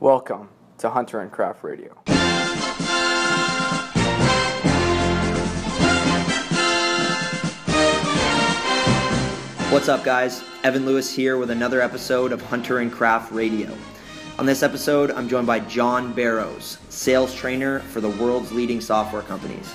Welcome 0.00 0.50
to 0.76 0.90
Hunter 0.90 1.20
and 1.20 1.32
Craft 1.32 1.64
Radio. 1.64 1.94
What's 9.72 9.88
up, 9.88 10.04
guys? 10.04 10.44
Evan 10.64 10.84
Lewis 10.84 11.10
here 11.10 11.38
with 11.38 11.50
another 11.50 11.80
episode 11.80 12.32
of 12.32 12.42
Hunter 12.42 12.80
and 12.80 12.92
Craft 12.92 13.32
Radio. 13.32 13.74
On 14.38 14.44
this 14.44 14.62
episode, 14.62 15.10
I'm 15.12 15.30
joined 15.30 15.46
by 15.46 15.60
John 15.60 16.12
Barrows, 16.12 16.76
sales 16.90 17.34
trainer 17.34 17.80
for 17.80 18.02
the 18.02 18.10
world's 18.10 18.52
leading 18.52 18.82
software 18.82 19.22
companies. 19.22 19.72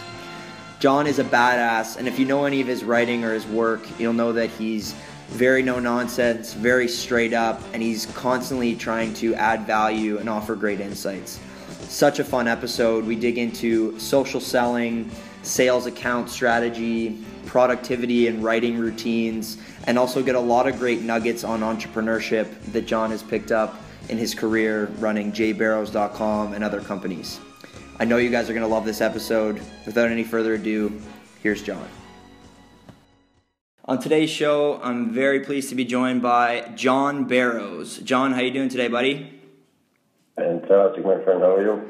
John 0.79 1.07
is 1.07 1.17
a 1.17 1.23
badass, 1.23 1.97
and 1.97 2.07
if 2.07 2.19
you 2.19 2.25
know 2.27 2.45
any 2.45 2.61
of 2.61 2.67
his 2.67 2.83
writing 2.83 3.23
or 3.23 3.33
his 3.33 3.47
work, 3.47 3.81
you'll 3.99 4.13
know 4.13 4.33
that 4.33 4.51
he's 4.51 4.93
very 5.31 5.63
no 5.63 5.79
nonsense, 5.79 6.53
very 6.53 6.87
straight 6.87 7.33
up, 7.33 7.61
and 7.73 7.81
he's 7.81 8.05
constantly 8.07 8.75
trying 8.75 9.13
to 9.15 9.33
add 9.35 9.65
value 9.65 10.17
and 10.17 10.29
offer 10.29 10.55
great 10.55 10.79
insights. 10.81 11.39
Such 11.83 12.19
a 12.19 12.23
fun 12.23 12.47
episode. 12.47 13.05
We 13.05 13.15
dig 13.15 13.37
into 13.37 13.97
social 13.97 14.41
selling, 14.41 15.09
sales 15.43 15.85
account 15.85 16.29
strategy, 16.29 17.23
productivity 17.45 18.27
and 18.27 18.43
writing 18.43 18.77
routines, 18.77 19.57
and 19.87 19.97
also 19.97 20.21
get 20.21 20.35
a 20.35 20.39
lot 20.39 20.67
of 20.67 20.77
great 20.77 21.01
nuggets 21.01 21.43
on 21.43 21.61
entrepreneurship 21.61 22.47
that 22.73 22.85
John 22.85 23.09
has 23.11 23.23
picked 23.23 23.51
up 23.51 23.75
in 24.09 24.17
his 24.17 24.35
career 24.35 24.85
running 24.99 25.31
jbarrows.com 25.31 26.53
and 26.53 26.63
other 26.63 26.81
companies. 26.81 27.39
I 27.99 28.05
know 28.05 28.17
you 28.17 28.29
guys 28.29 28.49
are 28.49 28.53
going 28.53 28.65
to 28.65 28.73
love 28.73 28.85
this 28.85 28.99
episode. 28.99 29.61
Without 29.85 30.09
any 30.09 30.23
further 30.23 30.55
ado, 30.55 31.01
here's 31.41 31.61
John. 31.61 31.87
On 33.91 33.99
today's 33.99 34.29
show, 34.29 34.79
I'm 34.81 35.11
very 35.11 35.41
pleased 35.41 35.67
to 35.67 35.75
be 35.75 35.83
joined 35.83 36.21
by 36.21 36.71
John 36.75 37.25
Barrows. 37.25 37.97
John, 37.97 38.31
how 38.31 38.39
you 38.39 38.49
doing 38.49 38.69
today, 38.69 38.87
buddy? 38.87 39.41
Fantastic, 40.37 41.03
my 41.03 41.21
friend. 41.21 41.41
How 41.41 41.55
are 41.57 41.61
you? 41.61 41.89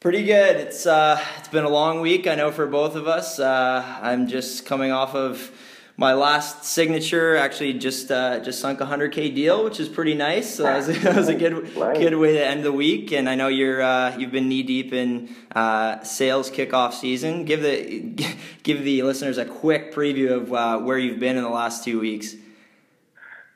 Pretty 0.00 0.22
good. 0.24 0.56
It's 0.56 0.84
uh, 0.84 1.18
it's 1.38 1.48
been 1.48 1.64
a 1.64 1.70
long 1.70 2.02
week. 2.02 2.26
I 2.26 2.34
know 2.34 2.52
for 2.52 2.66
both 2.66 2.94
of 2.94 3.08
us. 3.08 3.38
Uh, 3.38 3.82
I'm 4.02 4.28
just 4.28 4.66
coming 4.66 4.92
off 4.92 5.14
of 5.14 5.50
my 5.98 6.14
last 6.14 6.64
signature. 6.64 7.36
Actually, 7.36 7.74
just 7.74 8.10
uh, 8.10 8.38
just 8.38 8.60
sunk 8.60 8.80
a 8.80 8.86
hundred 8.86 9.12
k 9.12 9.30
deal, 9.30 9.64
which 9.64 9.80
is 9.80 9.88
pretty 9.88 10.14
nice. 10.14 10.54
So 10.54 10.62
that 10.62 10.76
was, 10.76 10.86
that 11.02 11.16
was 11.16 11.28
a 11.28 11.34
good 11.34 11.74
good 11.74 12.16
way 12.16 12.34
to 12.34 12.46
end 12.46 12.64
the 12.64 12.72
week. 12.72 13.12
And 13.12 13.28
I 13.28 13.34
know 13.34 13.48
you're 13.48 13.82
uh, 13.82 14.16
you've 14.16 14.30
been 14.30 14.48
knee 14.48 14.62
deep 14.62 14.94
in 14.94 15.34
uh, 15.54 16.02
sales 16.04 16.50
kickoff 16.50 16.94
season. 16.94 17.44
Give 17.44 17.60
the 17.60 18.16
give 18.62 18.84
the 18.84 19.02
listeners 19.02 19.36
a 19.36 19.44
quick 19.44 19.92
preview 19.92 20.30
of 20.30 20.52
uh, 20.52 20.78
where 20.78 20.96
you've 20.96 21.20
been 21.20 21.36
in 21.36 21.42
the 21.42 21.50
last 21.50 21.84
two 21.84 22.00
weeks. 22.00 22.34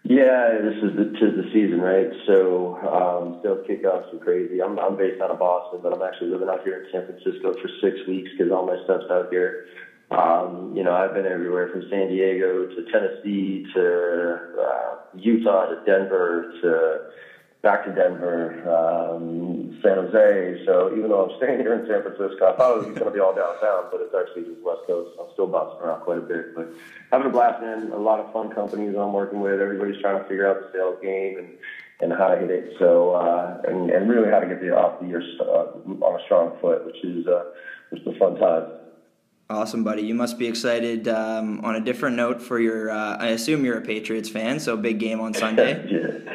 Yeah, 0.05 0.59
this 0.61 0.83
is 0.83 0.97
the 0.97 1.15
tis 1.15 1.39
the 1.39 1.49
season, 1.55 1.81
right? 1.81 2.11
So 2.27 2.75
um, 2.83 3.41
sales 3.45 3.65
kickoffs 3.71 4.13
are 4.13 4.19
crazy. 4.19 4.61
I'm 4.61 4.77
I'm 4.81 4.97
based 4.97 5.23
out 5.23 5.31
of 5.31 5.39
Boston, 5.39 5.79
but 5.81 5.95
I'm 5.95 6.03
actually 6.03 6.31
living 6.31 6.49
out 6.49 6.65
here 6.65 6.83
in 6.83 6.91
San 6.91 7.07
Francisco 7.07 7.55
for 7.55 7.71
six 7.81 8.05
weeks 8.09 8.31
because 8.37 8.51
all 8.51 8.67
my 8.67 8.83
stuff's 8.83 9.09
out 9.13 9.29
here. 9.31 9.67
Um, 10.13 10.73
you 10.77 10.85
know, 10.85 10.93
I've 10.93 11.15
been 11.15 11.27
everywhere 11.27 11.71
from 11.71 11.83
San 11.89 12.09
Diego 12.09 12.67
to 12.67 12.93
Tennessee 12.93 13.67
to 13.75 14.39
uh, 14.61 14.97
Utah 15.15 15.67
to 15.67 15.83
Denver 15.87 16.53
to 16.61 17.13
back 17.63 17.85
to 17.85 17.93
Denver, 17.93 18.53
um, 18.69 19.79
San 19.83 19.95
Jose. 19.95 20.65
So 20.67 20.93
even 20.97 21.09
though 21.09 21.31
I'm 21.31 21.37
staying 21.39 21.61
here 21.61 21.75
in 21.75 21.87
San 21.87 22.03
Francisco, 22.03 22.53
I 22.53 22.57
thought 22.57 22.77
it 22.77 22.87
was 22.89 22.99
going 22.99 23.07
to 23.07 23.11
be 23.11 23.21
all 23.21 23.35
downtown, 23.35 23.89
but 23.91 24.01
it's 24.03 24.13
actually 24.13 24.53
just 24.53 24.63
West 24.63 24.83
Coast. 24.87 25.17
I'm 25.19 25.33
still 25.33 25.47
bouncing 25.47 25.81
around 25.81 26.01
quite 26.03 26.19
a 26.19 26.23
bit, 26.23 26.55
but 26.55 26.69
having 27.11 27.29
a 27.29 27.31
blast, 27.31 27.63
man. 27.63 27.93
A 27.93 27.97
lot 27.97 28.21
of 28.21 28.33
fun 28.33 28.51
companies 28.51 28.95
I'm 28.99 29.13
working 29.13 29.41
with. 29.41 29.61
Everybody's 29.61 30.01
trying 30.03 30.21
to 30.21 30.29
figure 30.29 30.47
out 30.47 30.61
the 30.61 30.69
sales 30.77 30.99
game 31.01 31.39
and 31.39 31.49
and 32.01 32.13
how 32.13 32.29
to 32.29 32.37
hit 32.37 32.51
it. 32.51 32.75
So 32.79 33.15
uh, 33.15 33.63
and 33.65 33.89
and 33.91 34.11
really 34.11 34.29
how 34.29 34.41
to 34.41 34.47
get 34.47 34.61
the 34.61 34.77
off 34.77 35.01
the 35.01 35.07
year 35.07 35.23
uh, 35.41 35.73
on 36.05 36.21
a 36.21 36.25
strong 36.25 36.59
foot, 36.61 36.85
which 36.85 37.03
is 37.05 37.27
uh, 37.27 37.45
which 37.91 38.03
is 38.03 38.09
a 38.09 38.19
fun 38.19 38.37
time. 38.37 38.82
Awesome, 39.53 39.85
buddy. 39.85 40.03
You 40.03 40.15
must 40.15 40.39
be 40.39 40.47
excited. 40.47 41.07
Um, 41.09 41.63
on 41.63 41.77
a 41.77 41.81
different 41.81 42.17
note, 42.17 42.41
for 42.41 42.59
your, 42.59 42.91
uh, 42.91 43.17
I 43.19 43.29
assume 43.29 43.67
you're 43.67 43.77
a 43.77 43.83
Patriots 43.83 44.31
fan, 44.31 44.59
so 44.59 44.79
big 44.79 44.99
game 44.99 45.21
on 45.21 45.35
Sunday. 45.35 45.87
yeah. 45.91 46.33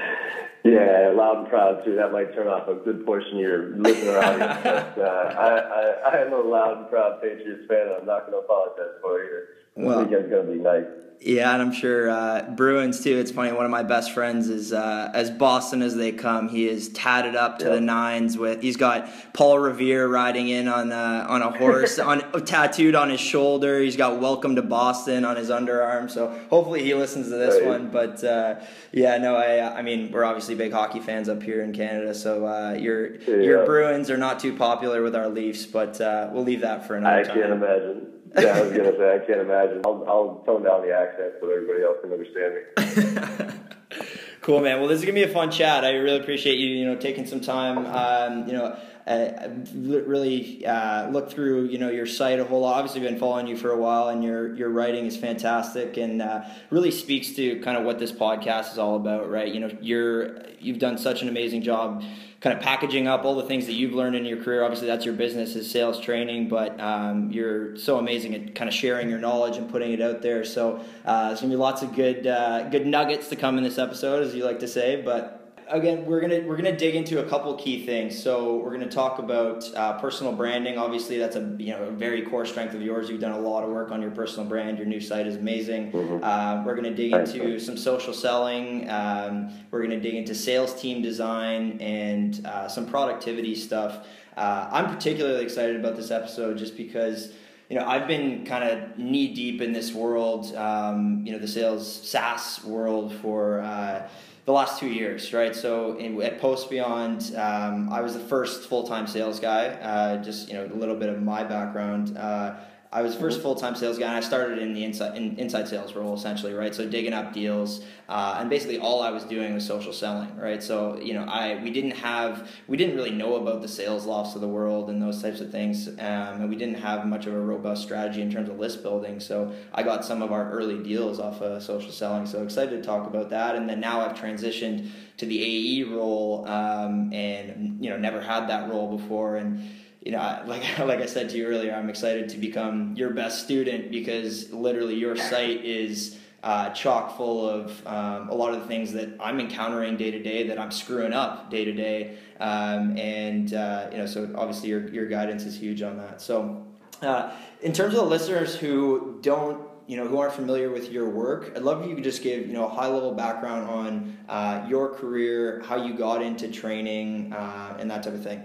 Yeah, 0.64 1.14
loud 1.16 1.40
and 1.40 1.50
proud 1.50 1.84
too. 1.84 1.96
That 1.96 2.12
might 2.12 2.36
turn 2.36 2.48
off 2.48 2.68
a 2.68 2.76
good 2.76 3.06
portion 3.06 3.36
of 3.36 3.40
your 3.40 3.78
listener 3.78 4.18
audience. 4.20 4.60
but 4.64 5.00
uh, 5.00 5.34
I, 5.40 5.50
I, 5.50 6.18
I 6.18 6.22
am 6.26 6.34
a 6.34 6.42
loud 6.42 6.78
and 6.78 6.90
proud 6.90 7.22
Patriots 7.22 7.64
fan. 7.68 7.88
and 7.88 7.96
I'm 8.02 8.06
not 8.06 8.28
going 8.28 8.34
to 8.34 8.40
apologize 8.40 9.00
for 9.02 9.22
it. 9.22 9.48
This 9.76 9.86
well, 9.86 10.04
weekend's 10.04 10.30
going 10.30 10.46
to 10.46 10.54
be 10.54 10.60
nice. 10.60 10.86
Yeah, 11.20 11.52
and 11.52 11.62
I'm 11.62 11.72
sure 11.72 12.10
uh, 12.10 12.44
Bruins 12.56 13.04
too. 13.04 13.18
It's 13.18 13.32
funny. 13.32 13.52
One 13.52 13.66
of 13.66 13.72
my 13.72 13.82
best 13.82 14.12
friends 14.12 14.50
is 14.50 14.72
uh, 14.72 15.10
as 15.16 15.32
Boston 15.32 15.82
as 15.82 15.96
they 15.96 16.12
come. 16.12 16.48
He 16.48 16.70
is 16.70 16.90
tatted 16.90 17.36
up 17.36 17.58
to 17.60 17.66
yep. 17.66 17.74
the 17.74 17.82
nines 17.82 18.38
with. 18.38 18.62
He's 18.62 18.78
got 18.78 19.10
Paul 19.34 19.58
Revere 19.58 20.08
riding 20.08 20.48
in 20.48 20.68
on 20.68 20.92
uh, 20.92 21.26
on 21.28 21.42
a 21.42 21.50
horse, 21.58 21.98
on 22.00 22.20
tattooed 22.46 22.94
on 22.94 23.10
his 23.10 23.20
shoulder. 23.20 23.82
He's 23.82 23.98
got 23.98 24.20
"Welcome 24.22 24.56
to 24.58 24.62
Boston" 24.62 25.26
on 25.26 25.38
his 25.38 25.50
underarm. 25.50 26.10
So 26.10 26.40
hopefully 26.52 26.84
he 26.84 26.94
listens 26.94 27.30
to 27.30 27.36
this 27.36 27.56
right. 27.56 27.68
one. 27.68 27.90
But 27.90 28.24
uh, 28.24 28.62
yeah, 28.92 29.18
no, 29.18 29.36
I 29.36 29.80
I 29.80 29.82
mean 29.82 30.12
we're 30.12 30.24
obviously 30.24 30.54
big 30.54 30.72
hockey 30.72 31.00
fans 31.00 31.30
up 31.30 31.42
here 31.42 31.64
in 31.64 31.74
Canada. 31.74 32.14
So 32.14 32.46
uh, 32.46 32.74
your 32.74 33.16
yeah. 33.22 33.38
your 33.38 33.66
Bruins 33.66 34.12
are 34.12 34.18
not 34.18 34.40
too 34.40 34.56
popular 34.56 35.02
with 35.02 35.16
our 35.16 35.30
Leafs, 35.30 35.66
but 35.66 36.00
uh, 36.00 36.30
we'll 36.32 36.44
leave 36.44 36.62
that 36.62 36.86
for 36.86 36.96
another 36.96 37.22
I 37.22 37.24
time. 37.24 37.38
I 37.38 37.42
can't 37.42 37.54
imagine 37.54 38.17
yeah, 38.36 38.58
I 38.58 38.62
was 38.62 38.72
gonna 38.72 38.98
say 38.98 39.16
I 39.16 39.26
can't 39.26 39.42
imagine. 39.42 39.82
I'll, 39.86 40.04
I'll 40.08 40.44
tone 40.46 40.64
down 40.64 40.82
the 40.82 40.94
accent 40.94 41.34
so 41.40 41.50
everybody 41.50 41.84
else 41.84 41.98
can 42.02 42.12
understand 42.12 42.56
me. 42.56 44.00
cool, 44.42 44.62
man. 44.62 44.80
Well, 44.80 44.88
this 44.88 45.00
is 45.00 45.06
gonna 45.06 45.14
be 45.14 45.24
a 45.24 45.30
fun 45.30 45.52
chat. 45.52 45.86
I 45.86 45.92
really 45.92 46.20
appreciate 46.20 46.58
you, 46.58 46.68
you 46.68 46.86
know, 46.86 46.96
taking 46.96 47.26
some 47.26 47.42
time. 47.42 47.86
Um, 47.86 48.48
you 48.48 48.54
know, 48.54 48.78
uh, 49.08 49.50
really 49.74 50.66
uh, 50.66 51.10
look 51.10 51.32
through, 51.32 51.66
you 51.66 51.78
know, 51.78 51.90
your 51.90 52.06
site 52.06 52.40
a 52.40 52.44
whole 52.44 52.62
lot. 52.62 52.76
Obviously, 52.76 53.00
been 53.02 53.18
following 53.18 53.48
you 53.48 53.56
for 53.56 53.72
a 53.72 53.78
while, 53.78 54.10
and 54.10 54.24
your 54.24 54.54
your 54.56 54.70
writing 54.70 55.06
is 55.06 55.16
fantastic, 55.16 55.98
and 55.98 56.22
uh, 56.22 56.44
really 56.70 56.92
speaks 56.92 57.32
to 57.32 57.60
kind 57.62 57.78
of 57.78 57.86
what 57.86 58.00
this 58.00 58.12
podcast 58.12 58.74
is 58.74 58.78
all 58.78 58.98
about, 58.98 59.30
right? 59.30 59.54
You 59.54 59.62
know, 59.62 59.72
you're 59.80 60.42
you've 60.60 60.80
done 60.80 60.98
such 60.98 61.22
an 61.22 61.30
amazing 61.30 61.62
job 61.62 62.04
kind 62.40 62.56
of 62.56 62.62
packaging 62.62 63.08
up 63.08 63.26
all 63.26 63.36
the 63.36 63.44
things 63.44 63.66
that 63.66 63.74
you've 63.74 63.94
learned 63.94 64.16
in 64.16 64.26
your 64.26 64.42
career. 64.42 64.64
Obviously, 64.64 64.88
that's 64.88 65.06
your 65.06 65.16
business 65.16 65.56
is 65.56 65.70
sales 65.70 66.00
training, 66.00 66.48
but 66.48 66.80
um, 66.80 67.32
you're 67.32 67.76
so 67.78 67.98
amazing 67.98 68.36
at 68.36 68.56
kind 68.56 68.68
of 68.68 68.74
sharing 68.74 69.10
your 69.10 69.20
knowledge 69.20 69.58
and 69.58 69.70
putting 69.70 69.92
it 69.92 70.02
out 70.02 70.22
there. 70.22 70.46
So 70.46 70.84
uh, 71.06 71.30
there's 71.30 71.42
gonna 71.42 71.52
be 71.52 71.58
lots 71.58 71.82
of 71.82 71.96
good 71.96 72.28
uh, 72.28 72.70
good 72.70 72.86
nuggets 72.86 73.30
to 73.30 73.36
come 73.36 73.58
in 73.58 73.64
this 73.64 73.78
episode, 73.78 74.24
as 74.24 74.36
you 74.36 74.44
like 74.46 74.60
to 74.60 74.68
say. 74.68 75.02
But 75.02 75.37
again, 75.70 76.06
we're 76.06 76.22
gonna 76.22 76.42
we're 76.46 76.56
gonna 76.56 76.76
dig 76.76 76.96
into 76.96 77.20
a 77.20 77.24
couple 77.24 77.54
key 77.56 77.86
things. 77.86 78.22
So 78.22 78.58
we're 78.58 78.72
gonna 78.72 78.90
talk 78.90 79.20
about 79.20 79.64
uh, 79.76 80.00
personal 80.00 80.34
branding. 80.34 80.78
Obviously, 80.78 81.18
that's 81.18 81.36
a 81.36 81.56
you 81.58 81.72
know 81.72 81.84
a 81.84 81.92
very 81.92 82.24
core 82.24 82.46
strength 82.46 82.74
of 82.74 82.82
yours. 82.82 83.10
You've 83.10 83.22
done 83.22 83.32
a 83.32 83.40
lot 83.40 83.64
of 83.64 83.70
work 83.70 83.92
on 83.92 84.02
your 84.02 84.12
personal 84.12 84.48
brand. 84.48 84.78
Your 84.78 84.88
new 84.88 85.02
site 85.02 85.28
is 85.28 85.36
amazing. 85.36 85.92
Mm-hmm. 85.92 86.24
Uh, 86.24 86.64
we're 86.66 86.76
gonna 86.76 86.96
dig 86.96 87.14
into 87.14 87.60
some 87.60 87.78
social 87.78 88.14
selling. 88.14 88.90
Um, 88.90 89.52
we're 89.72 89.82
gonna 89.82 90.00
dig 90.00 90.16
into 90.16 90.36
sales 90.36 90.80
team 90.80 91.02
design 91.02 91.80
and 91.82 92.46
uh, 92.46 92.68
some 92.68 92.86
productivity 92.86 93.56
stuff. 93.56 94.08
Uh, 94.36 94.70
I'm 94.72 94.94
particularly 94.94 95.44
excited 95.44 95.76
about 95.76 95.96
this 95.96 96.12
episode 96.12 96.58
just 96.58 96.78
because 96.78 97.34
you 97.70 97.78
know, 97.78 97.86
I've 97.86 98.08
been 98.08 98.46
kind 98.46 98.64
of 98.64 98.98
knee 98.98 99.34
deep 99.34 99.62
in 99.62 99.74
this 99.74 99.92
world, 99.92 100.56
um, 100.56 101.24
you 101.26 101.34
know, 101.34 101.38
the 101.38 101.50
sales 101.50 101.92
SaaS 102.08 102.64
world 102.64 103.14
for 103.16 103.60
uh, 103.60 104.08
the 104.48 104.54
last 104.54 104.80
two 104.80 104.88
years, 104.88 105.34
right? 105.34 105.54
So 105.54 105.98
in, 105.98 106.20
at 106.22 106.40
Post 106.40 106.70
Beyond, 106.70 107.36
um, 107.36 107.90
I 107.92 108.00
was 108.00 108.14
the 108.14 108.22
first 108.22 108.70
full 108.70 108.88
time 108.88 109.06
sales 109.06 109.42
guy. 109.42 109.66
Uh, 109.68 110.24
just 110.24 110.48
you 110.48 110.54
know, 110.54 110.66
a 110.66 110.74
little 110.74 110.96
bit 110.96 111.10
of 111.10 111.22
my 111.22 111.44
background. 111.44 112.18
Uh, 112.18 112.56
I 112.92 113.02
was 113.02 113.16
first 113.16 113.42
full 113.42 113.56
time 113.56 113.76
sales 113.76 113.98
guy, 113.98 114.08
and 114.08 114.16
I 114.16 114.22
started 114.22 114.60
in 114.60 114.74
the 114.74 114.86
inside 114.86 115.18
in, 115.18 115.38
inside 115.38 115.68
sales 115.68 115.94
role 115.94 116.14
essentially, 116.14 116.54
right? 116.54 116.74
So 116.74 116.88
digging 116.88 117.12
up 117.12 117.34
deals, 117.34 117.84
uh, 118.08 118.38
and 118.40 118.50
basically 118.50 118.78
all 118.78 119.02
I 119.02 119.10
was 119.10 119.24
doing 119.26 119.54
was 119.54 119.66
social 119.66 119.92
selling, 119.92 120.36
right? 120.38 120.64
So 120.64 120.98
you 120.98 121.14
know, 121.14 121.24
I 121.24 121.62
we 121.62 121.70
didn't 121.70 121.98
have 121.98 122.50
we 122.68 122.78
didn't 122.78 122.96
really 122.96 123.12
know 123.12 123.36
about 123.36 123.62
the 123.62 123.68
SalesLofts 123.68 124.36
of 124.36 124.42
the 124.42 124.48
world 124.48 124.90
and 124.90 125.02
those 125.02 125.22
types 125.22 125.42
of 125.42 125.52
things, 125.52 125.90
um, 125.90 125.96
and 126.00 126.50
we 126.50 126.56
didn't 126.56 126.80
have 126.80 127.06
much 127.06 127.26
of 127.26 127.34
a 127.34 127.40
robust 127.40 127.84
strategy 127.84 128.22
in 128.22 128.32
terms 128.32 128.48
of 128.48 128.58
list 128.58 128.84
building. 128.84 129.20
So 129.20 129.54
I 129.74 129.84
got 129.84 130.06
some 130.06 130.22
of 130.22 130.32
our 130.32 130.50
early 130.50 130.82
deals 130.82 131.20
off 131.20 131.42
of 131.42 131.62
social 131.62 131.92
selling. 131.92 132.26
So 132.26 132.42
excited 132.42 132.82
to 132.82 132.88
talk 132.88 133.06
about 133.06 133.30
that, 133.32 133.58
and 133.58 133.70
then 133.70 133.82
now 133.82 134.00
I've 134.00 134.18
transitioned 134.18 134.90
to 135.18 135.26
the 135.26 135.42
AE 135.44 135.84
role, 135.84 136.48
um, 136.48 137.12
and 137.12 137.84
you 137.84 137.90
know, 137.90 137.98
never 137.98 138.22
had 138.22 138.48
that 138.48 138.70
role 138.70 138.96
before, 138.96 139.36
and 139.36 139.70
you 140.08 140.14
know, 140.14 140.42
like 140.46 140.80
like 140.80 141.02
I 141.02 141.06
said 141.06 141.30
to 141.32 141.38
you 141.38 141.46
earlier, 141.48 141.74
I'm 141.76 141.90
excited 141.90 142.30
to 142.30 142.38
become 142.38 142.94
your 142.96 143.10
best 143.10 143.44
student 143.44 143.92
because 143.92 144.50
literally 144.54 144.96
your 144.96 145.18
site 145.18 145.66
is 145.66 146.18
uh, 146.44 146.70
chock 146.70 147.18
full 147.18 147.48
of 147.50 147.86
um, 147.86 148.30
a 148.30 148.34
lot 148.34 148.54
of 148.54 148.62
the 148.62 148.68
things 148.68 148.94
that 148.94 149.10
I'm 149.20 149.42
encountering 149.42 149.98
day 149.98 150.12
to 150.12 150.24
day 150.24 150.48
that 150.48 150.58
I'm 150.58 150.72
screwing 150.72 151.12
up 151.12 151.52
day 151.52 151.66
to 151.66 151.74
day, 151.74 152.18
um, 152.40 152.98
and 152.98 153.54
uh, 153.54 153.90
you 153.92 153.98
know, 153.98 154.06
so 154.06 154.34
obviously 154.38 154.70
your 154.70 154.88
your 154.88 155.08
guidance 155.08 155.44
is 155.44 155.60
huge 155.60 155.82
on 155.82 155.98
that. 155.98 156.22
So, 156.22 156.66
uh, 157.02 157.34
in 157.62 157.74
terms 157.74 157.94
of 157.94 158.00
the 158.00 158.06
listeners 158.06 158.56
who 158.56 159.20
don't 159.22 159.68
you 159.88 159.98
know 159.98 160.08
who 160.08 160.20
aren't 160.20 160.36
familiar 160.36 160.70
with 160.70 160.90
your 160.90 161.10
work, 161.10 161.52
I'd 161.54 161.64
love 161.64 161.82
if 161.82 161.90
you 161.90 161.96
could 161.96 162.06
just 162.06 162.24
give 162.24 162.48
you 162.48 162.54
know 162.54 162.66
a 162.66 162.70
high 162.70 162.88
level 162.88 163.12
background 163.14 163.70
on 163.70 164.18
uh, 164.30 164.66
your 164.70 164.94
career, 164.94 165.62
how 165.66 165.84
you 165.84 165.96
got 165.96 166.22
into 166.22 166.50
training, 166.50 167.34
uh, 167.34 167.76
and 167.78 167.92
that 167.92 168.04
type 168.04 168.14
of 168.14 168.24
thing. 168.24 168.42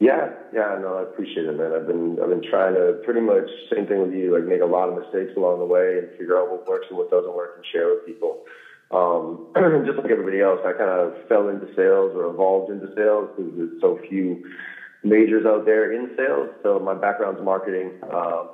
Yeah, 0.00 0.28
yeah, 0.52 0.76
no, 0.78 0.96
I 0.98 1.02
appreciate 1.02 1.46
it, 1.46 1.52
man. 1.56 1.72
I've 1.72 1.84
been 1.86 2.18
I've 2.22 2.28
been 2.28 2.40
trying 2.42 2.74
to 2.74 2.96
pretty 3.02 3.20
much 3.20 3.50
same 3.74 3.84
thing 3.86 4.00
with 4.00 4.12
you, 4.12 4.32
like 4.32 4.44
make 4.44 4.60
a 4.60 4.66
lot 4.66 4.88
of 4.88 4.94
mistakes 4.94 5.32
along 5.36 5.58
the 5.58 5.66
way 5.66 5.98
and 5.98 6.08
figure 6.16 6.38
out 6.38 6.48
what 6.48 6.66
works 6.66 6.86
and 6.88 6.96
what 6.96 7.10
doesn't 7.10 7.34
work 7.34 7.50
and 7.56 7.64
share 7.72 7.88
with 7.88 8.04
people. 8.04 8.38
Um, 8.92 9.40
just 9.84 9.98
like 10.02 10.10
everybody 10.10 10.40
else, 10.40 10.60
I 10.64 10.72
kind 10.72 10.88
of 10.90 11.14
fell 11.28 11.48
into 11.48 11.66
sales 11.74 12.12
or 12.14 12.26
evolved 12.26 12.68
into 12.70 12.86
sales 12.96 13.28
because 13.34 13.52
there's 13.56 13.70
so 13.80 13.96
few 14.08 14.38
majors 15.02 15.44
out 15.44 15.64
there 15.64 15.90
in 15.92 16.06
sales. 16.16 16.50
So 16.62 16.78
my 16.78 16.94
background's 16.94 17.40
marketing. 17.42 17.92
Um, 18.12 18.50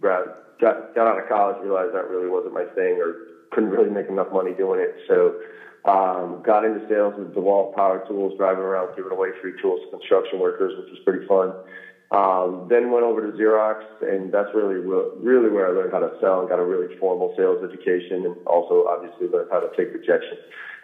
got 0.00 0.24
got 0.60 1.08
out 1.08 1.18
of 1.18 1.24
college, 1.26 1.56
realized 1.60 1.94
that 1.94 2.08
really 2.08 2.28
wasn't 2.28 2.54
my 2.54 2.64
thing, 2.74 2.98
or 3.00 3.14
couldn't 3.50 3.70
really 3.70 3.90
make 3.90 4.08
enough 4.08 4.28
money 4.30 4.52
doing 4.52 4.80
it. 4.80 4.92
So 5.06 5.34
um, 5.86 6.42
got 6.44 6.64
into 6.64 6.82
sales 6.88 7.14
with 7.16 7.34
DeWalt 7.34 7.74
Power 7.76 8.04
Tools, 8.08 8.34
driving 8.36 8.64
around 8.64 8.96
giving 8.96 9.12
away 9.12 9.30
free 9.40 9.54
tools 9.62 9.80
to 9.84 9.90
construction 9.96 10.40
workers, 10.40 10.74
which 10.78 10.90
was 10.90 10.98
pretty 11.04 11.26
fun. 11.26 11.54
Um, 12.10 12.66
then 12.68 12.90
went 12.90 13.04
over 13.04 13.22
to 13.22 13.36
Xerox, 13.38 13.82
and 14.02 14.32
that's 14.32 14.50
really 14.54 14.76
really 14.76 15.50
where 15.50 15.68
I 15.68 15.70
learned 15.70 15.92
how 15.92 16.00
to 16.00 16.12
sell 16.20 16.40
and 16.40 16.48
got 16.48 16.58
a 16.58 16.64
really 16.64 16.94
formal 16.98 17.34
sales 17.36 17.62
education, 17.62 18.26
and 18.26 18.36
also 18.46 18.86
obviously 18.88 19.28
learned 19.28 19.48
how 19.50 19.60
to 19.60 19.70
take 19.76 19.94
rejection. 19.94 20.38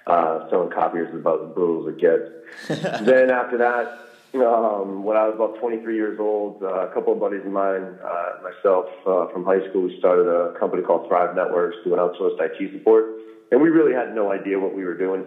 Uh, 0.07 0.49
selling 0.51 0.71
copiers 0.71 1.09
is 1.11 1.21
about 1.21 1.43
as 1.47 1.55
brutal 1.55 1.89
as 1.89 1.95
it 1.95 2.01
gets. 2.01 3.07
then 3.07 3.31
after 3.31 3.57
that, 3.59 3.87
um, 4.35 5.05
when 5.05 5.17
I 5.17 5.27
was 5.29 5.35
about 5.37 5.61
23 5.61 5.95
years 5.95 6.19
old, 6.19 6.61
uh, 6.61 6.91
a 6.91 6.95
couple 6.95 7.13
of 7.13 7.21
buddies 7.21 7.47
of 7.47 7.53
mine, 7.53 7.99
uh, 8.03 8.43
myself 8.43 8.87
uh, 9.07 9.31
from 9.33 9.45
high 9.45 9.63
school, 9.71 9.83
we 9.83 9.99
started 10.01 10.27
a 10.27 10.59
company 10.59 10.83
called 10.83 11.07
Thrive 11.07 11.37
Networks 11.37 11.77
doing 11.85 12.01
outsourced 12.01 12.41
IT 12.41 12.73
support 12.73 13.22
and 13.53 13.61
we 13.61 13.69
really 13.69 13.93
had 13.93 14.15
no 14.15 14.33
idea 14.33 14.59
what 14.59 14.75
we 14.75 14.83
were 14.83 14.97
doing. 14.97 15.25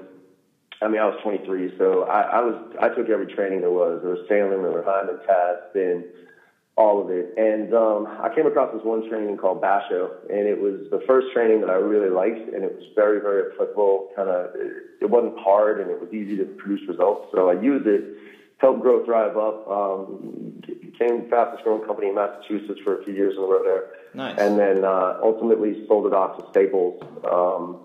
I 0.82 0.88
mean, 0.90 1.00
I 1.00 1.06
was 1.06 1.18
23, 1.24 1.78
so 1.78 2.04
I, 2.04 2.22
I 2.22 2.42
was 2.42 2.76
I 2.82 2.90
took 2.90 3.08
every 3.08 3.28
training 3.28 3.62
there 3.62 3.72
was. 3.72 4.02
There 4.02 4.12
was 4.12 4.26
sailing, 4.28 4.62
there 4.62 4.72
were 4.72 4.84
Heiman, 4.84 5.26
TAS, 5.26 5.70
spin, 5.70 6.04
all 6.76 7.02
of 7.02 7.10
it. 7.12 7.34
And 7.38 7.74
um, 7.74 8.08
I 8.20 8.34
came 8.34 8.46
across 8.46 8.74
this 8.74 8.84
one 8.84 9.08
training 9.08 9.38
called 9.38 9.62
Basho, 9.62 10.10
and 10.30 10.48
it 10.48 10.60
was 10.60 10.90
the 10.90 11.02
first 11.08 11.28
training 11.34 11.62
that 11.62 11.70
I 11.70 11.76
really 11.76 12.10
liked, 12.10 12.52
and 12.54 12.64
it 12.64 12.76
was 12.76 12.84
very, 12.96 13.22
very 13.22 13.54
applicable. 13.54 14.10
Kind 14.16 14.28
of, 14.28 14.56
it, 14.56 15.06
it 15.06 15.10
wasn't 15.10 15.38
hard, 15.40 15.80
and 15.80 15.90
it 15.90 16.02
was 16.02 16.12
easy 16.12 16.36
to 16.38 16.46
produce 16.46 16.82
results. 16.90 17.30
So 17.32 17.50
I 17.50 17.62
used 17.62 17.88
it, 17.88 18.04
helped 18.58 18.82
grow 18.82 19.06
Thrive 19.06 19.38
up. 19.38 19.70
Um, 19.70 20.62
became 20.98 21.30
fastest 21.30 21.64
growing 21.64 21.86
company 21.86 22.10
in 22.10 22.16
Massachusetts 22.16 22.80
for 22.84 23.00
a 23.00 23.04
few 23.04 23.14
years 23.14 23.36
in 23.38 23.44
a 23.44 23.46
row 23.46 23.64
there. 23.64 23.84
Nice. 24.14 24.40
And 24.40 24.58
then 24.58 24.84
uh, 24.84 25.20
ultimately 25.22 25.86
sold 25.88 26.08
it 26.08 26.14
off 26.14 26.38
to 26.40 26.50
Staples. 26.50 27.02
Um, 27.32 27.85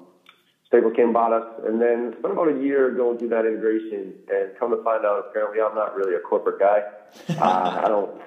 Staples 0.71 0.95
came 0.95 1.13
bought 1.13 1.33
us, 1.33 1.47
and 1.67 1.83
then 1.83 2.15
spent 2.21 2.33
about 2.33 2.47
a 2.47 2.63
year 2.63 2.93
going 2.93 3.19
through 3.19 3.31
that 3.31 3.45
integration, 3.45 4.15
and 4.31 4.55
come 4.57 4.71
to 4.71 4.81
find 4.85 5.05
out, 5.05 5.27
apparently 5.29 5.61
I'm 5.61 5.75
not 5.75 5.97
really 5.97 6.15
a 6.15 6.21
corporate 6.21 6.61
guy. 6.61 6.85
uh, 7.43 7.83
I 7.85 7.89
don't, 7.89 8.23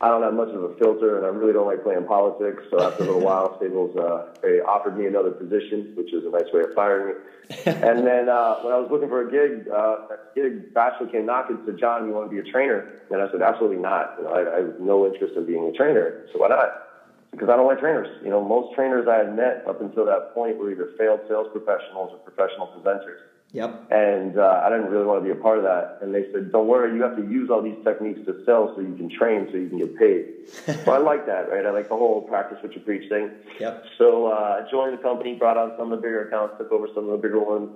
I 0.00 0.08
don't 0.08 0.24
have 0.24 0.34
much 0.34 0.48
of 0.48 0.64
a 0.64 0.74
filter, 0.74 1.16
and 1.16 1.24
I 1.24 1.28
really 1.28 1.52
don't 1.52 1.68
like 1.68 1.84
playing 1.84 2.06
politics. 2.06 2.64
So 2.70 2.82
after 2.82 3.04
a 3.04 3.06
little 3.06 3.20
while, 3.20 3.56
Staples 3.58 3.96
uh, 3.96 4.34
they 4.42 4.58
offered 4.58 4.98
me 4.98 5.06
another 5.06 5.30
position, 5.30 5.92
which 5.94 6.12
is 6.12 6.24
a 6.26 6.30
nice 6.30 6.50
way 6.52 6.62
of 6.62 6.74
firing 6.74 7.14
me. 7.14 7.14
and 7.66 8.04
then 8.04 8.28
uh, 8.28 8.58
when 8.66 8.74
I 8.74 8.78
was 8.82 8.88
looking 8.90 9.08
for 9.08 9.22
a 9.22 9.30
gig, 9.30 9.68
uh, 9.68 10.08
that 10.08 10.34
gig 10.34 10.74
Basho 10.74 11.10
came 11.10 11.24
knocking 11.24 11.58
and 11.58 11.66
said, 11.66 11.78
"John, 11.78 12.04
you 12.08 12.12
want 12.12 12.28
to 12.28 12.34
be 12.34 12.48
a 12.48 12.50
trainer?" 12.50 12.84
And 13.10 13.22
I 13.22 13.30
said, 13.30 13.42
"Absolutely 13.42 13.78
not. 13.78 14.16
You 14.18 14.24
know, 14.24 14.30
I, 14.30 14.56
I 14.56 14.60
have 14.66 14.80
no 14.80 15.06
interest 15.06 15.34
in 15.36 15.46
being 15.46 15.68
a 15.68 15.72
trainer. 15.72 16.26
So 16.32 16.40
why 16.40 16.48
not?" 16.48 16.89
Because 17.30 17.48
I 17.48 17.56
don't 17.56 17.66
like 17.66 17.80
trainers. 17.80 18.08
You 18.22 18.30
know, 18.30 18.42
most 18.42 18.74
trainers 18.74 19.06
I 19.08 19.18
had 19.18 19.36
met 19.36 19.64
up 19.68 19.80
until 19.80 20.04
that 20.06 20.34
point 20.34 20.58
were 20.58 20.70
either 20.70 20.90
failed 20.98 21.20
sales 21.28 21.48
professionals 21.52 22.10
or 22.12 22.18
professional 22.18 22.66
presenters. 22.68 23.18
Yep. 23.52 23.90
And 23.90 24.38
uh, 24.38 24.62
I 24.64 24.70
didn't 24.70 24.90
really 24.90 25.06
want 25.06 25.24
to 25.24 25.24
be 25.24 25.36
a 25.36 25.42
part 25.42 25.58
of 25.58 25.64
that. 25.64 25.98
And 26.02 26.14
they 26.14 26.30
said, 26.32 26.52
"Don't 26.52 26.68
worry, 26.68 26.94
you 26.94 27.02
have 27.02 27.16
to 27.16 27.22
use 27.22 27.50
all 27.50 27.62
these 27.62 27.82
techniques 27.82 28.20
to 28.26 28.44
sell, 28.44 28.72
so 28.76 28.80
you 28.80 28.94
can 28.94 29.10
train, 29.10 29.48
so 29.50 29.58
you 29.58 29.68
can 29.68 29.78
get 29.78 29.98
paid." 29.98 30.48
so 30.84 30.92
I 30.92 30.98
like 30.98 31.26
that, 31.26 31.50
right? 31.50 31.66
I 31.66 31.70
like 31.70 31.88
the 31.88 31.96
whole 31.96 32.22
practice 32.22 32.58
what 32.62 32.74
you 32.74 32.80
preach 32.80 33.08
thing. 33.08 33.30
Yep. 33.58 33.84
So 33.98 34.26
uh, 34.28 34.62
I 34.62 34.70
joined 34.70 34.96
the 34.96 35.02
company, 35.02 35.34
brought 35.34 35.56
on 35.56 35.72
some 35.76 35.90
of 35.90 35.98
the 35.98 36.02
bigger 36.02 36.28
accounts, 36.28 36.54
took 36.58 36.70
over 36.70 36.86
some 36.94 37.06
of 37.06 37.10
the 37.10 37.18
bigger 37.18 37.40
ones, 37.40 37.70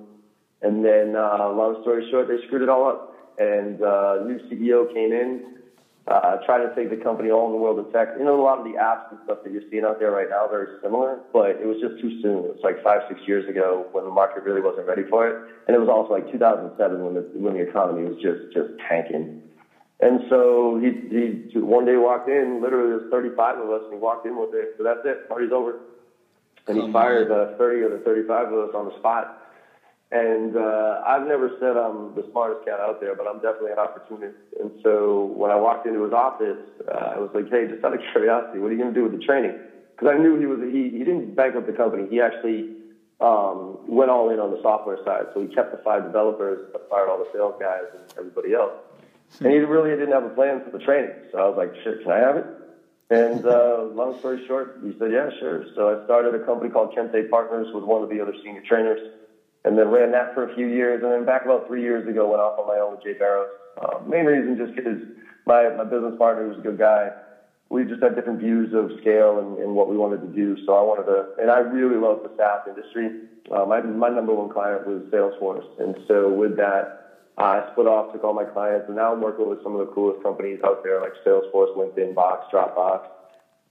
and 0.65 0.83
then, 0.83 1.15
uh, 1.15 1.51
long 1.51 1.83
story 1.83 2.09
short, 2.11 2.27
they 2.27 2.39
screwed 2.47 2.63
it 2.63 2.71
all 2.71 2.89
up. 2.89 3.13
And 3.39 3.83
uh, 3.83 4.25
new 4.25 4.39
CEO 4.49 4.93
came 4.95 5.13
in 5.13 5.59
uh, 6.07 6.37
trying 6.45 6.69
to 6.69 6.75
take 6.77 6.91
the 6.91 7.01
company 7.03 7.31
all 7.31 7.47
in 7.47 7.53
the 7.53 7.59
world 7.59 7.79
of 7.79 7.91
tech. 7.93 8.09
You 8.19 8.25
know, 8.25 8.37
a 8.37 8.45
lot 8.45 8.59
of 8.59 8.65
the 8.65 8.77
apps 8.77 9.09
and 9.11 9.19
stuff 9.25 9.39
that 9.43 9.53
you're 9.53 9.65
seeing 9.71 9.85
out 9.85 9.99
there 9.99 10.11
right 10.11 10.29
now 10.29 10.47
very 10.49 10.77
similar, 10.83 11.21
but 11.33 11.57
it 11.57 11.65
was 11.65 11.81
just 11.81 11.97
too 12.01 12.21
soon. 12.21 12.45
It 12.45 12.61
was 12.61 12.65
like 12.65 12.83
five, 12.85 13.09
six 13.09 13.21
years 13.27 13.49
ago 13.49 13.89
when 13.93 14.05
the 14.05 14.13
market 14.13 14.45
really 14.45 14.61
wasn't 14.61 14.87
ready 14.87 15.05
for 15.09 15.29
it. 15.29 15.37
And 15.67 15.75
it 15.75 15.81
was 15.81 15.89
also 15.89 16.13
like 16.13 16.31
2007 16.31 16.77
when 16.77 17.15
the, 17.15 17.25
when 17.41 17.55
the 17.55 17.65
economy 17.65 18.05
was 18.05 18.21
just, 18.21 18.53
just 18.53 18.77
tanking. 18.85 19.41
And 20.01 20.29
so 20.29 20.77
he, 20.77 20.93
he 21.09 21.57
one 21.57 21.87
day 21.87 21.97
walked 21.97 22.29
in, 22.29 22.61
literally 22.61 23.01
there's 23.01 23.11
35 23.11 23.65
of 23.65 23.71
us, 23.71 23.83
and 23.89 23.95
he 23.95 23.99
walked 23.99 24.27
in 24.27 24.37
with 24.37 24.53
it. 24.53 24.75
So 24.77 24.85
that's 24.85 25.01
it, 25.05 25.29
party's 25.29 25.53
over. 25.53 25.81
And 26.69 26.81
he 26.81 26.93
fired 26.93 27.33
uh, 27.33 27.57
30 27.57 27.85
of 27.85 27.91
the 27.93 27.99
35 28.05 28.53
of 28.53 28.69
us 28.69 28.75
on 28.75 28.87
the 28.87 28.99
spot. 28.99 29.41
And 30.15 30.57
uh, 30.57 31.03
I've 31.05 31.27
never 31.27 31.51
said 31.59 31.77
I'm 31.77 32.15
the 32.15 32.23
smartest 32.31 32.65
cat 32.65 32.79
out 32.79 33.01
there, 33.01 33.17
but 33.17 33.27
I'm 33.27 33.43
definitely 33.43 33.73
an 33.73 33.83
opportunist. 33.83 34.39
And 34.61 34.71
so 34.81 35.35
when 35.35 35.51
I 35.51 35.57
walked 35.57 35.89
into 35.89 36.05
his 36.05 36.13
office, 36.13 36.63
uh, 36.87 37.17
I 37.17 37.19
was 37.19 37.31
like, 37.35 37.51
hey, 37.51 37.67
just 37.67 37.85
out 37.85 37.95
of 37.95 38.01
curiosity, 38.13 38.61
what 38.61 38.69
are 38.71 38.75
you 38.75 38.79
going 38.79 38.95
to 38.95 39.01
do 39.01 39.03
with 39.03 39.19
the 39.19 39.27
training? 39.27 39.59
Because 39.91 40.15
I 40.15 40.23
knew 40.23 40.39
he 40.39 40.47
was 40.47 40.61
he 40.63 40.91
he 40.91 41.03
didn't 41.03 41.35
bankrupt 41.35 41.67
the 41.67 41.73
company. 41.73 42.07
He 42.07 42.21
actually 42.21 42.79
um, 43.21 43.79
went 43.91 44.09
all 44.09 44.31
in 44.31 44.39
on 44.39 44.55
the 44.55 44.63
software 44.63 44.99
side. 45.05 45.35
So 45.35 45.43
he 45.43 45.49
kept 45.49 45.73
the 45.73 45.83
five 45.83 46.05
developers, 46.05 46.63
but 46.71 46.89
fired 46.89 47.09
all 47.11 47.19
the 47.19 47.27
sales 47.35 47.59
guys 47.59 47.91
and 47.91 48.07
everybody 48.17 48.55
else. 48.55 48.75
And 49.41 49.51
he 49.51 49.59
really 49.59 49.91
didn't 49.99 50.15
have 50.15 50.23
a 50.23 50.31
plan 50.31 50.63
for 50.63 50.71
the 50.71 50.79
training. 50.79 51.11
So 51.33 51.39
I 51.39 51.49
was 51.51 51.57
like, 51.59 51.75
sure, 51.83 51.99
can 51.99 52.13
I 52.13 52.19
have 52.19 52.37
it? 52.37 52.47
And 53.11 53.45
uh, 53.45 53.91
long 53.91 54.17
story 54.21 54.41
short, 54.47 54.79
he 54.81 54.95
said, 54.97 55.11
yeah, 55.11 55.29
sure. 55.41 55.67
So 55.75 55.91
I 55.91 56.05
started 56.05 56.35
a 56.35 56.47
company 56.47 56.71
called 56.71 56.95
Kente 56.95 57.29
Partners 57.29 57.67
with 57.75 57.83
one 57.83 58.03
of 58.03 58.09
the 58.09 58.21
other 58.21 58.35
senior 58.45 58.63
trainers 58.63 59.01
and 59.65 59.79
then 59.79 59.89
ran 59.89 60.13
that 60.13 60.35
for 60.35 60.51
a 60.51 60.55
few 60.55 60.67
years. 60.67 61.03
And 61.03 61.13
then 61.13 61.25
back 61.25 61.45
about 61.45 61.67
three 61.67 61.83
years 61.83 62.07
ago, 62.09 62.29
went 62.29 62.41
off 62.41 62.59
on 62.59 62.67
my 62.67 62.79
own 62.81 62.97
with 62.97 63.05
JBarrows. 63.05 63.49
Uh, 63.81 64.05
main 64.07 64.27
reason 64.27 64.57
just 64.57 64.77
because 64.77 65.01
my, 65.47 65.69
my 65.77 65.85
business 65.85 66.15
partner 66.19 66.49
was 66.49 66.59
a 66.59 66.61
good 66.61 66.79
guy. 66.79 67.11
We 67.71 67.85
just 67.85 68.03
had 68.03 68.15
different 68.15 68.41
views 68.41 68.73
of 68.75 68.93
scale 69.01 69.41
and, 69.41 69.59
and 69.59 69.75
what 69.75 69.89
we 69.89 69.97
wanted 69.97 70.21
to 70.21 70.29
do. 70.29 70.57
So 70.67 70.75
I 70.75 70.83
wanted 70.83 71.07
to, 71.07 71.35
and 71.41 71.51
I 71.51 71.59
really 71.59 71.97
love 71.97 72.23
the 72.23 72.31
SaaS 72.37 72.69
industry. 72.69 73.27
Uh, 73.51 73.65
my, 73.65 73.81
my 73.81 74.09
number 74.09 74.35
one 74.35 74.53
client 74.53 74.87
was 74.87 75.03
Salesforce. 75.11 75.67
And 75.81 75.97
so 76.07 76.33
with 76.33 76.57
that, 76.57 77.05
I 77.37 77.67
split 77.73 77.89
off, 77.89 78.13
took 78.13 78.23
all 78.23 78.33
my 78.33 78.45
clients, 78.45 78.87
and 78.87 78.97
now 78.97 79.13
I'm 79.13 79.21
working 79.21 79.49
with 79.49 79.61
some 79.65 79.75
of 79.75 79.85
the 79.85 79.93
coolest 79.93 80.23
companies 80.23 80.61
out 80.65 80.85
there 80.85 81.01
like 81.01 81.13
Salesforce, 81.27 81.75
LinkedIn, 81.75 82.15
Box, 82.15 82.47
Dropbox, 82.53 83.09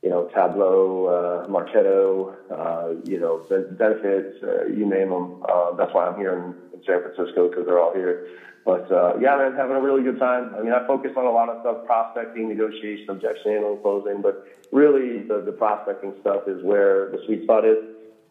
you 0.04 0.10
know, 0.10 0.28
Tableau, 0.36 1.06
uh, 1.08 1.48
Marketo, 1.48 2.36
uh, 2.52 2.90
you 3.06 3.20
know, 3.20 3.42
Zenefits, 3.50 4.44
uh, 4.44 4.66
you 4.66 4.86
name 4.86 5.10
them. 5.10 5.34
Uh, 5.48 5.72
that's 5.78 5.94
why 5.94 6.08
I'm 6.08 6.16
here 6.16 6.34
in, 6.34 6.54
in 6.74 6.84
San 6.86 7.02
Francisco 7.02 7.48
because 7.48 7.66
they're 7.66 7.80
all 7.80 7.94
here. 7.94 8.20
But 8.66 8.92
uh, 8.92 9.14
yeah, 9.20 9.38
man, 9.38 9.54
having 9.56 9.78
a 9.78 9.82
really 9.82 10.04
good 10.04 10.20
time. 10.20 10.54
I 10.58 10.62
mean, 10.62 10.74
I 10.74 10.86
focus 10.86 11.12
on 11.16 11.26
a 11.26 11.32
lot 11.32 11.50
of 11.50 11.58
stuff: 11.62 11.78
prospecting, 11.86 12.50
negotiation, 12.50 13.06
objection 13.10 13.52
handling, 13.54 13.78
closing. 13.78 14.22
But 14.22 14.44
really, 14.72 15.22
the, 15.22 15.42
the 15.42 15.54
prospecting 15.54 16.14
stuff 16.20 16.44
is 16.48 16.62
where 16.62 17.08
the 17.08 17.20
sweet 17.26 17.44
spot 17.44 17.66
is 17.66 17.78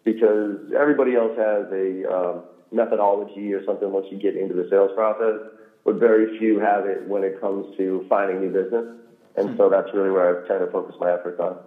because 0.05 0.59
everybody 0.79 1.15
else 1.15 1.33
has 1.37 1.67
a 1.73 2.05
um, 2.13 2.45
methodology 2.71 3.53
or 3.55 3.63
something 3.65 3.91
once 3.91 4.07
you 4.11 4.19
get 4.19 4.37
into 4.37 4.55
the 4.55 4.67
sales 4.69 4.91
process, 4.95 5.41
but 5.85 5.97
very 5.97 6.27
few 6.37 6.59
have 6.59 6.85
it 6.87 7.07
when 7.07 7.25
it 7.25 7.39
comes 7.41 7.67
to 7.79 8.05
finding 8.09 8.41
new 8.41 8.51
business. 8.51 8.87
And 9.37 9.57
so 9.57 9.69
that's 9.69 9.93
really 9.95 10.11
where 10.11 10.45
I 10.45 10.49
tend 10.49 10.61
to 10.61 10.71
focus 10.71 10.95
my 11.01 11.13
efforts 11.13 11.41
on. 11.41 11.59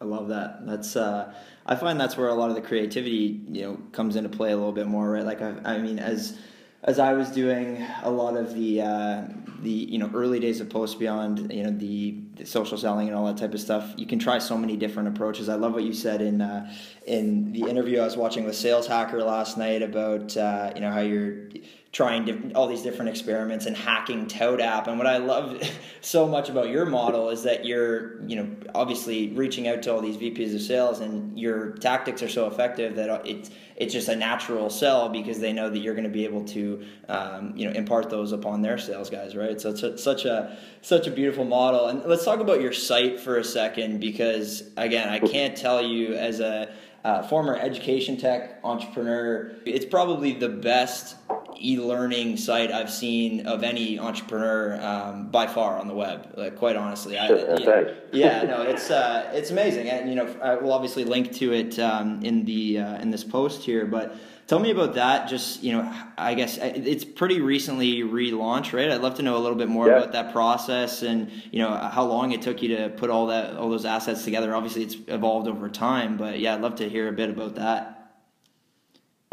I 0.00 0.04
love 0.04 0.28
that. 0.28 0.66
That's 0.66 0.96
uh, 0.96 1.32
I 1.64 1.74
find 1.74 1.98
that's 1.98 2.16
where 2.16 2.28
a 2.28 2.34
lot 2.34 2.50
of 2.50 2.54
the 2.54 2.62
creativity 2.62 3.40
you 3.48 3.62
know 3.62 3.78
comes 3.92 4.16
into 4.16 4.28
play 4.28 4.52
a 4.52 4.56
little 4.56 4.72
bit 4.72 4.86
more, 4.86 5.10
right? 5.10 5.24
Like 5.24 5.40
I, 5.40 5.54
I 5.64 5.78
mean, 5.78 5.98
as 5.98 6.38
as 6.82 6.98
I 6.98 7.14
was 7.14 7.30
doing 7.30 7.84
a 8.02 8.10
lot 8.10 8.36
of 8.36 8.54
the 8.54 8.82
uh, 8.82 9.22
the 9.62 9.70
you 9.70 9.98
know 9.98 10.10
early 10.14 10.38
days 10.38 10.60
of 10.60 10.68
Post 10.68 10.98
Beyond, 10.98 11.52
you 11.52 11.64
know 11.64 11.70
the, 11.70 12.20
the, 12.36 12.44
social 12.44 12.76
selling 12.76 13.08
and 13.08 13.16
all 13.16 13.26
that 13.26 13.38
type 13.38 13.54
of 13.54 13.60
stuff. 13.60 13.94
You 13.96 14.06
can 14.06 14.18
try 14.18 14.38
so 14.38 14.58
many 14.58 14.76
different 14.76 15.08
approaches. 15.08 15.48
I 15.48 15.54
love 15.54 15.72
what 15.72 15.82
you 15.84 15.94
said 15.94 16.20
in 16.20 16.42
uh, 16.42 16.70
in 17.06 17.52
the 17.52 17.62
interview 17.62 18.00
I 18.00 18.04
was 18.04 18.16
watching 18.16 18.44
with 18.44 18.54
Sales 18.54 18.86
Hacker 18.86 19.22
last 19.22 19.56
night 19.56 19.82
about 19.82 20.36
uh, 20.36 20.72
you 20.74 20.82
know 20.82 20.92
how 20.92 21.00
you're 21.00 21.48
trying 21.96 22.26
to, 22.26 22.52
all 22.52 22.66
these 22.66 22.82
different 22.82 23.08
experiments 23.08 23.64
and 23.64 23.74
hacking 23.74 24.26
Tout 24.26 24.60
app. 24.60 24.86
And 24.86 24.98
what 24.98 25.06
I 25.06 25.16
love 25.16 25.58
so 26.02 26.28
much 26.28 26.50
about 26.50 26.68
your 26.68 26.84
model 26.84 27.30
is 27.30 27.44
that 27.44 27.64
you're, 27.64 28.22
you 28.26 28.36
know, 28.36 28.54
obviously 28.74 29.28
reaching 29.28 29.66
out 29.66 29.82
to 29.84 29.94
all 29.94 30.02
these 30.02 30.18
VPs 30.18 30.54
of 30.54 30.60
sales, 30.60 31.00
and 31.00 31.40
your 31.40 31.70
tactics 31.78 32.22
are 32.22 32.28
so 32.28 32.48
effective 32.48 32.96
that 32.96 33.26
it's 33.26 33.50
it's 33.76 33.94
just 33.94 34.08
a 34.08 34.16
natural 34.16 34.68
sell 34.68 35.08
because 35.08 35.38
they 35.38 35.54
know 35.54 35.70
that 35.70 35.78
you're 35.78 35.94
going 35.94 36.04
to 36.04 36.10
be 36.10 36.26
able 36.26 36.44
to, 36.44 36.84
um, 37.08 37.54
you 37.56 37.66
know, 37.66 37.72
impart 37.72 38.10
those 38.10 38.32
upon 38.32 38.60
their 38.60 38.76
sales 38.76 39.08
guys, 39.08 39.34
right? 39.34 39.58
So 39.58 39.70
it's 39.70 40.02
such 40.02 40.26
a 40.26 40.58
such 40.82 41.06
a 41.06 41.10
beautiful 41.10 41.46
model. 41.46 41.86
And 41.86 42.04
let's 42.04 42.26
talk 42.26 42.40
about 42.40 42.60
your 42.60 42.74
site 42.74 43.20
for 43.20 43.38
a 43.38 43.44
second 43.44 44.00
because 44.00 44.70
again, 44.76 45.08
I 45.08 45.18
can't 45.18 45.56
tell 45.56 45.80
you 45.80 46.12
as 46.12 46.40
a 46.40 46.74
uh, 47.06 47.22
former 47.22 47.56
education 47.56 48.18
tech 48.18 48.60
entrepreneur. 48.64 49.52
It's 49.64 49.86
probably 49.86 50.34
the 50.34 50.48
best 50.48 51.16
e-learning 51.60 52.36
site 52.36 52.72
I've 52.72 52.90
seen 52.90 53.46
of 53.46 53.62
any 53.62 53.98
entrepreneur 53.98 54.80
um, 54.80 55.28
by 55.30 55.46
far 55.46 55.78
on 55.78 55.88
the 55.88 55.94
web. 55.94 56.34
Like, 56.36 56.56
quite 56.56 56.76
honestly, 56.76 57.14
sure, 57.14 57.56
I, 57.56 57.58
yeah, 57.58 57.92
yeah, 58.12 58.42
no, 58.42 58.62
it's 58.62 58.90
uh, 58.90 59.30
it's 59.34 59.50
amazing, 59.50 59.88
and 59.88 60.08
you 60.08 60.14
know, 60.14 60.34
I 60.42 60.56
will 60.56 60.72
obviously 60.72 61.04
link 61.04 61.32
to 61.34 61.52
it 61.52 61.78
um, 61.78 62.22
in 62.22 62.44
the 62.44 62.78
uh, 62.78 62.98
in 62.98 63.10
this 63.10 63.24
post 63.24 63.62
here, 63.62 63.86
but. 63.86 64.16
Tell 64.46 64.60
me 64.60 64.70
about 64.70 64.94
that. 64.94 65.28
Just 65.28 65.64
you 65.64 65.72
know, 65.72 65.92
I 66.16 66.34
guess 66.34 66.56
it's 66.62 67.04
pretty 67.04 67.40
recently 67.40 68.02
relaunched, 68.02 68.72
right? 68.72 68.92
I'd 68.92 69.00
love 69.00 69.16
to 69.16 69.22
know 69.22 69.36
a 69.36 69.42
little 69.42 69.58
bit 69.58 69.66
more 69.66 69.88
yeah. 69.88 69.96
about 69.96 70.12
that 70.12 70.32
process 70.32 71.02
and 71.02 71.32
you 71.50 71.58
know 71.58 71.74
how 71.74 72.04
long 72.04 72.30
it 72.30 72.42
took 72.42 72.62
you 72.62 72.76
to 72.76 72.90
put 72.90 73.10
all 73.10 73.26
that 73.26 73.56
all 73.56 73.68
those 73.68 73.84
assets 73.84 74.22
together. 74.22 74.54
Obviously, 74.54 74.84
it's 74.84 74.96
evolved 75.08 75.48
over 75.48 75.68
time, 75.68 76.16
but 76.16 76.38
yeah, 76.38 76.54
I'd 76.54 76.60
love 76.60 76.76
to 76.76 76.88
hear 76.88 77.08
a 77.08 77.12
bit 77.12 77.30
about 77.30 77.56
that. 77.56 77.95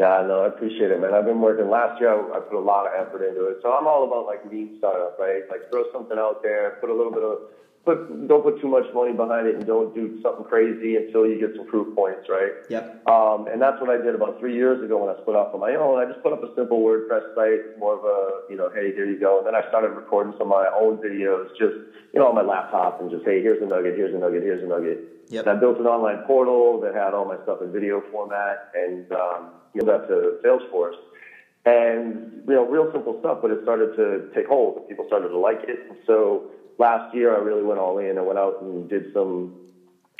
Yeah, 0.00 0.24
no, 0.26 0.42
I 0.42 0.48
appreciate 0.48 0.90
it, 0.90 1.00
man. 1.00 1.14
I've 1.14 1.24
been 1.24 1.40
working. 1.40 1.70
Last 1.70 2.00
year, 2.00 2.10
I, 2.10 2.38
I 2.38 2.40
put 2.40 2.58
a 2.58 2.60
lot 2.60 2.86
of 2.86 2.92
effort 2.98 3.22
into 3.26 3.46
it, 3.46 3.58
so 3.62 3.72
I'm 3.72 3.86
all 3.86 4.04
about 4.04 4.26
like 4.26 4.44
lean 4.50 4.74
startup, 4.78 5.16
right? 5.18 5.42
Like 5.48 5.70
throw 5.70 5.84
something 5.92 6.18
out 6.18 6.42
there, 6.42 6.78
put 6.80 6.90
a 6.90 6.94
little 6.94 7.12
bit 7.12 7.22
of 7.22 7.38
put 7.84 8.28
don't 8.28 8.42
put 8.42 8.60
too 8.60 8.68
much 8.68 8.84
money 8.94 9.12
behind 9.12 9.46
it 9.46 9.56
and 9.56 9.66
don't 9.66 9.94
do 9.94 10.18
something 10.22 10.44
crazy 10.44 10.96
until 10.96 11.26
you 11.26 11.38
get 11.38 11.54
some 11.56 11.66
proof 11.66 11.94
points, 11.94 12.28
right? 12.28 12.64
Yep. 12.68 13.06
Um, 13.06 13.46
and 13.46 13.60
that's 13.60 13.80
what 13.80 13.90
I 13.90 14.00
did 14.00 14.14
about 14.14 14.40
three 14.40 14.54
years 14.54 14.82
ago 14.82 15.04
when 15.04 15.14
I 15.14 15.20
split 15.20 15.36
off 15.36 15.54
on 15.54 15.60
my 15.60 15.76
own. 15.76 16.00
I 16.00 16.10
just 16.10 16.22
put 16.22 16.32
up 16.32 16.42
a 16.42 16.54
simple 16.56 16.80
WordPress 16.80 17.34
site, 17.36 17.78
more 17.78 17.98
of 17.98 18.04
a 18.04 18.50
you 18.50 18.56
know, 18.56 18.70
hey, 18.72 18.92
here 18.96 19.04
you 19.04 19.20
go. 19.20 19.38
And 19.38 19.46
then 19.46 19.54
I 19.54 19.68
started 19.68 19.92
recording 19.92 20.32
some 20.38 20.48
of 20.50 20.56
my 20.56 20.68
own 20.72 20.96
videos, 20.98 21.52
just 21.60 21.76
you 22.12 22.20
know, 22.20 22.28
on 22.28 22.34
my 22.34 22.42
laptop 22.42 23.00
and 23.00 23.10
just 23.10 23.24
hey, 23.24 23.42
here's 23.42 23.62
a 23.62 23.66
nugget, 23.66 23.94
here's 23.96 24.14
a 24.14 24.18
nugget, 24.18 24.42
here's 24.42 24.64
a 24.64 24.66
nugget. 24.66 24.98
Yep. 25.28 25.46
And 25.46 25.56
I 25.56 25.60
built 25.60 25.78
an 25.78 25.86
online 25.86 26.24
portal 26.26 26.80
that 26.80 26.94
had 26.94 27.12
all 27.14 27.24
my 27.24 27.36
stuff 27.44 27.60
in 27.60 27.72
video 27.72 28.02
format 28.12 28.72
and 28.74 29.10
um, 29.12 29.60
you 29.74 29.84
know 29.84 29.92
that 29.92 30.08
to 30.08 30.40
Salesforce. 30.40 30.96
And 31.66 32.44
you 32.48 32.54
know, 32.54 32.66
real 32.66 32.92
simple 32.92 33.16
stuff, 33.20 33.38
but 33.40 33.50
it 33.50 33.60
started 33.62 33.96
to 33.96 34.28
take 34.34 34.46
hold. 34.46 34.88
People 34.88 35.06
started 35.06 35.28
to 35.28 35.38
like 35.38 35.64
it. 35.64 35.80
And 35.88 35.96
so 36.06 36.50
last 36.78 37.14
year 37.14 37.34
I 37.34 37.38
really 37.38 37.62
went 37.62 37.78
all 37.80 37.98
in. 37.98 38.18
I 38.18 38.22
went 38.22 38.38
out 38.38 38.62
and 38.62 38.88
did 38.88 39.12
some, 39.12 39.54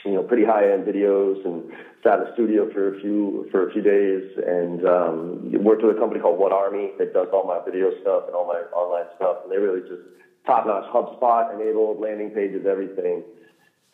you 0.04 0.12
know, 0.12 0.22
pretty 0.22 0.44
high 0.44 0.72
end 0.72 0.84
videos 0.86 1.44
and 1.44 1.70
sat 2.02 2.20
in 2.20 2.24
the 2.26 2.32
studio 2.34 2.70
for 2.72 2.94
a 2.94 3.00
few 3.00 3.48
for 3.50 3.68
a 3.68 3.72
few 3.72 3.82
days 3.82 4.22
and 4.46 4.86
um, 4.86 5.64
worked 5.64 5.82
with 5.82 5.96
a 5.96 5.98
company 5.98 6.20
called 6.20 6.38
One 6.38 6.52
Army 6.52 6.92
that 6.98 7.12
does 7.14 7.28
all 7.32 7.46
my 7.46 7.60
video 7.64 7.90
stuff 8.02 8.24
and 8.26 8.34
all 8.34 8.46
my 8.46 8.60
online 8.76 9.06
stuff. 9.16 9.38
And 9.44 9.52
they 9.52 9.58
really 9.58 9.80
just 9.80 10.02
top 10.46 10.66
notch 10.66 10.84
HubSpot 10.92 11.54
enabled 11.54 12.00
landing 12.00 12.30
pages, 12.30 12.66
everything. 12.68 13.22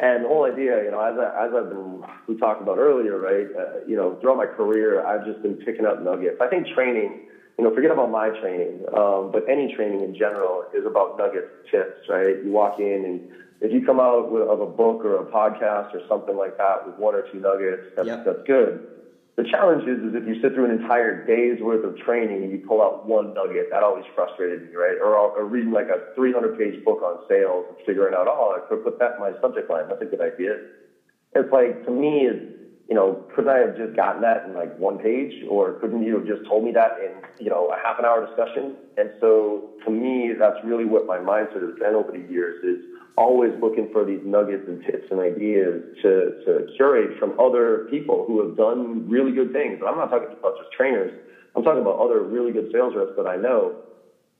And 0.00 0.24
the 0.24 0.28
whole 0.28 0.50
idea, 0.50 0.82
you 0.82 0.90
know, 0.90 1.00
as, 1.00 1.12
I, 1.20 1.46
as 1.46 1.52
I've 1.52 1.68
been, 1.68 2.02
we 2.26 2.36
talked 2.38 2.62
about 2.62 2.78
earlier, 2.78 3.18
right? 3.20 3.46
Uh, 3.52 3.84
you 3.86 3.96
know, 3.96 4.16
throughout 4.20 4.38
my 4.38 4.46
career, 4.46 5.04
I've 5.06 5.26
just 5.26 5.42
been 5.42 5.56
picking 5.56 5.84
up 5.84 6.02
nuggets. 6.02 6.40
I 6.40 6.48
think 6.48 6.66
training 6.68 7.28
you 7.60 7.68
know, 7.68 7.74
forget 7.74 7.90
about 7.90 8.08
my 8.08 8.30
training, 8.40 8.80
um, 8.96 9.28
but 9.30 9.44
any 9.46 9.68
training 9.76 10.00
in 10.00 10.16
general 10.16 10.64
is 10.72 10.86
about 10.86 11.18
nuggets, 11.18 11.52
tips, 11.70 12.08
right? 12.08 12.40
You 12.42 12.50
walk 12.50 12.80
in 12.80 13.04
and 13.04 13.20
if 13.60 13.70
you 13.70 13.84
come 13.84 14.00
out 14.00 14.32
with, 14.32 14.48
of 14.48 14.62
a 14.62 14.66
book 14.66 15.04
or 15.04 15.20
a 15.20 15.24
podcast 15.24 15.92
or 15.92 16.00
something 16.08 16.38
like 16.38 16.56
that 16.56 16.86
with 16.86 16.96
one 16.96 17.14
or 17.14 17.20
two 17.30 17.38
nuggets, 17.38 17.82
that's, 17.94 18.08
yep. 18.08 18.24
that's 18.24 18.40
good. 18.46 18.80
The 19.36 19.44
challenge 19.44 19.84
is, 19.84 20.00
is 20.00 20.14
if 20.14 20.24
you 20.24 20.40
sit 20.40 20.54
through 20.54 20.72
an 20.72 20.80
entire 20.80 21.26
day's 21.26 21.60
worth 21.60 21.84
of 21.84 21.98
training 21.98 22.44
and 22.44 22.50
you 22.50 22.64
pull 22.66 22.80
out 22.80 23.04
one 23.04 23.34
nugget, 23.34 23.68
that 23.70 23.82
always 23.82 24.04
frustrated 24.14 24.62
me, 24.62 24.74
right? 24.74 24.96
Or, 24.96 25.12
or 25.12 25.44
reading 25.44 25.72
like 25.72 25.88
a 25.92 26.00
300 26.16 26.56
page 26.56 26.82
book 26.82 27.02
on 27.02 27.18
sales 27.28 27.66
and 27.68 27.76
figuring 27.84 28.14
out, 28.14 28.26
oh, 28.26 28.56
I 28.56 28.66
could 28.66 28.82
put 28.82 28.98
that 29.00 29.16
in 29.16 29.20
my 29.20 29.32
subject 29.42 29.68
line. 29.68 29.84
That's 29.86 30.00
a 30.00 30.06
good 30.06 30.22
idea. 30.22 30.56
It's 31.36 31.52
like, 31.52 31.84
to 31.84 31.90
me, 31.90 32.24
it's, 32.24 32.59
you 32.90 32.96
know, 32.96 33.16
couldn't 33.34 33.50
I 33.50 33.58
have 33.58 33.76
just 33.76 33.94
gotten 33.94 34.20
that 34.22 34.44
in 34.44 34.52
like 34.52 34.74
one 34.76 34.98
page, 34.98 35.32
or 35.48 35.72
couldn't 35.72 36.02
you 36.02 36.14
have 36.14 36.26
just 36.26 36.42
told 36.44 36.64
me 36.64 36.72
that 36.72 36.90
in, 36.98 37.22
you 37.38 37.48
know, 37.48 37.68
a 37.68 37.76
half 37.86 38.00
an 38.00 38.04
hour 38.04 38.20
discussion? 38.20 38.74
And 38.96 39.10
so, 39.20 39.62
to 39.84 39.90
me, 39.92 40.32
that's 40.36 40.56
really 40.64 40.84
what 40.84 41.06
my 41.06 41.18
mindset 41.18 41.62
has 41.62 41.72
been 41.78 41.94
over 41.94 42.10
the 42.10 42.18
years: 42.18 42.56
is 42.64 42.78
always 43.16 43.52
looking 43.62 43.86
for 43.92 44.04
these 44.04 44.20
nuggets 44.24 44.64
and 44.66 44.80
tips 44.84 45.06
and 45.08 45.20
ideas 45.20 45.82
to 46.02 46.32
to 46.44 46.64
curate 46.76 47.12
from 47.16 47.32
other 47.38 47.78
people 47.88 48.24
who 48.26 48.40
have 48.40 48.56
done 48.56 49.08
really 49.08 49.30
good 49.30 49.52
things. 49.52 49.78
And 49.80 49.88
I'm 49.88 49.96
not 49.96 50.10
talking 50.10 50.28
about 50.36 50.56
just 50.56 50.72
trainers. 50.72 51.12
I'm 51.54 51.62
talking 51.62 51.80
about 51.80 51.98
other 51.98 52.20
really 52.20 52.50
good 52.50 52.66
sales 52.72 52.94
reps 52.96 53.12
that 53.16 53.26
I 53.26 53.36
know 53.36 53.76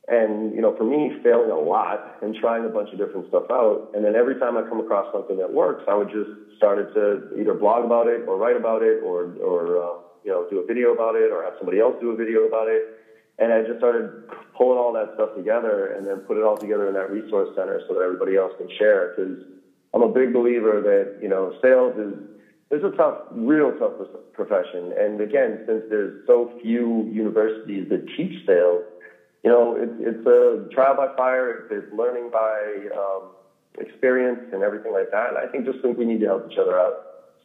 and, 0.08 0.54
you 0.54 0.60
know, 0.60 0.74
for 0.76 0.84
me, 0.84 1.12
failing 1.22 1.50
a 1.50 1.58
lot 1.58 2.18
and 2.22 2.34
trying 2.34 2.64
a 2.64 2.68
bunch 2.68 2.90
of 2.92 2.98
different 2.98 3.28
stuff 3.28 3.44
out. 3.50 3.90
And 3.94 4.04
then 4.04 4.16
every 4.16 4.38
time 4.40 4.56
I 4.56 4.62
come 4.62 4.80
across 4.80 5.12
something 5.12 5.36
that 5.38 5.52
works, 5.52 5.84
I 5.88 5.94
would 5.94 6.08
just 6.08 6.30
started 6.56 6.92
to 6.94 7.38
either 7.38 7.54
blog 7.54 7.84
about 7.84 8.08
it 8.08 8.26
or 8.26 8.36
write 8.36 8.56
about 8.56 8.82
it 8.82 9.02
or, 9.04 9.36
or, 9.38 9.78
uh, 9.78 9.96
you 10.24 10.30
know, 10.30 10.46
do 10.50 10.60
a 10.60 10.66
video 10.66 10.92
about 10.92 11.14
it 11.14 11.30
or 11.30 11.44
have 11.44 11.54
somebody 11.58 11.80
else 11.80 11.94
do 12.00 12.10
a 12.10 12.16
video 12.16 12.48
about 12.48 12.68
it. 12.68 12.96
And 13.38 13.52
I 13.52 13.62
just 13.62 13.78
started 13.78 14.28
pulling 14.56 14.78
all 14.78 14.92
that 14.92 15.14
stuff 15.14 15.34
together 15.36 15.96
and 15.96 16.06
then 16.06 16.18
put 16.28 16.36
it 16.36 16.44
all 16.44 16.56
together 16.56 16.88
in 16.88 16.94
that 16.94 17.10
resource 17.10 17.48
center 17.56 17.80
so 17.88 17.94
that 17.94 18.00
everybody 18.00 18.36
else 18.36 18.52
can 18.58 18.68
share. 18.78 19.14
Cause 19.16 19.40
I'm 19.94 20.02
a 20.02 20.12
big 20.12 20.32
believer 20.32 20.80
that, 20.82 21.22
you 21.22 21.28
know, 21.28 21.54
sales 21.62 21.96
is, 21.96 22.14
it's 22.70 22.84
a 22.84 22.96
tough, 22.96 23.26
real 23.32 23.72
tough 23.78 23.92
profession. 24.32 24.92
And 24.98 25.20
again, 25.20 25.64
since 25.66 25.82
there's 25.88 26.26
so 26.26 26.52
few 26.62 27.08
universities 27.10 27.88
that 27.88 28.06
teach 28.16 28.46
sales, 28.46 28.84
you 29.42 29.50
know, 29.50 29.74
it, 29.74 29.90
it's 29.98 30.26
a 30.26 30.60
trial 30.72 30.94
by 30.94 31.08
fire. 31.16 31.64
It's 31.70 31.92
learning 31.92 32.30
by 32.30 32.86
um, 32.96 33.30
experience 33.78 34.40
and 34.52 34.62
everything 34.62 34.92
like 34.92 35.10
that. 35.10 35.28
And 35.28 35.38
I 35.38 35.46
think 35.46 35.64
just 35.64 35.80
think 35.80 35.96
we 35.96 36.04
need 36.04 36.20
to 36.20 36.26
help 36.26 36.44
each 36.46 36.58
other 36.58 36.78
out. 36.78 36.98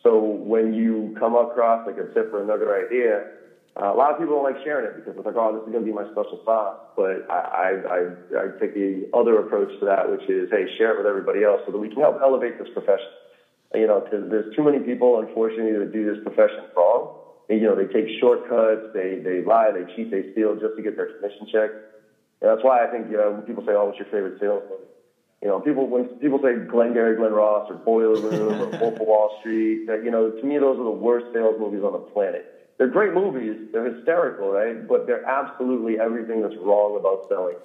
So 0.04 0.20
when 0.20 0.74
you 0.74 1.14
come 1.18 1.36
across 1.36 1.86
like 1.86 1.98
a 1.98 2.06
tip 2.14 2.34
or 2.34 2.42
another 2.42 2.76
idea, 2.76 3.24
uh, 3.82 3.92
a 3.92 3.96
lot 3.96 4.12
of 4.12 4.18
people 4.18 4.36
don't 4.36 4.44
like 4.44 4.62
sharing 4.64 4.86
it 4.86 4.96
because 4.96 5.16
it's 5.18 5.26
like, 5.26 5.36
oh, 5.36 5.52
this 5.54 5.62
is 5.62 5.72
going 5.72 5.84
to 5.84 5.86
be 5.86 5.92
my 5.92 6.06
special 6.06 6.40
sauce. 6.46 6.78
But 6.96 7.26
I, 7.30 7.34
I, 7.34 7.70
I, 7.90 8.00
I 8.38 8.48
take 8.60 8.74
the 8.74 9.08
other 9.14 9.38
approach 9.40 9.72
to 9.80 9.86
that, 9.86 10.10
which 10.10 10.30
is, 10.30 10.48
hey, 10.52 10.68
share 10.78 10.92
it 10.92 10.98
with 10.98 11.08
everybody 11.08 11.44
else 11.44 11.62
so 11.66 11.72
that 11.72 11.80
we 11.80 11.90
can 11.90 12.02
help 12.02 12.18
elevate 12.22 12.58
this 12.58 12.70
profession. 12.70 13.12
You 13.74 13.88
know, 13.88 14.00
because 14.00 14.30
there's 14.30 14.46
too 14.56 14.64
many 14.64 14.80
people, 14.80 15.20
unfortunately, 15.20 15.78
that 15.78 15.92
do 15.92 16.06
this 16.06 16.18
profession 16.24 16.64
wrong 16.78 17.10
you 17.50 17.62
know, 17.62 17.76
they 17.76 17.86
take 17.86 18.08
shortcuts, 18.20 18.84
they, 18.94 19.20
they 19.20 19.42
lie, 19.42 19.72
they 19.72 19.86
cheat, 19.86 20.10
they 20.10 20.24
steal 20.32 20.56
just 20.56 20.76
to 20.76 20.82
get 20.82 20.96
their 20.96 21.08
commission 21.08 21.46
check. 21.52 21.72
And 22.42 22.50
that's 22.50 22.64
why 22.64 22.84
I 22.84 22.88
think, 22.88 23.10
you 23.10 23.18
know, 23.18 23.32
when 23.32 23.44
people 23.44 23.64
say, 23.66 23.74
oh, 23.74 23.86
what's 23.86 24.00
your 24.00 24.08
favorite 24.08 24.40
sales? 24.40 24.64
You 25.42 25.48
know, 25.50 25.60
people, 25.60 25.88
when 25.88 26.06
people 26.20 26.40
say 26.42 26.56
Glengarry 26.56 27.16
Glen 27.16 27.32
Ross 27.32 27.70
or 27.70 27.76
Boiler 27.76 28.20
Room 28.20 28.62
or 28.62 28.68
Wolf 28.80 29.00
of 29.00 29.08
Wall 29.08 29.32
Street, 29.40 29.86
that, 29.88 30.04
you 30.04 30.10
know, 30.10 30.30
to 30.30 30.46
me, 30.46 30.58
those 30.58 30.80
are 30.80 30.84
the 30.84 30.90
worst 30.90 31.28
sales 31.32 31.56
movies 31.60 31.84
on 31.84 31.92
the 31.94 32.00
planet. 32.00 32.46
They're 32.78 32.88
great 32.88 33.14
movies. 33.14 33.58
They're 33.72 33.86
hysterical, 33.86 34.52
right? 34.52 34.86
But 34.86 35.06
they're 35.06 35.26
absolutely 35.26 36.00
everything 36.00 36.42
that's 36.42 36.56
wrong 36.58 36.98
about 36.98 37.28
selling. 37.30 37.56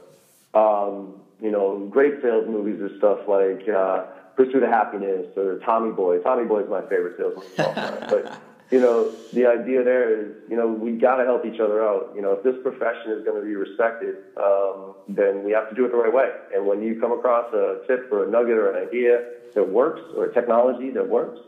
Um, 0.53 1.15
you 1.41 1.51
know, 1.51 1.87
great 1.89 2.21
sales 2.21 2.47
movies 2.47 2.81
are 2.81 2.95
stuff 2.97 3.21
like, 3.27 3.67
uh, 3.69 4.03
Pursuit 4.37 4.63
of 4.63 4.71
Happiness 4.71 5.27
or 5.37 5.57
Tommy 5.57 5.91
Boy. 5.91 6.19
Tommy 6.19 6.45
Boy 6.45 6.61
is 6.61 6.69
my 6.69 6.83
favorite 6.83 7.17
sales 7.17 7.35
movie 7.37 7.49
of 7.59 7.67
all 7.67 7.75
time. 7.75 8.07
But, 8.09 8.41
you 8.71 8.81
know, 8.81 9.11
the 9.33 9.47
idea 9.47 9.83
there 9.83 10.21
is, 10.21 10.37
you 10.49 10.57
know, 10.57 10.69
we 10.69 10.93
got 10.93 11.17
to 11.17 11.25
help 11.25 11.45
each 11.45 11.59
other 11.59 11.85
out. 11.85 12.13
You 12.15 12.23
know, 12.23 12.33
if 12.33 12.45
this 12.45 12.55
profession 12.63 13.11
is 13.13 13.25
going 13.25 13.41
to 13.41 13.47
be 13.47 13.57
respected, 13.57 14.17
um, 14.37 14.95
then 15.09 15.43
we 15.43 15.51
have 15.53 15.69
to 15.71 15.75
do 15.75 15.85
it 15.85 15.91
the 15.91 15.97
right 15.97 16.13
way. 16.13 16.31
And 16.55 16.67
when 16.67 16.81
you 16.83 17.01
come 17.01 17.11
across 17.11 17.53
a 17.53 17.81
tip 17.89 18.11
or 18.13 18.29
a 18.29 18.31
nugget 18.31 18.57
or 18.57 18.73
an 18.73 18.87
idea 18.87 19.25
that 19.55 19.69
works 19.69 20.01
or 20.17 20.27
a 20.27 20.35
technology 20.35 20.91
that 20.91 21.09
works, 21.09 21.41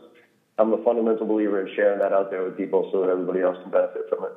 I'm 0.57 0.73
a 0.73 0.83
fundamental 0.83 1.25
believer 1.25 1.65
in 1.65 1.73
sharing 1.75 1.99
that 1.99 2.11
out 2.11 2.29
there 2.29 2.43
with 2.43 2.57
people 2.57 2.89
so 2.91 3.01
that 3.01 3.09
everybody 3.09 3.41
else 3.41 3.57
can 3.61 3.71
benefit 3.71 4.03
from 4.09 4.25
it. 4.25 4.31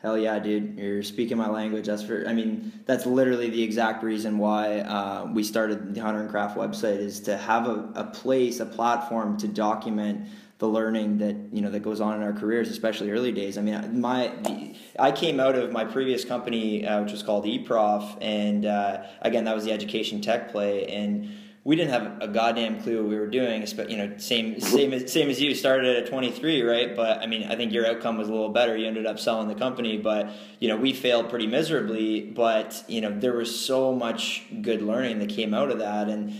Hell 0.00 0.18
yeah, 0.18 0.38
dude! 0.38 0.78
You're 0.78 1.02
speaking 1.02 1.38
my 1.38 1.48
language. 1.48 1.86
That's 1.86 2.02
for. 2.02 2.28
I 2.28 2.34
mean, 2.34 2.72
that's 2.84 3.06
literally 3.06 3.48
the 3.48 3.62
exact 3.62 4.04
reason 4.04 4.36
why 4.36 4.80
uh, 4.80 5.30
we 5.32 5.42
started 5.42 5.94
the 5.94 6.02
Hunter 6.02 6.20
and 6.20 6.28
Craft 6.28 6.58
website 6.58 6.98
is 6.98 7.20
to 7.20 7.38
have 7.38 7.66
a, 7.66 7.90
a 7.94 8.04
place, 8.04 8.60
a 8.60 8.66
platform 8.66 9.38
to 9.38 9.48
document 9.48 10.28
the 10.58 10.68
learning 10.68 11.18
that 11.18 11.36
you 11.52 11.60
know 11.60 11.70
that 11.70 11.80
goes 11.80 12.00
on 12.00 12.16
in 12.16 12.22
our 12.22 12.32
careers, 12.32 12.68
especially 12.70 13.10
early 13.10 13.32
days. 13.32 13.58
I 13.58 13.62
mean, 13.62 14.00
my 14.00 14.74
I 14.98 15.10
came 15.12 15.40
out 15.40 15.56
of 15.56 15.72
my 15.72 15.84
previous 15.84 16.24
company, 16.24 16.86
uh, 16.86 17.02
which 17.02 17.12
was 17.12 17.22
called 17.22 17.44
eProf, 17.44 18.18
and 18.20 18.64
uh, 18.64 19.02
again, 19.20 19.44
that 19.44 19.54
was 19.54 19.64
the 19.64 19.72
education 19.72 20.20
tech 20.20 20.52
play, 20.52 20.86
and 20.86 21.30
we 21.64 21.76
didn't 21.76 21.90
have 21.90 22.22
a 22.22 22.28
goddamn 22.28 22.82
clue 22.82 22.98
what 22.98 23.08
we 23.08 23.16
were 23.16 23.26
doing. 23.26 23.66
But 23.76 23.90
You 23.90 23.96
know, 23.96 24.12
same 24.18 24.60
same 24.60 24.92
as 24.92 25.12
same 25.12 25.28
as 25.28 25.40
you 25.40 25.54
started 25.54 25.96
at 25.96 26.06
23, 26.08 26.62
right? 26.62 26.94
But 26.94 27.20
I 27.20 27.26
mean, 27.26 27.44
I 27.44 27.56
think 27.56 27.72
your 27.72 27.86
outcome 27.86 28.16
was 28.16 28.28
a 28.28 28.32
little 28.32 28.50
better. 28.50 28.76
You 28.76 28.86
ended 28.86 29.06
up 29.06 29.18
selling 29.18 29.48
the 29.48 29.54
company, 29.56 29.98
but 29.98 30.30
you 30.60 30.68
know, 30.68 30.76
we 30.76 30.92
failed 30.92 31.30
pretty 31.30 31.48
miserably. 31.48 32.20
But 32.20 32.84
you 32.86 33.00
know, 33.00 33.18
there 33.18 33.32
was 33.32 33.58
so 33.58 33.92
much 33.92 34.44
good 34.62 34.82
learning 34.82 35.18
that 35.18 35.30
came 35.30 35.52
out 35.52 35.70
of 35.70 35.80
that, 35.80 36.08
and 36.08 36.32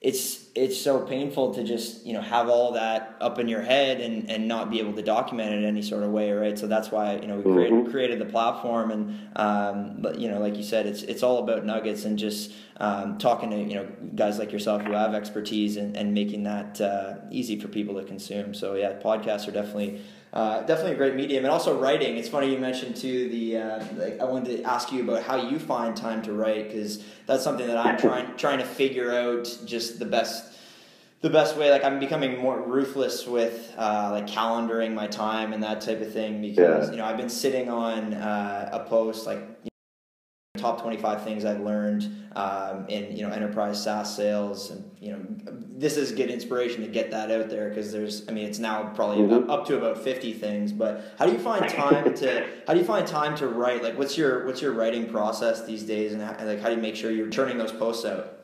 it's 0.00 0.46
it's 0.54 0.80
so 0.80 1.00
painful 1.00 1.52
to 1.54 1.64
just 1.64 2.06
you 2.06 2.12
know 2.12 2.20
have 2.20 2.48
all 2.48 2.72
that 2.72 3.16
up 3.20 3.40
in 3.40 3.48
your 3.48 3.62
head 3.62 4.00
and, 4.00 4.30
and 4.30 4.46
not 4.46 4.70
be 4.70 4.78
able 4.78 4.92
to 4.92 5.02
document 5.02 5.52
it 5.52 5.58
in 5.58 5.64
any 5.64 5.82
sort 5.82 6.04
of 6.04 6.10
way 6.10 6.30
right 6.30 6.56
so 6.56 6.68
that's 6.68 6.92
why 6.92 7.16
you 7.16 7.26
know 7.26 7.36
we 7.36 7.42
created, 7.42 7.72
mm-hmm. 7.72 7.90
created 7.90 8.18
the 8.20 8.24
platform 8.24 8.92
and 8.92 9.28
um, 9.34 9.96
but 9.98 10.20
you 10.20 10.28
know 10.28 10.38
like 10.38 10.56
you 10.56 10.62
said 10.62 10.86
it's 10.86 11.02
it's 11.02 11.24
all 11.24 11.42
about 11.42 11.64
nuggets 11.64 12.04
and 12.04 12.16
just 12.16 12.52
um, 12.76 13.18
talking 13.18 13.50
to 13.50 13.56
you 13.56 13.74
know 13.74 13.88
guys 14.14 14.38
like 14.38 14.52
yourself 14.52 14.82
who 14.82 14.92
have 14.92 15.14
expertise 15.14 15.76
and, 15.76 15.96
and 15.96 16.14
making 16.14 16.44
that 16.44 16.80
uh, 16.80 17.14
easy 17.32 17.58
for 17.58 17.66
people 17.66 17.96
to 17.96 18.04
consume 18.04 18.54
so 18.54 18.74
yeah 18.74 18.92
podcasts 19.00 19.48
are 19.48 19.52
definitely 19.52 20.00
uh, 20.32 20.62
definitely 20.62 20.92
a 20.92 20.96
great 20.96 21.14
medium, 21.14 21.44
and 21.44 21.52
also 21.52 21.78
writing. 21.78 22.16
It's 22.16 22.28
funny 22.28 22.52
you 22.52 22.58
mentioned 22.58 22.96
too. 22.96 23.28
The 23.28 23.56
uh, 23.56 23.84
like 23.96 24.20
I 24.20 24.24
wanted 24.24 24.58
to 24.58 24.62
ask 24.64 24.92
you 24.92 25.02
about 25.02 25.22
how 25.22 25.48
you 25.48 25.58
find 25.58 25.96
time 25.96 26.22
to 26.22 26.32
write 26.32 26.68
because 26.68 27.02
that's 27.26 27.42
something 27.42 27.66
that 27.66 27.78
I'm 27.78 27.96
trying 27.96 28.36
trying 28.36 28.58
to 28.58 28.66
figure 28.66 29.12
out. 29.12 29.44
Just 29.64 29.98
the 29.98 30.04
best 30.04 30.56
the 31.20 31.30
best 31.30 31.56
way. 31.56 31.70
Like 31.70 31.84
I'm 31.84 31.98
becoming 31.98 32.38
more 32.38 32.60
ruthless 32.60 33.26
with 33.26 33.74
uh, 33.76 34.10
like 34.12 34.26
calendaring 34.26 34.94
my 34.94 35.06
time 35.06 35.52
and 35.52 35.62
that 35.62 35.80
type 35.80 36.00
of 36.00 36.12
thing 36.12 36.40
because 36.40 36.86
yeah. 36.86 36.90
you 36.90 36.98
know 36.98 37.04
I've 37.04 37.16
been 37.16 37.30
sitting 37.30 37.70
on 37.70 38.14
uh, 38.14 38.70
a 38.72 38.88
post 38.88 39.26
like 39.26 39.67
top 40.58 40.82
25 40.82 41.22
things 41.22 41.44
I've 41.44 41.60
learned 41.60 42.08
um, 42.36 42.86
in 42.88 43.16
you 43.16 43.26
know 43.26 43.32
enterprise 43.32 43.82
SaaS 43.82 44.14
sales 44.14 44.70
and 44.70 44.90
you 45.00 45.12
know 45.12 45.24
this 45.78 45.96
is 45.96 46.12
good 46.12 46.30
inspiration 46.30 46.82
to 46.82 46.88
get 46.88 47.10
that 47.10 47.30
out 47.30 47.48
there 47.48 47.68
because 47.68 47.92
there's 47.92 48.28
I 48.28 48.32
mean 48.32 48.46
it's 48.46 48.58
now 48.58 48.92
probably 48.94 49.18
mm-hmm. 49.18 49.50
up, 49.50 49.60
up, 49.60 49.66
to 49.68 49.78
about 49.78 49.98
50 49.98 50.32
things 50.34 50.72
but 50.72 51.14
how 51.18 51.26
do 51.26 51.32
you 51.32 51.38
find 51.38 51.68
time 51.68 52.14
to 52.14 52.46
how 52.66 52.74
do 52.74 52.80
you 52.80 52.86
find 52.86 53.06
time 53.06 53.36
to 53.36 53.48
write 53.48 53.82
like 53.82 53.96
what's 53.96 54.18
your 54.18 54.44
what's 54.46 54.60
your 54.60 54.72
writing 54.72 55.08
process 55.08 55.64
these 55.64 55.82
days 55.82 56.12
and 56.12 56.22
how, 56.22 56.36
like 56.44 56.60
how 56.60 56.68
do 56.68 56.74
you 56.74 56.82
make 56.82 56.96
sure 56.96 57.10
you're 57.10 57.30
turning 57.30 57.58
those 57.58 57.72
posts 57.72 58.04
out 58.04 58.37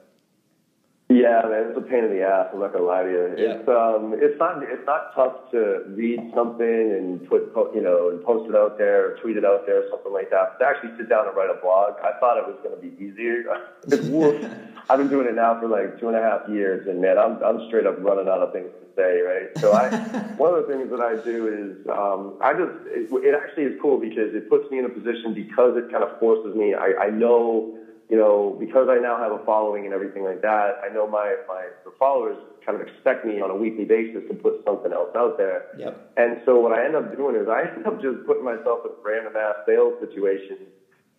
yeah, 1.10 1.42
man, 1.44 1.68
it's 1.68 1.76
a 1.76 1.82
pain 1.82 2.04
in 2.04 2.10
the 2.10 2.22
ass. 2.24 2.48
I'm 2.52 2.60
not 2.60 2.72
gonna 2.72 2.86
lie 2.86 3.02
to 3.02 3.10
you. 3.10 3.34
Yeah. 3.36 3.60
It's 3.60 3.68
um, 3.68 4.16
it's 4.16 4.38
not 4.40 4.62
it's 4.62 4.86
not 4.86 5.14
tough 5.14 5.50
to 5.50 5.84
read 5.92 6.32
something 6.34 6.64
and 6.64 7.28
put 7.28 7.52
you 7.74 7.82
know 7.82 8.08
and 8.08 8.24
post 8.24 8.48
it 8.48 8.56
out 8.56 8.78
there 8.78 9.12
or 9.12 9.16
tweet 9.20 9.36
it 9.36 9.44
out 9.44 9.66
there 9.66 9.84
or 9.84 9.88
something 9.90 10.12
like 10.12 10.30
that. 10.30 10.56
But 10.56 10.64
to 10.64 10.70
actually 10.70 10.96
sit 10.96 11.10
down 11.10 11.28
and 11.28 11.36
write 11.36 11.50
a 11.50 11.60
blog, 11.60 12.00
I 12.00 12.18
thought 12.18 12.38
it 12.40 12.48
was 12.48 12.56
gonna 12.64 12.80
be 12.80 12.96
easier. 12.96 13.44
I've 14.88 14.98
been 14.98 15.08
doing 15.08 15.28
it 15.28 15.34
now 15.34 15.60
for 15.60 15.68
like 15.68 16.00
two 16.00 16.08
and 16.08 16.16
a 16.16 16.22
half 16.22 16.48
years, 16.48 16.88
and 16.88 17.02
man, 17.02 17.18
I'm 17.18 17.36
I'm 17.44 17.68
straight 17.68 17.84
up 17.84 17.96
running 18.00 18.28
out 18.28 18.40
of 18.40 18.52
things 18.54 18.72
to 18.72 18.86
say, 18.96 19.20
right? 19.20 19.52
So 19.60 19.72
I 19.72 19.92
one 20.40 20.56
of 20.56 20.66
the 20.66 20.72
things 20.72 20.88
that 20.88 21.00
I 21.04 21.20
do 21.20 21.52
is 21.52 21.86
um, 21.92 22.40
I 22.40 22.56
just 22.56 22.72
it, 22.88 23.12
it 23.12 23.34
actually 23.36 23.64
is 23.64 23.76
cool 23.76 24.00
because 24.00 24.32
it 24.32 24.48
puts 24.48 24.70
me 24.70 24.78
in 24.78 24.86
a 24.86 24.88
position 24.88 25.34
because 25.34 25.76
it 25.76 25.92
kind 25.92 26.02
of 26.02 26.18
forces 26.18 26.56
me. 26.56 26.72
I 26.72 26.96
I 26.96 27.10
know 27.10 27.76
you 28.08 28.16
know, 28.16 28.56
because 28.60 28.88
I 28.90 29.00
now 29.00 29.16
have 29.16 29.32
a 29.32 29.44
following 29.44 29.84
and 29.86 29.94
everything 29.94 30.24
like 30.24 30.42
that, 30.42 30.80
I 30.84 30.92
know 30.92 31.08
my, 31.08 31.36
my 31.48 31.68
the 31.84 31.92
followers 31.98 32.36
kind 32.64 32.80
of 32.80 32.86
expect 32.86 33.24
me 33.24 33.40
on 33.40 33.50
a 33.50 33.56
weekly 33.56 33.84
basis 33.84 34.22
to 34.28 34.34
put 34.34 34.60
something 34.64 34.92
else 34.92 35.10
out 35.16 35.36
there. 35.38 35.72
Yep. 35.78 36.12
And 36.16 36.40
so 36.44 36.60
what 36.60 36.72
I 36.72 36.84
end 36.84 36.96
up 36.96 37.16
doing 37.16 37.36
is 37.36 37.48
I 37.48 37.64
end 37.76 37.86
up 37.86 38.00
just 38.00 38.26
putting 38.26 38.44
myself 38.44 38.84
in 38.84 38.92
random 39.04 39.34
ass 39.36 39.64
sales 39.66 39.94
situations 40.00 40.68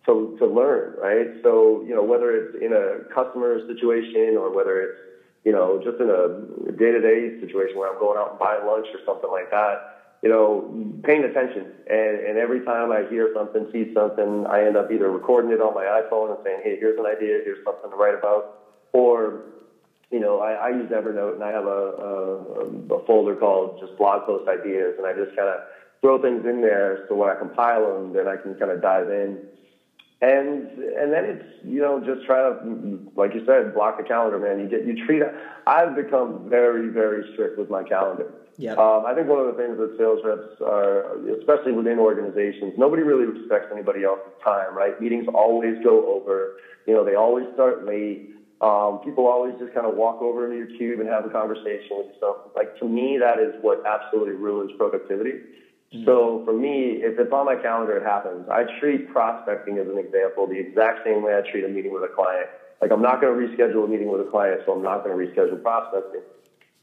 to, 0.06 0.36
to 0.38 0.46
learn, 0.46 0.94
right? 1.02 1.34
So, 1.42 1.82
you 1.86 1.94
know, 1.94 2.04
whether 2.04 2.30
it's 2.30 2.54
in 2.62 2.70
a 2.70 3.02
customer 3.12 3.58
situation 3.66 4.38
or 4.38 4.54
whether 4.54 4.80
it's, 4.80 4.98
you 5.44 5.52
know, 5.52 5.82
just 5.82 5.98
in 5.98 6.06
a 6.10 6.70
day 6.78 6.90
to 6.94 7.00
day 7.02 7.40
situation 7.40 7.78
where 7.78 7.90
I'm 7.90 7.98
going 7.98 8.18
out 8.18 8.30
and 8.30 8.38
buying 8.38 8.66
lunch 8.66 8.86
or 8.94 9.02
something 9.04 9.30
like 9.30 9.50
that, 9.50 9.95
you 10.26 10.32
know, 10.32 10.66
paying 11.04 11.22
attention. 11.22 11.70
And, 11.86 12.18
and 12.18 12.36
every 12.36 12.64
time 12.64 12.90
I 12.90 13.04
hear 13.08 13.30
something, 13.32 13.68
see 13.70 13.94
something, 13.94 14.44
I 14.50 14.66
end 14.66 14.76
up 14.76 14.90
either 14.90 15.08
recording 15.08 15.52
it 15.52 15.60
on 15.60 15.72
my 15.72 15.84
iPhone 15.84 16.34
and 16.34 16.38
saying, 16.42 16.62
hey, 16.64 16.76
here's 16.80 16.98
an 16.98 17.06
idea, 17.06 17.42
here's 17.44 17.64
something 17.64 17.88
to 17.88 17.96
write 17.96 18.18
about. 18.18 18.58
Or, 18.92 19.44
you 20.10 20.18
know, 20.18 20.40
I, 20.40 20.54
I 20.54 20.68
use 20.70 20.90
Evernote 20.90 21.34
and 21.34 21.44
I 21.44 21.52
have 21.52 21.66
a, 21.66 21.68
a, 21.70 22.94
a 22.96 23.06
folder 23.06 23.36
called 23.36 23.78
just 23.78 23.96
blog 23.96 24.26
post 24.26 24.48
ideas, 24.48 24.94
and 24.98 25.06
I 25.06 25.12
just 25.12 25.36
kind 25.36 25.46
of 25.48 25.60
throw 26.00 26.20
things 26.20 26.44
in 26.44 26.60
there 26.60 27.06
so 27.08 27.14
when 27.14 27.30
I 27.30 27.36
compile 27.36 27.86
them, 27.86 28.12
then 28.12 28.26
I 28.26 28.34
can 28.34 28.56
kind 28.56 28.72
of 28.72 28.82
dive 28.82 29.08
in. 29.08 29.46
And 30.22 30.66
and 30.96 31.12
then 31.12 31.24
it's 31.24 31.44
you 31.62 31.82
know 31.82 32.02
just 32.02 32.26
try 32.26 32.40
to 32.40 32.98
like 33.16 33.34
you 33.34 33.44
said 33.44 33.74
block 33.74 33.98
the 33.98 34.02
calendar 34.02 34.38
man 34.38 34.58
you 34.58 34.66
get 34.66 34.86
you 34.86 35.04
treat 35.04 35.22
I've 35.66 35.94
become 35.94 36.48
very 36.48 36.88
very 36.88 37.30
strict 37.34 37.58
with 37.58 37.68
my 37.68 37.82
calendar 37.82 38.32
yeah. 38.58 38.72
Um, 38.72 39.04
I 39.04 39.12
think 39.14 39.28
one 39.28 39.40
of 39.40 39.52
the 39.52 39.58
things 39.60 39.76
that 39.76 39.96
sales 39.98 40.20
reps 40.24 40.60
are, 40.64 41.20
especially 41.36 41.72
within 41.72 41.98
organizations, 41.98 42.72
nobody 42.78 43.02
really 43.02 43.26
respects 43.26 43.68
anybody 43.70 44.04
else's 44.04 44.32
time, 44.42 44.74
right? 44.74 44.98
Meetings 45.00 45.28
always 45.32 45.76
go 45.84 46.08
over. 46.08 46.56
You 46.86 46.94
know, 46.94 47.04
they 47.04 47.14
always 47.14 47.44
start 47.52 47.84
late. 47.84 48.32
Um, 48.62 49.04
people 49.04 49.28
always 49.28 49.52
just 49.60 49.74
kind 49.74 49.84
of 49.84 49.94
walk 49.94 50.22
over 50.22 50.48
into 50.48 50.56
your 50.56 50.78
cube 50.78 51.00
and 51.00 51.08
have 51.08 51.26
a 51.26 51.28
conversation 51.28 52.00
with 52.00 52.16
yourself. 52.16 52.48
Like 52.56 52.78
to 52.80 52.88
me, 52.88 53.20
that 53.20 53.38
is 53.38 53.52
what 53.60 53.84
absolutely 53.84 54.40
ruins 54.40 54.72
productivity. 54.78 55.44
Mm-hmm. 55.92 56.04
So 56.08 56.40
for 56.46 56.56
me, 56.56 57.04
if 57.04 57.20
it's 57.20 57.32
on 57.32 57.44
my 57.44 57.56
calendar, 57.60 58.00
it 58.00 58.04
happens. 58.08 58.48
I 58.48 58.64
treat 58.80 59.12
prospecting 59.12 59.76
as 59.76 59.86
an 59.86 59.98
example 59.98 60.48
the 60.48 60.56
exact 60.58 61.04
same 61.04 61.22
way 61.22 61.36
I 61.36 61.44
treat 61.52 61.64
a 61.64 61.68
meeting 61.68 61.92
with 61.92 62.08
a 62.08 62.12
client. 62.14 62.48
Like 62.80 62.90
I'm 62.90 63.02
not 63.02 63.20
going 63.20 63.36
to 63.36 63.38
reschedule 63.44 63.84
a 63.84 63.88
meeting 63.88 64.10
with 64.10 64.24
a 64.24 64.30
client, 64.30 64.62
so 64.64 64.72
I'm 64.72 64.82
not 64.82 65.04
going 65.04 65.12
to 65.12 65.20
reschedule 65.20 65.60
prospecting. 65.60 66.24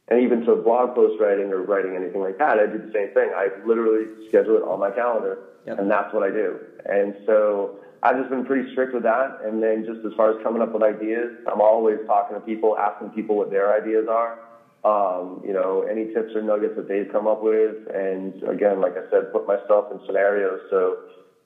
And 0.09 0.21
even 0.21 0.41
to 0.45 0.55
blog 0.55 0.95
post 0.95 1.19
writing 1.19 1.51
or 1.51 1.63
writing 1.63 1.95
anything 1.95 2.21
like 2.21 2.37
that, 2.37 2.59
I 2.59 2.65
do 2.65 2.77
the 2.77 2.91
same 2.93 3.13
thing. 3.13 3.31
I 3.35 3.47
literally 3.65 4.27
schedule 4.27 4.57
it 4.57 4.63
on 4.63 4.79
my 4.79 4.91
calendar, 4.91 5.37
yep. 5.65 5.79
and 5.79 5.89
that's 5.89 6.13
what 6.13 6.23
I 6.23 6.29
do. 6.29 6.59
And 6.85 7.15
so 7.25 7.79
I've 8.03 8.17
just 8.17 8.29
been 8.29 8.45
pretty 8.45 8.69
strict 8.73 8.93
with 8.93 9.03
that. 9.03 9.39
And 9.45 9.63
then 9.63 9.85
just 9.87 10.05
as 10.05 10.11
far 10.17 10.37
as 10.37 10.43
coming 10.43 10.61
up 10.61 10.73
with 10.73 10.83
ideas, 10.83 11.31
I'm 11.47 11.61
always 11.61 11.99
talking 12.05 12.35
to 12.35 12.41
people, 12.41 12.77
asking 12.77 13.11
people 13.11 13.37
what 13.37 13.49
their 13.49 13.73
ideas 13.73 14.07
are. 14.09 14.39
Um, 14.83 15.41
you 15.47 15.53
know, 15.53 15.87
any 15.89 16.13
tips 16.13 16.35
or 16.35 16.41
nuggets 16.41 16.75
that 16.75 16.89
they've 16.89 17.07
come 17.09 17.25
up 17.25 17.41
with. 17.41 17.87
And 17.95 18.43
again, 18.43 18.81
like 18.81 18.97
I 18.97 19.09
said, 19.09 19.31
put 19.31 19.47
myself 19.47 19.85
in 19.93 20.01
scenarios. 20.05 20.59
So, 20.69 20.97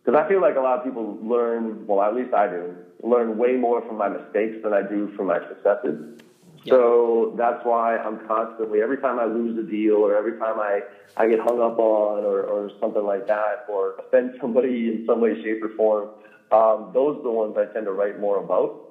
because 0.04 0.20
I 0.20 0.28
feel 0.28 0.41
like 0.41 0.56
a 0.56 0.60
lot 0.60 0.80
of 0.80 0.84
people 0.84 1.20
learn, 1.22 1.86
well, 1.86 2.02
at 2.02 2.15
least 2.15 2.34
I 2.34 2.48
do, 2.48 2.74
learn 3.04 3.38
way 3.38 3.54
more 3.54 3.86
from 3.86 4.00
my 4.00 4.10
mistakes 4.10 4.58
than 4.63 4.74
I 4.74 4.82
do 4.82 5.13
from 5.15 5.28
my 5.28 5.38
successes. 5.48 6.20
So 6.69 7.34
that's 7.38 7.63
why 7.63 7.97
I'm 7.97 8.27
constantly, 8.27 8.82
every 8.82 8.97
time 8.97 9.19
I 9.19 9.25
lose 9.25 9.58
a 9.58 9.69
deal 9.69 9.95
or 9.95 10.15
every 10.15 10.38
time 10.39 10.60
I, 10.60 10.82
I 11.15 11.27
get 11.27 11.39
hung 11.39 11.62
up 11.62 11.80
on 11.80 12.23
or, 12.23 12.43
or 12.43 12.71
something 12.80 13.03
like 13.03 13.27
that 13.27 13.65
or 13.69 13.95
offend 13.99 14.38
somebody 14.41 14.88
in 14.93 15.06
some 15.08 15.21
way, 15.21 15.41
shape, 15.41 15.63
or 15.63 15.69
form, 15.75 16.10
um, 16.51 16.91
those 16.93 17.19
are 17.19 17.23
the 17.23 17.32
ones 17.32 17.56
I 17.58 17.71
tend 17.73 17.86
to 17.86 17.91
write 17.91 18.19
more 18.19 18.39
about 18.39 18.84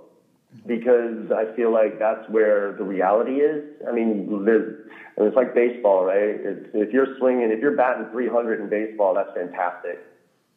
because 0.66 1.30
I 1.32 1.54
feel 1.54 1.72
like 1.72 1.98
that's 1.98 2.28
where 2.28 2.72
the 2.72 2.84
reality 2.84 3.40
is. 3.40 3.64
I 3.88 3.92
mean, 3.92 4.44
there's, 4.44 4.86
it's 5.18 5.36
like 5.36 5.54
baseball, 5.54 6.04
right? 6.04 6.36
It's, 6.38 6.68
if 6.74 6.92
you're 6.92 7.16
swinging, 7.18 7.50
if 7.50 7.60
you're 7.60 7.76
batting 7.76 8.06
300 8.12 8.60
in 8.60 8.68
baseball, 8.68 9.14
that's 9.14 9.32
fantastic 9.34 10.00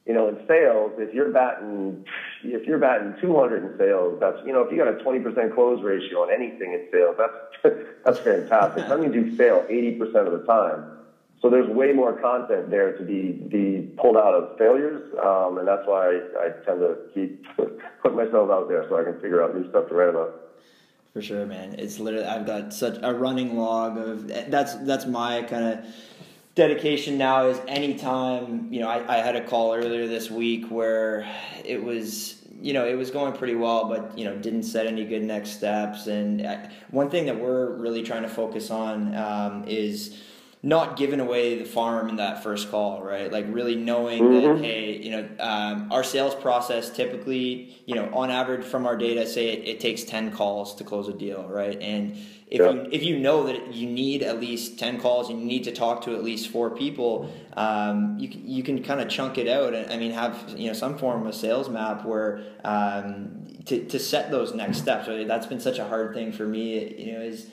you 0.05 0.13
know, 0.13 0.27
in 0.27 0.37
sales, 0.47 0.93
if 0.97 1.13
you're 1.13 1.31
batting, 1.31 2.05
if 2.43 2.65
you're 2.65 2.79
batting 2.79 3.15
200 3.21 3.63
in 3.63 3.77
sales, 3.77 4.19
that's, 4.19 4.37
you 4.45 4.53
know, 4.53 4.61
if 4.61 4.71
you 4.71 4.77
got 4.77 4.87
a 4.87 5.03
20% 5.03 5.53
close 5.53 5.83
ratio 5.83 6.23
on 6.23 6.33
anything 6.33 6.73
in 6.73 6.87
sales, 6.91 7.15
that's, 7.17 7.77
that's 8.05 8.19
fantastic. 8.19 8.87
That 8.87 8.99
means 8.99 9.13
you 9.13 9.35
fail 9.35 9.65
80% 9.69 10.01
of 10.25 10.31
the 10.31 10.45
time. 10.47 10.97
So 11.41 11.49
there's 11.49 11.69
way 11.69 11.93
more 11.93 12.13
content 12.19 12.69
there 12.69 12.97
to 12.97 13.03
be, 13.03 13.31
be 13.31 13.93
pulled 13.97 14.17
out 14.17 14.33
of 14.33 14.57
failures. 14.57 15.13
Um, 15.23 15.57
and 15.57 15.67
that's 15.67 15.85
why 15.85 16.07
I, 16.07 16.45
I 16.45 16.49
tend 16.65 16.79
to 16.79 16.97
keep 17.13 17.45
put 18.01 18.15
myself 18.15 18.49
out 18.49 18.67
there 18.67 18.85
so 18.89 18.99
I 18.99 19.03
can 19.03 19.13
figure 19.21 19.43
out 19.43 19.55
new 19.55 19.69
stuff 19.69 19.87
to 19.89 19.95
write 19.95 20.09
about. 20.09 20.33
For 21.13 21.21
sure, 21.21 21.45
man. 21.45 21.75
It's 21.77 21.99
literally, 21.99 22.25
I've 22.25 22.45
got 22.45 22.73
such 22.73 22.97
a 23.01 23.13
running 23.13 23.57
log 23.57 23.97
of, 23.97 24.27
that's, 24.27 24.75
that's 24.75 25.05
my 25.05 25.43
kind 25.43 25.65
of, 25.65 25.85
dedication 26.55 27.17
now 27.17 27.47
is 27.47 27.59
anytime 27.67 28.71
you 28.71 28.81
know 28.81 28.89
I, 28.89 29.17
I 29.17 29.21
had 29.21 29.35
a 29.35 29.43
call 29.45 29.73
earlier 29.73 30.07
this 30.07 30.29
week 30.29 30.69
where 30.69 31.27
it 31.63 31.81
was 31.83 32.35
you 32.61 32.73
know 32.73 32.85
it 32.85 32.95
was 32.95 33.11
going 33.11 33.33
pretty 33.33 33.55
well 33.55 33.87
but 33.87 34.17
you 34.17 34.25
know 34.25 34.35
didn't 34.35 34.63
set 34.63 34.85
any 34.85 35.05
good 35.05 35.23
next 35.23 35.51
steps 35.51 36.07
and 36.07 36.45
I, 36.45 36.69
one 36.91 37.09
thing 37.09 37.27
that 37.27 37.39
we're 37.39 37.71
really 37.77 38.03
trying 38.03 38.23
to 38.23 38.29
focus 38.29 38.71
on 38.71 39.15
um, 39.15 39.63
is 39.67 40.19
not 40.61 40.97
giving 40.97 41.21
away 41.21 41.57
the 41.57 41.63
farm 41.63 42.09
in 42.09 42.17
that 42.17 42.43
first 42.43 42.69
call, 42.69 43.01
right? 43.01 43.31
Like 43.31 43.45
really 43.47 43.75
knowing 43.75 44.23
Mm-hmm. 44.23 44.57
that, 44.57 44.65
hey, 44.65 44.97
you 45.01 45.11
know, 45.11 45.29
um, 45.39 45.89
our 45.89 46.03
sales 46.03 46.35
process 46.35 46.89
typically, 46.89 47.81
you 47.85 47.95
know, 47.95 48.09
on 48.13 48.29
average 48.29 48.65
from 48.65 48.85
our 48.85 48.97
data, 48.97 49.25
say 49.25 49.49
it, 49.51 49.65
it 49.65 49.79
takes 49.79 50.03
10 50.03 50.31
calls 50.31 50.75
to 50.75 50.83
close 50.83 51.07
a 51.07 51.13
deal, 51.13 51.47
right? 51.47 51.81
And 51.81 52.17
if 52.49 52.59
Yeah. 52.59 52.71
you 52.71 52.87
if 52.91 53.03
you 53.03 53.19
know 53.19 53.45
that 53.47 53.73
you 53.73 53.87
need 53.87 54.23
at 54.23 54.39
least 54.39 54.79
10 54.79 54.99
calls 54.99 55.29
and 55.29 55.39
you 55.39 55.45
need 55.45 55.63
to 55.65 55.71
talk 55.71 56.01
to 56.05 56.15
at 56.15 56.23
least 56.23 56.49
four 56.49 56.71
people, 56.71 57.29
um, 57.55 58.17
you, 58.19 58.27
can- 58.29 58.47
you 58.49 58.63
can 58.63 58.81
kind 58.83 58.99
of 59.01 59.07
chunk 59.09 59.37
it 59.37 59.47
out 59.47 59.73
and 59.73 59.91
I 59.91 59.97
mean 59.97 60.11
have 60.11 60.35
you 60.57 60.67
know 60.67 60.73
some 60.73 60.97
form 60.97 61.27
of 61.27 61.35
sales 61.35 61.69
map 61.69 62.05
where 62.05 62.41
um, 62.63 63.47
to, 63.65 63.85
to 63.85 63.99
set 63.99 64.31
those 64.31 64.53
next 64.53 64.77
steps. 64.79 65.07
Right? 65.07 65.27
That's 65.27 65.45
been 65.45 65.59
such 65.59 65.77
a 65.79 65.85
hard 65.85 66.13
thing 66.13 66.31
for 66.31 66.45
me, 66.45 66.95
you 67.05 67.13
know, 67.13 67.21
is 67.21 67.47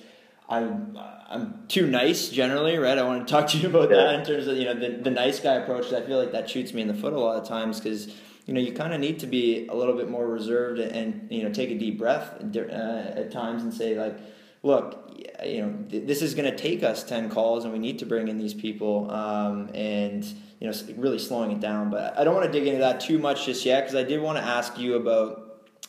I'm 0.49 0.97
I'm 1.29 1.65
too 1.69 1.87
nice 1.89 2.29
generally, 2.29 2.77
right? 2.79 2.97
I 2.97 3.03
want 3.03 3.27
to 3.27 3.31
talk 3.31 3.49
to 3.49 3.59
you 3.59 3.69
about 3.69 3.89
that 3.91 4.15
in 4.15 4.25
terms 4.25 4.47
of 4.47 4.57
you 4.57 4.65
know 4.65 4.75
the, 4.75 4.97
the 5.03 5.11
nice 5.11 5.41
guy 5.41 5.55
approach. 5.55 5.93
I 5.93 6.03
feel 6.07 6.19
like 6.19 6.33
that 6.33 6.49
shoots 6.49 6.73
me 6.73 6.83
in 6.83 6.89
the 6.89 6.95
foot 6.95 7.13
a 7.13 7.19
lot 7.19 7.37
of 7.43 7.47
times 7.49 7.81
because 7.81 8.07
you 8.47 8.55
know 8.55 8.61
you 8.61 8.73
kind 8.73 8.95
of 8.95 9.01
need 9.01 9.19
to 9.19 9.27
be 9.27 9.67
a 9.67 9.75
little 9.75 9.95
bit 9.97 10.09
more 10.09 10.27
reserved 10.27 10.79
and 10.79 11.27
you 11.31 11.43
know 11.43 11.53
take 11.53 11.71
a 11.71 11.79
deep 11.79 11.99
breath 11.99 12.29
uh, 12.57 12.59
at 12.71 13.31
times 13.33 13.65
and 13.65 13.75
say 13.75 13.99
like, 13.99 14.17
look, 14.67 15.07
you 15.45 15.63
know 15.63 15.73
th- 15.91 16.07
this 16.07 16.23
is 16.23 16.35
going 16.35 16.51
to 16.51 16.57
take 16.57 16.83
us 16.83 17.05
ten 17.05 17.31
calls 17.31 17.65
and 17.65 17.73
we 17.73 17.79
need 17.79 17.99
to 18.01 18.07
bring 18.07 18.29
in 18.29 18.39
these 18.39 18.55
people 18.55 19.11
um, 19.11 19.71
and 19.75 20.25
you 20.61 20.69
know 20.69 20.75
really 20.97 21.19
slowing 21.19 21.53
it 21.53 21.61
down. 21.61 21.91
But 21.91 22.19
I 22.19 22.25
don't 22.25 22.35
want 22.35 22.47
to 22.47 22.53
dig 22.53 22.67
into 22.67 22.81
that 22.81 23.01
too 23.01 23.19
much 23.19 23.47
just 23.47 23.65
yet 23.65 23.83
because 23.83 23.95
I 23.95 24.03
did 24.03 24.21
want 24.21 24.39
to 24.39 24.45
ask 24.45 24.79
you 24.79 24.97
about 24.97 25.46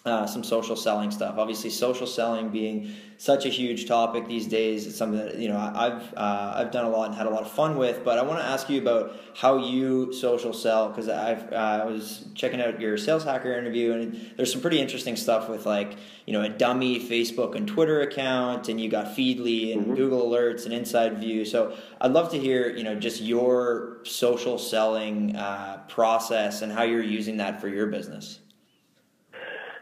uh, 0.08 0.26
some 0.26 0.43
social 0.43 0.76
selling 0.76 1.12
stuff. 1.12 1.36
Obviously, 1.38 1.70
social 1.70 2.08
selling 2.08 2.50
being 2.50 2.96
such 3.17 3.46
a 3.46 3.50
huge 3.50 3.88
topic 3.88 4.28
these 4.28 4.48
days. 4.48 4.86
It's 4.88 4.96
something 4.96 5.20
that 5.20 5.38
you 5.38 5.50
know 5.50 5.58
I've 5.58 6.13
uh, 6.13 6.54
I've 6.56 6.72
done 6.72 6.86
a 6.86 6.89
lot 6.89 7.08
and 7.08 7.15
had 7.15 7.26
a 7.26 7.30
lot 7.30 7.41
of 7.41 7.52
fun 7.52 7.78
with. 7.78 8.04
But 8.06 8.17
I 8.17 8.22
want 8.22 8.39
to 8.39 8.46
ask 8.46 8.70
you 8.70 8.80
about 8.80 9.15
how 9.36 9.58
you 9.58 10.13
social 10.13 10.54
sell 10.54 10.89
because 10.89 11.10
I've 11.10 11.52
uh, 11.52 11.82
I 11.84 11.86
was 11.86 12.26
checking 12.36 12.62
out 12.62 12.80
your 12.80 12.98
sales 12.98 13.24
hacker 13.24 13.54
interview 13.54 13.93
and 13.93 14.34
there's 14.38 14.52
some 14.52 14.62
pretty 14.62 14.80
interesting 14.80 15.15
stuff 15.15 15.50
with 15.50 15.65
like 15.65 15.98
you 16.26 16.34
know 16.34 16.41
a 16.41 16.50
dummy 16.50 17.00
Facebook 17.00 17.56
and 17.56 17.67
Twitter 17.67 18.02
account 18.02 18.70
and 18.70 18.80
you 18.80 18.89
got 18.89 19.08
Feedly 19.08 19.74
and 19.74 19.96
Google 19.96 20.30
Alerts 20.30 20.65
and 20.65 20.74
Inside 20.74 21.17
View. 21.17 21.43
So 21.43 21.76
I'd 22.00 22.12
love 22.12 22.32
to 22.32 22.39
hear 22.39 22.70
you 22.70 22.84
know 22.84 22.96
just 22.96 23.22
your 23.22 24.00
social 24.04 24.58
selling 24.58 25.36
uh, 25.36 25.84
process 25.89 26.62
and 26.62 26.72
how 26.72 26.84
you're 26.84 27.04
using 27.04 27.38
that 27.38 27.60
for 27.60 27.67
your 27.67 27.88
business. 27.88 28.39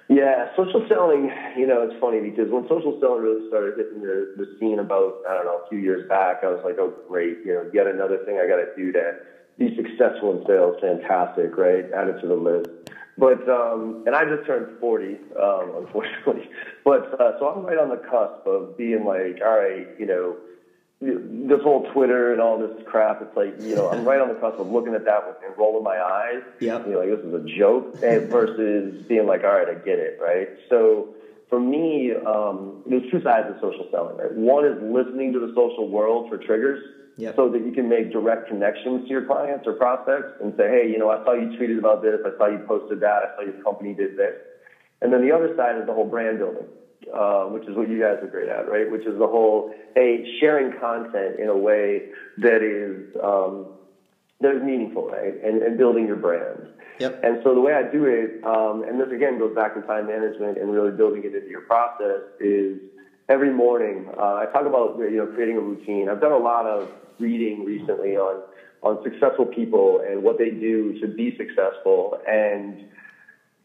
Yeah, 0.08 0.54
social 0.56 0.86
selling, 0.88 1.32
you 1.58 1.66
know, 1.66 1.82
it's 1.82 2.00
funny 2.00 2.22
because 2.22 2.52
when 2.52 2.68
social 2.70 2.98
selling 3.02 3.24
really 3.24 3.48
started 3.50 3.74
hitting 3.76 4.02
the, 4.02 4.38
the 4.38 4.56
scene 4.60 4.78
about, 4.78 5.26
I 5.28 5.34
don't 5.34 5.46
know, 5.46 5.62
a 5.66 5.70
few 5.70 5.80
years 5.80 6.08
back, 6.08 6.44
I 6.44 6.48
was 6.48 6.62
like, 6.64 6.76
oh, 6.78 6.94
great, 7.08 7.40
you 7.44 7.54
know, 7.54 7.66
yet 7.74 7.88
another 7.88 8.20
thing 8.24 8.38
I 8.38 8.46
got 8.46 8.62
to 8.62 8.70
do 8.78 8.92
to 8.92 9.18
be 9.58 9.76
successful 9.76 10.38
in 10.38 10.46
sales. 10.46 10.78
Fantastic, 10.80 11.58
right? 11.58 11.86
Add 11.90 12.10
it 12.10 12.22
to 12.22 12.28
the 12.28 12.36
list. 12.36 12.70
But, 13.18 13.50
um, 13.50 14.04
and 14.06 14.16
I 14.16 14.26
just 14.26 14.46
turned 14.46 14.78
40, 14.80 15.18
um, 15.42 15.74
unfortunately. 15.82 16.50
But, 16.84 17.20
uh, 17.20 17.40
so 17.40 17.50
I'm 17.50 17.66
right 17.66 17.80
on 17.80 17.90
the 17.90 17.98
cusp 18.06 18.46
of 18.46 18.78
being 18.78 19.06
like, 19.06 19.42
all 19.42 19.58
right, 19.58 19.88
you 19.98 20.06
know, 20.06 20.38
this 21.02 21.62
whole 21.62 21.88
Twitter 21.94 22.32
and 22.32 22.42
all 22.42 22.58
this 22.58 22.72
crap, 22.88 23.22
it's 23.22 23.36
like, 23.36 23.62
you 23.62 23.76
know, 23.76 23.90
I'm 23.90 24.06
right 24.06 24.20
on 24.20 24.30
the 24.30 24.36
cusp 24.36 24.60
of 24.60 24.72
looking 24.72 24.96
at 24.96 25.06
that 25.06 25.40
and 25.46 25.58
rolling 25.58 25.84
my 25.84 25.98
eyes. 26.00 26.42
Yeah. 26.60 26.84
You 26.86 26.94
know, 26.94 27.00
like 27.00 27.10
this 27.10 27.20
is 27.26 27.34
a 27.34 27.58
joke 27.58 28.00
and 28.02 28.30
versus 28.30 29.04
being 29.08 29.28
like, 29.28 29.44
all 29.44 29.54
right, 29.54 29.68
I 29.70 29.74
get 29.76 30.00
it, 30.00 30.20
right? 30.22 30.48
So 30.70 31.10
for 31.50 31.60
me, 31.60 32.14
um, 32.14 32.82
there's 32.88 33.10
two 33.12 33.22
sides 33.22 33.48
of 33.50 33.56
social 33.62 33.88
selling, 33.92 34.18
right? 34.18 34.32
One 34.34 34.66
is 34.66 34.82
listening 34.82 35.34
to 35.34 35.40
the 35.40 35.54
social 35.56 35.90
world 35.90 36.30
for 36.30 36.38
triggers 36.38 36.84
Yep. 37.18 37.38
so 37.38 37.48
that 37.50 37.66
you 37.66 37.72
can 37.72 37.88
make 37.88 38.12
direct 38.12 38.50
connections 38.50 39.04
to 39.04 39.10
your 39.10 39.24
clients 39.26 39.66
or 39.66 39.72
prospects 39.74 40.34
and 40.42 40.54
say, 40.58 40.68
hey, 40.68 40.90
you 40.92 40.98
know, 40.98 41.10
I 41.10 41.24
saw 41.24 41.32
you 41.32 41.48
tweeted 41.58 41.80
about 41.80 42.02
this, 42.02 42.20
I 42.26 42.38
saw 42.38 42.48
you 42.48 42.58
posted 42.68 43.00
that, 43.00 43.24
I 43.24 43.36
saw 43.38 43.42
your 43.44 43.64
company 43.64 43.94
did 43.94 44.18
this. 44.18 44.36
And 45.02 45.14
then 45.14 45.22
the 45.22 45.32
other 45.34 45.56
side 45.56 45.78
is 45.80 45.86
the 45.88 45.94
whole 45.94 46.10
brand 46.10 46.40
building, 46.40 46.68
uh, 47.14 47.46
which 47.46 47.68
is 47.68 47.76
what 47.76 47.90
you 47.90 48.00
guys 48.00 48.18
are 48.22 48.28
great 48.28 48.50
at, 48.50 48.70
right? 48.70 48.90
Which 48.90 49.06
is 49.06 49.18
the 49.18 49.28
whole, 49.28 49.74
hey, 49.96 50.26
sharing 50.40 50.78
content 50.80 51.40
in 51.40 51.48
a 51.48 51.58
way 51.58 52.10
that 52.38 52.62
is 52.62 53.16
um, 53.24 53.68
that 54.42 54.56
is 54.56 54.64
meaningful, 54.64 55.08
right? 55.08 55.34
And, 55.44 55.62
and 55.62 55.78
building 55.78 56.08
your 56.08 56.18
brand. 56.18 56.68
Yep. 57.00 57.24
And 57.24 57.42
so 57.44 57.54
the 57.54 57.62
way 57.62 57.74
I 57.74 57.84
do 57.84 58.06
it, 58.06 58.44
um, 58.46 58.84
and 58.88 59.00
this 59.00 59.12
again 59.12 59.38
goes 59.38 59.54
back 59.56 59.76
to 59.76 59.82
time 59.82 60.08
management 60.08 60.58
and 60.58 60.72
really 60.72 60.92
building 60.92 61.24
it 61.26 61.36
into 61.36 61.50
your 61.50 61.62
process, 61.62 62.22
is 62.40 62.80
every 63.30 63.52
morning 63.52 64.08
uh, 64.18 64.36
I 64.36 64.46
talk 64.54 64.66
about 64.66 64.98
you 64.98 65.18
know 65.18 65.28
creating 65.28 65.58
a 65.58 65.62
routine. 65.62 66.10
I've 66.10 66.22
done 66.22 66.32
a 66.32 66.38
lot 66.38 66.66
of 66.66 66.90
reading 67.20 67.66
recently 67.66 68.18
on 68.18 68.42
on 68.84 69.02
successful 69.04 69.46
people 69.46 70.02
and 70.08 70.22
what 70.22 70.38
they 70.38 70.52
do 70.52 71.00
to 71.00 71.08
be 71.08 71.36
successful 71.38 72.20
and 72.28 72.86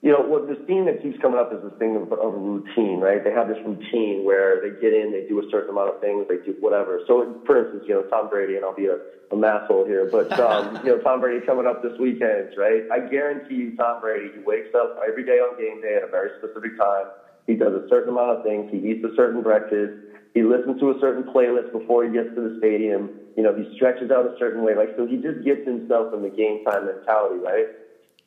you 0.02 0.10
know, 0.10 0.20
what 0.20 0.46
this 0.46 0.56
theme 0.66 0.86
that 0.86 1.02
keeps 1.02 1.18
coming 1.18 1.38
up 1.38 1.52
is 1.52 1.60
this 1.62 1.72
thing 1.78 1.94
of, 1.96 2.10
of 2.12 2.32
routine, 2.32 3.00
right? 3.00 3.22
They 3.22 3.32
have 3.32 3.48
this 3.48 3.58
routine 3.64 4.24
where 4.24 4.58
they 4.58 4.70
get 4.70 4.94
in, 4.94 5.12
they 5.12 5.20
do 5.20 5.38
a 5.38 5.42
certain 5.50 5.70
amount 5.70 5.90
of 5.90 5.98
things, 6.00 6.26
they 6.28 6.38
do 6.38 6.54
whatever. 6.60 7.00
So, 7.06 7.26
for 7.44 7.58
instance, 7.58 7.84
you 7.86 7.94
know, 7.94 8.02
Tom 8.02 8.28
Brady, 8.28 8.56
and 8.56 8.64
I'll 8.64 8.72
be 8.72 8.86
a, 8.86 8.94
a 9.30 9.36
masshole 9.36 9.84
here, 9.86 10.06
but, 10.06 10.32
um, 10.40 10.78
you 10.82 10.90
know, 10.90 10.98
Tom 10.98 11.20
Brady 11.20 11.44
coming 11.44 11.66
up 11.66 11.82
this 11.82 11.92
weekend, 11.98 12.48
right? 12.56 12.82
I 12.90 13.00
guarantee 13.00 13.54
you, 13.54 13.72
Tom 13.72 14.00
Brady, 14.00 14.30
he 14.32 14.38
wakes 14.38 14.70
up 14.74 14.94
every 15.06 15.22
day 15.24 15.38
on 15.38 15.54
game 15.56 15.80
day 15.80 15.96
at 15.96 16.02
a 16.02 16.08
very 16.08 16.30
specific 16.38 16.76
time. 16.78 17.06
He 17.46 17.54
does 17.54 17.74
a 17.74 17.82
certain 17.88 18.08
amount 18.08 18.30
of 18.30 18.42
things. 18.42 18.66
He 18.70 18.78
eats 18.78 19.04
a 19.04 19.10
certain 19.14 19.42
breakfast. 19.42 19.92
He 20.32 20.42
listens 20.42 20.78
to 20.78 20.90
a 20.90 20.94
certain 21.00 21.24
playlist 21.24 21.70
before 21.72 22.04
he 22.04 22.10
gets 22.10 22.28
to 22.36 22.40
the 22.40 22.52
stadium. 22.56 23.10
You 23.36 23.42
know, 23.42 23.52
he 23.52 23.68
stretches 23.74 24.10
out 24.10 24.24
a 24.24 24.30
certain 24.38 24.62
way. 24.62 24.74
Like, 24.74 24.90
so 24.96 25.04
he 25.04 25.16
just 25.16 25.42
gets 25.42 25.64
himself 25.64 26.08
in 26.12 26.22
the 26.22 26.30
game 26.30 26.60
time 26.60 26.86
mentality, 26.86 27.38
right? 27.38 27.66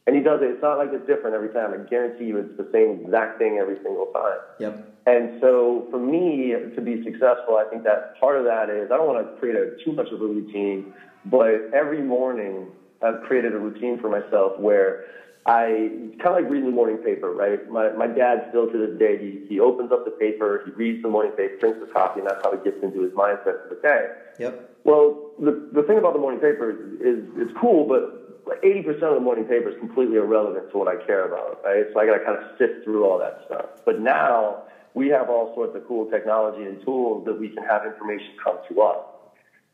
And 0.06 0.16
he 0.16 0.22
does 0.22 0.42
it. 0.42 0.52
It's 0.52 0.62
not 0.62 0.78
like 0.78 0.90
it's 0.92 1.08
different 1.08 1.36
every 1.36 1.50
time. 1.50 1.74
I 1.74 1.78
guarantee 1.90 2.26
you 2.26 2.38
it's 2.38 2.58
the 2.58 2.68
same 2.74 3.06
exact 3.06 3.40
thing 3.40 3.58
every 3.60 3.78
single 3.84 4.08
time. 4.08 4.40
Yep. 4.60 4.94
And 5.06 5.40
so 5.40 5.88
for 5.92 6.00
me 6.00 6.54
to 6.76 6.82
be 6.82 7.04
successful, 7.04 7.56
I 7.56 7.66
think 7.70 7.84
that 7.84 8.20
part 8.20 8.38
of 8.38 8.46
that 8.46 8.70
is 8.70 8.92
I 8.92 8.98
don't 8.98 9.08
want 9.08 9.26
to 9.26 9.40
create 9.40 9.56
a, 9.56 9.76
too 9.84 9.94
much 9.94 10.08
of 10.12 10.22
a 10.22 10.26
routine, 10.26 10.94
but 11.26 11.72
every 11.74 12.02
morning 12.02 12.68
I've 13.02 13.22
created 13.22 13.54
a 13.54 13.60
routine 13.60 14.00
for 14.00 14.10
myself 14.10 14.60
where 14.60 15.04
I 15.46 15.92
kind 16.24 16.28
of 16.28 16.44
like 16.44 16.50
reading 16.50 16.70
the 16.70 16.76
morning 16.76 16.98
paper, 16.98 17.32
right? 17.32 17.60
My, 17.70 17.92
my 17.92 18.08
dad 18.08 18.48
still 18.50 18.68
to 18.68 18.78
this 18.88 18.98
day, 18.98 19.18
he, 19.20 19.46
he 19.48 19.60
opens 19.60 19.92
up 19.92 20.06
the 20.06 20.12
paper, 20.12 20.64
he 20.66 20.72
reads 20.72 21.02
the 21.02 21.10
morning 21.10 21.34
paper, 21.34 21.56
drinks 21.60 21.80
his 21.80 21.90
coffee, 21.92 22.22
and 22.22 22.30
that's 22.30 22.40
how 22.44 22.52
he 22.52 22.64
gets 22.64 22.82
into 22.82 23.02
his 23.02 23.12
mindset 23.12 23.60
for 23.60 23.68
the 23.70 23.80
day. 23.82 24.08
Yep. 24.40 24.70
Well, 24.86 25.32
the, 25.40 25.68
the 25.74 25.84
thing 25.84 25.98
about 25.98 26.14
the 26.14 26.20
morning 26.20 26.40
paper 26.40 26.72
is 26.72 27.24
it's 27.36 27.52
cool, 27.60 27.86
but 27.86 28.23
like 28.46 28.62
80% 28.62 28.88
of 29.04 29.14
the 29.16 29.20
morning 29.20 29.46
paper 29.46 29.70
is 29.70 29.76
completely 29.78 30.18
irrelevant 30.18 30.70
to 30.72 30.78
what 30.78 30.88
I 30.88 30.96
care 30.96 31.24
about, 31.24 31.60
right? 31.64 31.86
So 31.94 32.00
I 32.00 32.06
got 32.06 32.14
to 32.14 32.20
kind 32.20 32.38
of 32.38 32.44
sift 32.58 32.84
through 32.84 33.06
all 33.06 33.18
that 33.20 33.36
stuff. 33.46 33.70
But 33.86 33.98
now 33.98 34.58
we 34.94 35.08
have 35.10 35.30
all 35.30 35.50
sorts 35.54 35.76
of 35.76 35.84
cool 35.84 36.06
technology 36.06 36.64
and 36.66 36.80
tools 36.84 37.24
that 37.26 37.38
we 37.38 37.50
can 37.50 37.64
have 37.64 37.86
information 37.86 38.36
come 38.44 38.60
to 38.70 38.82
us. 38.82 39.00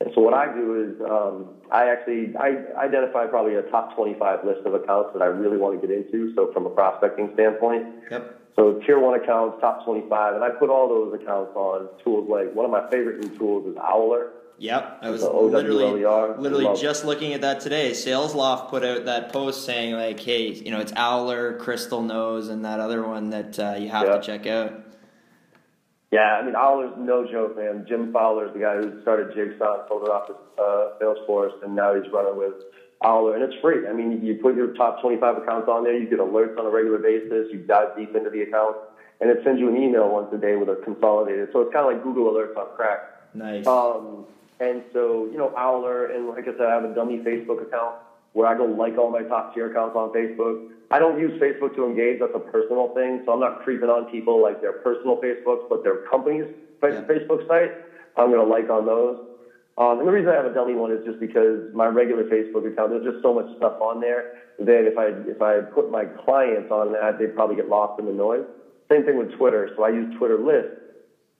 And 0.01 0.11
so 0.15 0.21
what 0.21 0.33
I 0.33 0.47
do 0.47 0.75
is 0.81 0.95
um, 1.01 1.49
I 1.71 1.87
actually 1.87 2.31
I 2.39 2.55
identify 2.77 3.25
probably 3.25 3.55
a 3.55 3.61
top 3.63 3.93
25 3.93 4.43
list 4.43 4.61
of 4.65 4.73
accounts 4.73 5.11
that 5.13 5.21
I 5.21 5.25
really 5.25 5.57
want 5.57 5.79
to 5.79 5.87
get 5.87 5.93
into. 5.93 6.29
So 6.35 6.47
from 6.53 6.65
a 6.65 6.69
prospecting 6.69 7.29
standpoint, 7.33 7.85
Yep. 8.09 8.25
so 8.55 8.73
tier 8.85 8.97
one 8.97 9.13
accounts, 9.13 9.57
top 9.59 9.83
25, 9.83 10.35
and 10.35 10.43
I 10.43 10.51
put 10.51 10.69
all 10.69 10.87
those 10.87 11.11
accounts 11.13 11.51
on 11.53 11.89
tools 12.01 12.27
like 12.29 12.49
one 12.53 12.63
of 12.63 12.71
my 12.71 12.81
favorite 12.89 13.17
new 13.17 13.29
tools 13.29 13.65
is 13.65 13.75
Owler. 13.77 14.29
Yep, 14.59 14.99
I 15.01 15.09
was 15.09 15.23
literally 15.23 16.03
literally 16.03 16.65
love- 16.65 16.79
just 16.79 17.05
looking 17.05 17.33
at 17.33 17.41
that 17.41 17.61
today. 17.61 17.91
SalesLoft 17.91 18.67
put 18.69 18.83
out 18.83 19.05
that 19.05 19.31
post 19.31 19.65
saying 19.65 19.95
like, 19.95 20.19
"Hey, 20.19 20.47
you 20.51 20.71
know, 20.71 20.79
it's 20.79 20.91
Owler, 20.97 21.53
Crystal 21.57 22.01
Knows, 22.01 22.49
and 22.49 22.65
that 22.65 22.79
other 22.81 23.07
one 23.07 23.29
that 23.29 23.57
uh, 23.57 23.75
you 23.79 23.87
have 23.89 24.07
Yeah. 24.07 24.17
to 24.17 24.21
check 24.21 24.45
out." 24.47 24.73
Yeah, 26.11 26.39
I 26.41 26.43
mean, 26.45 26.55
Owler's 26.55 26.93
no 26.97 27.25
joke, 27.25 27.55
man. 27.55 27.85
Jim 27.87 28.11
Fowler's 28.11 28.51
the 28.53 28.59
guy 28.59 28.75
who 28.77 29.01
started 29.03 29.33
Jigsaw 29.35 29.79
and 29.79 29.83
sold 29.87 30.03
it 30.03 30.09
off 30.09 30.27
to 30.27 30.33
uh, 30.61 30.97
Salesforce, 30.99 31.63
and 31.63 31.75
now 31.75 31.93
he's 31.93 32.11
running 32.11 32.35
with 32.35 32.53
Owler, 33.03 33.35
and 33.35 33.43
it's 33.43 33.55
free. 33.61 33.87
I 33.87 33.93
mean, 33.93 34.19
you 34.25 34.35
put 34.41 34.55
your 34.55 34.73
top 34.73 35.01
25 35.01 35.37
accounts 35.37 35.69
on 35.69 35.83
there, 35.85 35.95
you 35.97 36.09
get 36.09 36.19
alerts 36.19 36.57
on 36.59 36.65
a 36.65 36.69
regular 36.69 36.97
basis, 36.97 37.47
you 37.53 37.59
dive 37.59 37.95
deep 37.95 38.13
into 38.15 38.29
the 38.29 38.41
account, 38.41 38.75
and 39.21 39.29
it 39.29 39.41
sends 39.43 39.59
you 39.61 39.69
an 39.69 39.77
email 39.77 40.09
once 40.09 40.33
a 40.33 40.37
day 40.37 40.55
with 40.57 40.67
a 40.67 40.75
consolidated. 40.83 41.49
So 41.53 41.61
it's 41.61 41.71
kind 41.71 41.85
of 41.87 41.93
like 41.93 42.03
Google 42.03 42.33
Alerts 42.33 42.57
on 42.57 42.75
crack. 42.75 42.99
Nice. 43.35 43.65
Um, 43.67 44.25
and 44.59 44.83
so, 44.91 45.25
you 45.31 45.37
know, 45.37 45.51
Owler, 45.55 46.05
and 46.05 46.27
like 46.27 46.47
I 46.47 46.51
said, 46.57 46.67
I 46.67 46.73
have 46.73 46.83
a 46.83 46.87
dummy 46.89 47.19
Facebook 47.25 47.61
account 47.61 47.95
where 48.33 48.47
I 48.47 48.55
go 48.55 48.65
like 48.65 48.97
all 48.97 49.09
my 49.09 49.23
top 49.23 49.53
tier 49.53 49.67
accounts 49.67 49.95
on 49.95 50.11
Facebook. 50.11 50.55
I 50.91 50.99
don't 50.99 51.17
use 51.17 51.33
Facebook 51.39 51.75
to 51.75 51.85
engage. 51.85 52.19
That's 52.19 52.33
a 52.33 52.39
personal 52.39 52.87
thing. 52.87 53.21
So 53.25 53.31
I'm 53.31 53.39
not 53.39 53.59
creeping 53.59 53.89
on 53.89 54.05
people 54.05 54.41
like 54.41 54.59
their 54.59 54.73
personal 54.73 55.17
Facebooks, 55.17 55.61
but 55.69 55.83
their 55.83 55.97
company's 55.97 56.47
Yeah. 56.83 57.01
Facebook 57.01 57.45
site. 57.47 57.71
I'm 58.15 58.27
going 58.31 58.39
to 58.39 58.43
like 58.43 58.69
on 58.69 58.85
those. 58.85 59.17
Um, 59.77 59.99
and 59.99 60.07
the 60.07 60.11
reason 60.11 60.29
I 60.29 60.35
have 60.35 60.45
a 60.45 60.49
dummy 60.49 60.75
one 60.75 60.91
is 60.91 61.01
just 61.03 61.19
because 61.19 61.61
my 61.71 61.85
regular 61.85 62.23
Facebook 62.25 62.65
account, 62.67 62.89
there's 62.89 63.03
just 63.03 63.21
so 63.21 63.31
much 63.33 63.47
stuff 63.55 63.73
on 63.79 63.99
there 64.01 64.25
that 64.57 64.85
if 64.85 64.97
I, 64.97 65.11
if 65.25 65.41
I 65.41 65.61
put 65.61 65.89
my 65.89 66.05
clients 66.05 66.69
on 66.69 66.91
that, 66.93 67.17
they'd 67.17 67.33
probably 67.33 67.55
get 67.55 67.67
lost 67.69 67.93
in 67.97 68.05
the 68.05 68.11
noise. 68.11 68.43
Same 68.91 69.03
thing 69.03 69.15
with 69.17 69.31
Twitter. 69.31 69.69
So 69.75 69.83
I 69.83 69.89
use 69.89 70.07
Twitter 70.17 70.37
List 70.37 70.69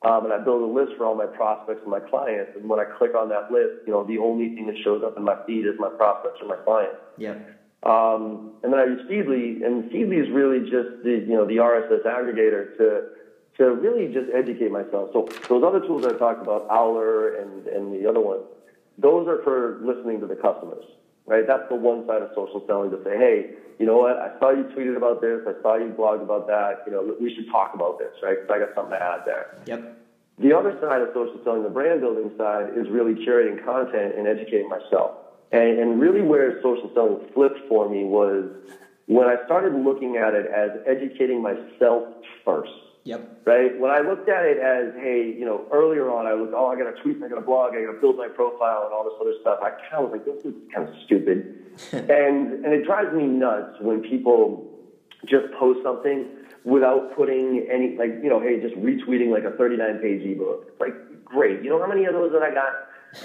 Um, 0.01 0.25
and 0.25 0.33
I 0.33 0.37
build 0.37 0.61
a 0.61 0.65
list 0.65 0.95
for 0.97 1.05
all 1.05 1.15
my 1.15 1.25
prospects 1.25 1.81
and 1.81 1.91
my 1.91 1.99
clients. 1.99 2.51
And 2.55 2.69
when 2.69 2.79
I 2.79 2.85
click 2.97 3.15
on 3.15 3.27
that 3.29 3.51
list, 3.51 3.83
you 3.85 3.91
know, 3.91 4.05
the 4.05 4.17
only 4.17 4.55
thing 4.55 4.65
that 4.67 4.77
shows 4.83 5.03
up 5.03 5.17
in 5.17 5.23
my 5.23 5.35
feed 5.45 5.65
is 5.65 5.75
my 5.77 5.89
prospects 5.89 6.39
or 6.41 6.47
my 6.47 6.55
clients. 6.63 6.95
Yep. 7.17 7.59
Um, 7.83 8.51
and 8.63 8.73
then 8.73 8.79
I 8.79 8.85
use 8.85 9.01
Feedly, 9.09 9.65
and 9.65 9.89
Feedly 9.91 10.21
is 10.21 10.29
really 10.31 10.59
just 10.69 11.03
the 11.03 11.23
you 11.25 11.33
know 11.33 11.45
the 11.45 11.57
RSS 11.57 12.03
aggregator 12.03 12.75
to 12.77 13.07
to 13.57 13.71
really 13.71 14.13
just 14.13 14.27
educate 14.33 14.71
myself. 14.71 15.11
So 15.13 15.29
those 15.47 15.63
other 15.63 15.79
tools 15.79 16.05
I 16.05 16.17
talked 16.17 16.41
about, 16.41 16.67
Owler 16.69 17.35
and 17.35 17.67
and 17.67 17.93
the 17.93 18.09
other 18.09 18.19
ones, 18.19 18.43
those 18.97 19.27
are 19.29 19.41
for 19.43 19.79
listening 19.81 20.19
to 20.19 20.27
the 20.27 20.35
customers, 20.35 20.83
right? 21.29 21.45
That's 21.47 21.69
the 21.69 21.75
one 21.75 22.05
side 22.07 22.21
of 22.21 22.29
social 22.35 22.65
selling 22.65 22.91
to 22.91 22.97
say, 23.05 23.15
hey, 23.15 23.55
you 23.77 23.85
know 23.85 23.97
what? 23.97 24.17
I 24.17 24.37
saw 24.39 24.49
you 24.49 24.63
tweeted 24.75 24.97
about 24.97 25.21
this. 25.21 25.39
I 25.47 25.53
saw 25.61 25.77
you 25.77 25.93
blogged 25.93 26.23
about 26.23 26.47
that. 26.47 26.83
You 26.85 26.91
know, 26.91 27.15
we 27.21 27.33
should 27.33 27.47
talk 27.49 27.73
about 27.73 27.99
this, 27.99 28.11
right? 28.21 28.35
Because 28.41 28.49
I 28.49 28.59
got 28.59 28.75
something 28.75 28.97
to 28.97 29.03
add 29.03 29.21
there. 29.25 29.55
Yep. 29.65 29.95
The 30.39 30.57
other 30.57 30.75
side 30.81 31.01
of 31.01 31.09
social 31.13 31.39
selling, 31.43 31.63
the 31.63 31.69
brand 31.69 32.01
building 32.01 32.31
side, 32.37 32.71
is 32.75 32.89
really 32.89 33.13
curating 33.13 33.63
content 33.63 34.15
and 34.17 34.27
educating 34.27 34.67
myself. 34.67 35.11
And, 35.51 35.79
and 35.79 35.99
really 35.99 36.21
where 36.21 36.61
social 36.61 36.91
selling 36.93 37.19
flipped 37.33 37.59
for 37.69 37.87
me 37.89 38.03
was 38.03 38.49
when 39.05 39.27
I 39.27 39.43
started 39.45 39.73
looking 39.73 40.17
at 40.17 40.33
it 40.33 40.45
as 40.47 40.71
educating 40.85 41.41
myself 41.41 42.03
first. 42.43 42.71
Yep. 43.03 43.41
Right? 43.45 43.79
When 43.79 43.91
I 43.91 43.99
looked 43.99 44.29
at 44.29 44.45
it 44.45 44.57
as, 44.57 44.93
hey, 44.95 45.33
you 45.37 45.45
know, 45.45 45.65
earlier 45.71 46.09
on 46.09 46.27
I 46.27 46.33
was, 46.33 46.51
oh, 46.53 46.67
I 46.67 46.77
got 46.77 46.93
to 46.93 47.01
tweet, 47.01 47.17
I 47.23 47.29
got 47.29 47.35
to 47.35 47.41
blog, 47.41 47.73
I 47.73 47.85
got 47.85 47.93
to 47.93 47.99
build 47.99 48.17
my 48.17 48.27
profile 48.27 48.83
and 48.85 48.93
all 48.93 49.03
this 49.03 49.13
other 49.19 49.33
stuff. 49.41 49.59
I 49.63 49.71
kind 49.89 50.03
of 50.03 50.11
was 50.11 50.19
like, 50.19 50.25
this 50.25 50.45
is 50.45 50.53
kind 50.73 50.87
of 50.87 50.93
stupid. 51.05 51.55
and, 51.93 52.65
and 52.65 52.73
it 52.73 52.85
drives 52.85 53.13
me 53.13 53.23
nuts 53.23 53.77
when 53.79 54.01
people 54.01 54.65
just 55.25 55.51
post 55.57 55.79
something 55.83 56.27
without 56.63 57.15
putting 57.15 57.67
any, 57.71 57.95
like, 57.97 58.19
you 58.21 58.29
know, 58.29 58.39
hey, 58.39 58.59
just 58.59 58.75
retweeting 58.75 59.31
like 59.31 59.43
a 59.43 59.55
39 59.55 59.99
page 59.99 60.21
ebook. 60.23 60.71
Like, 60.79 60.93
great. 61.23 61.63
You 61.63 61.69
know 61.69 61.79
how 61.79 61.87
many 61.87 62.05
of 62.05 62.13
those 62.13 62.31
that 62.33 62.43
I 62.43 62.53
got? 62.53 62.73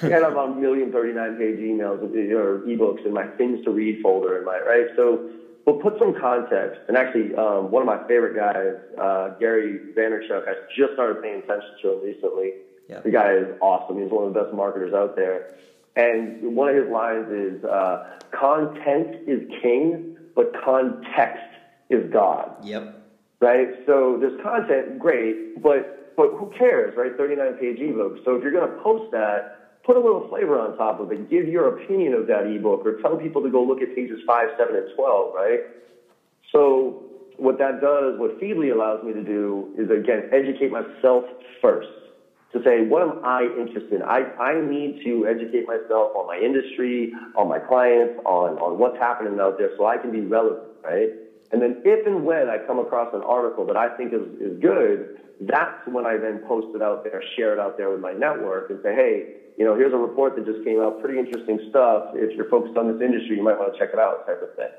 I 0.03 0.09
got 0.09 0.33
about 0.33 0.51
a 0.51 0.55
million 0.55 0.93
39 0.93 1.37
page 1.37 1.59
emails 1.59 2.01
or 2.33 2.61
ebooks 2.61 3.05
in 3.05 3.13
my 3.13 3.27
things 3.37 3.63
to 3.65 3.71
read 3.71 4.01
folder 4.03 4.39
in 4.39 4.45
my, 4.45 4.59
right? 4.61 4.87
So, 4.97 5.29
but 5.65 5.81
put 5.81 5.99
some 5.99 6.15
context. 6.21 6.81
And 6.89 6.97
actually, 6.97 7.35
um, 7.35 7.71
one 7.71 7.83
of 7.83 7.87
my 7.87 8.07
favorite 8.07 8.37
guys, 8.37 8.77
uh, 8.99 9.31
Gary 9.39 9.81
Vaynerchuk, 9.97 10.47
I 10.47 10.55
just 10.77 10.93
started 10.95 11.23
paying 11.23 11.43
attention 11.43 11.71
to 11.83 11.93
him 11.95 12.03
recently. 12.03 12.53
Yeah. 12.89 13.01
The 13.01 13.11
guy 13.11 13.33
is 13.33 13.47
awesome. 13.63 14.01
He's 14.03 14.11
one 14.11 14.27
of 14.27 14.35
the 14.35 14.43
best 14.43 14.55
marketers 14.55 14.93
out 14.93 15.17
there. 15.17 15.55
And 15.97 16.55
one 16.55 16.69
of 16.69 16.77
his 16.77 16.93
lines 16.93 17.31
is, 17.31 17.65
uh, 17.65 18.19
content 18.33 19.27
is 19.27 19.49
king, 19.63 20.17
but 20.35 20.53
context 20.65 21.45
is 21.89 22.11
God. 22.13 22.57
Yep. 22.63 23.01
Right? 23.41 23.69
So 23.87 24.19
there's 24.21 24.41
content, 24.43 24.99
great, 24.99 25.63
but, 25.63 26.15
but 26.17 26.31
who 26.33 26.53
cares, 26.59 26.95
right? 26.97 27.17
39 27.17 27.55
page 27.55 27.79
ebook. 27.81 28.19
So 28.25 28.37
if 28.37 28.43
you're 28.43 28.53
going 28.53 28.69
to 28.69 28.83
post 28.83 29.13
that, 29.13 29.64
put 29.85 29.97
a 29.97 30.01
little 30.01 30.29
flavor 30.29 30.59
on 30.59 30.77
top 30.77 31.01
of 31.01 31.13
it. 31.13 31.31
Give 31.31 31.47
your 31.47 31.69
opinion 31.69 32.15
of 32.15 32.27
that 32.27 32.47
ebook 32.47 32.85
or 32.85 32.95
tell 33.03 33.17
people 33.17 33.43
to 33.43 33.51
go 33.51 33.63
look 33.63 33.83
at 33.83 33.95
pages 33.95 34.21
5, 34.27 34.49
7, 34.59 34.75
and 34.75 34.87
12, 34.97 35.35
right? 35.35 35.61
So 36.53 37.03
what 37.37 37.59
that 37.59 37.81
does, 37.81 38.19
what 38.19 38.41
Feedly 38.41 38.73
allows 38.73 39.03
me 39.03 39.13
to 39.13 39.23
do 39.23 39.69
is, 39.77 39.91
again, 39.91 40.25
educate 40.33 40.71
myself 40.71 41.25
first. 41.61 41.89
To 42.53 42.63
say, 42.63 42.83
what 42.83 43.03
am 43.03 43.15
I 43.25 43.49
interested 43.59 43.93
in? 43.93 44.03
I, 44.03 44.23
I 44.41 44.61
need 44.61 45.01
to 45.05 45.27
educate 45.27 45.67
myself 45.67 46.11
on 46.15 46.27
my 46.29 46.37
industry, 46.37 47.11
on 47.35 47.49
my 47.49 47.59
clients, 47.59 48.15
on, 48.25 48.59
on 48.59 48.79
what's 48.79 48.97
happening 48.97 49.41
out 49.41 49.59
there 49.59 49.71
so 49.77 49.87
I 49.87 49.99
can 49.99 50.13
be 50.13 50.21
relevant, 50.21 50.71
right? 50.85 51.11
And 51.51 51.61
then 51.61 51.83
if 51.85 52.07
and 52.07 52.25
when 52.25 52.49
I 52.49 52.59
come 52.59 52.79
across 52.79 53.09
an 53.13 53.23
article 53.27 53.67
that 53.67 53.77
I 53.77 53.89
think 53.89 54.13
is, 54.13 54.23
is 54.41 54.57
good, 54.61 55.09
that's 55.41 55.75
when 55.87 56.07
I 56.07 56.17
then 56.17 56.39
post 56.39 56.69
it 56.75 56.83
out 56.83 57.03
there, 57.03 57.21
share 57.37 57.53
it 57.53 57.59
out 57.59 57.77
there 57.77 57.91
with 57.91 58.01
my 58.01 58.13
network 58.13 58.71
and 58.71 58.79
say, 58.85 58.95
hey, 58.95 59.25
you 59.57 59.65
know, 59.65 59.77
here's 59.77 59.93
a 59.93 59.97
report 59.97 60.35
that 60.37 60.47
just 60.47 60.65
came 60.65 60.81
out, 60.81 61.01
pretty 61.01 61.19
interesting 61.19 61.61
stuff. 61.71 62.11
If 62.15 62.37
you're 62.37 62.49
focused 62.49 62.77
on 62.77 62.93
this 62.93 63.01
industry, 63.01 63.37
you 63.37 63.43
might 63.43 63.59
want 63.59 63.73
to 63.73 63.79
check 63.79 63.91
it 63.93 63.99
out, 63.99 64.27
type 64.27 64.43
of 64.43 64.55
thing. 64.57 64.71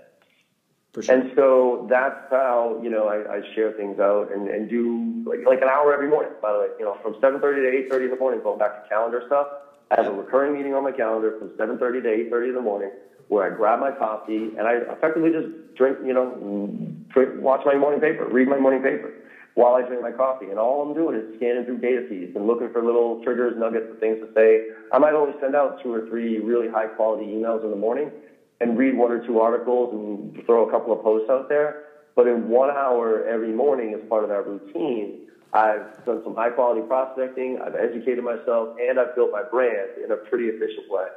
Sure. 1.01 1.15
And 1.15 1.31
so 1.35 1.87
that's 1.89 2.31
how, 2.31 2.79
you 2.81 2.89
know, 2.89 3.07
I, 3.07 3.39
I 3.39 3.41
share 3.53 3.73
things 3.73 3.99
out 3.99 4.31
and, 4.33 4.47
and 4.47 4.69
do 4.69 5.23
like, 5.27 5.45
like 5.45 5.61
an 5.61 5.67
hour 5.67 5.93
every 5.93 6.07
morning, 6.07 6.31
by 6.41 6.53
the 6.53 6.59
way, 6.59 6.67
you 6.79 6.85
know, 6.85 6.97
from 7.03 7.15
7.30 7.15 7.41
to 7.41 7.95
8.30 7.95 8.05
in 8.05 8.09
the 8.11 8.15
morning, 8.17 8.39
going 8.41 8.59
back 8.59 8.81
to 8.81 8.89
calendar 8.89 9.23
stuff. 9.27 9.47
I 9.91 10.01
have 10.01 10.11
a 10.11 10.15
recurring 10.15 10.53
meeting 10.53 10.73
on 10.73 10.83
my 10.83 10.91
calendar 10.91 11.37
from 11.37 11.49
7.30 11.49 12.03
to 12.03 12.09
8.30 12.31 12.49
in 12.49 12.55
the 12.55 12.61
morning 12.61 12.91
where 13.27 13.51
I 13.51 13.55
grab 13.55 13.79
my 13.79 13.91
coffee 13.91 14.51
and 14.57 14.61
I 14.61 14.75
effectively 14.91 15.31
just 15.31 15.75
drink, 15.75 15.97
you 16.05 16.13
know, 16.13 16.31
drink, 17.09 17.41
watch 17.41 17.61
my 17.65 17.75
morning 17.75 17.99
paper, 17.99 18.27
read 18.27 18.47
my 18.47 18.57
morning 18.57 18.81
paper 18.81 19.11
while 19.55 19.75
I 19.75 19.81
drink 19.87 20.01
my 20.01 20.11
coffee. 20.11 20.49
And 20.49 20.59
all 20.59 20.87
I'm 20.87 20.93
doing 20.93 21.17
is 21.17 21.35
scanning 21.37 21.65
through 21.65 21.79
data 21.79 22.05
feeds 22.07 22.35
and 22.35 22.45
looking 22.45 22.71
for 22.71 22.83
little 22.83 23.23
triggers, 23.23 23.57
nuggets, 23.57 23.87
and 23.89 23.99
things 23.99 24.19
to 24.19 24.31
say. 24.33 24.67
I 24.93 24.99
might 24.99 25.13
only 25.13 25.33
send 25.41 25.55
out 25.55 25.81
two 25.81 25.91
or 25.91 26.07
three 26.07 26.39
really 26.39 26.69
high 26.69 26.87
quality 26.87 27.25
emails 27.25 27.63
in 27.63 27.71
the 27.71 27.75
morning 27.75 28.11
and 28.61 28.77
read 28.77 28.95
one 28.95 29.11
or 29.11 29.25
two 29.25 29.39
articles 29.39 29.93
and 29.93 30.45
throw 30.45 30.67
a 30.67 30.71
couple 30.71 30.93
of 30.93 31.03
posts 31.03 31.29
out 31.29 31.49
there. 31.49 31.83
But 32.15 32.27
in 32.27 32.47
one 32.47 32.69
hour 32.69 33.25
every 33.25 33.51
morning 33.51 33.93
as 33.93 34.07
part 34.07 34.23
of 34.23 34.29
that 34.29 34.47
routine, 34.47 35.27
I've 35.53 36.05
done 36.05 36.21
some 36.23 36.35
high 36.35 36.49
quality 36.49 36.81
prospecting, 36.81 37.59
I've 37.65 37.75
educated 37.75 38.23
myself, 38.23 38.77
and 38.79 38.99
I've 38.99 39.15
built 39.15 39.31
my 39.31 39.43
brand 39.43 39.91
in 40.03 40.11
a 40.11 40.17
pretty 40.17 40.45
efficient 40.45 40.89
way. 40.89 41.07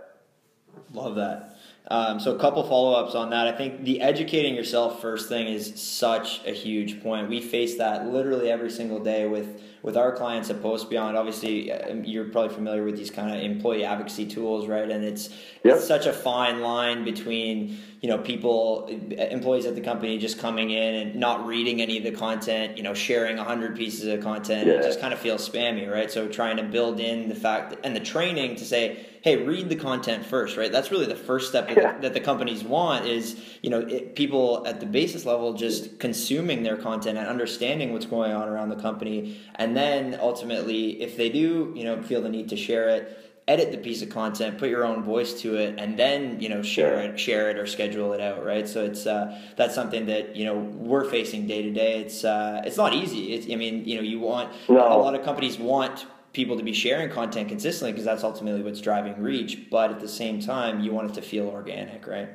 Love 0.93 1.17
that. 1.17 1.58
Um, 1.91 2.21
so 2.21 2.35
a 2.35 2.39
couple 2.39 2.63
follow 2.65 2.93
ups 2.93 3.15
on 3.15 3.31
that. 3.31 3.47
I 3.47 3.53
think 3.53 3.85
the 3.85 4.03
educating 4.03 4.55
yourself 4.55 5.01
first 5.01 5.29
thing 5.29 5.47
is 5.47 5.81
such 5.81 6.45
a 6.47 6.51
huge 6.53 7.03
point. 7.03 7.31
We 7.31 7.41
face 7.41 7.79
that 7.79 8.07
literally 8.07 8.51
every 8.51 8.71
single 8.71 9.03
day 9.03 9.27
with 9.27 9.63
with 9.81 9.97
our 9.97 10.13
clients 10.15 10.51
at 10.51 10.61
Post 10.61 10.91
Beyond. 10.91 11.17
Obviously, 11.17 11.73
um, 11.73 12.05
you're 12.05 12.25
probably 12.27 12.55
familiar 12.55 12.85
with 12.85 12.97
these 12.97 13.11
kind 13.13 13.35
of 13.35 13.41
employee 13.41 13.85
advocacy 13.85 14.27
tools, 14.27 14.67
right? 14.67 14.91
And 14.91 15.05
it's 15.05 15.31
Yep. 15.65 15.77
it's 15.77 15.87
such 15.87 16.05
a 16.07 16.13
fine 16.13 16.61
line 16.61 17.05
between 17.05 17.79
you 18.01 18.09
know 18.09 18.19
people 18.19 18.89
uh, 18.89 19.23
employees 19.25 19.67
at 19.67 19.75
the 19.75 19.81
company 19.81 20.19
just 20.19 20.39
coming 20.39 20.71
in 20.71 20.95
and 20.95 21.17
not 21.17 21.47
reading 21.47 21.83
any 21.83 21.99
of 21.99 22.05
the 22.05 22.13
content 22.13 22.77
you 22.77 22.83
know 22.83 22.95
sharing 22.95 23.37
100 23.37 23.77
pieces 23.77 24.05
of 24.07 24.21
content 24.23 24.69
it 24.69 24.83
just 24.83 25.01
kind 25.01 25.13
of 25.13 25.19
feels 25.19 25.49
spammy 25.49 25.91
right? 25.91 26.11
So 26.11 26.29
trying 26.29 26.59
to 26.59 26.63
build 26.63 27.01
in 27.01 27.29
the 27.29 27.35
fact 27.35 27.75
and 27.85 27.97
the 27.97 28.01
training 28.01 28.57
to 28.57 28.65
say 28.65 29.05
hey 29.23 29.45
read 29.45 29.69
the 29.69 29.77
content 29.77 30.25
first 30.25 30.57
right? 30.57 30.71
That's 30.71 30.91
really 30.93 31.07
the 31.07 31.17
first 31.17 31.49
step 31.49 31.67
that, 31.69 31.77
Yeah. 31.77 31.93
the, 31.95 32.03
that 32.03 32.15
the 32.15 32.21
companies 32.21 32.63
want 32.63 33.07
is 33.07 33.37
you 33.63 33.71
know 33.71 33.81
it, 33.81 34.15
people 34.15 34.65
at 34.67 34.79
the 34.79 34.87
basis 34.87 35.25
level 35.27 35.55
just 35.55 35.99
consuming 35.99 36.63
their 36.63 36.77
content 36.77 37.19
and 37.19 37.27
understanding 37.27 37.93
what's 37.93 38.07
going 38.07 38.33
on 38.33 38.47
around 38.49 38.69
the 38.69 38.77
company. 38.77 39.41
And 39.57 39.77
then 39.77 40.17
ultimately 40.21 41.03
if 41.03 41.17
they 41.17 41.31
do 41.31 41.73
you 41.75 41.85
know 41.85 42.01
feel 42.03 42.23
the 42.23 42.29
need 42.29 42.49
to 42.51 42.57
share 42.57 42.89
it 42.91 43.28
edit 43.49 43.73
the 43.73 43.79
piece 43.79 44.03
of 44.03 44.11
content, 44.11 44.59
put 44.59 44.69
your 44.69 44.85
own 44.85 45.03
voice 45.03 45.41
to 45.41 45.57
it, 45.57 45.75
and 45.79 45.99
then 45.99 46.39
you 46.41 46.49
know 46.49 46.63
share 46.63 47.01
it, 47.01 47.19
share 47.19 47.51
it, 47.51 47.57
or 47.59 47.67
schedule 47.67 48.13
it 48.13 48.21
out. 48.21 48.45
Right. 48.45 48.69
So 48.69 48.85
it's 48.85 49.07
uh, 49.07 49.37
that's 49.57 49.75
something 49.75 50.07
that 50.07 50.37
you 50.37 50.45
know 50.45 50.57
we're 50.57 51.05
facing 51.05 51.47
day 51.49 51.63
to 51.63 51.71
day. 51.73 51.99
It's 52.01 52.23
uh, 52.25 52.63
it's 52.65 52.77
not 52.77 52.95
easy. 52.95 53.33
It's, 53.33 53.51
I 53.51 53.57
mean, 53.57 53.85
you 53.85 53.97
know, 53.97 54.03
you 54.03 54.21
want 54.21 54.53
No. 54.69 54.77
a 54.93 54.99
lot 54.99 55.15
of 55.17 55.25
companies 55.25 55.59
want 55.59 56.07
people 56.35 56.57
to 56.59 56.63
be 56.63 56.75
sharing 56.75 57.11
content 57.11 57.49
consistently 57.49 57.91
because 57.93 58.05
that's 58.05 58.23
ultimately 58.23 58.63
what's 58.63 58.81
driving 58.81 59.21
reach. 59.21 59.71
But 59.71 59.91
at 59.91 59.99
the 59.99 60.09
same 60.09 60.41
time, 60.41 60.81
you 60.81 60.93
want 60.93 61.11
it 61.11 61.15
to 61.15 61.23
feel 61.23 61.49
organic, 61.49 62.07
right? 62.07 62.29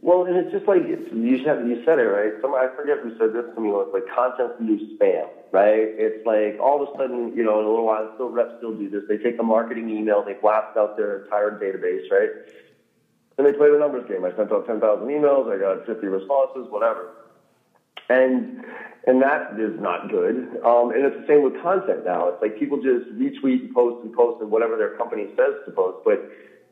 Well, 0.00 0.24
and 0.24 0.36
it's 0.36 0.50
just 0.50 0.66
like 0.66 0.82
it's, 0.84 1.02
you 1.12 1.38
said 1.44 1.60
you 1.66 1.76
said 1.84 1.98
it 1.98 2.04
right. 2.08 2.32
Some 2.40 2.54
I 2.54 2.68
forget 2.74 2.98
who 3.00 3.10
said 3.18 3.32
this 3.32 3.44
to 3.54 3.60
me. 3.60 3.70
It's 3.70 3.92
like 3.92 4.06
content's 4.06 4.54
the 4.58 4.64
new 4.64 4.78
spam, 4.94 5.28
right? 5.52 5.88
It's 5.96 6.24
like 6.26 6.56
all 6.60 6.82
of 6.82 6.88
a 6.88 6.92
sudden, 6.96 7.32
you 7.34 7.44
know, 7.44 7.60
in 7.60 7.66
a 7.66 7.68
little 7.68 7.86
while, 7.86 8.08
still 8.14 8.30
reps 8.30 8.52
still 8.56 8.72
do 8.72 8.88
this. 8.88 9.04
They 9.08 9.18
take 9.18 9.38
a 9.38 9.42
marketing 9.42 9.88
email, 9.90 10.22
they 10.22 10.34
blast 10.34 10.76
out 10.76 10.96
their 10.96 11.16
entire 11.16 11.50
database, 11.52 12.10
right? 12.10 12.30
And 13.38 13.46
they 13.46 13.52
play 13.52 13.70
the 13.70 13.78
numbers 13.78 14.04
game. 14.08 14.24
I 14.24 14.32
sent 14.34 14.52
out 14.52 14.66
ten 14.66 14.80
thousand 14.80 15.06
emails. 15.08 15.52
I 15.52 15.58
got 15.58 15.84
fifty 15.86 16.06
responses, 16.08 16.66
whatever. 16.70 17.10
And 18.08 18.48
and 19.06 19.22
that 19.22 19.42
is 19.58 19.78
not 19.78 20.08
good. 20.08 20.36
Um, 20.64 20.90
and 20.90 21.04
it's 21.04 21.16
the 21.16 21.24
same 21.26 21.42
with 21.42 21.54
content 21.54 22.04
now. 22.04 22.28
It's 22.28 22.40
like 22.42 22.56
people 22.56 22.78
just 22.78 23.06
retweet 23.14 23.60
and 23.60 23.70
post 23.70 23.98
and 24.02 24.12
post 24.12 24.40
and 24.40 24.50
whatever 24.50 24.76
their 24.76 24.90
company 24.90 25.28
says 25.36 25.54
to 25.66 25.72
post, 25.72 25.98
but 26.04 26.20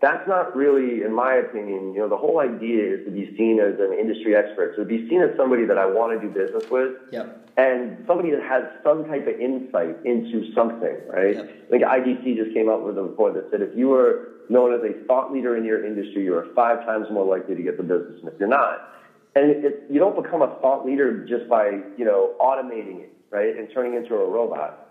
that's 0.01 0.29
not 0.29 0.55
really, 0.55 1.03
in 1.03 1.13
my 1.13 1.35
opinion, 1.35 1.95
you 1.95 2.01
know, 2.01 2.09
the 2.09 2.17
whole 2.17 2.41
idea 2.41 2.97
is 2.97 3.05
to 3.07 3.11
be 3.11 3.35
seen 3.37 3.59
as 3.61 3.79
an 3.81 3.97
industry 3.99 4.37
expert, 4.37 4.77
to 4.77 4.85
be 4.85 5.09
seen 5.09 5.23
as 5.23 5.31
somebody 5.37 5.65
that 5.65 5.79
I 5.79 5.87
want 5.87 6.21
to 6.21 6.27
do 6.27 6.33
business 6.33 6.65
with, 6.71 6.93
Yep. 7.13 7.51
and 7.57 8.05
somebody 8.07 8.31
that 8.31 8.43
has 8.43 8.65
some 8.85 9.07
type 9.07 9.27
of 9.27 9.41
insight 9.41 9.97
into 10.05 10.53
something, 10.53 10.97
right? 11.09 11.35
Yep. 11.37 11.49
I 11.49 11.71
think 11.71 11.83
IDC 11.85 12.37
just 12.37 12.53
came 12.55 12.69
out 12.69 12.85
with 12.85 12.99
a 12.99 13.03
report 13.03 13.35
that 13.35 13.51
said 13.51 13.63
if 13.63 13.75
you 13.75 13.89
were 13.89 14.29
known 14.51 14.75
as 14.75 14.81
a 14.83 14.93
thought 15.07 15.33
leader 15.33 15.57
in 15.57 15.65
your 15.65 15.85
industry, 15.85 16.25
you 16.25 16.35
are 16.37 16.47
five 16.55 16.85
times 16.85 17.07
more 17.11 17.25
likely 17.25 17.55
to 17.55 17.63
get 17.63 17.79
the 17.79 17.83
business, 17.83 18.21
and 18.21 18.29
if 18.29 18.39
you're 18.39 18.49
not, 18.49 18.93
and 19.35 19.51
it, 19.51 19.65
it, 19.65 19.85
you 19.91 19.99
don't 19.99 20.21
become 20.21 20.43
a 20.43 20.55
thought 20.61 20.85
leader 20.85 21.25
just 21.27 21.49
by, 21.49 21.81
you 21.97 22.05
know, 22.05 22.35
automating 22.41 23.01
it, 23.01 23.13
right, 23.31 23.57
and 23.57 23.69
turning 23.73 23.95
into 23.95 24.15
a 24.15 24.29
robot 24.29 24.86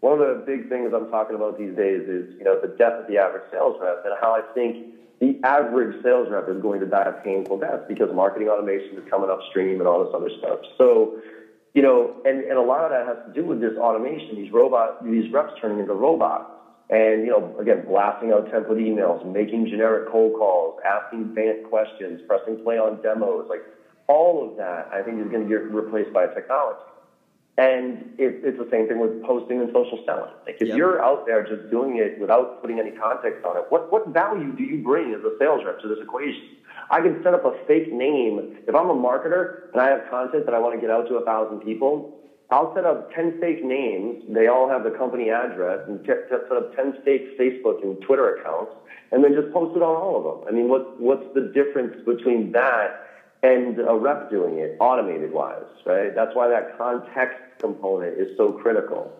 one 0.00 0.20
of 0.20 0.20
the 0.20 0.44
big 0.46 0.68
things 0.68 0.92
I'm 0.94 1.10
talking 1.10 1.34
about 1.34 1.58
these 1.58 1.74
days 1.74 2.02
is, 2.06 2.30
you 2.38 2.44
know, 2.44 2.60
the 2.60 2.68
death 2.78 3.02
of 3.02 3.06
the 3.08 3.18
average 3.18 3.50
sales 3.50 3.76
rep 3.80 4.04
and 4.04 4.14
how 4.20 4.34
I 4.34 4.42
think 4.54 4.94
the 5.20 5.40
average 5.42 6.00
sales 6.02 6.28
rep 6.30 6.48
is 6.48 6.62
going 6.62 6.80
to 6.80 6.86
die 6.86 7.10
a 7.10 7.12
painful 7.24 7.58
death 7.58 7.88
because 7.88 8.08
marketing 8.14 8.48
automation 8.48 8.96
is 8.96 9.04
coming 9.10 9.28
upstream 9.28 9.80
and 9.80 9.88
all 9.88 10.04
this 10.04 10.14
other 10.14 10.30
stuff. 10.38 10.60
So, 10.78 11.18
you 11.74 11.82
know, 11.82 12.14
and, 12.24 12.44
and 12.44 12.56
a 12.56 12.62
lot 12.62 12.84
of 12.84 12.90
that 12.90 13.06
has 13.06 13.18
to 13.26 13.32
do 13.34 13.44
with 13.44 13.60
this 13.60 13.76
automation, 13.76 14.36
these 14.36 14.52
robot, 14.52 15.02
these 15.04 15.30
reps 15.32 15.52
turning 15.60 15.80
into 15.80 15.94
robots. 15.94 16.54
And, 16.90 17.26
you 17.26 17.30
know, 17.30 17.54
again, 17.60 17.84
blasting 17.86 18.32
out 18.32 18.48
template 18.48 18.80
emails, 18.80 19.26
making 19.26 19.66
generic 19.66 20.08
cold 20.08 20.32
calls, 20.38 20.80
asking 20.86 21.22
advanced 21.22 21.68
questions, 21.68 22.22
pressing 22.26 22.62
play 22.62 22.78
on 22.78 23.02
demos, 23.02 23.46
like 23.50 23.60
all 24.06 24.48
of 24.48 24.56
that, 24.56 24.88
I 24.90 25.02
think 25.02 25.20
is 25.20 25.30
going 25.30 25.42
to 25.42 25.48
get 25.48 25.68
replaced 25.70 26.14
by 26.14 26.28
technology. 26.28 26.80
And 27.58 28.14
it, 28.22 28.38
it's 28.46 28.56
the 28.56 28.70
same 28.70 28.86
thing 28.86 29.02
with 29.02 29.20
posting 29.26 29.58
and 29.58 29.68
social 29.74 29.98
selling. 30.06 30.30
Like 30.46 30.62
if 30.62 30.68
yep. 30.68 30.78
you're 30.78 31.02
out 31.02 31.26
there 31.26 31.42
just 31.42 31.68
doing 31.74 31.98
it 31.98 32.20
without 32.20 32.62
putting 32.62 32.78
any 32.78 32.92
context 32.92 33.44
on 33.44 33.56
it, 33.58 33.66
what, 33.68 33.90
what 33.90 34.06
value 34.14 34.54
do 34.54 34.62
you 34.62 34.78
bring 34.78 35.12
as 35.12 35.20
a 35.26 35.34
sales 35.40 35.66
rep 35.66 35.82
to 35.82 35.88
this 35.88 35.98
equation? 36.00 36.54
I 36.90 37.00
can 37.00 37.20
set 37.24 37.34
up 37.34 37.44
a 37.44 37.58
fake 37.66 37.92
name. 37.92 38.62
If 38.68 38.74
I'm 38.76 38.88
a 38.88 38.94
marketer 38.94 39.72
and 39.72 39.82
I 39.82 39.90
have 39.90 40.08
content 40.08 40.46
that 40.46 40.54
I 40.54 40.60
want 40.60 40.76
to 40.76 40.80
get 40.80 40.88
out 40.88 41.08
to 41.08 41.16
a 41.16 41.24
thousand 41.24 41.60
people, 41.66 42.14
I'll 42.50 42.72
set 42.76 42.86
up 42.86 43.12
10 43.12 43.40
fake 43.40 43.64
names. 43.64 44.22
They 44.30 44.46
all 44.46 44.68
have 44.70 44.84
the 44.84 44.94
company 44.94 45.30
address 45.30 45.80
and 45.88 45.98
set 46.06 46.30
up 46.30 46.76
10 46.76 47.02
fake 47.04 47.36
Facebook 47.38 47.82
and 47.82 48.00
Twitter 48.02 48.36
accounts 48.36 48.70
and 49.10 49.24
then 49.24 49.34
just 49.34 49.52
post 49.52 49.76
it 49.76 49.82
on 49.82 49.96
all 49.96 50.16
of 50.16 50.24
them. 50.24 50.48
I 50.48 50.52
mean, 50.56 50.68
what, 50.68 51.00
what's 51.00 51.26
the 51.34 51.50
difference 51.52 51.96
between 52.06 52.52
that 52.52 53.07
and 53.42 53.78
a 53.78 53.94
rep 53.94 54.30
doing 54.30 54.58
it 54.58 54.76
automated 54.80 55.32
wise, 55.32 55.62
right? 55.86 56.14
That's 56.14 56.34
why 56.34 56.48
that 56.48 56.76
context 56.76 57.38
component 57.58 58.18
is 58.18 58.36
so 58.36 58.52
critical. 58.52 59.12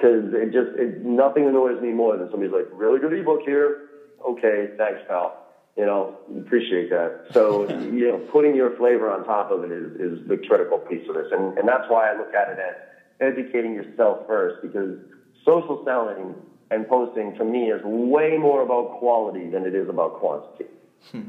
Cause 0.00 0.32
it 0.32 0.52
just, 0.52 0.76
it, 0.78 1.04
nothing 1.04 1.46
annoys 1.46 1.80
me 1.80 1.92
more 1.92 2.16
than 2.16 2.28
somebody's 2.30 2.52
like, 2.52 2.66
really 2.72 2.98
good 2.98 3.12
ebook 3.12 3.42
here. 3.46 3.88
Okay. 4.26 4.70
Thanks, 4.76 5.00
pal 5.06 5.44
you 5.76 5.84
know, 5.84 6.16
appreciate 6.38 6.90
that. 6.90 7.26
So, 7.32 7.68
you 7.92 8.08
know, 8.08 8.18
putting 8.32 8.54
your 8.54 8.76
flavor 8.76 9.10
on 9.10 9.24
top 9.24 9.50
of 9.50 9.64
it 9.64 9.72
is, 9.72 9.92
is 10.20 10.28
the 10.28 10.36
critical 10.36 10.78
piece 10.78 11.08
of 11.08 11.14
this. 11.14 11.26
And, 11.32 11.58
and 11.58 11.68
that's 11.68 11.84
why 11.88 12.10
I 12.10 12.16
look 12.16 12.32
at 12.34 12.48
it 12.48 12.58
as 12.58 12.76
educating 13.20 13.74
yourself 13.74 14.26
first 14.26 14.62
because 14.62 14.98
social 15.44 15.82
selling 15.84 16.34
and 16.70 16.88
posting 16.88 17.34
to 17.36 17.44
me 17.44 17.70
is 17.70 17.80
way 17.84 18.36
more 18.38 18.62
about 18.62 18.98
quality 18.98 19.48
than 19.48 19.64
it 19.64 19.74
is 19.74 19.88
about 19.88 20.14
quantity. 20.14 20.66
Hmm. 21.10 21.22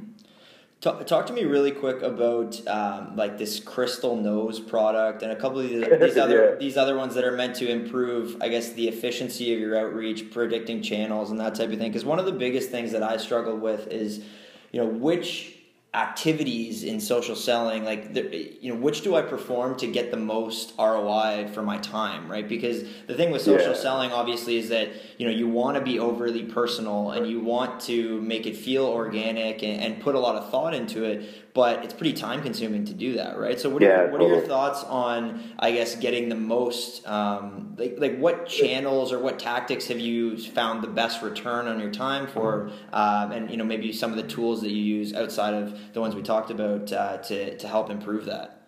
Talk, 0.85 1.07
talk 1.07 1.25
to 1.25 1.33
me 1.33 1.45
really 1.45 1.71
quick 1.71 2.03
about 2.03 2.61
um, 2.67 3.15
like 3.15 3.39
this 3.39 3.59
Crystal 3.59 4.15
Knows 4.15 4.59
product 4.59 5.23
and 5.23 5.31
a 5.31 5.35
couple 5.35 5.57
of 5.57 5.67
these, 5.67 5.83
these 5.99 6.15
other 6.15 6.51
yeah. 6.51 6.55
these 6.59 6.77
other 6.77 6.95
ones 6.95 7.15
that 7.15 7.23
are 7.23 7.31
meant 7.31 7.55
to 7.55 7.67
improve, 7.67 8.39
I 8.39 8.49
guess, 8.49 8.73
the 8.73 8.87
efficiency 8.87 9.51
of 9.51 9.59
your 9.59 9.75
outreach, 9.75 10.29
predicting 10.29 10.83
channels, 10.83 11.31
and 11.31 11.39
that 11.39 11.55
type 11.55 11.71
of 11.71 11.79
thing. 11.79 11.89
Because 11.89 12.05
one 12.05 12.19
of 12.19 12.27
the 12.27 12.31
biggest 12.31 12.69
things 12.69 12.91
that 12.91 13.01
I 13.01 13.17
struggle 13.17 13.57
with 13.57 13.87
is, 13.87 14.23
you 14.71 14.79
know, 14.79 14.85
which 14.85 15.54
activities 15.95 16.83
in 16.83 16.99
social 16.99 17.37
selling 17.37 17.85
like 17.85 18.13
the, 18.13 18.53
you 18.59 18.73
know 18.73 18.77
which 18.77 19.01
do 19.01 19.15
i 19.15 19.21
perform 19.21 19.77
to 19.77 19.87
get 19.87 20.11
the 20.11 20.17
most 20.17 20.73
roi 20.77 21.49
for 21.53 21.61
my 21.61 21.77
time 21.77 22.29
right 22.29 22.49
because 22.49 22.83
the 23.07 23.13
thing 23.13 23.31
with 23.31 23.41
social 23.41 23.71
yeah. 23.71 23.77
selling 23.77 24.11
obviously 24.11 24.57
is 24.57 24.67
that 24.67 24.89
you 25.17 25.25
know 25.25 25.31
you 25.31 25.47
want 25.47 25.77
to 25.77 25.81
be 25.81 25.97
overly 25.97 26.43
personal 26.43 27.11
and 27.11 27.25
you 27.27 27.39
want 27.39 27.79
to 27.79 28.19
make 28.21 28.45
it 28.45 28.57
feel 28.57 28.83
organic 28.83 29.63
and, 29.63 29.79
and 29.79 30.01
put 30.01 30.15
a 30.15 30.19
lot 30.19 30.35
of 30.35 30.49
thought 30.51 30.73
into 30.73 31.05
it 31.05 31.44
but 31.55 31.85
it's 31.85 31.93
pretty 31.93 32.11
time 32.11 32.43
consuming 32.43 32.83
to 32.83 32.93
do 32.93 33.13
that, 33.13 33.39
right? 33.39 33.57
So 33.57 33.69
what 33.69 33.81
are, 33.81 33.85
yeah, 33.85 34.01
your, 34.01 34.11
what 34.11 34.17
totally. 34.19 34.31
are 34.31 34.35
your 34.39 34.45
thoughts 34.45 34.83
on, 34.83 35.41
I 35.57 35.71
guess, 35.71 35.95
getting 35.95 36.27
the 36.27 36.35
most, 36.35 37.07
um, 37.07 37.75
like, 37.77 37.95
like 37.97 38.17
what 38.17 38.45
channels 38.45 39.13
or 39.13 39.19
what 39.19 39.39
tactics 39.39 39.87
have 39.87 39.97
you 39.97 40.37
found 40.37 40.83
the 40.83 40.89
best 40.89 41.21
return 41.21 41.67
on 41.67 41.79
your 41.79 41.91
time 41.91 42.27
for, 42.27 42.71
um, 42.91 43.31
and 43.31 43.49
you 43.49 43.55
know 43.55 43.63
maybe 43.63 43.93
some 43.93 44.11
of 44.11 44.17
the 44.17 44.23
tools 44.23 44.61
that 44.63 44.69
you 44.69 44.83
use 44.83 45.13
outside 45.13 45.53
of 45.53 45.93
the 45.93 46.01
ones 46.01 46.13
we 46.13 46.21
talked 46.21 46.51
about 46.51 46.91
uh, 46.91 47.17
to 47.19 47.57
to 47.57 47.67
help 47.69 47.89
improve 47.89 48.25
that. 48.25 48.64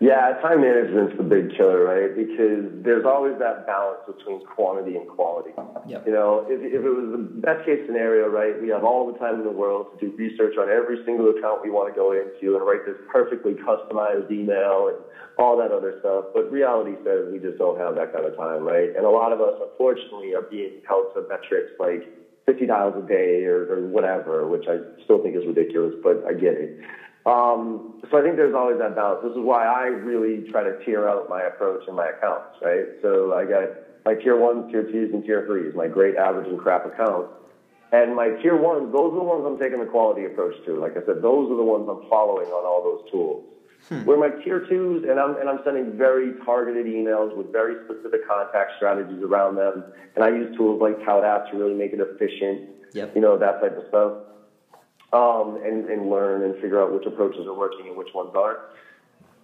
Yeah, 0.00 0.32
time 0.40 0.64
management's 0.64 1.12
the 1.20 1.28
big 1.28 1.52
killer, 1.60 1.84
right? 1.84 2.08
Because 2.16 2.72
there's 2.80 3.04
always 3.04 3.36
that 3.36 3.68
balance 3.68 4.00
between 4.08 4.40
quantity 4.48 4.96
and 4.96 5.04
quality. 5.04 5.52
Yep. 5.84 6.08
You 6.08 6.12
know, 6.16 6.48
if, 6.48 6.56
if 6.56 6.80
it 6.80 6.88
was 6.88 7.12
the 7.12 7.20
best 7.20 7.68
case 7.68 7.84
scenario, 7.84 8.32
right, 8.32 8.56
we 8.56 8.72
have 8.72 8.80
all 8.80 9.12
the 9.12 9.20
time 9.20 9.36
in 9.36 9.44
the 9.44 9.52
world 9.52 9.92
to 9.92 10.08
do 10.08 10.16
research 10.16 10.56
on 10.56 10.72
every 10.72 11.04
single 11.04 11.28
account 11.28 11.60
we 11.60 11.68
want 11.68 11.92
to 11.92 11.94
go 11.94 12.16
into 12.16 12.56
and 12.56 12.64
write 12.64 12.88
this 12.88 12.96
perfectly 13.12 13.52
customized 13.60 14.32
email 14.32 14.88
and 14.88 14.96
all 15.36 15.52
that 15.60 15.68
other 15.68 16.00
stuff. 16.00 16.32
But 16.32 16.48
reality 16.48 16.96
says 17.04 17.28
we 17.28 17.36
just 17.36 17.60
don't 17.60 17.76
have 17.76 17.92
that 18.00 18.16
kind 18.16 18.24
of 18.24 18.32
time, 18.40 18.64
right? 18.64 18.96
And 18.96 19.04
a 19.04 19.12
lot 19.12 19.36
of 19.36 19.44
us, 19.44 19.60
unfortunately, 19.60 20.32
are 20.32 20.48
being 20.48 20.80
held 20.88 21.12
to 21.12 21.28
metrics 21.28 21.76
like 21.76 22.08
50 22.48 22.72
dials 22.72 22.96
a 22.96 23.04
day 23.04 23.44
or, 23.44 23.68
or 23.68 23.84
whatever, 23.84 24.48
which 24.48 24.64
I 24.64 24.80
still 25.04 25.20
think 25.20 25.36
is 25.36 25.44
ridiculous, 25.44 25.92
but 26.00 26.24
I 26.24 26.32
get 26.32 26.56
it. 26.56 26.80
Um, 27.26 28.00
so 28.10 28.18
I 28.18 28.22
think 28.22 28.36
there's 28.36 28.54
always 28.54 28.78
that 28.78 28.96
balance. 28.96 29.20
This 29.22 29.32
is 29.32 29.44
why 29.44 29.66
I 29.66 29.86
really 29.86 30.48
try 30.50 30.64
to 30.64 30.82
tier 30.84 31.08
out 31.08 31.28
my 31.28 31.42
approach 31.42 31.84
and 31.86 31.96
my 31.96 32.08
accounts, 32.08 32.56
right? 32.62 32.86
So 33.02 33.34
I 33.34 33.44
got 33.44 33.68
my 34.06 34.14
tier 34.14 34.38
ones, 34.38 34.72
tier 34.72 34.84
twos, 34.84 35.12
and 35.12 35.22
tier 35.24 35.44
threes, 35.46 35.74
my 35.74 35.86
great, 35.86 36.16
average, 36.16 36.48
and 36.48 36.58
crap 36.58 36.86
accounts. 36.86 37.28
And 37.92 38.14
my 38.16 38.30
tier 38.40 38.56
ones, 38.56 38.92
those 38.92 39.12
are 39.12 39.20
the 39.20 39.24
ones 39.26 39.44
I'm 39.44 39.58
taking 39.58 39.80
the 39.80 39.90
quality 39.90 40.24
approach 40.24 40.54
to. 40.64 40.80
Like 40.80 40.92
I 40.92 41.04
said, 41.04 41.20
those 41.20 41.50
are 41.50 41.56
the 41.56 41.66
ones 41.66 41.88
I'm 41.90 42.08
following 42.08 42.48
on 42.48 42.64
all 42.64 42.82
those 42.82 43.10
tools. 43.10 43.44
Hmm. 43.88 44.04
Where 44.04 44.16
my 44.16 44.30
tier 44.42 44.66
twos, 44.68 45.04
and 45.08 45.18
I'm 45.18 45.36
and 45.36 45.48
I'm 45.48 45.60
sending 45.64 45.96
very 45.96 46.34
targeted 46.44 46.86
emails 46.86 47.34
with 47.34 47.50
very 47.50 47.82
specific 47.84 48.28
contact 48.28 48.72
strategies 48.76 49.22
around 49.22 49.56
them, 49.56 49.84
and 50.14 50.24
I 50.24 50.28
use 50.28 50.54
tools 50.56 50.80
like 50.80 50.98
ToutApp 51.00 51.50
to 51.50 51.56
really 51.56 51.74
make 51.74 51.92
it 51.92 52.00
efficient. 52.00 52.68
Yep. 52.92 53.14
You 53.14 53.22
know 53.22 53.38
that 53.38 53.60
type 53.60 53.76
of 53.76 53.84
stuff 53.88 54.12
um, 55.12 55.58
and, 55.64 55.86
and 55.86 56.08
learn 56.08 56.42
and 56.44 56.54
figure 56.56 56.80
out 56.80 56.92
which 56.92 57.06
approaches 57.06 57.46
are 57.46 57.54
working 57.54 57.88
and 57.88 57.96
which 57.96 58.14
ones 58.14 58.30
aren't. 58.36 58.60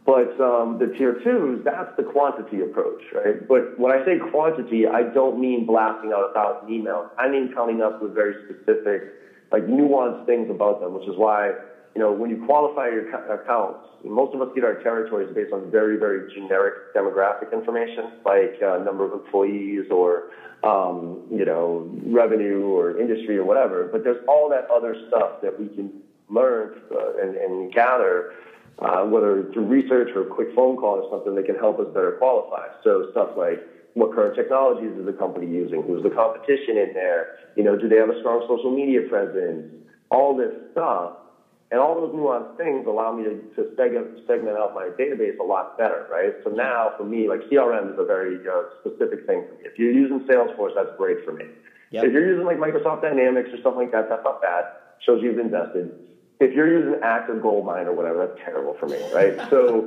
But 0.06 0.38
um, 0.40 0.78
the 0.78 0.86
tier 0.96 1.18
twos, 1.24 1.64
that's 1.64 1.90
the 1.96 2.04
quantity 2.04 2.60
approach, 2.60 3.02
right? 3.12 3.46
But 3.48 3.76
when 3.76 3.90
I 3.90 4.04
say 4.04 4.18
quantity, 4.30 4.86
I 4.86 5.02
don't 5.02 5.40
mean 5.40 5.66
blasting 5.66 6.12
out 6.12 6.30
a 6.30 6.32
thousand 6.32 6.68
emails. 6.68 7.10
I 7.18 7.28
mean 7.28 7.52
coming 7.52 7.82
up 7.82 8.00
with 8.00 8.14
very 8.14 8.34
specific, 8.44 9.02
like 9.50 9.66
nuanced 9.66 10.24
things 10.24 10.48
about 10.48 10.80
them, 10.80 10.94
which 10.94 11.08
is 11.08 11.16
why, 11.16 11.50
you 11.96 12.02
know, 12.02 12.12
when 12.12 12.28
you 12.28 12.44
qualify 12.44 12.88
your 12.88 13.08
accounts, 13.08 13.88
most 14.04 14.34
of 14.34 14.42
us 14.42 14.48
get 14.54 14.64
our 14.64 14.74
territories 14.82 15.34
based 15.34 15.50
on 15.50 15.70
very, 15.70 15.96
very 15.96 16.30
generic 16.34 16.94
demographic 16.94 17.54
information, 17.54 18.20
like 18.22 18.60
uh, 18.60 18.84
number 18.84 19.06
of 19.06 19.14
employees 19.14 19.86
or 19.90 20.24
um, 20.62 21.22
you 21.30 21.46
know, 21.46 21.88
revenue 22.04 22.66
or 22.66 23.00
industry 23.00 23.38
or 23.38 23.44
whatever. 23.44 23.88
But 23.90 24.04
there's 24.04 24.22
all 24.28 24.50
that 24.50 24.68
other 24.70 24.94
stuff 25.08 25.40
that 25.40 25.58
we 25.58 25.68
can 25.68 25.90
learn 26.28 26.82
uh, 26.92 27.16
and, 27.16 27.34
and 27.34 27.72
gather, 27.72 28.34
uh, 28.78 29.04
whether 29.04 29.50
through 29.54 29.64
research 29.64 30.10
or 30.14 30.26
a 30.26 30.26
quick 30.26 30.48
phone 30.54 30.76
call 30.76 31.00
or 31.00 31.08
something 31.10 31.34
that 31.34 31.46
can 31.46 31.56
help 31.56 31.80
us 31.80 31.86
better 31.94 32.12
qualify. 32.18 32.68
So 32.84 33.08
stuff 33.12 33.30
like 33.38 33.64
what 33.94 34.14
current 34.14 34.36
technologies 34.36 34.92
is 35.00 35.06
the 35.06 35.14
company 35.14 35.46
using? 35.46 35.80
Who's 35.80 36.02
the 36.02 36.10
competition 36.10 36.76
in 36.76 36.92
there? 36.92 37.38
You 37.56 37.64
know, 37.64 37.74
do 37.74 37.88
they 37.88 37.96
have 37.96 38.10
a 38.10 38.20
strong 38.20 38.44
social 38.46 38.76
media 38.76 39.00
presence? 39.08 39.72
All 40.10 40.36
this 40.36 40.52
stuff 40.72 41.24
and 41.70 41.80
all 41.80 41.94
those 41.94 42.12
nuanced 42.12 42.56
things 42.56 42.86
allow 42.86 43.10
me 43.10 43.24
to, 43.24 43.34
to 43.56 43.66
segment, 43.76 44.06
segment 44.26 44.56
out 44.56 44.72
my 44.72 44.90
database 44.90 45.36
a 45.40 45.42
lot 45.42 45.76
better, 45.76 46.06
right? 46.08 46.32
So 46.44 46.50
now 46.50 46.92
for 46.96 47.04
me, 47.04 47.28
like 47.28 47.42
CRM 47.50 47.90
is 47.90 47.98
a 47.98 48.04
very 48.04 48.40
uh, 48.48 48.62
specific 48.78 49.26
thing 49.26 49.42
for 49.48 49.54
me. 49.54 49.62
If 49.64 49.76
you're 49.76 49.90
using 49.90 50.20
Salesforce, 50.20 50.74
that's 50.74 50.90
great 50.96 51.18
for 51.24 51.32
me. 51.32 51.46
Yep. 51.90 52.04
If 52.04 52.12
you're 52.12 52.26
using 52.26 52.44
like 52.44 52.58
Microsoft 52.58 53.00
Dynamics 53.00 53.50
or 53.52 53.58
something 53.58 53.82
like 53.82 53.90
that, 53.90 54.08
that's 54.08 54.24
not 54.24 54.40
bad. 54.40 54.66
Shows 55.00 55.20
you've 55.20 55.38
invested. 55.38 55.90
If 56.38 56.52
you're 56.52 56.68
using 56.68 56.96
Active 57.02 57.40
Goldmine 57.40 57.86
or 57.86 57.94
whatever, 57.94 58.18
that's 58.18 58.38
terrible 58.44 58.74
for 58.74 58.86
me, 58.86 58.98
right? 59.12 59.34
so 59.50 59.86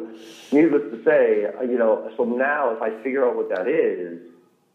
needless 0.51 0.83
to 0.89 0.99
say, 1.05 1.45
uh, 1.45 1.61
you 1.61 1.77
know, 1.77 2.01
so 2.17 2.23
now 2.23 2.71
if 2.71 2.81
I 2.81 2.89
figure 2.89 3.25
out 3.25 3.35
what 3.35 3.49
that 3.49 3.67
is, 3.67 4.19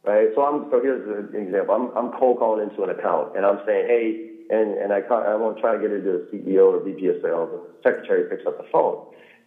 right? 0.04 0.30
So 0.34 0.42
I'm, 0.42 0.64
so 0.70 0.80
here's 0.80 1.04
an 1.06 1.38
example. 1.38 1.74
I'm, 1.74 1.90
I'm 1.94 2.10
cold 2.10 2.38
calling 2.38 2.62
into 2.62 2.82
an 2.82 2.90
account 2.90 3.28
and 3.34 3.44
I'm 3.44 3.58
saying, 3.66 3.86
hey, 3.86 4.16
and, 4.50 4.74
and 4.74 4.92
I, 4.92 5.00
call, 5.00 5.22
I 5.22 5.34
want 5.34 5.56
to 5.56 5.60
try 5.60 5.72
to 5.72 5.78
get 5.78 5.92
into 5.92 6.20
the 6.30 6.36
CEO 6.36 6.66
or 6.66 6.80
VP 6.80 7.06
of 7.06 7.16
sales, 7.22 7.50
and 7.52 7.62
the 7.62 7.74
secretary 7.82 8.24
picks 8.24 8.44
up 8.46 8.56
the 8.56 8.64
phone. 8.70 8.98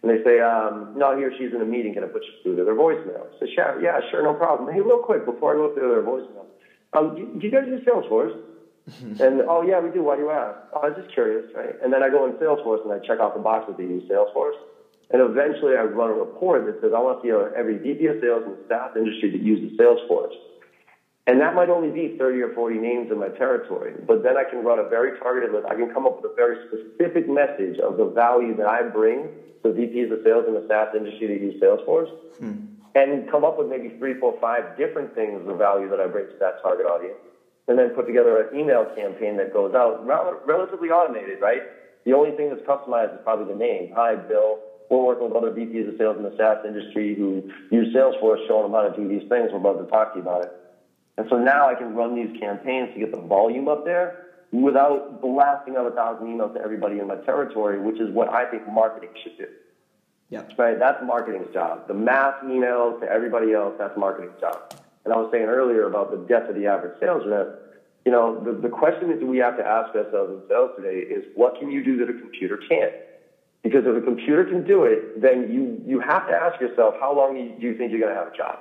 And 0.02 0.10
they 0.10 0.22
say, 0.22 0.40
um, 0.40 0.88
no, 0.94 1.16
he 1.16 1.24
or 1.24 1.32
she's 1.32 1.52
in 1.52 1.60
a 1.60 1.64
meeting. 1.64 1.94
Can 1.94 2.04
I 2.04 2.06
put 2.06 2.22
you 2.22 2.34
through 2.42 2.56
to 2.56 2.64
their 2.64 2.74
voicemail? 2.76 3.26
Sure, 3.54 3.80
yeah, 3.80 3.98
sure, 4.10 4.22
no 4.22 4.34
problem. 4.34 4.72
Hey, 4.72 4.80
real 4.80 4.98
quick, 4.98 5.24
before 5.24 5.52
I 5.52 5.56
go 5.56 5.68
through 5.68 5.90
their 5.90 6.02
voicemail, 6.02 6.46
um, 6.92 7.14
do, 7.14 7.26
do 7.26 7.46
you 7.46 7.50
guys 7.50 7.66
use 7.66 7.82
Salesforce? 7.86 8.32
and, 9.20 9.42
oh, 9.46 9.62
yeah, 9.62 9.80
we 9.80 9.90
do. 9.90 10.02
Why 10.02 10.16
do 10.16 10.22
you 10.22 10.30
ask? 10.30 10.56
Oh, 10.72 10.80
I 10.82 10.86
was 10.86 10.96
just 10.96 11.12
curious, 11.12 11.44
right? 11.54 11.74
And 11.82 11.92
then 11.92 12.02
I 12.02 12.08
go 12.08 12.24
in 12.26 12.32
Salesforce 12.34 12.84
and 12.84 12.92
I 12.92 12.98
check 12.98 13.20
off 13.20 13.34
the 13.34 13.40
box 13.40 13.66
that 13.66 13.76
they 13.76 13.84
use 13.84 14.04
Salesforce. 14.08 14.56
And 15.10 15.22
eventually 15.22 15.74
I 15.74 15.82
run 15.82 16.10
a 16.10 16.14
report 16.14 16.64
that 16.66 16.80
says 16.80 16.92
I 16.94 17.00
want 17.00 17.20
to 17.20 17.26
see 17.26 17.58
every 17.58 17.78
VP 17.78 18.06
of 18.06 18.16
sales 18.20 18.44
in 18.44 18.52
the 18.52 18.58
SaaS 18.68 18.92
industry 18.94 19.30
that 19.30 19.40
uses 19.40 19.70
Salesforce. 19.78 20.36
And 21.28 21.38
that 21.42 21.54
might 21.54 21.68
only 21.68 21.90
be 21.90 22.16
30 22.16 22.40
or 22.40 22.54
40 22.54 22.78
names 22.78 23.12
in 23.12 23.20
my 23.20 23.28
territory, 23.28 23.92
but 24.08 24.22
then 24.22 24.38
I 24.38 24.48
can 24.48 24.64
run 24.64 24.78
a 24.78 24.88
very 24.88 25.18
targeted 25.20 25.52
list. 25.52 25.66
I 25.68 25.74
can 25.74 25.92
come 25.92 26.06
up 26.06 26.22
with 26.22 26.32
a 26.32 26.34
very 26.34 26.56
specific 26.72 27.28
message 27.28 27.78
of 27.84 27.98
the 27.98 28.06
value 28.06 28.56
that 28.56 28.66
I 28.66 28.80
bring 28.88 29.28
to 29.62 29.68
VPs 29.68 30.10
of 30.10 30.24
sales 30.24 30.48
in 30.48 30.54
the 30.54 30.64
SaaS 30.66 30.88
industry 30.96 31.28
that 31.28 31.44
use 31.44 31.60
Salesforce, 31.60 32.08
hmm. 32.40 32.72
and 32.94 33.30
come 33.30 33.44
up 33.44 33.58
with 33.58 33.68
maybe 33.68 33.92
three, 33.98 34.14
four, 34.14 34.40
five 34.40 34.74
different 34.78 35.14
things 35.14 35.46
of 35.46 35.58
value 35.58 35.90
that 35.90 36.00
I 36.00 36.06
bring 36.06 36.32
to 36.32 36.38
that 36.40 36.62
target 36.62 36.86
audience, 36.86 37.20
and 37.68 37.78
then 37.78 37.90
put 37.90 38.06
together 38.06 38.40
an 38.40 38.58
email 38.58 38.86
campaign 38.96 39.36
that 39.36 39.52
goes 39.52 39.74
out 39.74 40.00
rel- 40.06 40.40
relatively 40.46 40.88
automated, 40.88 41.42
right? 41.42 41.60
The 42.06 42.14
only 42.14 42.32
thing 42.40 42.48
that's 42.48 42.64
customized 42.64 43.12
is 43.12 43.20
probably 43.22 43.52
the 43.52 43.58
name. 43.58 43.92
Hi, 43.94 44.16
Bill. 44.16 44.60
we're 44.88 45.04
working 45.04 45.28
with 45.28 45.36
other 45.36 45.50
VPs 45.50 45.92
of 45.92 45.98
sales 45.98 46.16
in 46.16 46.22
the 46.22 46.32
SaaS 46.38 46.64
industry 46.64 47.14
who 47.14 47.52
use 47.70 47.94
Salesforce, 47.94 48.48
showing 48.48 48.64
them 48.64 48.72
how 48.72 48.88
to 48.88 48.96
do 48.96 49.06
these 49.06 49.28
things. 49.28 49.52
We're 49.52 49.60
about 49.60 49.84
to 49.84 49.90
talk 49.92 50.14
to 50.14 50.20
you 50.20 50.22
about 50.22 50.44
it. 50.44 50.57
And 51.18 51.26
so 51.28 51.36
now 51.36 51.68
I 51.68 51.74
can 51.74 51.96
run 51.96 52.14
these 52.14 52.38
campaigns 52.40 52.94
to 52.94 53.00
get 53.00 53.10
the 53.10 53.20
volume 53.20 53.66
up 53.66 53.84
there 53.84 54.26
without 54.52 55.20
blasting 55.20 55.76
out 55.76 55.84
a 55.84 55.90
thousand 55.90 56.28
emails 56.28 56.54
to 56.54 56.60
everybody 56.60 57.00
in 57.00 57.08
my 57.08 57.16
territory, 57.16 57.80
which 57.80 58.00
is 58.00 58.08
what 58.14 58.32
I 58.32 58.48
think 58.48 58.62
marketing 58.68 59.10
should 59.24 59.36
do. 59.36 59.48
Yep. 60.30 60.52
Right? 60.56 60.78
That's 60.78 61.04
marketing's 61.04 61.52
job. 61.52 61.88
The 61.88 61.94
mass 61.94 62.34
emails 62.44 63.00
to 63.00 63.10
everybody 63.10 63.52
else, 63.52 63.74
that's 63.78 63.98
marketing's 63.98 64.40
job. 64.40 64.74
And 65.04 65.12
I 65.12 65.16
was 65.16 65.28
saying 65.32 65.46
earlier 65.46 65.88
about 65.88 66.12
the 66.12 66.18
death 66.28 66.48
of 66.48 66.54
the 66.54 66.66
average 66.66 67.00
sales 67.00 67.24
rep. 67.26 67.64
You 68.04 68.12
know, 68.12 68.38
the, 68.38 68.52
the 68.52 68.68
question 68.68 69.08
that 69.08 69.26
we 69.26 69.38
have 69.38 69.56
to 69.56 69.66
ask 69.66 69.94
ourselves 69.96 70.32
in 70.32 70.48
sales 70.48 70.70
today 70.76 70.98
is 70.98 71.24
what 71.34 71.58
can 71.58 71.72
you 71.72 71.82
do 71.82 71.96
that 71.98 72.08
a 72.08 72.12
computer 72.12 72.58
can't? 72.68 72.92
Because 73.64 73.82
if 73.86 73.96
a 73.96 74.06
computer 74.06 74.44
can 74.44 74.64
do 74.64 74.84
it, 74.84 75.20
then 75.20 75.50
you, 75.50 75.82
you 75.84 75.98
have 75.98 76.28
to 76.28 76.34
ask 76.34 76.60
yourself, 76.60 76.94
how 77.00 77.12
long 77.12 77.34
do 77.34 77.66
you 77.66 77.76
think 77.76 77.90
you're 77.90 78.00
going 78.00 78.14
to 78.14 78.18
have 78.18 78.32
a 78.32 78.36
job? 78.36 78.60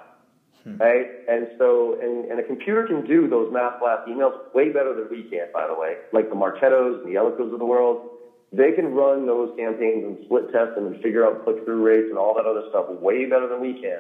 Hmm. 0.67 0.77
Right? 0.77 1.07
And 1.29 1.47
so, 1.57 1.97
and, 2.01 2.29
and 2.29 2.39
a 2.39 2.43
computer 2.43 2.85
can 2.85 3.05
do 3.05 3.29
those 3.29 3.53
mass 3.53 3.73
blast 3.79 4.07
emails 4.07 4.53
way 4.53 4.69
better 4.69 4.93
than 4.93 5.07
we 5.09 5.23
can, 5.23 5.47
by 5.53 5.65
the 5.65 5.73
way, 5.73 5.95
like 6.11 6.29
the 6.29 6.35
Marketos 6.35 7.03
and 7.03 7.07
the 7.07 7.17
Eloquas 7.17 7.53
of 7.53 7.59
the 7.59 7.65
world. 7.65 8.09
They 8.51 8.71
can 8.73 8.93
run 8.93 9.25
those 9.25 9.55
campaigns 9.57 10.03
and 10.03 10.17
split 10.25 10.51
test 10.51 10.75
them 10.75 10.87
and 10.87 11.01
figure 11.01 11.25
out 11.25 11.43
click 11.45 11.63
through 11.63 11.83
rates 11.85 12.07
and 12.09 12.17
all 12.17 12.33
that 12.35 12.45
other 12.45 12.63
stuff 12.69 12.89
way 12.89 13.25
better 13.25 13.47
than 13.47 13.61
we 13.61 13.79
can. 13.79 13.99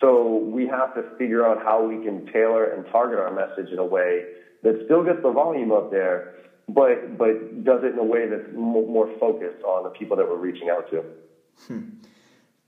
So 0.00 0.36
we 0.36 0.66
have 0.68 0.94
to 0.94 1.02
figure 1.16 1.46
out 1.46 1.58
how 1.58 1.84
we 1.84 2.04
can 2.04 2.26
tailor 2.32 2.66
and 2.66 2.86
target 2.92 3.18
our 3.18 3.32
message 3.34 3.72
in 3.72 3.78
a 3.78 3.84
way 3.84 4.26
that 4.62 4.82
still 4.84 5.04
gets 5.04 5.18
the 5.22 5.32
volume 5.32 5.72
up 5.72 5.90
there, 5.90 6.34
but 6.68 7.18
but 7.18 7.64
does 7.64 7.82
it 7.82 7.92
in 7.92 7.98
a 7.98 8.04
way 8.04 8.28
that's 8.28 8.52
more 8.54 9.08
focused 9.18 9.62
on 9.64 9.82
the 9.82 9.90
people 9.90 10.16
that 10.16 10.28
we're 10.28 10.36
reaching 10.36 10.70
out 10.70 10.88
to. 10.90 11.02
Hmm. 11.66 11.80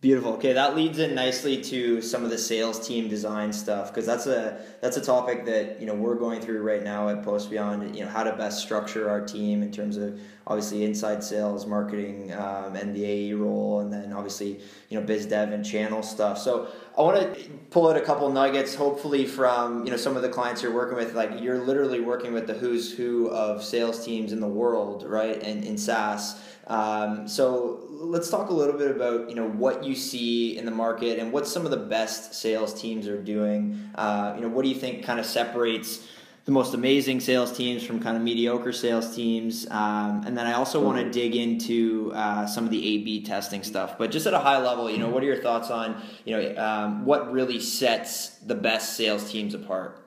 Beautiful. 0.01 0.33
Okay, 0.33 0.55
that 0.55 0.75
leads 0.75 0.99
in 0.99 1.15
nicely 1.15 1.61
to 1.65 2.01
some 2.01 2.25
of 2.25 2.31
the 2.31 2.39
sales 2.39 2.89
team 2.89 3.09
design 3.09 3.53
stuff 3.53 3.89
because 3.89 4.07
that's 4.07 4.27
a 4.27 4.65
that's 4.81 4.97
a 4.97 5.01
topic 5.03 5.45
that 5.45 5.79
you 5.79 5.87
know 5.87 5.93
we're 5.93 6.15
going 6.15 6.41
through 6.41 6.63
right 6.63 6.83
now 6.83 7.11
at 7.11 7.23
PostBeyond. 7.23 7.95
You 7.95 8.07
know 8.07 8.11
how 8.11 8.23
to 8.23 8.33
best 8.33 8.63
structure 8.63 9.11
our 9.11 9.21
team 9.21 9.63
in 9.63 9.71
terms 9.71 9.99
of 9.99 10.19
obviously 10.47 10.85
inside 10.85 11.23
sales, 11.23 11.67
marketing, 11.67 12.33
um, 12.33 12.77
and 12.77 12.97
the 12.97 13.05
AE 13.05 13.35
role, 13.35 13.81
and 13.81 13.93
then 13.93 14.15
obviously 14.15 14.61
you 14.89 14.99
know 14.99 15.05
biz 15.05 15.27
dev 15.27 15.53
and 15.53 15.63
channel 15.63 16.03
stuff. 16.03 16.39
So 16.39 16.69
I 16.97 17.03
want 17.03 17.35
to 17.35 17.51
pull 17.69 17.87
out 17.87 17.99
a 17.99 18.01
couple 18.01 18.33
nuggets, 18.33 18.75
hopefully 18.75 19.27
from 19.27 19.85
you 19.85 19.91
know 19.91 19.99
some 19.99 20.17
of 20.17 20.23
the 20.23 20.31
clients 20.31 20.63
you're 20.63 20.73
working 20.73 20.97
with. 20.97 21.13
Like 21.13 21.43
you're 21.43 21.61
literally 21.61 22.01
working 22.01 22.33
with 22.33 22.47
the 22.47 22.55
who's 22.55 22.91
who 22.91 23.29
of 23.29 23.63
sales 23.63 24.03
teams 24.03 24.33
in 24.33 24.41
the 24.41 24.49
world, 24.49 25.03
right? 25.03 25.43
And 25.43 25.63
in 25.63 25.77
SaaS. 25.77 26.41
Um, 26.71 27.27
so 27.27 27.85
let's 27.91 28.31
talk 28.31 28.49
a 28.49 28.53
little 28.53 28.79
bit 28.79 28.93
about 28.93 29.29
you 29.29 29.35
know 29.35 29.49
what 29.49 29.83
you 29.83 29.97
see 29.97 30.57
in 30.57 30.65
the 30.65 30.71
market 30.71 31.19
and 31.19 31.33
what 31.33 31.49
some 31.49 31.65
of 31.65 31.73
the 31.73 31.77
best 31.77 32.33
sales 32.33 32.73
teams 32.81 33.09
are 33.09 33.21
doing. 33.21 33.91
Uh, 33.97 34.35
you 34.37 34.43
know, 34.43 34.49
what 34.49 34.63
do 34.63 34.69
you 34.69 34.77
think 34.77 35.05
kind 35.05 35.19
of 35.19 35.27
separates 35.27 36.07
the 36.45 36.53
most 36.53 36.73
amazing 36.73 37.19
sales 37.19 37.55
teams 37.57 37.83
from 37.85 38.01
kind 38.01 38.17
of 38.17 38.23
mediocre 38.23 38.73
sales 38.73 39.17
teams? 39.17 39.69
Um, 39.69 40.23
and 40.25 40.39
then 40.39 40.47
I 40.47 40.53
also 40.53 40.81
want 40.81 40.99
to 40.99 41.11
dig 41.11 41.35
into 41.35 42.13
uh, 42.15 42.47
some 42.47 42.65
of 42.65 42.71
the 42.71 42.95
A/B 42.95 43.25
testing 43.25 43.65
stuff. 43.65 43.99
But 43.99 44.13
just 44.13 44.29
at 44.29 44.33
a 44.33 44.39
high 44.39 44.63
level, 44.63 44.89
you 44.89 44.99
know, 44.99 45.09
what 45.09 45.25
are 45.25 45.27
your 45.27 45.43
thoughts 45.43 45.71
on 45.71 46.01
you 46.25 46.37
know 46.37 46.57
um, 46.57 47.05
what 47.05 47.33
really 47.33 47.59
sets 47.59 48.29
the 48.47 48.55
best 48.55 48.97
sales 48.97 49.29
teams 49.29 49.55
apart? 49.55 50.00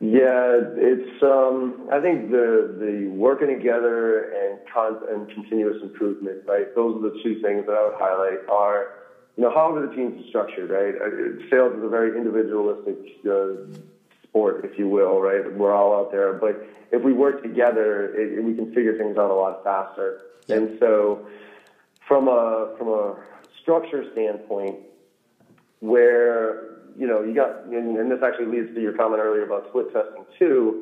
Yeah, 0.00 0.56
it's. 0.76 1.22
Um, 1.22 1.86
I 1.92 2.00
think 2.00 2.30
the 2.30 2.74
the 2.80 3.08
working 3.08 3.48
together 3.48 4.32
and 4.32 4.58
con- 4.72 5.02
and 5.10 5.28
continuous 5.28 5.76
improvement, 5.82 6.38
right? 6.46 6.74
Those 6.74 6.96
are 6.96 7.10
the 7.10 7.20
two 7.22 7.42
things 7.42 7.66
that 7.66 7.72
I 7.72 7.84
would 7.84 7.98
highlight. 7.98 8.48
Are 8.48 8.94
you 9.36 9.44
know 9.44 9.50
how 9.50 9.74
are 9.74 9.86
the 9.86 9.94
teams 9.94 10.26
structured, 10.30 10.70
right? 10.70 10.94
Uh, 10.94 11.46
sales 11.50 11.76
is 11.76 11.84
a 11.84 11.88
very 11.88 12.16
individualistic 12.16 12.96
uh, 13.28 13.76
sport, 14.22 14.64
if 14.64 14.78
you 14.78 14.88
will, 14.88 15.20
right? 15.20 15.52
We're 15.52 15.74
all 15.74 15.94
out 15.94 16.10
there, 16.10 16.32
but 16.32 16.66
if 16.92 17.02
we 17.02 17.12
work 17.12 17.42
together, 17.42 18.14
it, 18.14 18.42
we 18.42 18.54
can 18.54 18.72
figure 18.72 18.96
things 18.96 19.18
out 19.18 19.30
a 19.30 19.34
lot 19.34 19.62
faster. 19.62 20.22
Yep. 20.46 20.58
And 20.58 20.78
so, 20.80 21.26
from 22.08 22.26
a 22.26 22.74
from 22.78 22.88
a 22.88 23.16
structure 23.60 24.10
standpoint, 24.12 24.76
where 25.80 26.79
you 26.96 27.06
know, 27.06 27.22
you 27.22 27.34
got, 27.34 27.64
and, 27.64 27.96
and, 27.96 28.10
this 28.10 28.20
actually 28.22 28.46
leads 28.46 28.74
to 28.74 28.80
your 28.80 28.92
comment 28.92 29.20
earlier 29.22 29.42
about 29.42 29.64
split 29.68 29.92
testing 29.92 30.24
too. 30.38 30.76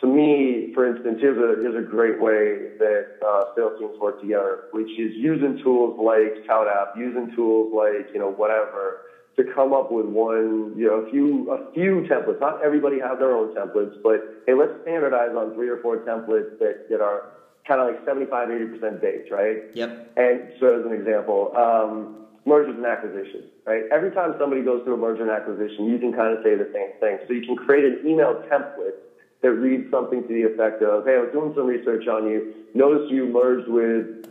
To 0.00 0.06
me, 0.06 0.72
for 0.74 0.86
instance, 0.86 1.18
here's 1.20 1.38
a 1.38 1.60
here's 1.60 1.74
a 1.74 1.86
great 1.86 2.20
way 2.20 2.68
that 2.78 3.06
uh, 3.26 3.44
sales 3.56 3.72
teams 3.78 3.98
work 3.98 4.20
together, 4.20 4.58
which 4.70 4.90
is 4.98 5.12
using 5.14 5.56
tools 5.62 5.98
like 5.98 6.36
ToutApp, 6.48 6.96
using 6.96 7.32
tools 7.34 7.72
like 7.72 8.12
you 8.12 8.20
know 8.20 8.30
whatever 8.30 8.98
to 9.36 9.44
come 9.44 9.72
up 9.72 9.90
with 9.90 10.06
one, 10.06 10.72
you 10.76 10.86
know, 10.86 10.96
a 10.96 11.10
few 11.10 11.50
a 11.50 11.72
few 11.72 12.02
templates. 12.10 12.40
Not 12.40 12.62
everybody 12.62 12.98
has 13.00 13.18
their 13.18 13.32
own 13.32 13.54
templates, 13.54 13.94
but 14.02 14.20
hey, 14.46 14.54
let's 14.54 14.72
standardize 14.82 15.30
on 15.36 15.54
three 15.54 15.68
or 15.68 15.78
four 15.78 15.98
templates 15.98 16.58
that 16.58 16.88
that 16.90 17.00
are 17.00 17.22
kind 17.66 17.80
of 17.80 17.86
like 17.86 18.04
75, 18.04 18.50
80 18.50 18.64
percent 18.66 19.00
based, 19.00 19.30
right? 19.30 19.58
Yep. 19.74 20.12
And 20.16 20.52
so, 20.60 20.78
as 20.78 20.84
an 20.84 20.92
example. 20.92 21.52
Um, 21.56 22.25
mergers 22.46 22.76
and 22.76 22.86
acquisitions, 22.86 23.50
right? 23.66 23.82
Every 23.90 24.12
time 24.12 24.34
somebody 24.38 24.62
goes 24.62 24.84
through 24.84 24.94
a 24.94 25.02
merger 25.02 25.22
and 25.22 25.30
acquisition, 25.30 25.90
you 25.90 25.98
can 25.98 26.14
kind 26.14 26.38
of 26.38 26.44
say 26.44 26.54
the 26.54 26.70
same 26.72 26.94
thing. 27.00 27.18
So 27.26 27.34
you 27.34 27.42
can 27.42 27.56
create 27.56 27.84
an 27.84 28.06
email 28.06 28.40
template 28.46 29.02
that 29.42 29.50
reads 29.50 29.90
something 29.90 30.22
to 30.22 30.28
the 30.28 30.42
effect 30.54 30.80
of, 30.82 31.04
hey, 31.04 31.18
I 31.18 31.26
was 31.26 31.30
doing 31.32 31.52
some 31.54 31.66
research 31.66 32.06
on 32.06 32.30
you, 32.30 32.54
noticed 32.72 33.12
you 33.12 33.26
merged 33.26 33.68
with 33.68 34.30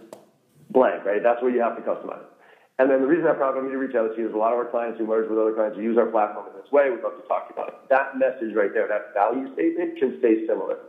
blank, 0.72 1.04
right? 1.06 1.22
That's 1.22 1.42
where 1.44 1.52
you 1.52 1.62
have 1.62 1.76
to 1.76 1.84
customize. 1.84 2.24
And 2.80 2.90
then 2.90 3.02
the 3.02 3.08
reason 3.08 3.28
I 3.28 3.34
probably 3.34 3.64
me 3.64 3.72
to 3.72 3.78
reach 3.78 3.96
out 3.96 4.16
to 4.16 4.18
you 4.20 4.28
is 4.28 4.34
a 4.34 4.38
lot 4.38 4.52
of 4.52 4.60
our 4.60 4.66
clients 4.66 5.00
who 5.00 5.08
merge 5.08 5.30
with 5.30 5.40
other 5.40 5.54
clients 5.54 5.78
who 5.78 5.84
use 5.84 5.98
our 5.98 6.08
platform 6.08 6.48
in 6.52 6.62
this 6.62 6.72
way. 6.72 6.90
We'd 6.90 7.04
love 7.04 7.16
to 7.22 7.28
talk 7.28 7.48
to 7.48 7.54
you 7.56 7.64
about 7.64 7.72
it. 7.72 7.90
That 7.90 8.20
message 8.20 8.56
right 8.56 8.74
there, 8.74 8.88
that 8.88 9.14
value 9.14 9.48
statement 9.54 10.00
can 10.00 10.20
stay 10.20 10.48
similar. 10.48 10.80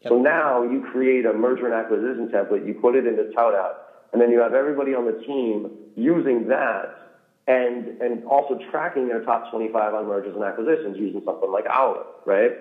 Yep. 0.00 0.08
So 0.08 0.18
now 0.20 0.62
you 0.62 0.84
create 0.92 1.26
a 1.26 1.32
merger 1.32 1.66
and 1.66 1.74
acquisition 1.74 2.28
template, 2.32 2.66
you 2.66 2.74
put 2.74 2.96
it 2.96 3.06
into 3.06 3.24
ToutApp, 3.36 3.76
and 4.12 4.20
then 4.22 4.30
you 4.30 4.40
have 4.40 4.54
everybody 4.54 4.94
on 4.94 5.04
the 5.04 5.20
team 5.24 5.83
using 5.96 6.46
that 6.48 6.90
and, 7.46 7.88
and 8.00 8.24
also 8.24 8.56
tracking 8.70 9.08
their 9.08 9.20
top 9.20 9.44
25 9.50 9.94
on 9.94 10.06
mergers 10.06 10.34
and 10.34 10.44
acquisitions 10.44 10.96
using 10.98 11.22
something 11.24 11.50
like 11.50 11.66
Owler, 11.72 12.04
right? 12.24 12.52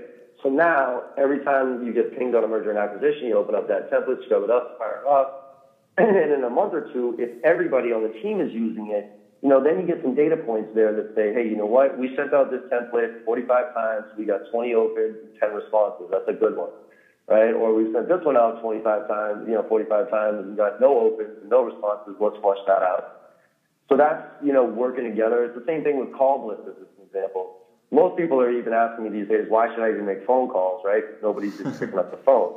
So 0.41 0.49
now, 0.49 1.03
every 1.17 1.39
time 1.39 1.81
you 1.83 1.93
get 1.93 2.11
pinged 2.11 2.35
on 2.35 2.43
a 2.43 2.47
merger 2.47 2.69
and 2.69 2.79
acquisition, 2.79 3.27
you 3.27 3.37
open 3.37 3.55
up 3.55 3.67
that 3.67 3.89
template, 3.89 4.17
shove 4.27 4.43
it 4.43 4.49
up, 4.49 4.77
fire 4.77 5.01
it 5.05 5.07
up. 5.09 5.33
And 5.97 6.31
in 6.31 6.43
a 6.43 6.49
month 6.49 6.73
or 6.73 6.81
two, 6.81 7.15
if 7.19 7.29
everybody 7.43 7.93
on 7.93 8.03
the 8.03 8.09
team 8.21 8.41
is 8.41 8.51
using 8.51 8.89
it, 8.91 9.07
you 9.41 9.49
know, 9.49 9.61
then 9.61 9.77
you 9.79 9.85
get 9.85 10.01
some 10.01 10.15
data 10.15 10.37
points 10.37 10.71
there 10.73 10.93
that 10.93 11.07
say, 11.15 11.33
hey, 11.33 11.45
you 11.47 11.55
know 11.55 11.67
what? 11.67 11.95
We 11.95 12.11
sent 12.15 12.33
out 12.33 12.49
this 12.49 12.61
template 12.71 13.09
45 13.25 13.73
times. 13.73 14.07
We 14.17 14.25
got 14.25 14.41
20 14.51 14.73
opens, 14.73 15.17
10 15.39 15.53
responses. 15.53 16.07
That's 16.11 16.27
a 16.27 16.33
good 16.33 16.55
one 16.55 16.69
right? 17.27 17.51
Or 17.53 17.73
we 17.73 17.87
sent 17.91 18.07
this 18.07 18.19
one 18.23 18.37
out 18.37 18.59
25 18.59 19.07
times, 19.07 19.43
you 19.45 19.53
know, 19.53 19.63
45 19.67 20.09
times 20.09 20.39
and 20.39 20.57
got 20.57 20.79
no 20.79 20.99
opens 20.99 21.37
no 21.43 21.63
responses. 21.63 22.15
Let's 22.19 22.35
flush 22.41 22.57
that 22.67 22.83
out. 22.83 23.05
So 23.89 23.97
that's, 23.97 24.23
you 24.41 24.53
know, 24.53 24.63
working 24.63 25.03
together. 25.03 25.43
It's 25.43 25.55
the 25.55 25.65
same 25.65 25.83
thing 25.83 25.97
with 25.99 26.11
call 26.13 26.47
lists 26.47 26.63
as 26.67 26.75
an 26.77 27.05
example. 27.05 27.59
Most 27.91 28.17
people 28.17 28.41
are 28.41 28.49
even 28.49 28.73
asking 28.73 29.03
me 29.03 29.09
these 29.11 29.27
days, 29.27 29.45
why 29.47 29.69
should 29.73 29.83
I 29.83 29.91
even 29.91 30.05
make 30.05 30.25
phone 30.25 30.47
calls, 30.47 30.81
right? 30.83 31.03
Nobody's 31.21 31.57
just 31.57 31.79
picking 31.79 31.99
up 31.99 32.09
the 32.09 32.17
phone. 32.17 32.55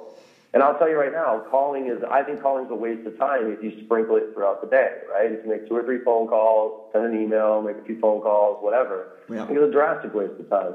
And 0.54 0.62
I'll 0.62 0.78
tell 0.78 0.88
you 0.88 0.98
right 0.98 1.12
now, 1.12 1.44
calling 1.50 1.88
is, 1.88 2.02
I 2.10 2.22
think 2.22 2.40
calling 2.40 2.64
is 2.64 2.70
a 2.70 2.74
waste 2.74 3.06
of 3.06 3.18
time 3.18 3.50
if 3.50 3.62
you 3.62 3.72
sprinkle 3.84 4.16
it 4.16 4.30
throughout 4.32 4.62
the 4.62 4.66
day, 4.68 4.92
right? 5.10 5.30
If 5.30 5.44
you 5.44 5.50
make 5.50 5.68
two 5.68 5.76
or 5.76 5.82
three 5.82 5.98
phone 5.98 6.26
calls, 6.26 6.72
send 6.92 7.04
an 7.04 7.20
email, 7.20 7.60
make 7.60 7.76
a 7.76 7.82
few 7.82 7.98
phone 8.00 8.22
calls, 8.22 8.62
whatever. 8.62 9.08
Yeah. 9.28 9.46
It's 9.50 9.60
a 9.60 9.70
drastic 9.70 10.14
waste 10.14 10.40
of 10.40 10.48
time. 10.48 10.74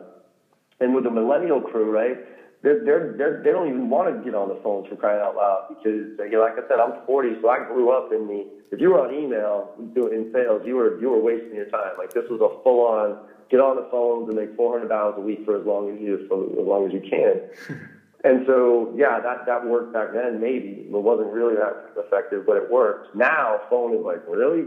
And 0.79 0.93
with 0.93 1.05
the 1.05 1.09
millennial 1.09 1.61
crew, 1.61 1.89
right? 1.89 2.19
They're, 2.61 2.83
they're, 2.85 3.13
they're, 3.17 3.41
they 3.43 3.51
don't 3.51 3.67
even 3.67 3.89
want 3.89 4.13
to 4.13 4.23
get 4.23 4.35
on 4.35 4.47
the 4.47 4.59
phones 4.61 4.87
for 4.87 4.95
crying 4.95 5.19
out 5.19 5.35
loud 5.35 5.65
because, 5.69 6.13
you 6.19 6.37
know, 6.37 6.41
like 6.41 6.53
I 6.53 6.67
said, 6.69 6.77
I'm 6.77 7.05
40, 7.05 7.41
so 7.41 7.49
I 7.49 7.65
grew 7.65 7.91
up 7.91 8.11
in 8.13 8.27
the. 8.27 8.45
If 8.71 8.79
you 8.79 8.91
were 8.91 9.01
on 9.01 9.13
email 9.13 9.73
doing 9.93 10.13
in 10.13 10.31
sales, 10.31 10.61
you 10.65 10.75
were 10.75 11.01
you 11.01 11.09
were 11.09 11.19
wasting 11.19 11.55
your 11.55 11.65
time. 11.65 11.97
Like 11.97 12.13
this 12.13 12.23
was 12.29 12.39
a 12.39 12.63
full 12.63 12.87
on 12.87 13.17
get 13.49 13.59
on 13.59 13.75
the 13.75 13.87
phones 13.91 14.29
and 14.29 14.37
make 14.37 14.55
400 14.55 14.87
dollars 14.87 15.15
a 15.17 15.21
week 15.21 15.43
for 15.43 15.59
as 15.59 15.65
long 15.65 15.91
as 15.93 15.99
you 15.99 16.25
for 16.29 16.45
as 16.45 16.65
long 16.65 16.87
as 16.87 16.93
you 16.93 17.01
can. 17.01 17.41
and 18.23 18.45
so, 18.47 18.93
yeah, 18.95 19.19
that 19.19 19.45
that 19.45 19.65
worked 19.65 19.91
back 19.91 20.13
then. 20.13 20.39
Maybe 20.39 20.87
it 20.87 20.91
wasn't 20.91 21.33
really 21.33 21.55
that 21.55 21.91
effective, 21.97 22.45
but 22.45 22.55
it 22.57 22.71
worked. 22.71 23.15
Now, 23.15 23.59
phone 23.69 23.93
is 23.93 24.05
like 24.05 24.23
really. 24.27 24.65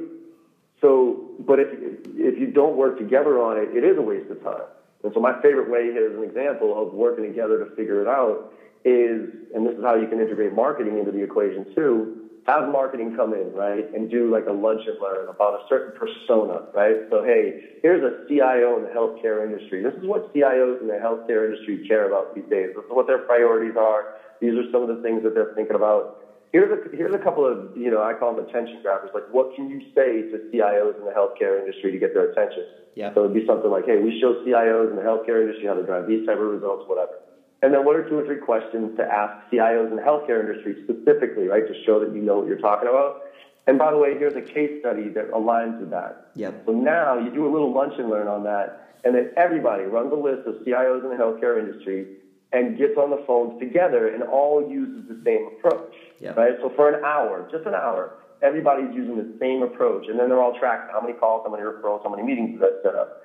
So, 0.83 1.31
but 1.41 1.59
if 1.61 1.69
if 1.73 2.39
you 2.39 2.49
don't 2.53 2.77
work 2.77 2.99
together 2.99 3.41
on 3.41 3.57
it, 3.57 3.75
it 3.75 3.85
is 3.85 3.97
a 3.97 4.03
waste 4.03 4.31
of 4.31 4.43
time. 4.43 4.69
And 5.05 5.13
so 5.15 5.21
my 5.21 5.35
favorite 5.43 5.69
way 5.69 5.93
here 5.93 6.09
as 6.09 6.17
an 6.17 6.25
example 6.25 6.81
of 6.81 6.93
working 6.93 7.25
together 7.25 7.59
to 7.59 7.67
figure 7.77 8.01
it 8.01 8.09
out 8.09 8.51
is, 8.85 9.29
and 9.55 9.67
this 9.67 9.75
is 9.77 9.85
how 9.85 9.95
you 9.95 10.07
can 10.09 10.21
integrate 10.21 10.53
marketing 10.53 10.99
into 10.99 11.13
the 11.13 11.23
equation 11.23 11.67
too, 11.75 12.09
have 12.47 12.69
marketing 12.69 13.15
come 13.17 13.33
in, 13.33 13.53
right, 13.53 13.85
and 13.95 14.11
do 14.11 14.31
like 14.31 14.47
a 14.47 14.53
lunch 14.53 14.83
and 14.87 14.99
learn 15.01 15.29
about 15.29 15.55
a 15.55 15.59
certain 15.69 15.93
persona, 15.93 16.61
right? 16.73 16.97
So, 17.11 17.23
hey, 17.23 17.55
here's 17.83 18.03
a 18.03 18.13
CIO 18.29 18.77
in 18.77 18.83
the 18.83 18.91
healthcare 18.91 19.45
industry. 19.45 19.83
This 19.83 19.95
is 19.95 20.07
what 20.07 20.33
CIOs 20.35 20.81
in 20.81 20.89
the 20.89 20.95
healthcare 20.95 21.45
industry 21.45 21.79
care 21.89 22.05
about 22.05 22.35
these 22.35 22.45
days. 22.51 22.71
This 22.75 22.85
is 22.85 22.91
what 22.91 23.07
their 23.07 23.19
priorities 23.19 23.77
are. 23.77 24.07
These 24.41 24.55
are 24.55 24.65
some 24.71 24.83
of 24.83 24.89
the 24.89 24.97
things 24.97 25.23
that 25.23 25.33
they're 25.33 25.49
thinking 25.55 25.77
about. 25.77 26.09
Here's 26.55 26.71
a 26.71 26.97
here's 26.97 27.13
a 27.13 27.19
couple 27.19 27.45
of 27.45 27.77
you 27.77 27.91
know 27.91 28.01
I 28.01 28.15
call 28.15 28.33
them 28.33 28.47
attention 28.47 28.81
grabbers. 28.81 29.11
Like, 29.13 29.25
what 29.29 29.55
can 29.55 29.69
you 29.69 29.83
say 29.93 30.23
to 30.31 30.39
CIOs 30.55 30.97
in 30.97 31.05
the 31.05 31.11
healthcare 31.11 31.59
industry 31.59 31.91
to 31.91 31.99
get 31.99 32.15
their 32.15 32.31
attention? 32.31 32.65
Yeah. 32.95 33.13
So 33.13 33.25
it'd 33.25 33.35
be 33.35 33.45
something 33.45 33.71
like, 33.71 33.85
hey, 33.85 33.99
we 33.99 34.19
show 34.21 34.35
CIOs 34.47 34.91
in 34.91 34.97
the 34.97 35.03
healthcare 35.03 35.43
industry 35.43 35.67
how 35.67 35.75
to 35.75 35.83
drive 35.83 36.07
these 36.07 36.25
type 36.25 36.39
of 36.39 36.47
results, 36.47 36.85
whatever. 36.87 37.19
And 37.61 37.75
then 37.75 37.85
one 37.85 37.97
or 37.97 38.09
two 38.09 38.17
or 38.17 38.25
three 38.25 38.39
questions 38.39 38.97
to 38.97 39.03
ask 39.03 39.35
CIOs 39.51 39.91
in 39.91 39.97
the 39.97 40.03
healthcare 40.03 40.39
industry 40.39 40.77
specifically, 40.85 41.49
right, 41.49 41.67
to 41.67 41.75
show 41.85 41.99
that 41.99 42.15
you 42.15 42.23
know 42.23 42.39
what 42.39 42.47
you're 42.47 42.63
talking 42.63 42.89
about. 42.89 43.23
And 43.67 43.79
by 43.79 43.91
the 43.91 43.99
way, 43.99 44.15
here's 44.17 44.37
a 44.37 44.43
case 44.43 44.79
study 44.81 45.09
that 45.09 45.33
aligns 45.33 45.81
with 45.81 45.91
that. 45.91 46.31
Yep. 46.35 46.65
So 46.67 46.73
now 46.73 47.19
you 47.19 47.31
do 47.31 47.49
a 47.49 47.53
little 47.53 47.73
lunch 47.73 47.95
and 47.99 48.09
learn 48.11 48.29
on 48.29 48.45
that, 48.45 48.95
and 49.03 49.15
then 49.15 49.33
everybody 49.37 49.85
runs 49.85 50.13
a 50.13 50.17
list 50.17 50.47
of 50.47 50.57
CIOs 50.57 51.03
in 51.03 51.11
the 51.11 51.17
healthcare 51.17 51.59
industry 51.59 52.07
and 52.53 52.79
gets 52.79 52.97
on 52.97 53.11
the 53.11 53.23
phones 53.27 53.59
together 53.59 54.09
and 54.09 54.23
all 54.23 54.63
uses 54.71 55.09
the 55.09 55.21
same 55.25 55.49
approach. 55.49 55.94
Yep. 56.21 56.37
Right? 56.37 56.55
So 56.61 56.71
for 56.77 56.89
an 56.93 57.05
hour, 57.05 57.49
just 57.51 57.67
an 57.67 57.75
hour, 57.75 58.15
everybody's 58.43 58.95
using 58.95 59.17
the 59.17 59.37
same 59.41 59.63
approach, 59.63 60.07
and 60.09 60.19
then 60.19 60.29
they're 60.29 60.43
all 60.43 60.59
tracked 60.59 60.93
how 60.93 61.01
many 61.01 61.15
calls, 61.15 61.43
how 61.45 61.51
many 61.51 61.63
referrals, 61.63 62.03
how 62.03 62.11
many 62.11 62.23
meetings 62.23 62.61
that 62.61 62.81
set 62.83 62.95
up. 62.95 63.23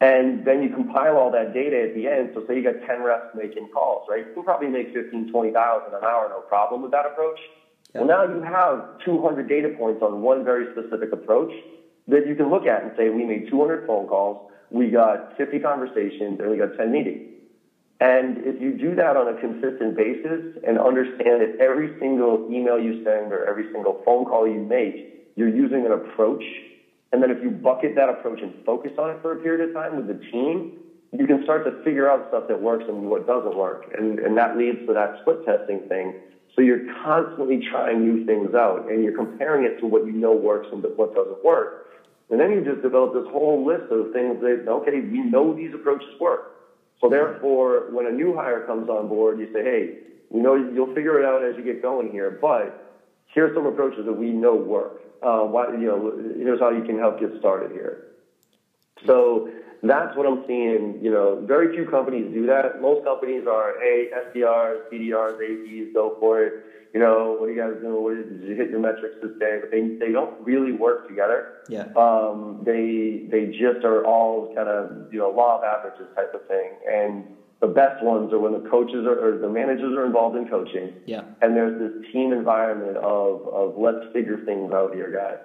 And 0.00 0.44
then 0.44 0.62
you 0.62 0.68
compile 0.68 1.16
all 1.16 1.30
that 1.30 1.54
data 1.54 1.88
at 1.88 1.94
the 1.94 2.06
end. 2.06 2.32
So 2.34 2.44
say 2.46 2.56
you 2.56 2.62
got 2.62 2.86
10 2.86 3.02
reps 3.02 3.34
making 3.34 3.68
calls, 3.68 4.06
right? 4.10 4.26
You 4.26 4.34
can 4.34 4.44
probably 4.44 4.68
make 4.68 4.92
15, 4.92 5.32
20 5.32 5.50
dials 5.52 5.82
in 5.88 5.94
an 5.94 6.04
hour, 6.04 6.28
no 6.28 6.40
problem 6.40 6.82
with 6.82 6.90
that 6.90 7.06
approach. 7.06 7.38
Well, 7.94 8.04
now 8.04 8.24
you 8.24 8.42
have 8.42 9.00
200 9.06 9.48
data 9.48 9.70
points 9.78 10.02
on 10.02 10.20
one 10.20 10.44
very 10.44 10.70
specific 10.72 11.12
approach 11.12 11.52
that 12.08 12.26
you 12.26 12.34
can 12.34 12.50
look 12.50 12.66
at 12.66 12.82
and 12.82 12.92
say, 12.96 13.08
we 13.08 13.24
made 13.24 13.48
200 13.48 13.86
phone 13.86 14.06
calls, 14.06 14.50
we 14.70 14.90
got 14.90 15.36
50 15.38 15.60
conversations, 15.60 16.38
and 16.40 16.50
we 16.50 16.58
got 16.58 16.76
10 16.76 16.92
meetings. 16.92 17.35
And 18.00 18.38
if 18.44 18.60
you 18.60 18.76
do 18.76 18.94
that 18.96 19.16
on 19.16 19.28
a 19.28 19.40
consistent 19.40 19.96
basis 19.96 20.62
and 20.66 20.78
understand 20.78 21.40
that 21.40 21.56
every 21.60 21.98
single 21.98 22.46
email 22.50 22.78
you 22.78 23.02
send 23.04 23.32
or 23.32 23.48
every 23.48 23.72
single 23.72 24.02
phone 24.04 24.26
call 24.26 24.46
you 24.46 24.60
make, 24.60 25.32
you're 25.34 25.48
using 25.48 25.86
an 25.86 25.92
approach 25.92 26.44
and 27.12 27.22
then 27.22 27.30
if 27.30 27.42
you 27.42 27.50
bucket 27.50 27.94
that 27.94 28.08
approach 28.08 28.42
and 28.42 28.52
focus 28.64 28.92
on 28.98 29.10
it 29.10 29.22
for 29.22 29.32
a 29.32 29.36
period 29.36 29.68
of 29.68 29.74
time 29.74 29.96
with 29.96 30.06
the 30.06 30.20
team, 30.30 30.78
you 31.12 31.26
can 31.26 31.42
start 31.44 31.64
to 31.64 31.82
figure 31.84 32.10
out 32.10 32.26
stuff 32.28 32.44
that 32.48 32.60
works 32.60 32.84
and 32.88 33.08
what 33.08 33.26
doesn't 33.26 33.56
work. 33.56 33.86
And, 33.96 34.18
and 34.18 34.36
that 34.36 34.58
leads 34.58 34.86
to 34.86 34.92
that 34.92 35.16
split 35.22 35.44
testing 35.44 35.88
thing. 35.88 36.14
So 36.54 36.62
you're 36.62 36.84
constantly 37.04 37.64
trying 37.70 38.02
new 38.02 38.26
things 38.26 38.54
out 38.54 38.90
and 38.90 39.04
you're 39.04 39.16
comparing 39.16 39.64
it 39.64 39.78
to 39.80 39.86
what 39.86 40.04
you 40.04 40.12
know 40.12 40.32
works 40.32 40.66
and 40.72 40.84
what 40.96 41.14
doesn't 41.14 41.44
work. 41.44 41.86
And 42.28 42.40
then 42.40 42.50
you 42.50 42.64
just 42.64 42.82
develop 42.82 43.14
this 43.14 43.30
whole 43.30 43.64
list 43.64 43.90
of 43.92 44.12
things 44.12 44.40
that, 44.40 44.66
okay, 44.66 45.00
we 45.00 45.20
know 45.20 45.54
these 45.54 45.72
approaches 45.72 46.08
work. 46.20 46.55
So 47.00 47.08
therefore, 47.08 47.88
when 47.90 48.06
a 48.06 48.10
new 48.10 48.34
hire 48.34 48.66
comes 48.66 48.88
on 48.88 49.08
board, 49.08 49.38
you 49.38 49.52
say, 49.52 49.62
hey, 49.62 49.98
we 50.30 50.40
know 50.40 50.54
you'll 50.54 50.94
figure 50.94 51.20
it 51.20 51.26
out 51.26 51.44
as 51.44 51.56
you 51.56 51.62
get 51.62 51.82
going 51.82 52.10
here, 52.10 52.38
but 52.40 53.02
here's 53.34 53.54
some 53.54 53.66
approaches 53.66 54.06
that 54.06 54.12
we 54.12 54.30
know 54.30 54.54
work 54.54 55.02
uh, 55.22 55.40
why, 55.40 55.68
you 55.72 55.86
know, 55.86 56.12
here's 56.36 56.60
how 56.60 56.70
you 56.70 56.82
can 56.82 56.98
help 56.98 57.18
get 57.18 57.30
started 57.38 57.70
here. 57.72 58.08
So 59.06 59.48
that's 59.82 60.16
what 60.16 60.26
I'm 60.26 60.44
seeing. 60.46 60.98
You 61.02 61.10
know, 61.10 61.44
very 61.46 61.74
few 61.74 61.88
companies 61.88 62.32
do 62.32 62.46
that. 62.46 62.80
Most 62.80 63.04
companies 63.04 63.46
are, 63.46 63.74
hey, 63.80 64.08
SDRs, 64.28 64.90
BDRs, 64.92 65.38
APs, 65.40 65.94
go 65.94 66.16
for 66.20 66.42
it. 66.44 66.52
You 66.94 67.00
know, 67.00 67.36
what 67.38 67.48
are 67.48 67.52
you 67.52 67.60
guys 67.60 67.80
doing? 67.80 68.02
What 68.02 68.14
did 68.14 68.48
you 68.48 68.54
hit 68.54 68.70
your 68.70 68.80
metrics 68.80 69.16
this 69.22 69.32
day? 69.38 69.58
But 69.60 69.70
they, 69.70 69.96
they 69.98 70.12
don't 70.12 70.40
really 70.40 70.72
work 70.72 71.08
together. 71.08 71.58
Yeah. 71.68 71.86
Um, 71.96 72.62
they, 72.64 73.26
they 73.30 73.46
just 73.46 73.84
are 73.84 74.04
all 74.06 74.54
kind 74.54 74.68
of, 74.68 75.12
you 75.12 75.18
know, 75.18 75.30
law 75.30 75.58
of 75.58 75.64
averages 75.64 76.08
type 76.14 76.32
of 76.32 76.46
thing. 76.46 76.70
And 76.90 77.26
the 77.60 77.66
best 77.66 78.02
ones 78.02 78.32
are 78.32 78.38
when 78.38 78.52
the 78.52 78.68
coaches 78.70 79.06
are, 79.06 79.18
or 79.18 79.38
the 79.38 79.48
managers 79.48 79.96
are 79.96 80.06
involved 80.06 80.36
in 80.36 80.48
coaching. 80.48 80.92
Yeah. 81.06 81.22
And 81.42 81.56
there's 81.56 81.78
this 81.78 82.12
team 82.12 82.32
environment 82.32 82.96
of, 82.98 83.46
of 83.48 83.76
let's 83.78 84.12
figure 84.12 84.44
things 84.44 84.72
out 84.72 84.94
here, 84.94 85.10
guys. 85.10 85.40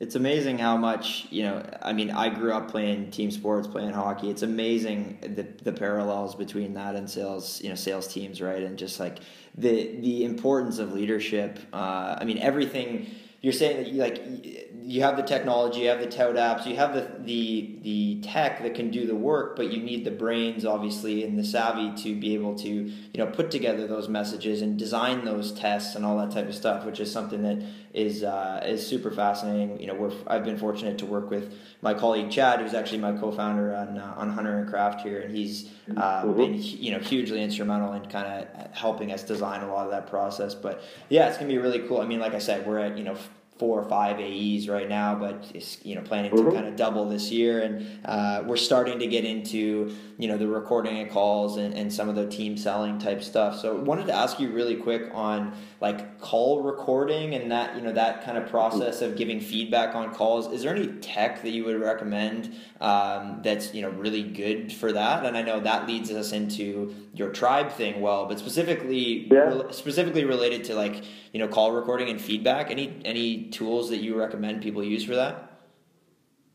It's 0.00 0.16
amazing 0.16 0.58
how 0.58 0.76
much, 0.76 1.28
you 1.30 1.44
know, 1.44 1.64
I 1.80 1.92
mean, 1.92 2.10
I 2.10 2.28
grew 2.28 2.52
up 2.52 2.68
playing 2.68 3.12
team 3.12 3.30
sports, 3.30 3.68
playing 3.68 3.92
hockey. 3.92 4.28
It's 4.28 4.42
amazing 4.42 5.18
the, 5.22 5.46
the 5.62 5.72
parallels 5.72 6.34
between 6.34 6.74
that 6.74 6.96
and 6.96 7.08
sales, 7.08 7.62
you 7.62 7.68
know, 7.68 7.76
sales 7.76 8.08
teams, 8.08 8.42
right? 8.42 8.62
And 8.62 8.76
just 8.76 8.98
like 8.98 9.20
the, 9.56 9.96
the 10.00 10.24
importance 10.24 10.80
of 10.80 10.92
leadership. 10.92 11.60
Uh, 11.72 12.16
I 12.20 12.24
mean, 12.24 12.38
everything 12.38 13.06
you're 13.40 13.52
saying 13.52 13.76
that 13.76 13.92
you 13.92 14.00
like 14.00 14.72
you 14.86 15.00
have 15.00 15.16
the 15.16 15.22
technology, 15.22 15.80
you 15.80 15.88
have 15.88 16.00
the 16.00 16.06
ToutApps, 16.06 16.66
you 16.66 16.76
have 16.76 16.94
the 16.94 17.10
the 17.20 17.78
the 17.82 18.20
tech 18.20 18.62
that 18.62 18.74
can 18.74 18.90
do 18.90 19.06
the 19.06 19.14
work, 19.14 19.56
but 19.56 19.72
you 19.72 19.82
need 19.82 20.04
the 20.04 20.10
brains 20.10 20.66
obviously 20.66 21.24
and 21.24 21.38
the 21.38 21.44
savvy 21.44 21.90
to 22.02 22.14
be 22.14 22.34
able 22.34 22.54
to 22.56 22.68
you 22.68 22.92
know 23.16 23.26
put 23.26 23.50
together 23.50 23.86
those 23.86 24.10
messages 24.10 24.60
and 24.60 24.78
design 24.78 25.24
those 25.24 25.52
tests 25.52 25.94
and 25.94 26.04
all 26.04 26.18
that 26.18 26.30
type 26.32 26.48
of 26.48 26.54
stuff, 26.54 26.84
which 26.84 27.00
is 27.00 27.10
something 27.10 27.42
that 27.42 27.64
is 27.94 28.22
uh, 28.24 28.62
is 28.66 28.86
super 28.86 29.10
fascinating. 29.10 29.80
You 29.80 29.86
know, 29.86 29.94
we're, 29.94 30.12
I've 30.26 30.44
been 30.44 30.58
fortunate 30.58 30.98
to 30.98 31.06
work 31.06 31.30
with 31.30 31.54
my 31.80 31.94
colleague 31.94 32.30
Chad, 32.30 32.60
who's 32.60 32.74
actually 32.74 32.98
my 32.98 33.12
co-founder 33.12 33.74
on 33.74 33.96
uh, 33.96 34.14
on 34.18 34.30
Hunter 34.32 34.58
and 34.58 34.68
Craft 34.68 35.00
here, 35.00 35.20
and 35.20 35.34
he's 35.34 35.70
uh, 35.96 36.24
mm-hmm. 36.24 36.36
been 36.36 36.62
you 36.62 36.90
know 36.92 36.98
hugely 36.98 37.42
instrumental 37.42 37.94
in 37.94 38.04
kind 38.10 38.26
of 38.26 38.74
helping 38.74 39.12
us 39.12 39.22
design 39.22 39.62
a 39.62 39.72
lot 39.72 39.86
of 39.86 39.92
that 39.92 40.10
process. 40.10 40.54
But 40.54 40.82
yeah, 41.08 41.28
it's 41.28 41.38
gonna 41.38 41.48
be 41.48 41.58
really 41.58 41.88
cool. 41.88 42.02
I 42.02 42.06
mean, 42.06 42.20
like 42.20 42.34
I 42.34 42.38
said, 42.38 42.66
we're 42.66 42.80
at 42.80 42.98
you 42.98 43.04
know 43.04 43.16
four 43.58 43.80
or 43.80 43.88
five 43.88 44.18
AEs 44.18 44.68
right 44.68 44.88
now, 44.88 45.14
but 45.14 45.50
is 45.54 45.78
you 45.84 45.94
know 45.94 46.00
planning 46.02 46.30
to 46.32 46.36
mm-hmm. 46.36 46.54
kind 46.54 46.66
of 46.66 46.74
double 46.76 47.08
this 47.08 47.30
year, 47.30 47.62
and 47.62 47.86
uh, 48.04 48.42
we're 48.46 48.56
starting 48.56 48.98
to 48.98 49.06
get 49.06 49.24
into 49.24 49.94
you 50.18 50.26
know 50.26 50.36
the 50.36 50.46
recording 50.46 51.00
of 51.00 51.10
calls 51.10 51.56
and, 51.56 51.72
and 51.74 51.92
some 51.92 52.08
of 52.08 52.16
the 52.16 52.26
team 52.26 52.56
selling 52.56 52.98
type 52.98 53.22
stuff. 53.22 53.60
So 53.60 53.76
wanted 53.76 54.06
to 54.08 54.12
ask 54.12 54.40
you 54.40 54.50
really 54.50 54.76
quick 54.76 55.10
on 55.12 55.54
like 55.80 56.20
call 56.20 56.62
recording 56.62 57.34
and 57.34 57.50
that 57.52 57.76
you 57.76 57.82
know 57.82 57.92
that 57.92 58.24
kind 58.24 58.36
of 58.36 58.48
process 58.48 59.02
of 59.02 59.16
giving 59.16 59.40
feedback 59.40 59.94
on 59.94 60.12
calls. 60.12 60.52
Is 60.52 60.62
there 60.62 60.74
any 60.74 60.88
tech 60.88 61.42
that 61.42 61.50
you 61.50 61.64
would 61.64 61.80
recommend 61.80 62.54
um, 62.80 63.40
that's 63.44 63.72
you 63.72 63.82
know 63.82 63.90
really 63.90 64.22
good 64.22 64.72
for 64.72 64.92
that? 64.92 65.24
And 65.24 65.36
I 65.36 65.42
know 65.42 65.60
that 65.60 65.86
leads 65.86 66.10
us 66.10 66.32
into 66.32 66.94
your 67.14 67.30
tribe 67.30 67.70
thing 67.70 68.00
well, 68.00 68.26
but 68.26 68.38
specifically 68.38 69.28
yeah. 69.30 69.64
re- 69.64 69.72
specifically 69.72 70.24
related 70.24 70.64
to 70.64 70.74
like 70.74 71.04
you 71.32 71.38
know 71.38 71.48
call 71.48 71.72
recording 71.72 72.08
and 72.08 72.20
feedback. 72.20 72.70
Any 72.70 73.00
any 73.04 73.43
tools 73.50 73.90
that 73.90 73.98
you 73.98 74.18
recommend 74.18 74.62
people 74.62 74.82
use 74.82 75.04
for 75.04 75.14
that? 75.16 75.50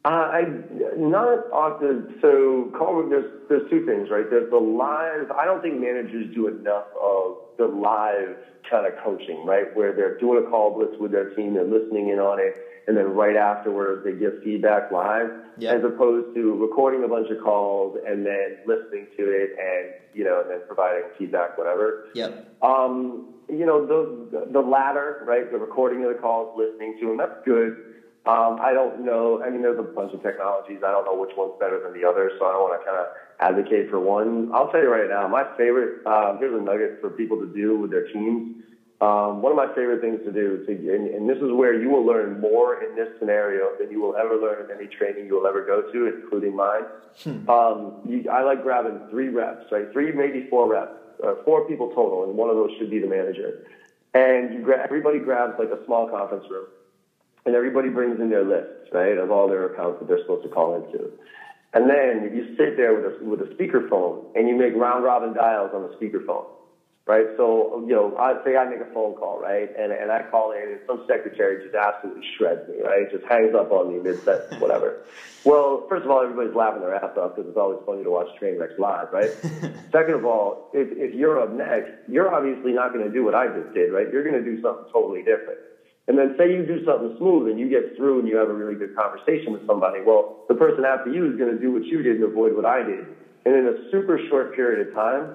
Uh, 0.05 0.09
I 0.09 0.41
not 0.95 1.51
often. 1.51 2.15
So 2.21 2.71
call 2.77 3.05
there's 3.09 3.29
there's 3.49 3.69
two 3.69 3.85
things, 3.85 4.09
right? 4.09 4.23
There's 4.29 4.49
the 4.49 4.57
live. 4.57 5.29
I 5.31 5.43
don't 5.43 5.61
think 5.61 5.79
managers 5.79 6.33
do 6.33 6.47
enough 6.47 6.85
of 6.99 7.35
the 7.57 7.65
live 7.67 8.37
kind 8.69 8.87
of 8.87 8.93
coaching, 9.03 9.45
right? 9.45 9.75
Where 9.75 9.93
they're 9.93 10.17
doing 10.17 10.43
a 10.45 10.49
call 10.49 10.73
blitz 10.73 10.93
with 11.01 11.11
their 11.11 11.31
team, 11.35 11.53
they're 11.53 11.65
listening 11.65 12.09
in 12.09 12.19
on 12.19 12.39
it, 12.39 12.55
and 12.87 12.95
then 12.95 13.07
right 13.07 13.35
afterwards 13.35 14.05
they 14.05 14.13
give 14.13 14.41
feedback 14.41 14.89
live, 14.89 15.31
as 15.67 15.83
opposed 15.83 16.33
to 16.33 16.55
recording 16.55 17.03
a 17.03 17.07
bunch 17.09 17.29
of 17.29 17.43
calls 17.43 17.97
and 18.07 18.25
then 18.25 18.57
listening 18.65 19.07
to 19.17 19.23
it 19.23 19.51
and 19.59 19.93
you 20.13 20.23
know 20.23 20.41
and 20.41 20.49
then 20.49 20.61
providing 20.65 21.03
feedback, 21.17 21.57
whatever. 21.57 22.05
Yep. 22.13 22.55
Um, 22.61 23.33
you 23.49 23.65
know 23.65 23.85
the 23.85 24.47
the 24.51 24.61
latter, 24.61 25.23
right? 25.25 25.51
The 25.51 25.57
recording 25.57 26.03
of 26.03 26.09
the 26.09 26.19
calls, 26.19 26.57
listening 26.57 26.97
to 27.01 27.07
them, 27.07 27.17
that's 27.17 27.39
good. 27.45 27.85
Um, 28.25 28.59
I 28.61 28.73
don't 28.73 29.05
know. 29.05 29.41
I 29.41 29.49
mean, 29.49 29.61
there's 29.61 29.79
a 29.79 29.83
bunch 29.83 30.13
of 30.13 30.21
technologies. 30.21 30.79
I 30.85 30.91
don't 30.91 31.05
know 31.05 31.15
which 31.15 31.31
one's 31.35 31.53
better 31.59 31.79
than 31.81 31.99
the 31.99 32.07
other, 32.07 32.31
so 32.37 32.45
I 32.45 32.51
don't 32.51 32.61
want 32.61 32.79
to 32.79 32.85
kind 32.85 32.99
of 32.99 33.07
advocate 33.39 33.89
for 33.89 33.99
one. 33.99 34.51
I'll 34.53 34.69
tell 34.69 34.81
you 34.81 34.91
right 34.91 35.09
now, 35.09 35.27
my 35.27 35.45
favorite. 35.57 36.05
Uh, 36.05 36.37
here's 36.37 36.53
a 36.53 36.63
nugget 36.63 36.99
for 37.01 37.09
people 37.09 37.39
to 37.39 37.47
do 37.47 37.79
with 37.79 37.91
their 37.91 38.05
teams. 38.11 38.63
Um, 39.01 39.41
one 39.41 39.53
of 39.53 39.55
my 39.55 39.73
favorite 39.73 40.01
things 40.01 40.19
to 40.25 40.31
do, 40.31 40.65
to, 40.65 40.71
and, 40.73 41.07
and 41.07 41.29
this 41.29 41.37
is 41.37 41.53
where 41.53 41.73
you 41.73 41.89
will 41.89 42.05
learn 42.05 42.41
more 42.41 42.83
in 42.83 42.97
this 42.97 43.07
scenario 43.17 43.71
than 43.79 43.89
you 43.89 44.01
will 44.01 44.17
ever 44.17 44.35
learn 44.35 44.69
in 44.69 44.75
any 44.75 44.87
training 44.87 45.25
you 45.25 45.39
will 45.39 45.47
ever 45.47 45.65
go 45.65 45.89
to, 45.89 46.07
including 46.07 46.53
mine. 46.53 46.83
Hmm. 47.23 47.49
Um, 47.49 48.01
you, 48.05 48.29
I 48.29 48.43
like 48.43 48.61
grabbing 48.61 49.07
three 49.09 49.29
reps, 49.29 49.71
right? 49.71 49.89
Three, 49.93 50.11
maybe 50.11 50.47
four 50.49 50.67
reps, 50.69 50.98
uh, 51.25 51.33
four 51.45 51.67
people 51.67 51.89
total, 51.89 52.23
and 52.23 52.35
one 52.37 52.49
of 52.49 52.55
those 52.55 52.71
should 52.77 52.89
be 52.89 52.99
the 52.99 53.07
manager. 53.07 53.53
And 54.13 54.53
you 54.53 54.61
gra- 54.61 54.83
everybody 54.83 55.19
grabs 55.19 55.53
like 55.59 55.69
a 55.71 55.83
small 55.85 56.07
conference 56.07 56.45
room 56.49 56.67
and 57.45 57.55
everybody 57.55 57.89
brings 57.89 58.19
in 58.19 58.29
their 58.29 58.43
lists, 58.43 58.89
right, 58.93 59.17
of 59.17 59.31
all 59.31 59.47
their 59.47 59.65
accounts 59.65 59.99
that 59.99 60.07
they're 60.07 60.19
supposed 60.19 60.43
to 60.43 60.49
call 60.49 60.75
into. 60.75 61.11
And 61.73 61.89
then 61.89 62.31
you 62.33 62.55
sit 62.57 62.77
there 62.77 62.93
with 62.95 63.05
a, 63.05 63.23
with 63.23 63.41
a 63.41 63.45
speakerphone 63.55 64.25
and 64.35 64.47
you 64.47 64.55
make 64.55 64.75
round 64.75 65.03
robin 65.03 65.33
dials 65.33 65.71
on 65.73 65.83
the 65.83 65.89
speakerphone, 65.89 66.45
right? 67.09 67.25
So, 67.37 67.81
you 67.87 67.95
know, 67.95 68.15
I 68.19 68.35
say 68.45 68.55
I 68.55 68.69
make 68.69 68.81
a 68.81 68.93
phone 68.93 69.15
call, 69.15 69.39
right? 69.41 69.67
And, 69.75 69.91
and 69.91 70.11
I 70.11 70.21
call 70.29 70.51
in 70.51 70.61
and 70.61 70.79
some 70.85 71.01
secretary 71.07 71.57
just 71.63 71.73
absolutely 71.73 72.21
shreds 72.37 72.69
me, 72.69 72.75
right? 72.85 73.09
Just 73.11 73.25
hangs 73.25 73.55
up 73.55 73.71
on 73.71 73.89
me 73.89 73.99
mid 73.99 74.21
set, 74.21 74.45
whatever. 74.61 74.95
well, 75.43 75.83
first 75.89 76.05
of 76.05 76.11
all, 76.11 76.21
everybody's 76.21 76.53
laughing 76.53 76.81
their 76.81 76.93
ass 76.93 77.17
off 77.17 77.33
because 77.33 77.49
it's 77.49 77.57
always 77.57 77.79
funny 77.83 78.03
to 78.03 78.11
watch 78.11 78.27
train 78.37 78.59
wrecks 78.59 78.77
live, 78.77 79.11
right? 79.11 79.31
Second 79.91 80.13
of 80.21 80.23
all, 80.23 80.69
if, 80.71 80.87
if 80.91 81.15
you're 81.15 81.41
up 81.41 81.49
next, 81.49 81.89
you're 82.05 82.29
obviously 82.31 82.73
not 82.73 82.93
going 82.93 83.03
to 83.03 83.11
do 83.11 83.25
what 83.25 83.33
I 83.33 83.47
just 83.47 83.73
did, 83.73 83.91
right? 83.91 84.07
You're 84.07 84.23
going 84.23 84.37
to 84.37 84.45
do 84.45 84.61
something 84.61 84.85
totally 84.93 85.23
different. 85.23 85.57
And 86.07 86.15
then 86.17 86.35
say 86.37 86.53
you 86.53 86.63
do 86.63 86.83
something 86.85 87.17
smooth 87.17 87.49
and 87.49 87.59
you 87.59 87.69
get 87.69 87.95
through 87.97 88.19
and 88.19 88.27
you 88.27 88.37
have 88.37 88.49
a 88.49 88.53
really 88.53 88.75
good 88.75 88.93
conversation 88.93 89.51
with 89.51 89.65
somebody. 89.65 90.01
Well, 90.05 90.29
the 90.47 90.55
person 90.55 90.85
after 90.85 91.09
you 91.09 91.25
is 91.29 91.37
going 91.37 91.53
to 91.53 91.59
do 91.59 91.71
what 91.71 91.85
you 91.85 92.03
did 92.03 92.15
and 92.17 92.23
avoid 92.23 92.53
what 92.53 92.65
I 92.65 92.83
did. 92.83 93.07
And 93.45 93.55
in 93.55 93.65
a 93.67 93.73
super 93.89 94.19
short 94.29 94.53
period 94.53 94.87
of 94.87 94.93
time, 94.93 95.33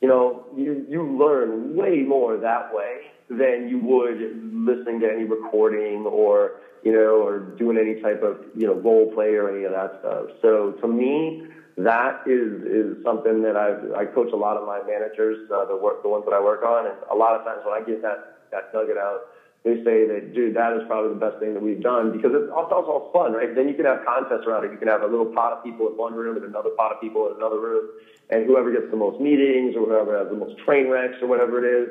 you 0.00 0.08
know, 0.08 0.46
you, 0.56 0.86
you 0.88 1.18
learn 1.18 1.76
way 1.76 2.02
more 2.02 2.38
that 2.38 2.72
way 2.72 3.12
than 3.28 3.68
you 3.68 3.78
would 3.78 4.18
listening 4.52 5.00
to 5.00 5.06
any 5.06 5.24
recording 5.24 6.04
or 6.06 6.52
you 6.82 6.92
know 6.92 7.22
or 7.22 7.38
doing 7.38 7.76
any 7.78 8.00
type 8.00 8.22
of 8.22 8.38
you 8.56 8.66
know 8.66 8.74
role 8.74 9.12
play 9.14 9.34
or 9.34 9.54
any 9.54 9.64
of 9.64 9.72
that 9.72 10.00
stuff. 10.00 10.26
So 10.42 10.72
to 10.80 10.88
me, 10.88 11.42
that 11.76 12.22
is 12.26 12.62
is 12.62 13.04
something 13.04 13.42
that 13.42 13.56
I 13.56 14.02
I 14.02 14.04
coach 14.06 14.30
a 14.32 14.36
lot 14.36 14.56
of 14.56 14.66
my 14.66 14.80
managers, 14.82 15.38
uh, 15.52 15.64
the 15.66 15.76
work 15.76 16.02
the 16.02 16.08
ones 16.08 16.24
that 16.26 16.34
I 16.34 16.40
work 16.40 16.62
on, 16.62 16.86
and 16.86 16.96
a 17.10 17.14
lot 17.14 17.36
of 17.36 17.44
times 17.44 17.60
when 17.64 17.74
I 17.74 17.84
get 17.84 18.02
that 18.02 18.48
that 18.50 18.72
nugget 18.74 18.96
out, 18.96 19.20
they 19.62 19.76
say 19.84 20.08
that 20.08 20.32
dude, 20.34 20.56
that 20.56 20.72
is 20.72 20.82
probably 20.86 21.12
the 21.12 21.20
best 21.20 21.38
thing 21.38 21.54
that 21.54 21.62
we've 21.62 21.80
done 21.80 22.10
because 22.10 22.32
it's 22.34 22.50
also 22.50 22.74
all 22.74 23.10
fun, 23.12 23.32
right? 23.32 23.54
Then 23.54 23.68
you 23.68 23.74
can 23.74 23.84
have 23.84 24.00
contests 24.04 24.46
around 24.46 24.64
it. 24.64 24.72
You 24.72 24.78
can 24.78 24.88
have 24.88 25.02
a 25.02 25.06
little 25.06 25.26
pot 25.26 25.52
of 25.52 25.62
people 25.62 25.88
in 25.88 25.96
one 25.96 26.14
room 26.14 26.36
and 26.36 26.44
another 26.44 26.70
pot 26.70 26.92
of 26.92 27.00
people 27.00 27.28
in 27.28 27.36
another 27.36 27.60
room, 27.60 27.88
and 28.30 28.46
whoever 28.46 28.70
gets 28.70 28.90
the 28.90 28.96
most 28.96 29.20
meetings 29.20 29.74
or 29.76 29.86
whoever 29.86 30.18
has 30.18 30.28
the 30.28 30.34
most 30.34 30.56
train 30.56 30.88
wrecks 30.88 31.16
or 31.20 31.28
whatever 31.28 31.58
it 31.58 31.84
is. 31.84 31.90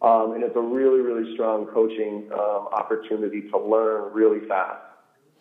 Um, 0.00 0.32
and 0.32 0.42
it's 0.42 0.56
a 0.56 0.60
really, 0.60 1.00
really 1.00 1.28
strong 1.32 1.66
coaching 1.66 2.24
um, 2.32 2.66
opportunity 2.72 3.42
to 3.52 3.58
learn 3.58 4.12
really 4.12 4.40
fast. 4.40 4.80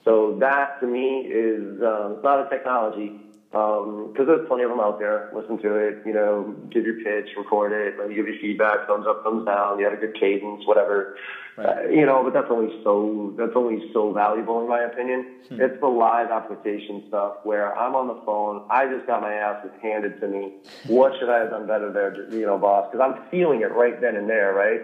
So 0.03 0.35
that 0.39 0.79
to 0.79 0.87
me 0.87 1.27
is 1.29 1.81
um, 1.81 2.13
it's 2.13 2.23
not 2.23 2.39
a 2.39 2.45
technology 2.45 3.13
because 3.51 4.19
um, 4.19 4.25
there's 4.25 4.47
plenty 4.47 4.63
of 4.63 4.69
them 4.69 4.79
out 4.79 4.97
there. 4.97 5.29
Listen 5.33 5.57
to 5.61 5.75
it, 5.75 5.97
you 6.05 6.13
know, 6.13 6.55
give 6.71 6.85
your 6.85 6.95
pitch, 7.03 7.29
record 7.35 7.73
it, 7.73 7.99
let 7.99 8.07
me 8.07 8.15
give 8.15 8.25
you 8.27 8.39
feedback, 8.39 8.87
thumbs 8.87 9.05
up, 9.07 9.23
thumbs 9.23 9.45
down. 9.45 9.77
You 9.77 9.83
had 9.85 9.93
a 9.93 9.97
good 9.97 10.15
cadence, 10.17 10.65
whatever. 10.65 11.17
Right. 11.57 11.67
Uh, 11.67 11.89
you 11.89 12.05
know, 12.05 12.23
but 12.23 12.31
that's 12.31 12.47
only 12.49 12.73
so 12.81 13.33
that's 13.37 13.51
only 13.55 13.83
so 13.91 14.13
valuable 14.13 14.61
in 14.61 14.69
my 14.69 14.83
opinion. 14.83 15.25
Hmm. 15.49 15.59
It's 15.59 15.77
the 15.81 15.87
live 15.87 16.31
application 16.31 17.03
stuff 17.09 17.43
where 17.43 17.77
I'm 17.77 17.93
on 17.93 18.07
the 18.07 18.21
phone. 18.25 18.63
I 18.69 18.87
just 18.87 19.05
got 19.05 19.21
my 19.21 19.33
ass 19.33 19.65
handed 19.81 20.21
to 20.21 20.27
me. 20.29 20.53
What 20.87 21.11
should 21.19 21.29
I 21.29 21.39
have 21.39 21.49
done 21.49 21.67
better 21.67 21.91
there, 21.91 22.31
you 22.31 22.45
know, 22.45 22.57
boss? 22.57 22.87
Because 22.89 23.05
I'm 23.05 23.29
feeling 23.29 23.61
it 23.61 23.71
right 23.73 23.99
then 23.99 24.15
and 24.15 24.29
there, 24.29 24.53
right? 24.53 24.79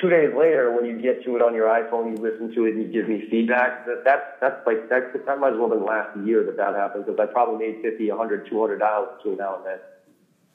Two 0.00 0.10
days 0.10 0.30
later, 0.36 0.74
when 0.74 0.84
you 0.84 1.00
get 1.00 1.24
to 1.24 1.36
it 1.36 1.42
on 1.42 1.54
your 1.54 1.68
iPhone, 1.68 2.16
you 2.16 2.22
listen 2.22 2.54
to 2.54 2.64
it 2.64 2.74
and 2.74 2.82
you 2.82 2.88
give 2.88 3.08
me 3.08 3.28
feedback. 3.30 3.86
That, 3.86 4.02
that's 4.04 4.24
that's 4.40 4.66
like 4.66 4.88
that, 4.88 5.12
that 5.26 5.38
might 5.38 5.52
as 5.52 5.58
well 5.58 5.68
been 5.68 5.84
last 5.84 6.16
year 6.24 6.44
that 6.44 6.56
that 6.56 6.74
happened 6.74 7.06
because 7.06 7.20
I 7.20 7.26
probably 7.30 7.66
made 7.66 7.82
50, 7.82 8.08
100, 8.08 8.48
200 8.48 8.78
dollars 8.78 9.08
between 9.18 9.36
now 9.36 9.56
and 9.56 9.64
then. 9.66 9.78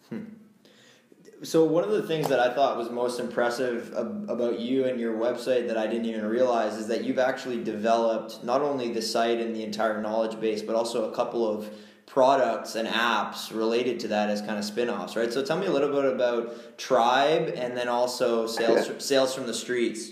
Hmm. 0.10 0.34
So 1.44 1.66
one 1.66 1.84
of 1.84 1.92
the 1.92 2.04
things 2.04 2.30
that 2.30 2.40
I 2.40 2.54
thought 2.54 2.78
was 2.78 2.90
most 2.90 3.20
impressive 3.20 3.92
about 3.94 4.60
you 4.60 4.86
and 4.86 4.98
your 4.98 5.14
website 5.18 5.68
that 5.68 5.78
I 5.78 5.88
didn't 5.88 6.06
even 6.06 6.26
realize 6.26 6.76
is 6.76 6.88
that 6.88 7.04
you've 7.04 7.20
actually 7.20 7.62
developed 7.62 8.44
not 8.46 8.62
only 8.62 8.94
the 8.94 9.02
site 9.02 9.40
and 9.40 9.54
the 9.54 9.64
entire 9.64 10.02
knowledge 10.02 10.40
base, 10.40 10.62
but 10.62 10.76
also 10.76 11.12
a 11.12 11.14
couple 11.14 11.46
of 11.46 11.70
products 12.06 12.76
and 12.76 12.88
apps 12.88 13.56
related 13.56 14.00
to 14.02 14.08
that 14.10 14.30
as 14.30 14.42
kind 14.42 14.58
of 14.58 14.66
spin-offs, 14.66 15.16
right? 15.16 15.32
So 15.34 15.44
tell 15.44 15.58
me 15.58 15.66
a 15.66 15.72
little 15.72 15.90
bit 15.90 16.14
about 16.14 16.78
Tribe 16.78 17.54
and 17.56 17.76
then 17.76 17.88
also 17.88 18.46
sales 18.48 18.90
sales 19.04 19.34
from 19.34 19.48
the 19.48 19.54
streets. 19.54 20.12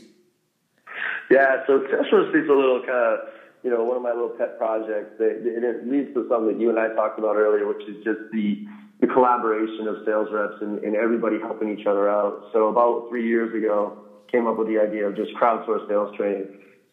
Yeah, 1.29 1.63
so 1.67 1.83
sales 1.89 2.07
from 2.09 2.23
the 2.23 2.29
streets 2.29 2.49
a 2.49 2.53
little 2.53 2.81
kind 2.81 2.89
of 2.91 3.19
you 3.63 3.69
know 3.69 3.83
one 3.83 3.97
of 3.97 4.03
my 4.03 4.11
little 4.11 4.35
pet 4.37 4.57
projects. 4.57 5.15
It, 5.19 5.45
it 5.45 5.87
leads 5.87 6.13
to 6.15 6.27
something 6.29 6.57
that 6.57 6.59
you 6.59 6.69
and 6.69 6.79
I 6.79 6.89
talked 6.95 7.19
about 7.19 7.35
earlier, 7.35 7.67
which 7.67 7.87
is 7.87 8.03
just 8.03 8.19
the 8.31 8.65
the 8.99 9.07
collaboration 9.07 9.87
of 9.87 10.05
sales 10.05 10.29
reps 10.31 10.61
and, 10.61 10.79
and 10.83 10.95
everybody 10.95 11.39
helping 11.39 11.75
each 11.77 11.87
other 11.87 12.09
out. 12.09 12.49
So 12.53 12.67
about 12.67 13.09
three 13.09 13.27
years 13.27 13.53
ago, 13.55 13.97
came 14.31 14.47
up 14.47 14.57
with 14.57 14.67
the 14.67 14.79
idea 14.79 15.07
of 15.07 15.15
just 15.15 15.31
crowdsource 15.35 15.87
sales 15.87 16.15
training 16.15 16.47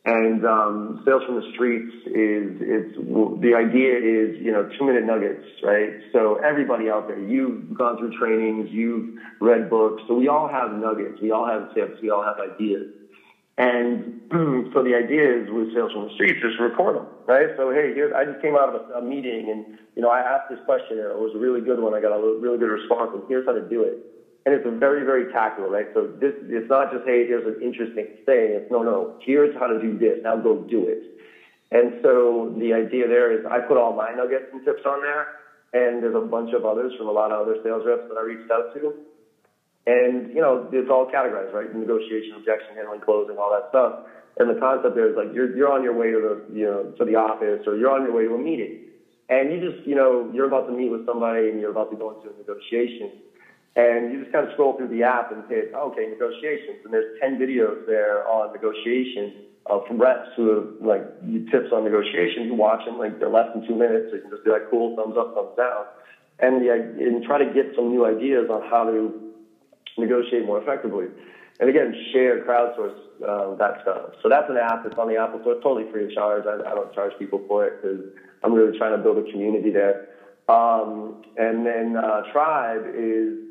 and 0.08 0.42
um, 0.46 0.98
sales 1.04 1.22
from 1.24 1.34
the 1.34 1.42
streets 1.52 1.90
is 2.06 2.56
it's 2.60 2.88
the 2.96 3.52
idea 3.54 3.96
is 3.98 4.34
you 4.38 4.50
know 4.50 4.64
two 4.64 4.86
minute 4.86 5.04
nuggets, 5.04 5.42
right? 5.62 5.92
So 6.12 6.36
everybody 6.42 6.88
out 6.88 7.06
there, 7.06 7.18
you've 7.18 7.74
gone 7.74 7.98
through 7.98 8.10
trainings, 8.18 8.68
you've 8.70 9.06
read 9.38 9.68
books, 9.68 10.02
so 10.06 10.14
we 10.14 10.28
all 10.28 10.48
have 10.48 10.72
nuggets, 10.72 11.20
we 11.20 11.30
all 11.30 11.46
have 11.46 11.68
tips, 11.74 11.96
we 12.00 12.08
all 12.08 12.22
have 12.22 12.38
ideas. 12.38 12.86
And 13.58 14.14
so 14.32 14.82
the 14.82 14.94
idea 14.96 15.40
is 15.40 15.50
with 15.50 15.68
sales 15.74 15.92
from 15.92 16.04
the 16.04 16.10
streets, 16.10 16.40
just 16.40 16.58
record 16.58 16.96
them, 16.96 17.08
right? 17.26 17.50
So 17.54 17.70
hey, 17.70 17.92
here 17.92 18.10
I 18.16 18.24
just 18.24 18.40
came 18.40 18.56
out 18.56 18.74
of 18.74 18.80
a, 18.88 18.98
a 18.98 19.02
meeting, 19.02 19.50
and 19.50 19.66
you 19.94 20.00
know 20.00 20.08
I 20.08 20.20
asked 20.20 20.48
this 20.48 20.60
question, 20.64 20.96
and 20.98 21.10
it 21.10 21.18
was 21.18 21.32
a 21.34 21.38
really 21.38 21.60
good 21.60 21.80
one. 21.80 21.92
I 21.92 22.00
got 22.00 22.12
a 22.16 22.34
really 22.40 22.56
good 22.56 22.70
response, 22.70 23.10
and 23.12 23.22
here's 23.28 23.44
how 23.44 23.52
to 23.52 23.60
do 23.60 23.82
it 23.82 23.98
and 24.46 24.54
it's 24.54 24.64
very, 24.78 25.04
very 25.04 25.32
tactical, 25.32 25.70
right? 25.70 25.86
So 25.92 26.06
this, 26.20 26.32
it's 26.48 26.70
not 26.70 26.92
just, 26.92 27.04
hey, 27.04 27.26
here's 27.26 27.46
an 27.46 27.60
interesting 27.60 28.06
thing. 28.24 28.56
It's 28.56 28.70
no, 28.70 28.82
no, 28.82 29.18
here's 29.20 29.54
how 29.58 29.66
to 29.66 29.78
do 29.78 29.98
this. 29.98 30.18
Now 30.22 30.36
go 30.36 30.56
do 30.56 30.88
it. 30.88 31.02
And 31.70 32.00
so 32.02 32.54
the 32.56 32.72
idea 32.72 33.08
there 33.08 33.32
is 33.32 33.44
I 33.44 33.60
put 33.60 33.76
all 33.76 33.92
my 33.92 34.12
nuggets 34.12 34.48
and 34.52 34.64
tips 34.64 34.82
on 34.86 35.02
there, 35.02 35.28
and 35.74 36.02
there's 36.02 36.16
a 36.16 36.24
bunch 36.24 36.54
of 36.54 36.64
others 36.64 36.92
from 36.96 37.08
a 37.08 37.12
lot 37.12 37.30
of 37.30 37.44
other 37.44 37.56
sales 37.62 37.84
reps 37.84 38.08
that 38.08 38.16
I 38.16 38.22
reached 38.22 38.50
out 38.50 38.72
to. 38.74 38.94
And, 39.86 40.32
you 40.32 40.40
know, 40.40 40.68
it's 40.72 40.88
all 40.90 41.08
categorized, 41.08 41.52
right? 41.52 41.68
Negotiation, 41.74 42.36
objection 42.36 42.76
handling, 42.76 43.00
closing, 43.00 43.36
all 43.36 43.52
that 43.52 43.68
stuff. 43.68 44.04
And 44.38 44.48
the 44.48 44.60
concept 44.60 44.94
there 44.94 45.08
is 45.08 45.16
like 45.16 45.28
you're, 45.32 45.54
you're 45.56 45.72
on 45.72 45.82
your 45.82 45.94
way 45.94 46.10
to 46.12 46.20
the, 46.20 46.54
you 46.54 46.64
know, 46.64 46.92
to 46.96 47.04
the 47.04 47.16
office 47.16 47.66
or 47.66 47.76
you're 47.76 47.90
on 47.90 48.02
your 48.02 48.12
way 48.12 48.24
to 48.24 48.34
a 48.34 48.38
meeting. 48.38 48.84
And 49.28 49.52
you 49.52 49.60
just, 49.60 49.86
you 49.86 49.94
know, 49.94 50.30
you're 50.32 50.46
about 50.46 50.66
to 50.68 50.72
meet 50.72 50.90
with 50.90 51.04
somebody 51.04 51.48
and 51.48 51.60
you're 51.60 51.70
about 51.70 51.90
to 51.90 51.96
go 51.96 52.12
into 52.16 52.32
a 52.32 52.36
negotiation 52.36 53.12
and 53.78 54.10
you 54.12 54.26
just 54.26 54.32
kind 54.32 54.44
of 54.44 54.52
scroll 54.54 54.76
through 54.76 54.90
the 54.90 55.04
app 55.04 55.30
and 55.30 55.46
hit, 55.46 55.70
okay, 55.72 56.10
negotiations. 56.10 56.82
And 56.82 56.92
there's 56.92 57.14
10 57.22 57.38
videos 57.38 57.86
there 57.86 58.26
on 58.26 58.52
negotiation 58.52 59.46
uh, 59.70 59.86
from 59.86 60.02
reps 60.02 60.34
who 60.34 60.50
have 60.50 60.66
like 60.82 61.06
tips 61.54 61.70
on 61.70 61.84
negotiation. 61.84 62.50
You 62.50 62.54
watch 62.54 62.84
them, 62.84 62.98
like 62.98 63.20
they're 63.20 63.30
less 63.30 63.46
than 63.54 63.62
two 63.68 63.78
minutes. 63.78 64.10
So 64.10 64.16
you 64.16 64.22
can 64.22 64.30
just 64.34 64.42
be 64.42 64.50
like, 64.50 64.66
cool, 64.68 64.96
thumbs 64.98 65.14
up, 65.14 65.30
thumbs 65.32 65.54
down. 65.54 65.86
And, 66.42 66.58
the, 66.58 66.74
and 66.74 67.22
try 67.22 67.38
to 67.38 67.46
get 67.54 67.70
some 67.78 67.90
new 67.94 68.02
ideas 68.02 68.50
on 68.50 68.66
how 68.66 68.82
to 68.82 69.14
negotiate 69.96 70.44
more 70.44 70.60
effectively. 70.60 71.06
And 71.60 71.70
again, 71.70 71.94
share, 72.12 72.42
crowdsource 72.42 72.98
uh, 73.22 73.54
that 73.62 73.82
stuff. 73.82 74.18
So 74.22 74.28
that's 74.28 74.50
an 74.50 74.58
app 74.58 74.82
that's 74.82 74.98
on 74.98 75.06
the 75.06 75.22
Apple 75.22 75.38
Store, 75.42 75.54
totally 75.62 75.86
free 75.92 76.06
of 76.06 76.12
charge. 76.18 76.46
I, 76.46 76.66
I 76.66 76.74
don't 76.74 76.92
charge 76.94 77.12
people 77.18 77.42
for 77.46 77.66
it 77.66 77.78
because 77.78 78.10
I'm 78.42 78.54
really 78.54 78.76
trying 78.76 78.96
to 78.96 79.02
build 79.02 79.18
a 79.18 79.30
community 79.30 79.70
there. 79.70 80.10
Um, 80.48 81.22
and 81.36 81.66
then 81.66 81.94
uh, 81.94 82.22
Tribe 82.32 82.82
is 82.94 83.47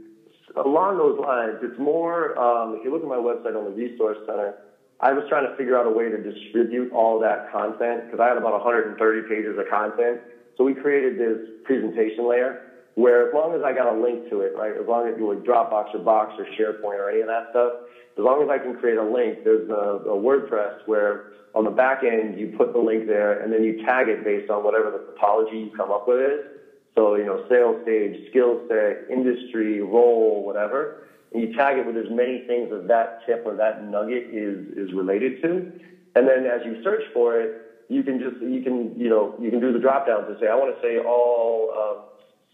along 0.65 0.97
those 0.97 1.17
lines, 1.17 1.57
it's 1.61 1.77
more, 1.77 2.37
um, 2.37 2.73
if 2.73 2.83
you 2.83 2.91
look 2.91 3.03
at 3.03 3.09
my 3.09 3.15
website 3.15 3.55
on 3.57 3.65
the 3.65 3.71
Resource 3.71 4.17
Center, 4.25 4.55
I 4.99 5.13
was 5.13 5.23
trying 5.29 5.47
to 5.47 5.55
figure 5.55 5.77
out 5.77 5.85
a 5.85 5.91
way 5.91 6.09
to 6.09 6.17
distribute 6.17 6.91
all 6.91 7.19
that 7.19 7.51
content 7.51 8.05
because 8.05 8.19
I 8.19 8.27
had 8.27 8.37
about 8.37 8.53
130 8.53 9.21
pages 9.29 9.57
of 9.57 9.65
content. 9.69 10.21
So 10.57 10.63
we 10.63 10.73
created 10.73 11.17
this 11.17 11.37
presentation 11.63 12.27
layer 12.27 12.57
where 12.95 13.27
as 13.27 13.29
long 13.31 13.53
as 13.53 13.61
I 13.63 13.73
got 13.73 13.85
a 13.85 13.93
link 13.93 14.27
to 14.29 14.41
it, 14.41 14.53
right, 14.55 14.73
as 14.73 14.87
long 14.87 15.07
as 15.07 15.13
you 15.15 15.25
would 15.27 15.45
Dropbox 15.45 15.93
or 15.93 15.99
Box 15.99 16.33
or 16.39 16.47
SharePoint 16.57 16.97
or 16.97 17.09
any 17.11 17.21
of 17.21 17.27
that 17.27 17.45
stuff, 17.51 17.73
as 18.17 18.23
long 18.23 18.41
as 18.41 18.49
I 18.49 18.57
can 18.57 18.73
create 18.73 18.97
a 18.97 19.03
link, 19.03 19.43
there's 19.43 19.69
a, 19.69 20.01
a 20.09 20.17
WordPress 20.17 20.73
where 20.85 21.21
on 21.53 21.63
the 21.63 21.69
back 21.69 22.01
end 22.01 22.35
you 22.35 22.47
put 22.47 22.73
the 22.73 22.79
link 22.79 23.05
there 23.05 23.39
and 23.39 23.53
then 23.53 23.63
you 23.63 23.73
tag 23.85 24.07
it 24.07 24.23
based 24.23 24.49
on 24.49 24.63
whatever 24.63 24.89
the 24.89 24.97
topology 24.97 25.61
you 25.61 25.69
come 25.77 25.91
up 25.91 26.07
with 26.07 26.17
is. 26.17 26.41
So, 26.97 27.13
you 27.13 27.25
know, 27.25 27.45
sales 27.47 27.77
stage, 27.83 28.27
skill 28.31 28.65
set, 28.67 29.05
industry, 29.11 29.81
role, 29.81 30.43
whatever. 30.43 31.03
And 31.31 31.43
you 31.43 31.55
tag 31.55 31.77
it 31.77 31.85
with 31.85 31.95
as 31.95 32.09
many 32.09 32.43
things 32.47 32.73
as 32.73 32.87
that 32.87 33.19
tip 33.27 33.43
or 33.45 33.55
that 33.55 33.83
nugget 33.85 34.33
is, 34.33 34.65
is 34.75 34.91
related 34.95 35.39
to. 35.43 35.71
And 36.15 36.27
then 36.27 36.47
as 36.49 36.65
you 36.65 36.81
search 36.83 37.03
for 37.13 37.39
it, 37.39 37.85
you 37.87 38.01
can 38.01 38.19
just, 38.19 38.41
you 38.41 38.61
can, 38.63 38.99
you 38.99 39.09
know, 39.09 39.35
you 39.39 39.51
can 39.51 39.59
do 39.59 39.71
the 39.71 39.77
drop 39.77 40.07
downs 40.07 40.25
and 40.27 40.37
say, 40.41 40.47
I 40.47 40.55
want 40.55 40.73
to 40.75 40.81
say 40.81 40.97
all 40.97 41.69
uh, 41.69 42.01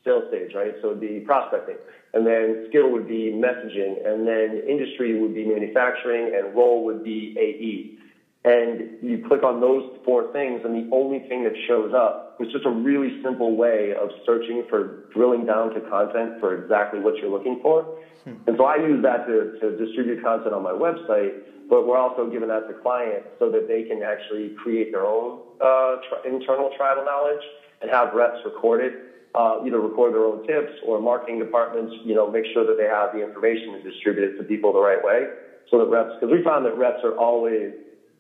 sales 0.03 0.25
stage, 0.27 0.51
right? 0.53 0.73
So 0.81 0.89
it'd 0.89 0.99
be 0.99 1.21
prospecting. 1.21 1.77
And 2.13 2.27
then 2.27 2.65
skill 2.67 2.91
would 2.91 3.07
be 3.07 3.31
messaging. 3.31 4.05
And 4.05 4.27
then 4.27 4.61
industry 4.67 5.17
would 5.21 5.33
be 5.33 5.45
manufacturing 5.45 6.35
and 6.35 6.53
role 6.53 6.83
would 6.83 7.01
be 7.01 7.33
AE 7.39 8.02
and 8.45 9.01
you 9.01 9.23
click 9.27 9.43
on 9.43 9.61
those 9.61 9.83
four 10.03 10.31
things, 10.33 10.61
and 10.65 10.75
the 10.75 10.93
only 10.93 11.19
thing 11.29 11.43
that 11.43 11.53
shows 11.67 11.93
up 11.95 12.35
is 12.41 12.51
just 12.51 12.65
a 12.65 12.69
really 12.69 13.21
simple 13.23 13.55
way 13.55 13.93
of 13.95 14.09
searching 14.25 14.65
for 14.69 15.07
drilling 15.13 15.45
down 15.45 15.73
to 15.73 15.81
content 15.81 16.39
for 16.39 16.61
exactly 16.61 16.99
what 16.99 17.15
you're 17.17 17.31
looking 17.31 17.59
for. 17.61 17.83
Hmm. 18.25 18.35
And 18.47 18.57
so 18.57 18.65
I 18.65 18.75
use 18.75 19.01
that 19.03 19.25
to, 19.27 19.57
to 19.61 19.77
distribute 19.77 20.21
content 20.21 20.53
on 20.53 20.61
my 20.61 20.71
website, 20.71 21.39
but 21.69 21.87
we're 21.87 21.97
also 21.97 22.29
giving 22.29 22.49
that 22.49 22.67
to 22.67 22.73
clients 22.73 23.27
so 23.39 23.49
that 23.49 23.67
they 23.67 23.83
can 23.83 24.03
actually 24.03 24.55
create 24.61 24.91
their 24.91 25.05
own 25.05 25.39
uh, 25.61 25.95
tri- 26.09 26.27
internal 26.27 26.69
tribal 26.75 27.05
knowledge 27.05 27.43
and 27.81 27.89
have 27.89 28.13
reps 28.13 28.39
record 28.43 28.81
it. 28.81 28.93
Uh, 29.33 29.65
either 29.65 29.79
record 29.79 30.13
their 30.13 30.25
own 30.25 30.45
tips 30.45 30.69
or 30.85 31.01
marketing 31.01 31.39
departments, 31.39 31.91
you 32.05 32.13
know, 32.13 32.29
make 32.29 32.45
sure 32.53 32.63
that 32.63 32.77
they 32.77 32.85
have 32.85 33.09
the 33.13 33.17
information 33.17 33.73
and 33.73 33.83
distribute 33.83 34.29
it 34.29 34.37
to 34.37 34.43
people 34.43 34.71
the 34.71 34.79
right 34.79 35.03
way 35.03 35.25
so 35.73 35.79
that 35.79 35.89
reps, 35.89 36.13
because 36.13 36.31
we 36.31 36.43
found 36.43 36.63
that 36.65 36.77
reps 36.77 37.03
are 37.03 37.17
always 37.17 37.73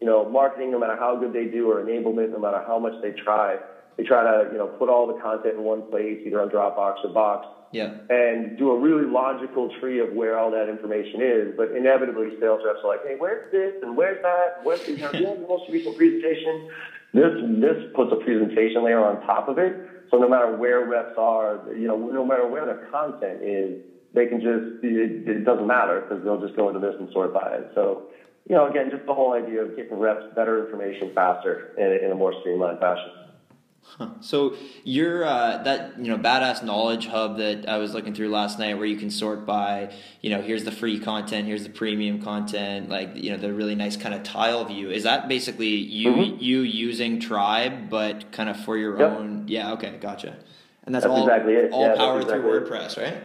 you 0.03 0.09
know, 0.09 0.29
marketing, 0.29 0.69
no 0.69 0.79
matter 0.79 0.97
how 0.97 1.15
good 1.15 1.31
they 1.31 1.45
do, 1.45 1.71
or 1.71 1.81
enablement, 1.81 2.31
no 2.31 2.39
matter 2.39 2.61
how 2.67 2.77
much 2.77 2.91
they 3.01 3.11
try, 3.11 3.55
they 3.95 4.03
try 4.03 4.21
to, 4.21 4.51
you 4.51 4.57
know, 4.57 4.67
put 4.67 4.89
all 4.89 5.07
the 5.07 5.13
content 5.21 5.55
in 5.55 5.63
one 5.63 5.89
place, 5.89 6.19
either 6.25 6.41
on 6.41 6.49
Dropbox 6.49 7.05
or 7.05 7.13
Box, 7.13 7.47
yeah. 7.71 7.93
and 8.09 8.57
do 8.57 8.71
a 8.71 8.77
really 8.77 9.07
logical 9.07 9.71
tree 9.79 10.01
of 10.01 10.11
where 10.11 10.37
all 10.37 10.51
that 10.51 10.67
information 10.67 11.21
is. 11.21 11.53
But 11.55 11.71
inevitably, 11.71 12.35
sales 12.41 12.59
reps 12.65 12.79
are 12.83 12.89
like, 12.89 12.99
hey, 13.07 13.15
where's 13.17 13.49
this 13.53 13.75
and 13.81 13.95
where's 13.95 14.21
that? 14.23 14.59
Where's 14.63 14.85
you 14.89 14.97
know, 14.97 15.39
the 15.39 15.47
most 15.47 15.71
recent 15.71 15.95
presentation? 15.95 16.67
This 17.13 17.31
this 17.63 17.79
puts 17.95 18.11
a 18.11 18.17
presentation 18.17 18.83
layer 18.83 18.99
on 18.99 19.21
top 19.21 19.47
of 19.47 19.57
it. 19.57 19.71
So 20.11 20.17
no 20.17 20.27
matter 20.27 20.53
where 20.53 20.85
reps 20.85 21.15
are, 21.17 21.61
you 21.73 21.87
know, 21.87 21.95
no 21.95 22.25
matter 22.25 22.45
where 22.45 22.65
the 22.65 22.91
content 22.91 23.41
is, 23.41 23.79
they 24.13 24.27
can 24.27 24.41
just, 24.41 24.83
it, 24.83 25.27
it 25.27 25.45
doesn't 25.45 25.65
matter 25.65 26.01
because 26.01 26.23
they'll 26.23 26.41
just 26.41 26.57
go 26.57 26.67
into 26.67 26.79
this 26.79 26.93
and 26.99 27.09
sort 27.13 27.33
by 27.33 27.55
it. 27.55 27.71
So, 27.73 28.09
you 28.49 28.55
know, 28.55 28.67
again, 28.69 28.89
just 28.91 29.05
the 29.05 29.13
whole 29.13 29.33
idea 29.33 29.61
of 29.61 29.75
getting 29.75 29.97
reps 29.97 30.25
better 30.35 30.63
information 30.65 31.11
faster 31.13 31.73
in, 31.77 32.05
in 32.05 32.11
a 32.11 32.15
more 32.15 32.33
streamlined 32.41 32.79
fashion. 32.79 33.11
So 34.21 34.55
you're 34.85 35.25
uh, 35.25 35.61
that 35.63 35.99
you 35.99 36.05
know 36.09 36.17
badass 36.17 36.63
knowledge 36.63 37.07
hub 37.07 37.37
that 37.37 37.67
I 37.67 37.77
was 37.77 37.93
looking 37.93 38.13
through 38.13 38.29
last 38.29 38.57
night, 38.57 38.75
where 38.77 38.85
you 38.85 38.95
can 38.95 39.11
sort 39.11 39.45
by 39.45 39.93
you 40.21 40.29
know 40.29 40.41
here's 40.41 40.63
the 40.63 40.71
free 40.71 40.99
content, 40.99 41.47
here's 41.47 41.63
the 41.63 41.69
premium 41.69 42.21
content, 42.21 42.89
like 42.89 43.11
you 43.15 43.29
know 43.31 43.37
the 43.37 43.53
really 43.53 43.75
nice 43.75 43.97
kind 43.97 44.15
of 44.15 44.23
tile 44.23 44.63
view. 44.65 44.89
Is 44.89 45.03
that 45.03 45.27
basically 45.27 45.67
you 45.67 46.11
Mhm. 46.13 46.41
you 46.41 46.61
using 46.61 47.19
Tribe, 47.19 47.89
but 47.89 48.31
kind 48.31 48.49
of 48.49 48.57
for 48.61 48.77
your 48.77 48.97
Yep. 48.97 49.11
own? 49.11 49.43
Yeah, 49.47 49.73
okay, 49.73 49.97
gotcha. 49.99 50.37
And 50.85 50.95
that's, 50.95 51.03
That's 51.03 51.13
all 51.13 51.27
exactly 51.27 51.53
it. 51.53 51.71
all 51.73 51.81
Yeah, 51.81 51.95
powered 51.95 52.23
exactly 52.23 52.41
through 52.49 52.57
it. 52.57 52.65
WordPress, 52.65 52.97
right? 53.01 53.17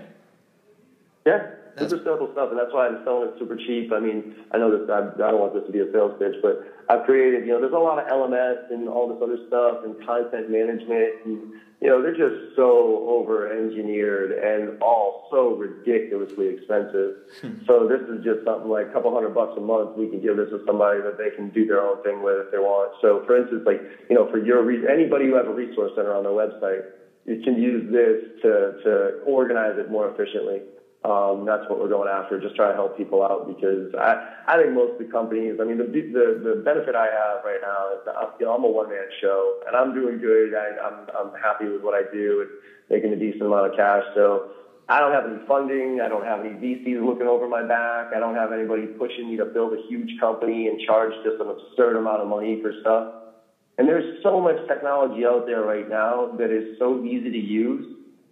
Yeah, 1.24 1.46
That's- 1.80 1.90
super 1.90 2.04
simple 2.04 2.32
stuff, 2.32 2.50
and 2.50 2.58
that's 2.58 2.72
why 2.72 2.86
I'm 2.88 3.02
selling 3.04 3.28
it 3.28 3.34
super 3.38 3.56
cheap. 3.56 3.92
I 3.92 4.00
mean, 4.00 4.34
I 4.52 4.58
know 4.58 4.70
this. 4.70 4.88
I, 4.90 5.08
I 5.14 5.30
don't 5.30 5.40
want 5.40 5.54
this 5.54 5.64
to 5.66 5.72
be 5.72 5.80
a 5.80 5.90
sales 5.92 6.14
pitch, 6.18 6.36
but 6.42 6.64
I've 6.88 7.04
created. 7.04 7.46
You 7.46 7.52
know, 7.54 7.60
there's 7.60 7.72
a 7.72 7.78
lot 7.78 7.98
of 7.98 8.08
LMS 8.08 8.70
and 8.70 8.88
all 8.88 9.08
this 9.08 9.22
other 9.22 9.38
stuff 9.46 9.84
and 9.84 9.94
content 10.06 10.50
management, 10.50 11.24
and 11.24 11.52
you 11.80 11.88
know, 11.88 12.02
they're 12.02 12.16
just 12.16 12.56
so 12.56 13.06
over 13.06 13.46
engineered 13.54 14.32
and 14.32 14.82
all 14.82 15.28
so 15.30 15.54
ridiculously 15.54 16.48
expensive. 16.48 17.14
Hmm. 17.40 17.62
so 17.66 17.86
this 17.86 18.02
is 18.10 18.24
just 18.24 18.44
something 18.44 18.68
like 18.68 18.88
a 18.88 18.92
couple 18.92 19.14
hundred 19.14 19.34
bucks 19.34 19.54
a 19.56 19.60
month. 19.60 19.96
We 19.96 20.08
can 20.08 20.20
give 20.20 20.36
this 20.36 20.50
to 20.50 20.64
somebody 20.66 21.00
that 21.02 21.18
they 21.18 21.30
can 21.36 21.50
do 21.50 21.66
their 21.66 21.80
own 21.80 22.02
thing 22.02 22.22
with 22.22 22.46
if 22.46 22.50
they 22.50 22.58
want. 22.58 22.98
So, 23.00 23.22
for 23.26 23.38
instance, 23.38 23.62
like 23.64 23.80
you 24.10 24.16
know, 24.16 24.28
for 24.30 24.42
your 24.42 24.64
re- 24.64 24.88
anybody 24.90 25.26
who 25.26 25.36
has 25.36 25.46
a 25.46 25.54
resource 25.54 25.92
center 25.94 26.14
on 26.14 26.24
their 26.24 26.34
website, 26.34 26.82
you 27.26 27.42
can 27.44 27.60
use 27.60 27.86
this 27.92 28.42
to 28.42 28.82
to 28.82 29.22
organize 29.26 29.78
it 29.78 29.90
more 29.90 30.10
efficiently. 30.10 30.62
Um, 31.04 31.46
that's 31.46 31.62
what 31.70 31.78
we're 31.78 31.88
going 31.88 32.08
after. 32.08 32.40
Just 32.40 32.56
try 32.56 32.68
to 32.68 32.74
help 32.74 32.96
people 32.96 33.22
out 33.22 33.46
because 33.46 33.94
I, 33.94 34.18
I 34.46 34.58
think 34.58 34.72
most 34.74 34.98
of 34.98 35.06
the 35.06 35.12
companies. 35.12 35.58
I 35.60 35.64
mean, 35.64 35.78
the 35.78 35.86
the, 35.86 36.26
the 36.42 36.62
benefit 36.64 36.96
I 36.96 37.06
have 37.06 37.44
right 37.44 37.60
now 37.62 37.94
is 37.94 38.02
that 38.04 38.16
I'm, 38.18 38.28
you 38.40 38.46
know 38.46 38.54
I'm 38.54 38.64
a 38.64 38.68
one 38.68 38.90
man 38.90 39.06
show 39.20 39.60
and 39.66 39.76
I'm 39.76 39.94
doing 39.94 40.18
good. 40.18 40.54
I, 40.54 40.74
I'm 40.82 41.06
I'm 41.14 41.32
happy 41.40 41.68
with 41.68 41.82
what 41.82 41.94
I 41.94 42.02
do 42.10 42.42
and 42.42 42.50
making 42.90 43.12
a 43.12 43.16
decent 43.16 43.42
amount 43.42 43.70
of 43.70 43.76
cash. 43.76 44.02
So 44.12 44.46
I 44.88 44.98
don't 44.98 45.12
have 45.12 45.24
any 45.24 45.38
funding. 45.46 46.00
I 46.00 46.08
don't 46.08 46.24
have 46.24 46.40
any 46.40 46.56
VCs 46.56 47.04
looking 47.04 47.28
over 47.28 47.46
my 47.46 47.62
back. 47.62 48.10
I 48.16 48.18
don't 48.18 48.34
have 48.34 48.52
anybody 48.52 48.86
pushing 48.86 49.28
me 49.28 49.36
to 49.36 49.44
build 49.44 49.74
a 49.74 49.82
huge 49.86 50.18
company 50.18 50.66
and 50.66 50.80
charge 50.80 51.12
just 51.22 51.38
an 51.40 51.48
absurd 51.48 51.96
amount 51.96 52.22
of 52.22 52.28
money 52.28 52.58
for 52.60 52.72
stuff. 52.80 53.06
And 53.76 53.86
there's 53.86 54.22
so 54.24 54.40
much 54.40 54.56
technology 54.66 55.24
out 55.24 55.46
there 55.46 55.62
right 55.62 55.88
now 55.88 56.34
that 56.38 56.50
is 56.50 56.76
so 56.78 57.04
easy 57.04 57.30
to 57.30 57.38
use 57.38 57.86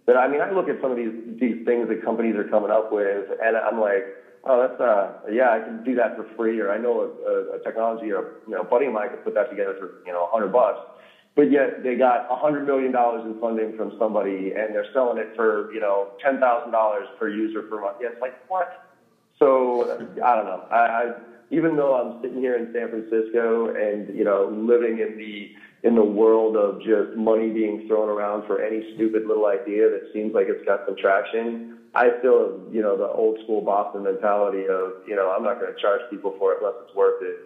that 0.07 0.17
I 0.17 0.27
mean, 0.27 0.41
I 0.41 0.49
look 0.49 0.67
at 0.67 0.79
some 0.81 0.89
of 0.91 0.97
these 0.97 1.11
these 1.39 1.57
things 1.65 1.87
that 1.89 2.01
companies 2.01 2.35
are 2.35 2.45
coming 2.45 2.71
up 2.71 2.91
with, 2.91 3.27
and 3.41 3.57
I'm 3.57 3.79
like, 3.79 4.07
oh, 4.43 4.59
that's 4.59 4.79
uh, 4.79 5.09
yeah, 5.29 5.51
I 5.51 5.59
can 5.59 5.83
do 5.83 5.95
that 5.95 6.15
for 6.15 6.25
free, 6.35 6.59
or 6.59 6.71
I 6.71 6.77
know 6.77 7.01
a, 7.01 7.29
a, 7.29 7.55
a 7.55 7.59
technology, 7.59 8.11
or 8.11 8.25
you 8.47 8.53
know, 8.53 8.61
a 8.61 8.65
buddy 8.65 8.87
of 8.87 8.93
mine 8.93 9.09
could 9.09 9.23
put 9.23 9.33
that 9.35 9.49
together 9.49 9.75
for 9.77 9.91
you 10.05 10.11
know, 10.13 10.23
a 10.23 10.27
hundred 10.27 10.51
bucks. 10.51 10.79
But 11.35 11.51
yet 11.51 11.71
they 11.77 11.95
got 11.95 12.23
a 12.29 12.35
hundred 12.35 12.65
million 12.65 12.91
dollars 12.91 13.23
in 13.23 13.35
funding 13.35 13.73
from 13.73 13.91
somebody, 13.99 14.53
and 14.55 14.73
they're 14.73 14.85
selling 14.91 15.17
it 15.17 15.29
for 15.35 15.65
you 15.69 15.79
know 15.79 16.09
ten 16.19 16.39
thousand 16.39 16.71
dollars 16.71 17.07
per 17.15 17.27
user 17.27 17.61
per 17.61 17.79
month. 17.79 17.97
Yeah, 17.99 18.07
it's 18.09 18.21
like 18.21 18.33
what? 18.47 18.69
So 19.37 19.85
I 20.23 20.35
don't 20.35 20.45
know. 20.45 20.63
I, 20.71 20.75
I 20.75 21.07
even 21.49 21.75
though 21.75 21.95
I'm 21.95 22.13
sitting 22.21 22.39
here 22.39 22.57
in 22.57 22.67
San 22.73 22.89
Francisco 22.89 23.67
and 23.67 24.07
you 24.07 24.23
know 24.23 24.49
living 24.51 24.99
in 24.99 25.15
the 25.17 25.49
in 25.83 25.95
the 25.95 26.03
world 26.03 26.55
of 26.55 26.79
just 26.79 27.15
money 27.15 27.51
being 27.51 27.87
thrown 27.87 28.09
around 28.09 28.45
for 28.47 28.61
any 28.61 28.83
stupid 28.95 29.25
little 29.25 29.45
idea 29.45 29.89
that 29.89 30.01
seems 30.11 30.33
like 30.33 30.47
it's 30.49 30.65
got 30.65 30.85
some 30.85 30.95
traction, 30.95 31.77
I 31.93 32.09
still 32.19 32.49
have, 32.49 32.73
you 32.73 32.81
know, 32.81 32.97
the 32.97 33.07
old 33.07 33.39
school 33.43 33.61
Boston 33.61 34.03
mentality 34.03 34.65
of, 34.69 34.93
you 35.05 35.15
know, 35.15 35.33
I'm 35.35 35.43
not 35.43 35.59
going 35.59 35.73
to 35.73 35.79
charge 35.79 36.01
people 36.09 36.35
for 36.37 36.53
it 36.53 36.59
unless 36.61 36.75
it's 36.81 36.93
worth 36.95 37.21
it. 37.21 37.37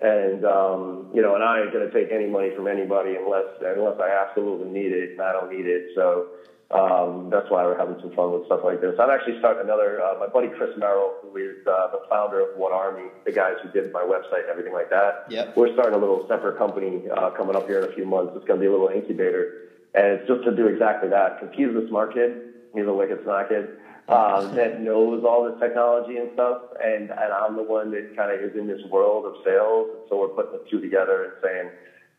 And, 0.00 0.44
um, 0.44 1.10
you 1.12 1.22
know, 1.22 1.34
and 1.34 1.42
I 1.42 1.60
ain't 1.60 1.72
going 1.72 1.88
to 1.88 1.92
take 1.92 2.12
any 2.12 2.26
money 2.26 2.50
from 2.54 2.68
anybody 2.68 3.16
unless, 3.16 3.46
unless 3.60 3.98
I 3.98 4.10
absolutely 4.22 4.70
need 4.70 4.92
it 4.92 5.12
and 5.12 5.20
I 5.20 5.32
don't 5.32 5.50
need 5.50 5.66
it. 5.66 5.88
So, 5.94 6.26
um, 6.70 7.30
that's 7.32 7.48
why 7.48 7.64
we're 7.64 7.78
having 7.78 7.96
some 8.00 8.12
fun 8.12 8.32
with 8.32 8.44
stuff 8.44 8.60
like 8.62 8.82
this. 8.82 8.92
I'm 9.00 9.08
actually 9.08 9.38
starting 9.38 9.64
another, 9.64 10.04
uh, 10.04 10.20
my 10.20 10.26
buddy 10.26 10.48
Chris 10.48 10.76
Merrill, 10.76 11.16
who 11.22 11.34
is, 11.38 11.66
uh, 11.66 11.88
the 11.96 12.04
founder 12.10 12.40
of 12.40 12.58
One 12.58 12.72
Army, 12.72 13.08
the 13.24 13.32
guys 13.32 13.56
who 13.62 13.72
did 13.72 13.90
my 13.90 14.02
website 14.02 14.44
and 14.44 14.50
everything 14.50 14.74
like 14.74 14.90
that. 14.90 15.24
Yep. 15.30 15.56
We're 15.56 15.72
starting 15.72 15.94
a 15.94 15.98
little 15.98 16.26
separate 16.28 16.58
company, 16.58 17.08
uh, 17.08 17.30
coming 17.30 17.56
up 17.56 17.66
here 17.66 17.80
in 17.80 17.90
a 17.90 17.94
few 17.94 18.04
months. 18.04 18.34
It's 18.36 18.44
going 18.44 18.60
to 18.60 18.64
be 18.64 18.68
a 18.68 18.70
little 18.70 18.88
incubator. 18.88 19.72
And 19.94 20.20
it's 20.20 20.28
just 20.28 20.44
to 20.44 20.54
do 20.54 20.66
exactly 20.66 21.08
that. 21.08 21.40
Cause 21.40 21.48
he's 21.56 21.72
a 21.72 21.88
smart 21.88 22.12
kid. 22.12 22.52
He's 22.74 22.84
a 22.84 22.92
wicked 22.92 23.24
smart 23.24 23.48
kid. 23.48 23.80
Um, 24.08 24.54
that 24.60 24.82
knows 24.82 25.24
all 25.24 25.48
this 25.48 25.58
technology 25.60 26.18
and 26.18 26.28
stuff, 26.34 26.62
and, 26.84 27.10
and 27.10 27.32
I'm 27.32 27.56
the 27.56 27.62
one 27.62 27.90
that 27.92 28.16
kind 28.16 28.32
of 28.32 28.40
is 28.44 28.56
in 28.56 28.66
this 28.66 28.80
world 28.90 29.24
of 29.24 29.40
sales. 29.42 29.88
And 29.96 30.04
so 30.10 30.20
we're 30.20 30.36
putting 30.36 30.52
the 30.52 30.64
two 30.68 30.80
together 30.80 31.24
and 31.24 31.32
saying, 31.40 31.70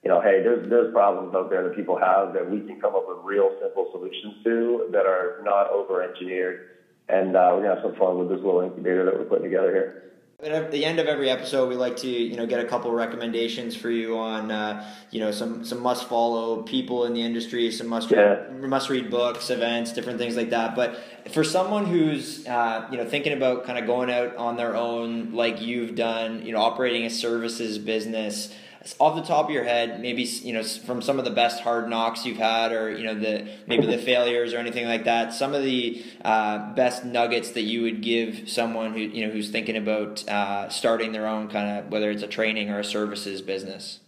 you 0.04 0.10
know, 0.10 0.22
hey, 0.22 0.42
there's 0.42 0.70
there's 0.70 0.94
problems 0.94 1.36
out 1.36 1.50
there 1.50 1.64
that 1.64 1.76
people 1.76 1.98
have 2.00 2.34
that 2.34 2.50
we 2.50 2.62
can 2.62 2.80
come 2.80 2.96
up 2.96 3.06
with 3.08 3.18
real 3.24 3.52
simple 3.62 3.90
solutions 3.92 4.36
to 4.44 4.88
that 4.92 5.06
are 5.06 5.42
not 5.44 5.70
over 5.70 6.02
engineered. 6.04 6.70
And 7.10 7.36
uh, 7.36 7.52
we're 7.54 7.64
gonna 7.64 7.76
have 7.76 7.84
some 7.84 7.96
fun 7.96 8.18
with 8.20 8.30
this 8.30 8.38
little 8.38 8.62
incubator 8.62 9.04
that 9.06 9.18
we're 9.18 9.26
putting 9.26 9.46
together 9.46 9.72
here. 9.72 10.04
At 10.42 10.72
the 10.72 10.86
end 10.86 11.00
of 11.00 11.08
every 11.08 11.30
episode, 11.30 11.68
we 11.68 11.76
like 11.76 11.98
to 11.98 12.08
you 12.08 12.38
know 12.38 12.46
get 12.46 12.62
a 12.62 12.66
couple 12.66 12.94
recommendations 12.94 13.76
for 13.76 13.90
you 13.90 14.18
on 14.18 14.52
uh, 14.52 14.90
you 15.12 15.20
know 15.20 15.32
some 15.32 15.66
some 15.66 15.82
must 15.82 16.08
follow 16.08 16.62
people 16.62 17.04
in 17.04 17.14
the 17.14 17.22
industry, 17.22 17.70
some 17.72 17.88
must 17.88 18.10
Yeah. 18.10 18.44
must 18.62 18.90
read 18.90 19.10
books, 19.12 19.50
events, 19.50 19.92
different 19.92 20.18
things 20.18 20.38
like 20.38 20.52
that. 20.52 20.78
But 20.78 20.98
for 21.32 21.44
someone 21.44 21.86
who's 21.88 22.48
uh, 22.48 22.88
you 22.90 22.98
know 22.98 23.04
thinking 23.06 23.34
about 23.34 23.66
kind 23.66 23.78
of 23.78 23.86
going 23.86 24.10
out 24.10 24.38
on 24.38 24.56
their 24.56 24.78
own, 24.78 25.34
like 25.34 25.62
you've 25.62 25.96
done, 25.96 26.46
you 26.46 26.54
know, 26.54 26.62
operating 26.62 27.04
a 27.06 27.10
services 27.10 27.78
business. 27.78 28.54
Off 28.98 29.16
the 29.16 29.28
top 29.28 29.46
of 29.46 29.52
your 29.52 29.66
head, 29.66 30.00
maybe 30.00 30.24
you 30.24 30.54
know 30.54 30.64
from 30.64 31.02
some 31.02 31.20
of 31.20 31.26
the 31.26 31.32
best 31.32 31.62
hard 31.62 31.90
knocks 31.90 32.26
you've 32.26 32.38
had, 32.38 32.72
or 32.72 32.90
you 32.90 33.04
know 33.04 33.14
the 33.14 33.46
maybe 33.68 33.86
the 33.86 33.98
failures 33.98 34.54
or 34.54 34.58
anything 34.58 34.86
like 34.86 35.04
that. 35.04 35.34
Some 35.34 35.54
of 35.54 35.64
the 35.64 36.02
uh, 36.24 36.74
best 36.76 37.04
nuggets 37.04 37.52
that 37.52 37.64
you 37.64 37.82
would 37.82 38.02
give 38.02 38.50
someone 38.50 38.94
who 38.94 39.00
you 39.00 39.28
know 39.28 39.34
who's 39.34 39.50
thinking 39.50 39.76
about 39.76 40.28
uh, 40.30 40.70
starting 40.70 41.12
their 41.12 41.28
own 41.28 41.50
kind 41.50 41.80
of 41.80 41.92
whether 41.92 42.10
it's 42.10 42.24
a 42.24 42.28
training 42.28 42.70
or 42.70 42.80
a 42.80 42.84
services 42.86 43.42
business. 43.42 44.00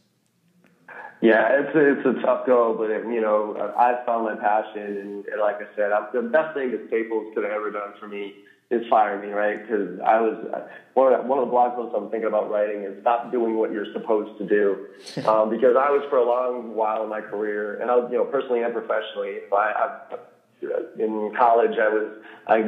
Yeah, 1.21 1.61
it's 1.61 1.75
a, 1.75 1.99
it's 1.99 2.17
a 2.17 2.21
tough 2.23 2.47
go, 2.47 2.73
but 2.75 2.89
it, 2.89 3.05
you 3.05 3.21
know, 3.21 3.55
I 3.77 4.03
found 4.07 4.25
my 4.25 4.35
passion, 4.35 4.81
and, 4.81 5.25
and 5.27 5.39
like 5.39 5.57
I 5.57 5.67
said, 5.75 5.91
I'm, 5.91 6.07
the 6.11 6.27
best 6.27 6.55
thing 6.55 6.71
that 6.71 6.87
Staples 6.87 7.31
could 7.35 7.43
have 7.43 7.53
ever 7.53 7.69
done 7.69 7.93
for 7.99 8.07
me 8.07 8.33
is 8.71 8.87
fire 8.89 9.21
me, 9.21 9.31
right? 9.31 9.61
Because 9.61 9.99
I 9.99 10.21
was 10.21 10.65
one 10.93 11.13
of 11.13 11.21
the, 11.21 11.27
one 11.27 11.39
of 11.39 11.45
the 11.45 11.51
blog 11.51 11.75
posts 11.75 11.93
I'm 11.95 12.09
thinking 12.09 12.27
about 12.27 12.49
writing 12.49 12.83
is 12.83 13.01
stop 13.01 13.31
doing 13.31 13.57
what 13.57 13.71
you're 13.71 13.91
supposed 13.93 14.37
to 14.39 14.47
do, 14.47 14.87
um, 15.27 15.49
because 15.49 15.75
I 15.77 15.91
was 15.91 16.05
for 16.09 16.17
a 16.17 16.25
long 16.25 16.73
while 16.73 17.03
in 17.03 17.09
my 17.09 17.21
career, 17.21 17.81
and 17.81 17.91
I 17.91 17.95
was, 17.95 18.09
you 18.11 18.17
know, 18.17 18.25
personally 18.25 18.63
and 18.63 18.73
professionally, 18.73 19.39
I, 19.51 19.55
I 19.55 20.17
in 20.99 21.33
college 21.37 21.77
I 21.79 21.89
was 21.89 22.11
I 22.47 22.61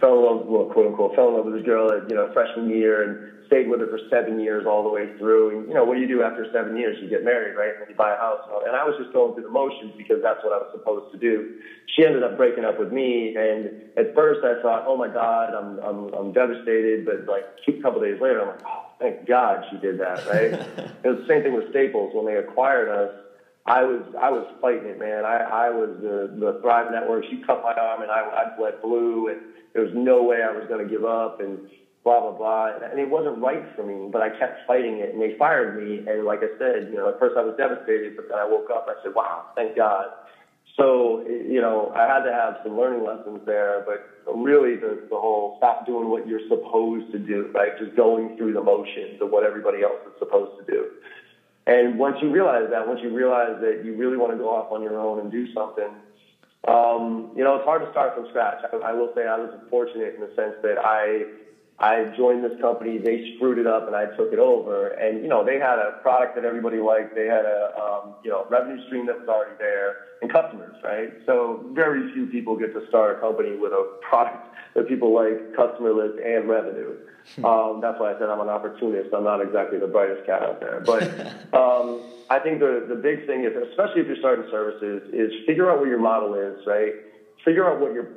fell 0.00 0.18
in 0.18 0.24
love, 0.24 0.46
well, 0.46 0.64
quote 0.66 0.86
unquote, 0.86 1.14
fell 1.14 1.28
in 1.28 1.34
love 1.34 1.44
with 1.46 1.56
a 1.56 1.62
girl 1.62 1.92
at 1.92 2.08
you 2.08 2.16
know 2.16 2.32
freshman 2.32 2.70
year 2.70 3.02
and 3.02 3.35
stayed 3.46 3.68
with 3.68 3.80
her 3.80 3.86
for 3.86 3.98
seven 4.10 4.38
years 4.38 4.64
all 4.66 4.82
the 4.82 4.88
way 4.90 5.08
through. 5.18 5.50
And 5.50 5.68
you 5.68 5.74
know, 5.74 5.84
what 5.84 5.94
do 5.94 6.00
you 6.00 6.06
do 6.06 6.22
after 6.22 6.46
seven 6.52 6.76
years? 6.76 6.98
You 7.00 7.08
get 7.08 7.22
married, 7.22 7.54
right? 7.56 7.72
And 7.78 7.88
you 7.88 7.94
buy 7.94 8.12
a 8.12 8.16
house. 8.16 8.40
And 8.66 8.76
I 8.76 8.84
was 8.84 8.96
just 8.96 9.12
going 9.12 9.32
through 9.32 9.44
the 9.44 9.48
motions 9.48 9.92
because 9.96 10.20
that's 10.22 10.42
what 10.42 10.52
I 10.52 10.58
was 10.58 10.68
supposed 10.70 11.10
to 11.12 11.16
do. 11.16 11.46
She 11.86 12.04
ended 12.04 12.22
up 12.22 12.36
breaking 12.36 12.64
up 12.64 12.78
with 12.78 12.90
me, 12.90 13.32
and 13.36 13.70
at 13.96 14.12
first 14.14 14.40
I 14.44 14.54
thought, 14.60 14.82
oh 14.86 14.96
my 14.96 15.08
God, 15.08 15.54
I'm 15.54 15.78
I'm 15.78 16.12
I'm 16.14 16.32
devastated. 16.32 17.04
But 17.04 17.26
like 17.26 17.46
a 17.68 17.72
couple 17.72 18.00
days 18.00 18.18
later, 18.20 18.40
I'm 18.40 18.48
like, 18.48 18.62
oh, 18.66 18.90
thank 18.98 19.24
God 19.24 19.64
she 19.68 19.76
did 19.76 19.98
that, 19.98 20.26
right? 20.26 20.52
it 21.04 21.08
was 21.08 21.18
the 21.18 21.26
same 21.28 21.42
thing 21.42 21.52
with 21.54 21.68
Staples 21.68 22.10
when 22.12 22.26
they 22.26 22.36
acquired 22.36 22.88
us. 22.88 23.10
I 23.66 23.82
was 23.82 24.02
I 24.20 24.30
was 24.30 24.44
fighting 24.60 24.86
it, 24.86 24.98
man. 24.98 25.24
I 25.24 25.38
I 25.66 25.70
was 25.70 25.90
the 26.00 26.30
the 26.32 26.54
Thrive 26.60 26.90
Network. 26.90 27.24
She 27.28 27.36
cut 27.36 27.60
my 27.62 27.72
arm, 27.80 28.02
and 28.02 28.10
I 28.10 28.20
I 28.20 28.44
bled 28.56 28.80
blue, 28.80 29.28
and 29.28 29.40
there 29.72 29.82
was 29.82 29.92
no 29.92 30.22
way 30.22 30.42
I 30.42 30.52
was 30.52 30.64
going 30.66 30.86
to 30.86 30.90
give 30.90 31.04
up, 31.04 31.40
and 31.40 31.60
blah 32.06 32.20
blah 32.20 32.30
blah. 32.30 32.70
And 32.88 33.00
it 33.00 33.08
wasn't 33.10 33.42
right 33.42 33.64
for 33.74 33.82
me, 33.82 34.08
but 34.10 34.22
I 34.22 34.30
kept 34.30 34.58
fighting 34.64 34.98
it, 34.98 35.12
and 35.12 35.20
they 35.20 35.32
fired 35.36 35.74
me. 35.74 36.04
And 36.06 36.24
like 36.24 36.40
I 36.44 36.50
said, 36.56 36.88
you 36.88 36.96
know, 36.96 37.08
at 37.08 37.18
first 37.18 37.36
I 37.36 37.42
was 37.42 37.54
devastated, 37.56 38.14
but 38.14 38.28
then 38.28 38.38
I 38.38 38.44
woke 38.44 38.70
up. 38.72 38.86
I 38.88 38.94
said, 39.02 39.12
wow, 39.12 39.44
thank 39.56 39.74
God. 39.74 40.06
So 40.76 41.20
you 41.26 41.60
know, 41.60 41.90
I 41.96 42.06
had 42.06 42.20
to 42.20 42.32
have 42.32 42.54
some 42.62 42.76
learning 42.76 43.02
lessons 43.04 43.40
there, 43.44 43.80
but 43.84 44.04
really 44.32 44.76
the 44.76 45.00
the 45.10 45.18
whole 45.18 45.52
stop 45.56 45.84
doing 45.84 46.08
what 46.08 46.24
you're 46.24 46.46
supposed 46.46 47.10
to 47.10 47.18
do, 47.18 47.50
right? 47.52 47.76
Just 47.76 47.94
going 47.96 48.30
through 48.36 48.52
the 48.52 48.62
motions 48.62 49.20
of 49.20 49.30
what 49.30 49.42
everybody 49.42 49.82
else 49.82 49.98
is 50.06 50.12
supposed 50.18 50.52
to 50.58 50.62
do. 50.62 50.86
And 51.66 51.98
once 51.98 52.18
you 52.20 52.30
realize 52.30 52.68
that, 52.70 52.86
once 52.86 53.00
you 53.02 53.10
realize 53.12 53.56
that 53.58 53.82
you 53.82 53.96
really 53.96 54.16
want 54.16 54.30
to 54.32 54.38
go 54.38 54.54
off 54.54 54.70
on 54.70 54.80
your 54.80 55.00
own 55.00 55.18
and 55.18 55.32
do 55.32 55.46
something, 55.52 56.00
um, 56.68 57.26
you 57.34 57.42
know, 57.42 57.56
it's 57.56 57.64
hard 57.64 57.82
to 57.82 57.90
start 57.90 58.14
from 58.14 58.26
scratch. 58.26 58.60
I, 58.72 58.76
I 58.90 58.92
will 58.92 59.10
say 59.16 59.26
I 59.26 59.36
was 59.38 59.50
fortunate 59.68 60.14
in 60.14 60.20
the 60.20 60.30
sense 60.36 60.54
that 60.62 60.78
I 60.78 61.26
I 61.78 62.14
joined 62.16 62.42
this 62.42 62.58
company, 62.60 62.96
they 62.96 63.34
screwed 63.36 63.58
it 63.58 63.66
up, 63.66 63.86
and 63.86 63.94
I 63.94 64.06
took 64.16 64.32
it 64.32 64.38
over. 64.38 64.88
And 64.88 65.22
you 65.22 65.28
know, 65.28 65.44
they 65.44 65.58
had 65.58 65.78
a 65.78 65.98
product 66.02 66.34
that 66.36 66.44
everybody 66.44 66.78
liked. 66.78 67.14
They 67.14 67.26
had 67.26 67.44
a 67.44 67.72
um, 67.76 68.14
you 68.24 68.30
know 68.30 68.46
revenue 68.48 68.84
stream 68.86 69.06
that 69.06 69.20
was 69.20 69.28
already 69.28 69.56
there, 69.58 69.96
and 70.22 70.32
customers, 70.32 70.74
right? 70.82 71.12
So 71.26 71.68
very 71.74 72.12
few 72.14 72.26
people 72.26 72.56
get 72.56 72.72
to 72.72 72.86
start 72.88 73.18
a 73.18 73.20
company 73.20 73.56
with 73.56 73.72
a 73.72 73.98
product 74.08 74.54
that 74.74 74.88
people 74.88 75.14
like, 75.14 75.54
customer 75.54 75.92
list, 75.92 76.18
and 76.24 76.48
revenue. 76.48 76.96
Um, 77.44 77.80
that's 77.82 77.98
why 77.98 78.14
I 78.14 78.18
said 78.18 78.30
I'm 78.30 78.40
an 78.40 78.48
opportunist. 78.48 79.12
I'm 79.12 79.24
not 79.24 79.42
exactly 79.42 79.78
the 79.78 79.88
brightest 79.88 80.24
cat 80.24 80.42
out 80.42 80.60
there, 80.60 80.80
but 80.80 81.02
um, 81.52 82.00
I 82.30 82.38
think 82.38 82.60
the 82.60 82.86
the 82.88 82.94
big 82.96 83.26
thing 83.26 83.44
is, 83.44 83.52
especially 83.68 84.00
if 84.00 84.06
you're 84.06 84.16
starting 84.16 84.46
services, 84.50 85.12
is 85.12 85.32
figure 85.44 85.70
out 85.70 85.78
what 85.78 85.88
your 85.88 86.00
model 86.00 86.32
is, 86.34 86.56
right? 86.66 86.94
Figure 87.44 87.68
out 87.70 87.80
what 87.80 87.92
your 87.92 88.08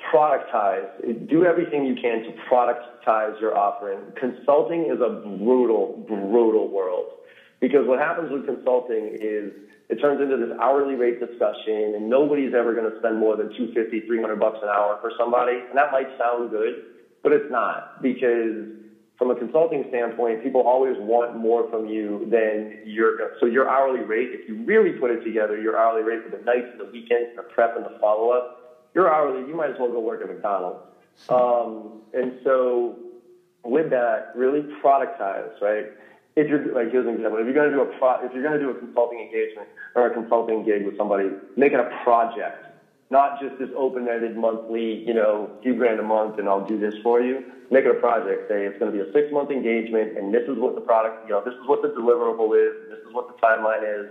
productize. 0.00 0.88
Do 1.28 1.44
everything 1.44 1.84
you 1.84 1.94
can 1.94 2.22
to 2.24 2.32
productize 2.50 3.40
your 3.40 3.56
offering. 3.56 3.98
Consulting 4.18 4.90
is 4.92 5.00
a 5.00 5.10
brutal, 5.38 6.04
brutal 6.06 6.68
world 6.68 7.06
because 7.60 7.86
what 7.86 7.98
happens 7.98 8.30
with 8.30 8.46
consulting 8.46 9.16
is 9.20 9.52
it 9.88 9.96
turns 10.00 10.20
into 10.20 10.36
this 10.36 10.56
hourly 10.60 10.94
rate 10.94 11.20
discussion 11.20 11.94
and 11.96 12.10
nobody's 12.10 12.52
ever 12.54 12.74
going 12.74 12.90
to 12.90 12.98
spend 12.98 13.18
more 13.18 13.36
than 13.36 13.48
250, 13.56 14.06
300 14.06 14.36
bucks 14.36 14.58
an 14.62 14.68
hour 14.68 14.98
for 15.00 15.12
somebody. 15.18 15.62
And 15.68 15.78
that 15.78 15.92
might 15.92 16.08
sound 16.18 16.50
good, 16.50 16.82
but 17.22 17.32
it's 17.32 17.50
not 17.50 18.02
because 18.02 18.66
from 19.16 19.30
a 19.30 19.34
consulting 19.34 19.84
standpoint, 19.88 20.42
people 20.42 20.60
always 20.60 20.96
want 20.98 21.36
more 21.36 21.70
from 21.70 21.86
you 21.86 22.28
than 22.30 22.82
your, 22.84 23.32
so 23.40 23.46
your 23.46 23.68
hourly 23.68 24.00
rate, 24.00 24.28
if 24.32 24.46
you 24.48 24.62
really 24.64 24.92
put 24.92 25.10
it 25.10 25.24
together, 25.24 25.58
your 25.58 25.78
hourly 25.78 26.02
rate 26.02 26.22
for 26.22 26.36
the 26.36 26.42
nights 26.44 26.68
and 26.70 26.80
the 26.80 26.90
weekends 26.92 27.30
and 27.30 27.38
the 27.38 27.48
prep 27.54 27.76
and 27.76 27.84
the 27.86 27.96
follow 27.98 28.30
up, 28.30 28.65
you're 28.96 29.12
hourly, 29.12 29.46
you 29.46 29.54
might 29.54 29.70
as 29.70 29.76
well 29.78 29.92
go 29.92 30.00
work 30.00 30.22
at 30.22 30.28
McDonald's. 30.28 30.80
Um, 31.28 32.00
and 32.14 32.32
so 32.42 32.96
with 33.62 33.90
that, 33.90 34.32
really 34.34 34.62
productize, 34.82 35.60
right? 35.60 35.84
If 36.34 36.48
you're 36.48 36.72
like, 36.74 36.90
here's 36.90 37.06
an 37.06 37.14
example. 37.14 37.38
If 37.38 37.44
you're 37.44 37.54
going 37.54 37.70
to 37.70 37.76
do 37.76 37.82
a 37.82 37.98
pro, 37.98 38.24
if 38.24 38.32
you're 38.32 38.42
going 38.42 38.58
to 38.58 38.64
do 38.64 38.70
a 38.70 38.74
consulting 38.74 39.20
engagement 39.20 39.68
or 39.94 40.06
a 40.06 40.10
consulting 40.10 40.64
gig 40.64 40.86
with 40.86 40.96
somebody, 40.96 41.28
make 41.56 41.72
it 41.72 41.80
a 41.80 41.90
project, 42.04 42.64
not 43.10 43.38
just 43.38 43.58
this 43.58 43.68
open-ended 43.76 44.34
monthly, 44.34 45.04
you 45.06 45.12
know, 45.12 45.50
few 45.62 45.74
grand 45.74 46.00
a 46.00 46.02
month, 46.02 46.38
and 46.38 46.48
I'll 46.48 46.66
do 46.66 46.78
this 46.78 46.94
for 47.02 47.20
you. 47.20 47.44
Make 47.70 47.84
it 47.84 47.90
a 47.90 48.00
project. 48.00 48.48
Say 48.48 48.64
it's 48.64 48.78
going 48.78 48.92
to 48.92 48.96
be 48.96 49.06
a 49.06 49.12
six-month 49.12 49.50
engagement, 49.50 50.16
and 50.16 50.32
this 50.32 50.42
is 50.48 50.56
what 50.56 50.74
the 50.74 50.80
product, 50.80 51.24
you 51.24 51.30
know, 51.32 51.42
this 51.44 51.54
is 51.54 51.66
what 51.66 51.82
the 51.82 51.88
deliverable 51.88 52.56
is, 52.56 52.88
this 52.88 53.00
is 53.00 53.12
what 53.12 53.28
the 53.28 53.34
timeline 53.44 53.84
is, 53.84 54.08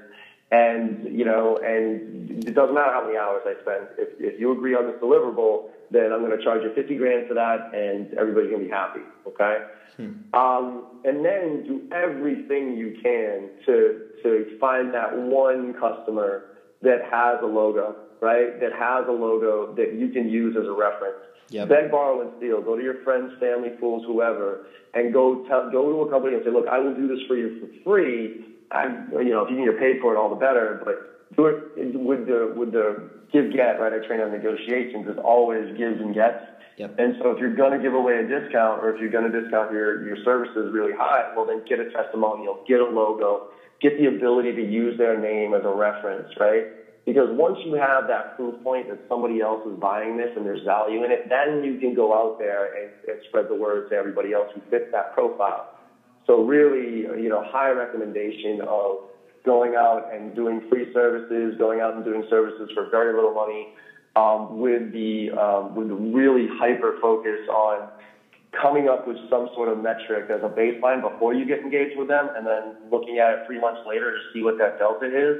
and, 0.55 1.17
you 1.17 1.25
know, 1.25 1.57
and 1.57 2.45
it 2.47 2.53
doesn't 2.55 2.73
matter 2.73 2.93
how 2.93 3.05
many 3.05 3.17
hours 3.17 3.41
I 3.45 3.61
spend. 3.61 3.87
If, 3.97 4.09
if 4.19 4.39
you 4.39 4.51
agree 4.51 4.75
on 4.75 4.87
this 4.87 4.95
deliverable, 5.01 5.69
then 5.91 6.13
I'm 6.13 6.21
going 6.21 6.37
to 6.37 6.43
charge 6.43 6.61
you 6.63 6.71
50 6.73 6.95
grand 6.97 7.27
for 7.27 7.33
that 7.33 7.73
and 7.73 8.13
everybody's 8.13 8.51
going 8.51 8.63
to 8.63 8.67
be 8.67 8.71
happy. 8.71 9.01
Okay. 9.27 9.67
Hmm. 9.97 10.11
Um, 10.33 11.01
and 11.03 11.25
then 11.25 11.63
do 11.67 11.81
everything 11.91 12.77
you 12.77 12.97
can 13.01 13.49
to, 13.65 14.07
to 14.23 14.57
find 14.59 14.93
that 14.93 15.15
one 15.17 15.73
customer 15.73 16.45
that 16.81 17.03
has 17.11 17.39
a 17.41 17.45
logo, 17.45 17.95
right? 18.21 18.59
That 18.59 18.71
has 18.73 19.05
a 19.07 19.11
logo 19.11 19.73
that 19.75 19.93
you 19.95 20.09
can 20.09 20.29
use 20.29 20.55
as 20.59 20.67
a 20.67 20.73
reference. 20.73 21.17
Yep. 21.49 21.69
Beg, 21.69 21.91
borrow, 21.91 22.21
and 22.21 22.31
steal. 22.37 22.61
Go 22.61 22.75
to 22.75 22.81
your 22.81 23.03
friends, 23.03 23.31
family, 23.39 23.69
fools, 23.79 24.03
whoever, 24.07 24.65
and 24.93 25.13
go 25.13 25.45
tell, 25.47 25.69
go 25.69 25.91
to 25.91 26.01
a 26.01 26.09
company 26.09 26.35
and 26.35 26.43
say, 26.43 26.51
look, 26.51 26.67
I 26.67 26.79
will 26.79 26.95
do 26.95 27.07
this 27.07 27.19
for 27.27 27.35
you 27.35 27.59
for 27.59 27.83
free 27.83 28.54
I, 28.71 28.85
you 28.85 29.31
know, 29.31 29.41
if 29.41 29.49
you 29.49 29.55
can 29.55 29.65
get 29.65 29.77
paid 29.77 29.99
for 29.99 30.13
it, 30.13 30.17
all 30.17 30.29
the 30.29 30.35
better. 30.35 30.73
But 30.83 31.01
do 31.35 31.47
it 31.47 31.57
with 31.75 32.25
the 32.25 32.51
with 32.53 32.71
the 32.71 33.09
give 33.31 33.51
get, 33.51 33.79
right? 33.79 33.93
I 33.93 33.99
train 33.99 34.19
on 34.19 34.31
negotiations. 34.31 35.05
It's 35.07 35.19
always 35.23 35.75
gives 35.75 35.99
and 35.99 36.13
gets. 36.13 36.39
Yep. 36.77 36.91
And 36.97 37.15
so 37.21 37.31
if 37.31 37.37
you're 37.39 37.49
going 37.49 37.71
to 37.71 37.79
give 37.79 37.93
away 37.93 38.17
a 38.17 38.23
discount, 38.23 38.81
or 38.81 38.89
if 38.89 38.97
you're 38.99 39.09
going 39.09 39.29
to 39.29 39.41
discount 39.41 39.71
your 39.71 40.01
your 40.01 40.17
services 40.23 40.69
really 40.71 40.93
high, 40.97 41.23
well 41.33 41.45
then 41.45 41.63
get 41.67 41.79
a 41.79 41.85
testimonial, 41.85 42.59
get 42.67 42.79
a 42.79 42.85
logo, 42.85 43.43
get 43.81 43.97
the 43.97 44.05
ability 44.05 44.53
to 44.53 44.61
use 44.61 44.97
their 44.97 45.15
name 45.15 45.53
as 45.53 45.63
a 45.63 45.69
reference, 45.69 46.27
right? 46.39 46.65
Because 47.05 47.29
once 47.29 47.59
you 47.63 47.73
have 47.73 48.07
that 48.07 48.35
proof 48.35 48.55
point 48.63 48.87
that 48.87 48.97
somebody 49.07 49.39
else 49.39 49.63
is 49.63 49.77
buying 49.79 50.17
this 50.17 50.31
and 50.35 50.43
there's 50.43 50.63
value 50.63 51.03
in 51.03 51.11
it, 51.11 51.21
then 51.29 51.63
you 51.63 51.77
can 51.77 51.93
go 51.93 52.13
out 52.13 52.39
there 52.39 52.65
and, 52.65 52.91
and 53.07 53.19
spread 53.27 53.47
the 53.47 53.55
word 53.55 53.87
to 53.89 53.95
everybody 53.95 54.33
else 54.33 54.49
who 54.53 54.61
fits 54.71 54.85
that 54.91 55.11
profile. 55.11 55.67
So 56.27 56.43
really, 56.43 57.01
you 57.21 57.29
know, 57.29 57.43
high 57.45 57.69
recommendation 57.69 58.61
of 58.67 58.97
going 59.45 59.75
out 59.75 60.09
and 60.11 60.35
doing 60.35 60.61
free 60.69 60.91
services, 60.93 61.55
going 61.57 61.79
out 61.79 61.95
and 61.95 62.03
doing 62.03 62.25
services 62.29 62.69
for 62.73 62.89
very 62.89 63.13
little 63.13 63.33
money, 63.33 63.73
um, 64.15 64.59
with 64.59 64.91
the 64.91 65.29
um, 65.31 65.75
with 65.75 65.89
the 65.89 65.95
really 65.95 66.47
hyper 66.57 66.95
focus 67.01 67.39
on 67.49 67.89
coming 68.59 68.87
up 68.87 69.05
with 69.05 69.17
some 69.29 69.49
sort 69.53 69.69
of 69.69 69.77
metric 69.77 70.29
as 70.29 70.41
a 70.41 70.49
baseline 70.49 71.01
before 71.01 71.33
you 71.33 71.45
get 71.45 71.59
engaged 71.59 71.97
with 71.97 72.07
them, 72.07 72.29
and 72.35 72.47
then 72.47 72.75
looking 72.89 73.19
at 73.19 73.31
it 73.33 73.39
three 73.45 73.59
months 73.59 73.81
later 73.85 74.11
to 74.11 74.19
see 74.33 74.41
what 74.41 74.57
that 74.57 74.77
delta 74.79 75.05
is. 75.05 75.37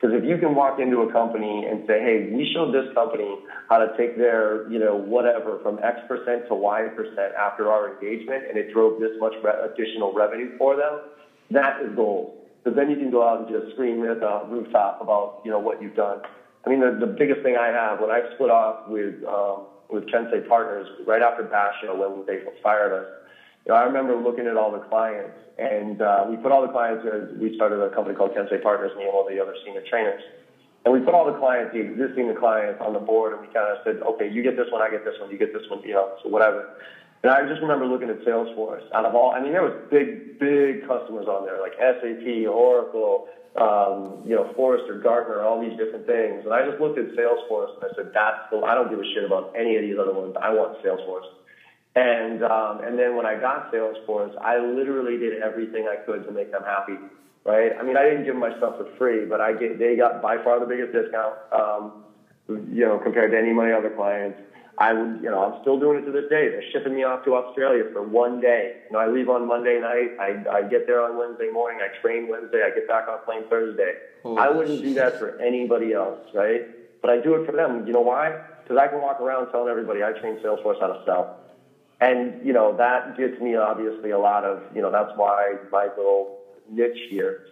Because 0.00 0.14
if 0.14 0.24
you 0.24 0.38
can 0.38 0.54
walk 0.54 0.78
into 0.78 1.00
a 1.00 1.12
company 1.12 1.66
and 1.68 1.82
say, 1.84 1.98
hey, 1.98 2.30
we 2.30 2.48
showed 2.54 2.72
this 2.72 2.86
company 2.94 3.34
how 3.68 3.78
to 3.78 3.88
take 3.96 4.16
their, 4.16 4.68
you 4.70 4.78
know, 4.78 4.94
whatever 4.94 5.58
from 5.60 5.80
X 5.82 5.98
percent 6.06 6.46
to 6.46 6.54
Y 6.54 6.86
percent 6.94 7.34
after 7.34 7.68
our 7.68 7.90
engagement 7.90 8.44
and 8.48 8.56
it 8.56 8.70
drove 8.72 9.00
this 9.00 9.10
much 9.18 9.34
re- 9.42 9.58
additional 9.64 10.12
revenue 10.12 10.56
for 10.56 10.76
them, 10.76 11.00
that 11.50 11.82
is 11.82 11.90
gold. 11.96 12.30
Because 12.62 12.76
then 12.76 12.88
you 12.90 12.96
can 12.96 13.10
go 13.10 13.26
out 13.28 13.40
and 13.40 13.48
just 13.48 13.72
scream 13.72 14.04
at 14.04 14.20
the 14.20 14.42
rooftop 14.46 15.00
about, 15.00 15.40
you 15.42 15.50
know, 15.50 15.58
what 15.58 15.82
you've 15.82 15.94
done. 15.96 16.20
I 16.64 16.70
mean, 16.70 16.78
the, 16.80 16.94
the 16.96 17.06
biggest 17.06 17.42
thing 17.42 17.56
I 17.56 17.68
have 17.68 17.98
when 17.98 18.10
I 18.10 18.20
split 18.34 18.50
off 18.50 18.76
with, 18.86 19.14
um, 19.24 19.66
with 19.90 20.04
Kensei 20.06 20.46
Partners 20.46 20.86
right 21.06 21.22
after 21.22 21.42
Basho 21.42 21.96
when 21.96 22.24
they 22.26 22.38
fired 22.62 22.92
us, 22.92 23.06
you 23.68 23.74
know, 23.74 23.80
I 23.80 23.84
remember 23.84 24.16
looking 24.16 24.46
at 24.46 24.56
all 24.56 24.72
the 24.72 24.78
clients, 24.78 25.36
and 25.58 26.00
uh, 26.00 26.24
we 26.26 26.38
put 26.38 26.52
all 26.52 26.62
the 26.62 26.72
clients. 26.72 27.04
We 27.38 27.54
started 27.54 27.82
a 27.82 27.90
company 27.90 28.16
called 28.16 28.32
Kensei 28.32 28.62
Partners, 28.62 28.92
me 28.96 29.04
and 29.04 29.12
all 29.12 29.28
the 29.28 29.38
other 29.38 29.54
senior 29.62 29.82
trainers, 29.82 30.22
and 30.86 30.94
we 30.94 31.00
put 31.00 31.12
all 31.12 31.26
the 31.26 31.36
clients, 31.38 31.72
the 31.72 31.80
existing 31.80 32.34
clients, 32.34 32.80
on 32.80 32.94
the 32.94 32.98
board, 32.98 33.32
and 33.32 33.42
we 33.42 33.48
kind 33.48 33.68
of 33.70 33.76
said, 33.84 34.00
okay, 34.00 34.26
you 34.26 34.42
get 34.42 34.56
this 34.56 34.68
one, 34.70 34.80
I 34.80 34.88
get 34.88 35.04
this 35.04 35.14
one, 35.20 35.30
you 35.30 35.36
get 35.36 35.52
this 35.52 35.68
one, 35.68 35.82
you 35.82 35.92
know, 35.92 36.08
so 36.22 36.30
whatever. 36.30 36.66
And 37.22 37.30
I 37.30 37.44
just 37.44 37.60
remember 37.60 37.84
looking 37.84 38.08
at 38.08 38.24
Salesforce. 38.24 38.84
Out 38.94 39.04
of 39.04 39.14
all, 39.14 39.32
I 39.32 39.40
mean, 39.40 39.52
there 39.52 39.62
was 39.62 39.74
big, 39.90 40.38
big 40.38 40.86
customers 40.86 41.26
on 41.26 41.44
there 41.44 41.60
like 41.60 41.74
SAP, 41.76 42.24
Oracle, 42.48 43.26
um, 43.60 44.22
you 44.24 44.34
know, 44.34 44.48
Forrester, 44.56 44.94
Gartner, 44.94 45.42
all 45.42 45.60
these 45.60 45.76
different 45.76 46.06
things. 46.06 46.44
And 46.44 46.54
I 46.54 46.64
just 46.64 46.80
looked 46.80 46.96
at 46.96 47.06
Salesforce 47.12 47.74
and 47.74 47.84
I 47.84 47.94
said, 47.96 48.12
that's 48.14 48.38
the, 48.50 48.60
I 48.60 48.74
don't 48.74 48.88
give 48.88 49.00
a 49.00 49.04
shit 49.12 49.24
about 49.24 49.50
any 49.54 49.76
of 49.76 49.82
these 49.82 49.98
other 50.00 50.14
ones. 50.14 50.36
I 50.40 50.50
want 50.50 50.80
Salesforce. 50.80 51.26
And 51.98 52.44
um, 52.44 52.80
and 52.84 52.96
then 52.96 53.16
when 53.16 53.26
I 53.26 53.34
got 53.34 53.72
Salesforce, 53.72 54.32
I 54.40 54.58
literally 54.58 55.18
did 55.18 55.42
everything 55.42 55.88
I 55.88 55.96
could 55.96 56.24
to 56.26 56.30
make 56.30 56.52
them 56.52 56.62
happy. 56.62 56.96
Right? 57.44 57.72
I 57.76 57.82
mean, 57.82 57.96
I 57.96 58.04
didn't 58.04 58.24
give 58.24 58.34
them 58.34 58.40
my 58.40 58.56
stuff 58.58 58.76
for 58.76 58.86
free, 58.96 59.24
but 59.24 59.40
I 59.40 59.52
get 59.52 59.78
they 59.80 59.96
got 59.96 60.22
by 60.22 60.36
far 60.44 60.60
the 60.60 60.66
biggest 60.66 60.92
discount. 60.92 61.34
Um, 61.50 61.92
you 62.48 62.84
know, 62.86 62.98
compared 62.98 63.32
to 63.32 63.38
any 63.38 63.50
of 63.50 63.56
my 63.56 63.72
other 63.72 63.90
clients. 63.90 64.38
I 64.80 64.92
would, 64.92 65.18
you 65.20 65.28
know, 65.28 65.42
I'm 65.42 65.60
still 65.60 65.76
doing 65.76 65.98
it 65.98 66.04
to 66.04 66.12
this 66.12 66.30
day. 66.30 66.48
They're 66.48 66.62
shipping 66.70 66.94
me 66.94 67.02
off 67.02 67.24
to 67.24 67.34
Australia 67.34 67.82
for 67.92 68.00
one 68.00 68.38
day. 68.38 68.76
You 68.88 68.92
know, 68.92 69.00
I 69.00 69.08
leave 69.08 69.28
on 69.28 69.44
Monday 69.44 69.80
night. 69.80 70.14
I, 70.20 70.38
I 70.48 70.62
get 70.62 70.86
there 70.86 71.02
on 71.02 71.16
Wednesday 71.16 71.48
morning. 71.50 71.80
I 71.82 71.88
train 72.00 72.28
Wednesday. 72.28 72.62
I 72.64 72.70
get 72.70 72.86
back 72.86 73.08
on 73.08 73.18
plane 73.24 73.44
Thursday. 73.50 73.94
Holy 74.22 74.38
I 74.38 74.48
wouldn't 74.50 74.80
do 74.80 74.94
that 74.94 75.18
for 75.18 75.34
anybody 75.40 75.94
else, 75.94 76.20
right? 76.32 76.64
But 77.02 77.10
I 77.10 77.18
do 77.18 77.34
it 77.34 77.44
for 77.44 77.50
them. 77.50 77.88
You 77.88 77.92
know 77.92 78.02
why? 78.02 78.36
Because 78.62 78.78
I 78.80 78.86
can 78.86 79.00
walk 79.00 79.20
around 79.20 79.50
telling 79.50 79.68
everybody 79.68 80.04
I 80.04 80.12
train 80.12 80.36
Salesforce 80.36 80.78
how 80.78 80.86
to 80.86 81.02
sell. 81.04 81.47
And, 82.00 82.46
you 82.46 82.52
know, 82.52 82.76
that 82.76 83.16
gives 83.16 83.40
me 83.40 83.56
obviously 83.56 84.10
a 84.10 84.18
lot 84.18 84.44
of, 84.44 84.62
you 84.74 84.80
know, 84.80 84.90
that's 84.90 85.10
why 85.16 85.56
my 85.72 85.88
little 85.96 86.38
niche 86.70 87.08
here. 87.10 87.44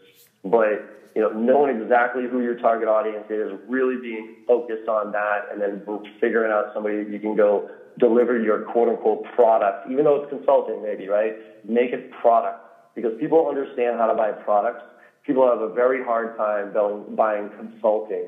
But, 0.44 1.10
you 1.16 1.22
know, 1.22 1.30
knowing 1.30 1.80
exactly 1.80 2.24
who 2.30 2.40
your 2.42 2.54
target 2.54 2.86
audience 2.88 3.26
is, 3.28 3.50
really 3.68 3.96
being 3.96 4.36
focused 4.46 4.88
on 4.88 5.10
that, 5.12 5.48
and 5.50 5.60
then 5.60 5.82
figuring 6.20 6.52
out 6.52 6.66
somebody 6.74 7.04
you 7.10 7.18
can 7.18 7.34
go 7.34 7.68
deliver 7.98 8.38
your 8.38 8.60
quote 8.60 8.88
unquote 8.88 9.24
product, 9.34 9.90
even 9.90 10.04
though 10.04 10.22
it's 10.22 10.28
consulting 10.30 10.82
maybe, 10.82 11.08
right? 11.08 11.32
Make 11.64 11.92
it 11.92 12.10
product. 12.10 12.60
Because 12.94 13.12
people 13.18 13.48
understand 13.48 13.98
how 13.98 14.06
to 14.06 14.14
buy 14.14 14.32
products. 14.32 14.82
People 15.26 15.46
have 15.48 15.60
a 15.60 15.72
very 15.72 16.02
hard 16.02 16.36
time 16.36 16.72
buying 17.16 17.50
consulting 17.50 18.26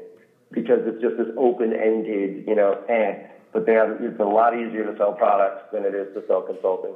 because 0.51 0.81
it's 0.85 1.01
just 1.01 1.17
this 1.17 1.29
open-ended, 1.37 2.45
you 2.47 2.55
know, 2.55 2.75
and 2.89 3.17
but 3.53 3.67
they 3.67 3.73
have, 3.75 3.99
it's 4.01 4.21
a 4.21 4.25
lot 4.25 4.55
easier 4.55 4.85
to 4.85 4.97
sell 4.97 5.13
products 5.13 5.65
than 5.73 5.85
it 5.85 5.95
is 5.95 6.13
to 6.15 6.23
sell 6.27 6.43
consulting. 6.43 6.95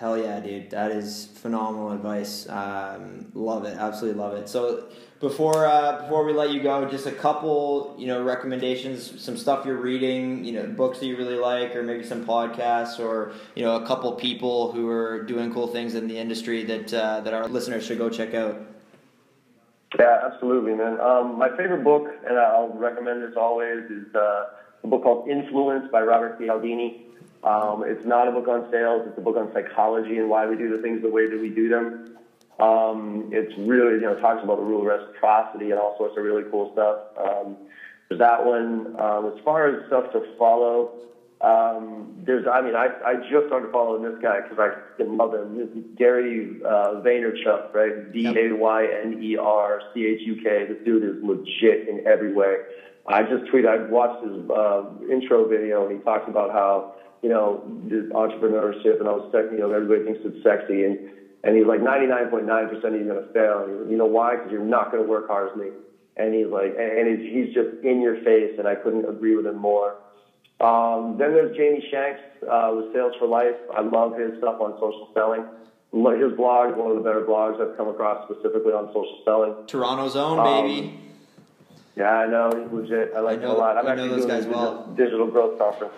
Hell 0.00 0.16
yeah, 0.16 0.40
dude! 0.40 0.70
That 0.70 0.92
is 0.92 1.26
phenomenal 1.26 1.92
advice. 1.92 2.48
Um, 2.48 3.30
love 3.34 3.66
it, 3.66 3.76
absolutely 3.76 4.18
love 4.18 4.32
it. 4.32 4.48
So 4.48 4.84
before 5.20 5.66
uh, 5.66 6.00
before 6.00 6.24
we 6.24 6.32
let 6.32 6.52
you 6.52 6.62
go, 6.62 6.88
just 6.88 7.04
a 7.04 7.12
couple 7.12 7.94
you 7.98 8.06
know 8.06 8.22
recommendations, 8.22 9.22
some 9.22 9.36
stuff 9.36 9.66
you're 9.66 9.76
reading, 9.76 10.42
you 10.42 10.52
know, 10.52 10.66
books 10.68 11.00
that 11.00 11.06
you 11.06 11.18
really 11.18 11.36
like, 11.36 11.76
or 11.76 11.82
maybe 11.82 12.02
some 12.02 12.24
podcasts, 12.24 12.98
or 12.98 13.34
you 13.54 13.62
know, 13.62 13.76
a 13.76 13.86
couple 13.86 14.10
people 14.12 14.72
who 14.72 14.88
are 14.88 15.22
doing 15.24 15.52
cool 15.52 15.66
things 15.66 15.94
in 15.94 16.08
the 16.08 16.16
industry 16.16 16.64
that 16.64 16.94
uh, 16.94 17.20
that 17.20 17.34
our 17.34 17.46
listeners 17.46 17.84
should 17.84 17.98
go 17.98 18.08
check 18.08 18.32
out. 18.32 18.58
Yeah, 19.98 20.20
absolutely, 20.32 20.72
man. 20.76 20.98
Um, 20.98 21.36
my 21.36 21.50
favorite 21.58 21.84
book, 21.84 22.08
and 22.26 22.38
I'll 22.38 22.72
recommend 22.72 23.22
this 23.22 23.36
always, 23.36 23.84
is. 23.90 24.14
Uh, 24.14 24.44
a 24.82 24.86
book 24.86 25.02
called 25.02 25.28
Influence 25.28 25.90
by 25.90 26.02
Robert 26.02 26.38
Cialdini. 26.38 27.06
Um, 27.42 27.84
it's 27.86 28.04
not 28.04 28.28
a 28.28 28.32
book 28.32 28.48
on 28.48 28.70
sales. 28.70 29.06
It's 29.08 29.18
a 29.18 29.20
book 29.20 29.36
on 29.36 29.52
psychology 29.52 30.18
and 30.18 30.28
why 30.28 30.46
we 30.46 30.56
do 30.56 30.74
the 30.74 30.82
things 30.82 31.02
the 31.02 31.10
way 31.10 31.28
that 31.28 31.40
we 31.40 31.48
do 31.48 31.68
them. 31.68 32.18
Um, 32.58 33.30
it's 33.32 33.56
really, 33.58 33.94
you 33.94 34.02
know, 34.02 34.16
talks 34.20 34.44
about 34.44 34.58
the 34.58 34.64
rule 34.64 34.80
of 34.80 34.86
reciprocity 34.86 35.70
and 35.70 35.80
all 35.80 35.96
sorts 35.96 36.16
of 36.18 36.24
really 36.24 36.44
cool 36.50 36.72
stuff. 36.72 36.98
Um, 37.16 37.56
there's 38.08 38.18
that 38.18 38.44
one. 38.44 39.00
Um, 39.00 39.32
as 39.34 39.42
far 39.44 39.68
as 39.68 39.86
stuff 39.86 40.12
to 40.12 40.36
follow, 40.36 40.92
um, 41.40 42.12
there's, 42.26 42.46
I 42.46 42.60
mean, 42.60 42.74
I, 42.74 42.88
I 43.02 43.14
just 43.30 43.46
started 43.46 43.72
following 43.72 44.02
this 44.02 44.20
guy 44.20 44.40
because 44.42 44.58
I 44.58 45.02
love 45.02 45.32
him. 45.32 45.56
This 45.56 45.68
is 45.70 45.84
Gary 45.96 46.60
uh, 46.66 47.00
Vaynerchuk, 47.00 47.72
right? 47.72 48.12
D 48.12 48.26
A 48.26 48.54
Y 48.54 48.88
N 49.04 49.22
E 49.22 49.38
R 49.38 49.80
C 49.94 50.04
H 50.04 50.20
U 50.26 50.36
K. 50.36 50.66
This 50.66 50.84
dude 50.84 51.04
is 51.04 51.22
legit 51.22 51.88
in 51.88 52.06
every 52.06 52.34
way. 52.34 52.56
I 53.12 53.22
just 53.22 53.50
tweeted, 53.52 53.68
I 53.68 53.90
watched 53.90 54.24
his 54.24 54.50
uh, 54.50 54.84
intro 55.10 55.48
video 55.48 55.86
and 55.86 55.98
he 55.98 56.04
talks 56.04 56.28
about 56.28 56.50
how, 56.52 56.94
you 57.22 57.28
know, 57.28 57.62
entrepreneurship 58.14 59.00
and 59.00 59.08
I 59.08 59.12
was, 59.12 59.30
you 59.52 59.58
know, 59.58 59.72
everybody 59.72 60.04
thinks 60.04 60.20
it's 60.24 60.42
sexy 60.42 60.84
and, 60.84 60.98
and 61.44 61.56
he's 61.56 61.66
like 61.66 61.80
99.9% 61.80 62.46
of 62.84 62.94
you 62.94 63.10
are 63.10 63.14
going 63.14 63.26
to 63.26 63.32
fail. 63.32 63.64
And 63.64 63.90
you 63.90 63.96
know 63.96 64.06
why? 64.06 64.36
Because 64.36 64.52
you're 64.52 64.64
not 64.64 64.92
going 64.92 65.02
to 65.02 65.08
work 65.08 65.26
hard 65.28 65.50
as 65.50 65.56
me. 65.56 65.68
And 66.16 66.34
he's 66.34 66.46
like, 66.48 66.74
and 66.78 67.06
he's 67.08 67.54
just 67.54 67.82
in 67.82 68.00
your 68.00 68.22
face 68.22 68.54
and 68.58 68.68
I 68.68 68.74
couldn't 68.74 69.08
agree 69.08 69.34
with 69.36 69.46
him 69.46 69.56
more. 69.56 69.96
Um, 70.60 71.16
then 71.18 71.32
there's 71.32 71.56
Jamie 71.56 71.86
Shanks 71.90 72.20
uh, 72.44 72.72
with 72.76 72.92
Sales 72.92 73.14
for 73.18 73.26
Life. 73.26 73.56
I 73.74 73.80
love 73.80 74.18
his 74.18 74.36
stuff 74.38 74.60
on 74.60 74.74
social 74.74 75.08
selling. 75.14 75.44
His 75.92 76.36
blog 76.36 76.70
is 76.70 76.76
one 76.76 76.90
of 76.92 76.96
the 76.98 77.02
better 77.02 77.22
blogs 77.22 77.60
I've 77.60 77.76
come 77.76 77.88
across 77.88 78.28
specifically 78.30 78.72
on 78.72 78.88
social 78.88 79.22
selling. 79.24 79.66
Toronto's 79.66 80.14
own, 80.14 80.38
Um, 80.38 80.66
baby. 80.68 81.00
Yeah, 82.00 82.24
I 82.24 82.26
know 82.26 82.48
he's 82.56 82.72
legit. 82.72 83.12
I 83.14 83.20
like 83.20 83.40
I 83.40 83.44
him 83.44 83.50
a 83.50 83.54
lot. 83.54 83.76
I'm 83.76 83.86
I 83.86 83.94
know 83.94 84.04
actually 84.04 84.08
those 84.08 84.24
doing 84.24 84.28
guys 84.28 84.44
the 84.46 84.50
well. 84.52 84.86
digital, 84.96 84.96
digital 84.96 85.26
growth 85.30 85.58
conference, 85.58 85.92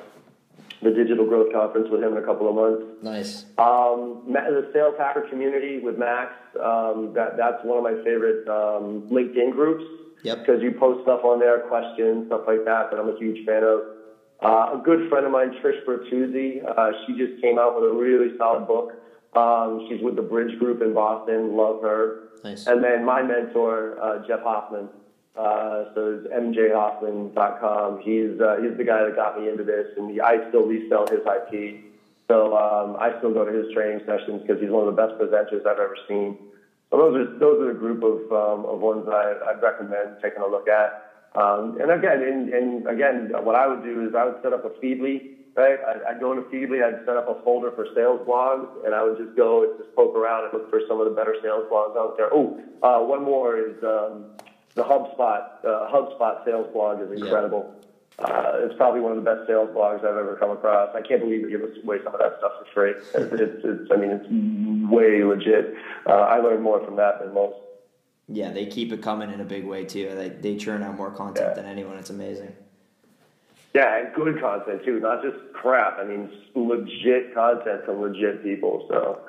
the 0.83 0.91
digital 0.91 1.27
growth 1.27 1.53
conference 1.53 1.89
with 1.93 2.03
him 2.03 2.17
in 2.17 2.19
a 2.19 2.27
couple 2.27 2.49
of 2.49 2.57
months. 2.57 2.83
Nice. 3.03 3.45
Um, 3.57 4.25
the 4.27 4.69
sales 4.73 4.97
hacker 4.99 5.29
community 5.31 5.79
with 5.79 5.99
Max. 5.99 6.33
Um, 6.59 7.13
that 7.15 7.37
that's 7.37 7.63
one 7.63 7.79
of 7.79 7.85
my 7.85 7.95
favorite 8.03 8.49
um, 8.49 9.07
LinkedIn 9.15 9.53
groups. 9.53 9.85
Yep. 10.25 10.39
Because 10.41 10.61
you 10.61 10.73
post 10.73 11.05
stuff 11.05 11.23
on 11.25 11.39
there, 11.39 11.61
questions, 11.71 12.27
stuff 12.27 12.43
like 12.49 12.65
that. 12.65 12.91
That 12.91 12.99
I'm 12.99 13.09
a 13.09 13.19
huge 13.19 13.47
fan 13.47 13.63
of. 13.63 13.81
Uh, 14.43 14.75
a 14.75 14.83
good 14.85 15.09
friend 15.09 15.25
of 15.25 15.31
mine, 15.31 15.55
Trish 15.63 15.87
Bertuzzi. 15.87 16.67
Uh, 16.67 16.91
she 17.07 17.15
just 17.15 17.41
came 17.41 17.61
out 17.61 17.81
with 17.81 17.89
a 17.89 17.95
really 17.95 18.37
solid 18.39 18.67
book. 18.67 18.91
Um, 19.39 19.87
she's 19.89 20.03
with 20.03 20.17
the 20.17 20.23
Bridge 20.23 20.59
Group 20.59 20.83
in 20.83 20.95
Boston. 20.95 21.57
Love 21.57 21.81
her. 21.83 22.31
Nice. 22.43 22.67
And 22.67 22.83
then 22.83 23.05
my 23.05 23.23
mentor, 23.23 24.03
uh, 24.03 24.27
Jeff 24.27 24.43
Hoffman. 24.43 24.89
Uh, 25.37 25.85
so 25.95 26.21
it's 26.21 26.27
mjhoffman.com. 26.29 28.01
He's 28.01 28.39
uh, 28.41 28.57
he's 28.61 28.77
the 28.77 28.85
guy 28.85 29.05
that 29.05 29.17
got 29.17 29.41
me 29.41 29.49
into 29.49 29.65
this, 29.65 29.89
and 29.97 30.11
he, 30.11 30.21
I 30.21 30.49
still 30.49 30.67
resell 30.67 31.07
his 31.07 31.21
IP. 31.25 31.85
So 32.29 32.57
um, 32.57 32.97
I 33.01 33.17
still 33.19 33.33
go 33.33 33.45
to 33.45 33.53
his 33.53 33.73
training 33.73 34.05
sessions 34.07 34.43
because 34.43 34.61
he's 34.61 34.71
one 34.71 34.87
of 34.87 34.95
the 34.95 35.01
best 35.01 35.17
presenters 35.21 35.67
I've 35.67 35.81
ever 35.81 35.97
seen. 36.07 36.37
So 36.91 36.99
those 36.99 37.17
are 37.17 37.39
those 37.39 37.63
are 37.63 37.73
the 37.73 37.79
group 37.79 38.05
of 38.05 38.29
um, 38.29 38.67
of 38.67 38.81
ones 38.81 39.07
that 39.07 39.15
I, 39.15 39.53
I'd 39.53 39.63
recommend 39.63 40.21
taking 40.23 40.43
a 40.43 40.47
look 40.47 40.69
at. 40.69 41.13
Um, 41.35 41.81
and 41.81 41.91
again, 41.91 42.21
and, 42.23 42.53
and 42.53 42.87
again, 42.87 43.33
what 43.43 43.57
I 43.57 43.67
would 43.67 43.83
do 43.83 44.07
is 44.07 44.15
I 44.15 44.27
would 44.27 44.43
set 44.43 44.53
up 44.53 44.67
a 44.67 44.71
Feedly, 44.85 45.33
right? 45.57 45.79
I'd, 45.81 46.03
I'd 46.05 46.21
go 46.21 46.33
into 46.33 46.45
Feedly, 46.53 46.85
I'd 46.85 47.07
set 47.07 47.17
up 47.17 47.27
a 47.27 47.43
folder 47.43 47.73
for 47.73 47.87
sales 47.95 48.21
blogs, 48.29 48.69
and 48.85 48.95
I 48.95 49.03
would 49.03 49.17
just 49.17 49.35
go 49.35 49.65
and 49.65 49.73
just 49.81 49.97
poke 49.97 50.15
around 50.15 50.45
and 50.45 50.53
look 50.53 50.69
for 50.69 50.83
some 50.87 51.01
of 51.01 51.09
the 51.09 51.17
better 51.17 51.35
sales 51.43 51.65
blogs 51.73 51.97
out 51.97 52.19
there. 52.19 52.29
Oh, 52.33 52.61
uh, 52.83 53.01
one 53.01 53.25
more 53.25 53.57
is 53.57 53.83
um, 53.83 54.27
the 54.75 54.83
HubSpot. 54.83 55.65
Uh, 55.65 55.91
HubSpot 55.93 56.45
sales 56.45 56.69
blog 56.73 57.01
is 57.03 57.09
Yeah. 57.19 57.25
incredible. 57.27 57.75
Uh, 58.19 58.53
it's 58.65 58.75
probably 58.77 59.01
one 59.01 59.13
of 59.17 59.23
the 59.25 59.29
best 59.35 59.47
sales 59.47 59.71
blogs 59.75 59.99
I've 59.99 60.17
ever 60.17 60.37
come 60.39 60.51
across. 60.51 60.95
I 60.95 61.01
can't 61.01 61.21
believe 61.21 61.45
they 61.45 61.51
give 61.51 61.63
us 61.63 61.71
away 61.83 61.99
some 62.05 62.15
of 62.15 62.21
that 62.21 62.37
stuff 62.39 62.53
for 62.59 62.67
free. 62.75 62.91
It's, 62.91 63.33
it's, 63.41 63.65
it's 63.65 63.91
I 63.91 63.97
mean, 63.97 64.11
it's 64.11 64.91
way 64.93 65.25
legit. 65.25 65.75
Uh, 66.07 66.13
I 66.13 66.39
learned 66.39 66.63
more 66.63 66.85
from 66.85 66.97
that 66.97 67.21
than 67.21 67.33
most. 67.33 67.57
Yeah, 68.29 68.53
they 68.53 68.67
keep 68.67 68.93
it 68.93 69.03
coming 69.03 69.31
in 69.31 69.41
a 69.41 69.45
big 69.45 69.65
way 69.67 69.85
too. 69.85 70.11
They, 70.15 70.29
they 70.29 70.57
churn 70.57 70.83
out 70.83 70.97
more 70.97 71.11
content 71.11 71.49
Yeah. 71.51 71.55
than 71.55 71.67
anyone. 71.67 71.97
It's 71.97 72.11
amazing. 72.11 72.55
Yeah, 73.75 73.97
and 73.97 74.15
good 74.15 74.39
content 74.41 74.85
too, 74.85 75.01
not 75.01 75.23
just 75.23 75.37
crap. 75.55 75.99
I 75.99 76.05
mean, 76.05 76.31
legit 76.55 77.35
content 77.35 77.87
from 77.87 78.03
legit 78.03 78.43
people. 78.45 78.85
So, 78.89 79.21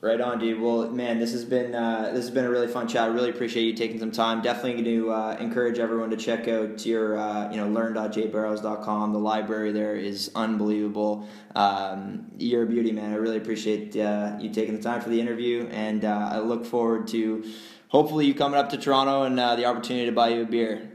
Right 0.00 0.20
on, 0.20 0.38
dude. 0.38 0.60
Well, 0.60 0.88
man, 0.90 1.18
this 1.18 1.32
has 1.32 1.44
been 1.44 1.74
uh, 1.74 2.12
this 2.14 2.26
has 2.26 2.30
been 2.30 2.44
a 2.44 2.50
really 2.50 2.68
fun 2.68 2.86
chat. 2.86 3.02
I 3.02 3.06
really 3.12 3.30
appreciate 3.30 3.64
you 3.64 3.72
taking 3.72 3.98
some 3.98 4.12
time. 4.12 4.42
Definitely 4.42 4.84
going 4.84 4.84
to 4.84 5.10
uh, 5.10 5.36
encourage 5.40 5.80
everyone 5.80 6.10
to 6.10 6.16
check 6.16 6.46
out 6.46 6.86
your 6.86 7.18
uh, 7.18 7.50
you 7.50 7.56
know 7.56 7.68
learn.jbarrows.com. 7.68 9.12
The 9.12 9.18
library 9.18 9.72
there 9.72 9.96
is 9.96 10.30
unbelievable. 10.36 11.26
Um, 11.56 12.30
you're 12.38 12.62
a 12.62 12.66
beauty, 12.66 12.92
man. 12.92 13.12
I 13.12 13.16
really 13.16 13.38
appreciate 13.38 13.96
uh, 13.96 14.36
you 14.38 14.50
taking 14.50 14.76
the 14.76 14.82
time 14.82 15.00
for 15.00 15.08
the 15.08 15.20
interview, 15.20 15.66
and 15.72 16.04
uh, 16.04 16.30
I 16.30 16.38
look 16.38 16.64
forward 16.64 17.08
to 17.08 17.44
hopefully 17.88 18.24
you 18.24 18.34
coming 18.34 18.60
up 18.60 18.70
to 18.70 18.76
Toronto 18.76 19.24
and 19.24 19.40
uh, 19.40 19.56
the 19.56 19.64
opportunity 19.64 20.06
to 20.06 20.12
buy 20.12 20.28
you 20.28 20.42
a 20.42 20.46
beer. 20.46 20.92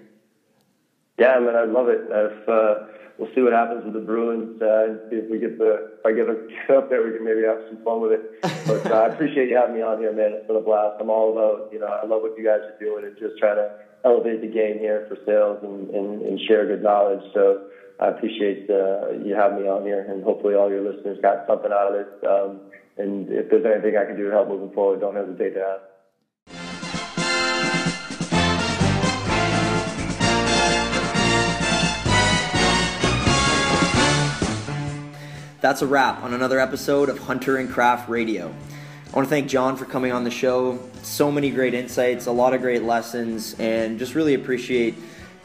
yeah, 1.20 1.38
man, 1.40 1.58
I'd 1.58 1.68
love 1.68 1.90
it. 1.90 2.08
If 2.10 2.93
we'll 3.18 3.30
see 3.36 3.42
what 3.42 3.54
happens 3.54 3.86
with 3.86 3.94
the 3.94 4.06
Bruins, 4.06 4.62
uh, 4.62 5.10
if 5.12 5.30
we 5.30 5.40
get 5.40 5.58
the 5.58 5.98
if 6.00 6.06
I 6.06 6.12
get, 6.14 6.30
a, 6.30 6.36
get 6.68 6.78
up 6.78 6.90
there, 6.90 7.04
we 7.04 7.16
can 7.16 7.26
maybe 7.26 7.44
have 7.44 7.62
some 7.70 7.84
fun 7.84 8.02
with 8.02 8.14
it. 8.14 8.42
But 8.42 8.90
uh, 8.90 9.06
I 9.06 9.14
appreciate 9.14 9.50
you 9.50 9.58
having 9.58 9.76
me 9.76 9.82
on 9.82 10.00
here, 10.00 10.14
man. 10.14 10.34
It's 10.34 10.48
been 10.48 10.58
a 10.58 10.62
blast. 10.62 10.98
I'm 11.00 11.10
all 11.10 11.32
about 11.32 11.72
you 11.72 11.80
know 11.80 11.88
I 11.88 12.06
love 12.06 12.22
what 12.22 12.38
you 12.38 12.44
guys 12.44 12.62
are 12.66 12.78
doing 12.80 13.06
and 13.06 13.18
just 13.18 13.38
trying 13.38 13.58
to 13.58 13.70
elevate 14.04 14.42
the 14.42 14.52
game 14.52 14.80
here 14.80 15.08
for 15.08 15.16
sales 15.26 15.64
and, 15.64 15.90
and, 15.90 16.22
and 16.22 16.40
share 16.48 16.66
good 16.68 16.84
knowledge. 16.84 17.24
So. 17.34 17.70
I 18.00 18.08
appreciate 18.08 18.68
uh, 18.72 19.12
you 19.24 19.36
having 19.38 19.62
me 19.62 19.70
on 19.70 19.84
here, 19.84 20.02
and 20.02 20.24
hopefully 20.24 20.56
all 20.56 20.68
your 20.68 20.82
listeners 20.82 21.20
got 21.22 21.46
something 21.48 21.72
out 21.72 21.94
of 21.94 21.96
it. 22.02 22.10
Um, 22.28 22.60
and 22.98 23.30
if 23.30 23.50
there's 23.50 23.64
anything 23.64 23.96
I 23.96 24.06
can 24.06 24.18
do 24.18 24.26
to 24.26 24.32
help 24.32 24.50
moving 24.50 24.74
forward, 24.74 25.00
don't 25.00 25.16
hesitate 25.16 25.54
to 25.54 25.62
ask. 25.62 25.93
That's 35.64 35.82
a 35.82 35.88
wrap 35.88 36.22
on 36.24 36.34
another 36.34 36.60
episode 36.60 37.08
of 37.08 37.20
Hunter 37.20 37.56
and 37.56 37.70
Craft 37.70 38.10
Radio. 38.10 38.54
I 39.08 39.16
want 39.16 39.26
to 39.26 39.30
thank 39.30 39.48
John 39.48 39.78
for 39.78 39.86
coming 39.86 40.12
on 40.12 40.26
the 40.26 40.30
show. 40.30 40.78
So 41.04 41.32
many 41.32 41.52
great 41.52 41.74
insights, 41.74 42.26
a 42.26 42.34
lot 42.34 42.54
of 42.54 42.60
great 42.60 42.84
lessons, 42.84 43.56
and 43.60 43.98
just 43.98 44.14
really 44.14 44.34
appreciate 44.34 44.94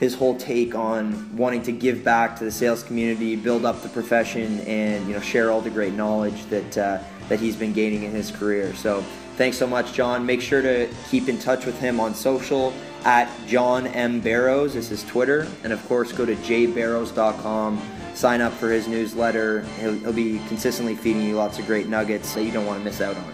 his 0.00 0.16
whole 0.16 0.36
take 0.36 0.74
on 0.74 1.36
wanting 1.36 1.62
to 1.62 1.70
give 1.70 2.02
back 2.02 2.36
to 2.38 2.44
the 2.44 2.50
sales 2.50 2.82
community, 2.82 3.36
build 3.36 3.64
up 3.64 3.80
the 3.80 3.88
profession, 3.90 4.58
and 4.62 5.06
you 5.06 5.14
know 5.14 5.20
share 5.20 5.52
all 5.52 5.60
the 5.60 5.70
great 5.70 5.94
knowledge 5.94 6.46
that 6.46 6.76
uh, 6.76 6.98
that 7.28 7.38
he's 7.38 7.54
been 7.54 7.72
gaining 7.72 8.02
in 8.02 8.10
his 8.10 8.32
career. 8.32 8.74
So 8.74 9.02
thanks 9.36 9.56
so 9.56 9.68
much, 9.68 9.92
John. 9.92 10.26
Make 10.26 10.40
sure 10.40 10.62
to 10.62 10.88
keep 11.12 11.28
in 11.28 11.38
touch 11.38 11.64
with 11.64 11.78
him 11.78 12.00
on 12.00 12.12
social 12.12 12.74
at 13.04 13.30
John 13.46 13.86
M 13.86 14.18
Barrows. 14.18 14.74
This 14.74 14.90
is 14.90 15.04
Twitter, 15.04 15.46
and 15.62 15.72
of 15.72 15.86
course 15.86 16.10
go 16.10 16.26
to 16.26 16.34
jbarrows.com 16.34 17.80
sign 18.18 18.40
up 18.40 18.52
for 18.52 18.70
his 18.70 18.88
newsletter. 18.88 19.62
He'll, 19.80 19.94
he'll 19.94 20.12
be 20.12 20.40
consistently 20.48 20.96
feeding 20.96 21.22
you 21.22 21.36
lots 21.36 21.58
of 21.58 21.66
great 21.66 21.88
nuggets 21.88 22.34
that 22.34 22.42
you 22.42 22.50
don't 22.50 22.66
want 22.66 22.80
to 22.80 22.84
miss 22.84 23.00
out 23.00 23.16
on. 23.16 23.32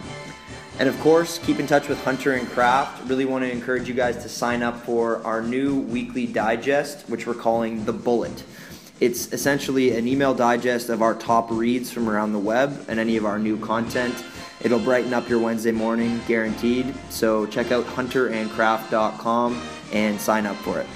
And 0.79 0.89
of 0.89 1.01
course, 1.01 1.39
keep 1.39 1.59
in 1.59 1.67
touch 1.67 1.89
with 1.89 2.03
Hunter 2.05 2.35
and 2.35 2.47
Craft. 2.49 3.09
Really 3.09 3.25
want 3.25 3.45
to 3.45 3.51
encourage 3.51 3.89
you 3.89 3.95
guys 3.95 4.23
to 4.23 4.29
sign 4.29 4.63
up 4.63 4.79
for 4.85 5.25
our 5.25 5.41
new 5.41 5.81
weekly 5.81 6.27
digest, 6.27 7.09
which 7.09 7.27
we're 7.27 7.35
calling 7.35 7.85
The 7.85 7.93
Bullet. 7.93 8.45
It's 9.01 9.33
essentially 9.33 9.97
an 9.97 10.07
email 10.07 10.35
digest 10.35 10.89
of 10.89 11.01
our 11.01 11.15
top 11.15 11.51
reads 11.51 11.91
from 11.91 12.09
around 12.09 12.33
the 12.33 12.39
web 12.39 12.85
and 12.89 13.01
any 13.01 13.17
of 13.17 13.25
our 13.25 13.39
new 13.39 13.59
content. 13.59 14.15
It'll 14.61 14.79
brighten 14.79 15.15
up 15.15 15.29
your 15.29 15.39
Wednesday 15.39 15.73
morning, 15.73 16.21
guaranteed. 16.27 16.95
So 17.09 17.47
check 17.47 17.73
out 17.73 17.85
hunterandcraft.com 17.87 19.63
and 19.93 20.21
sign 20.21 20.47
up 20.47 20.57
for 20.57 20.81
it. 20.81 20.87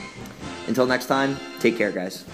Until 0.66 0.86
next 0.86 1.06
time, 1.06 1.36
take 1.60 1.76
care, 1.78 1.92
guys. 1.92 2.24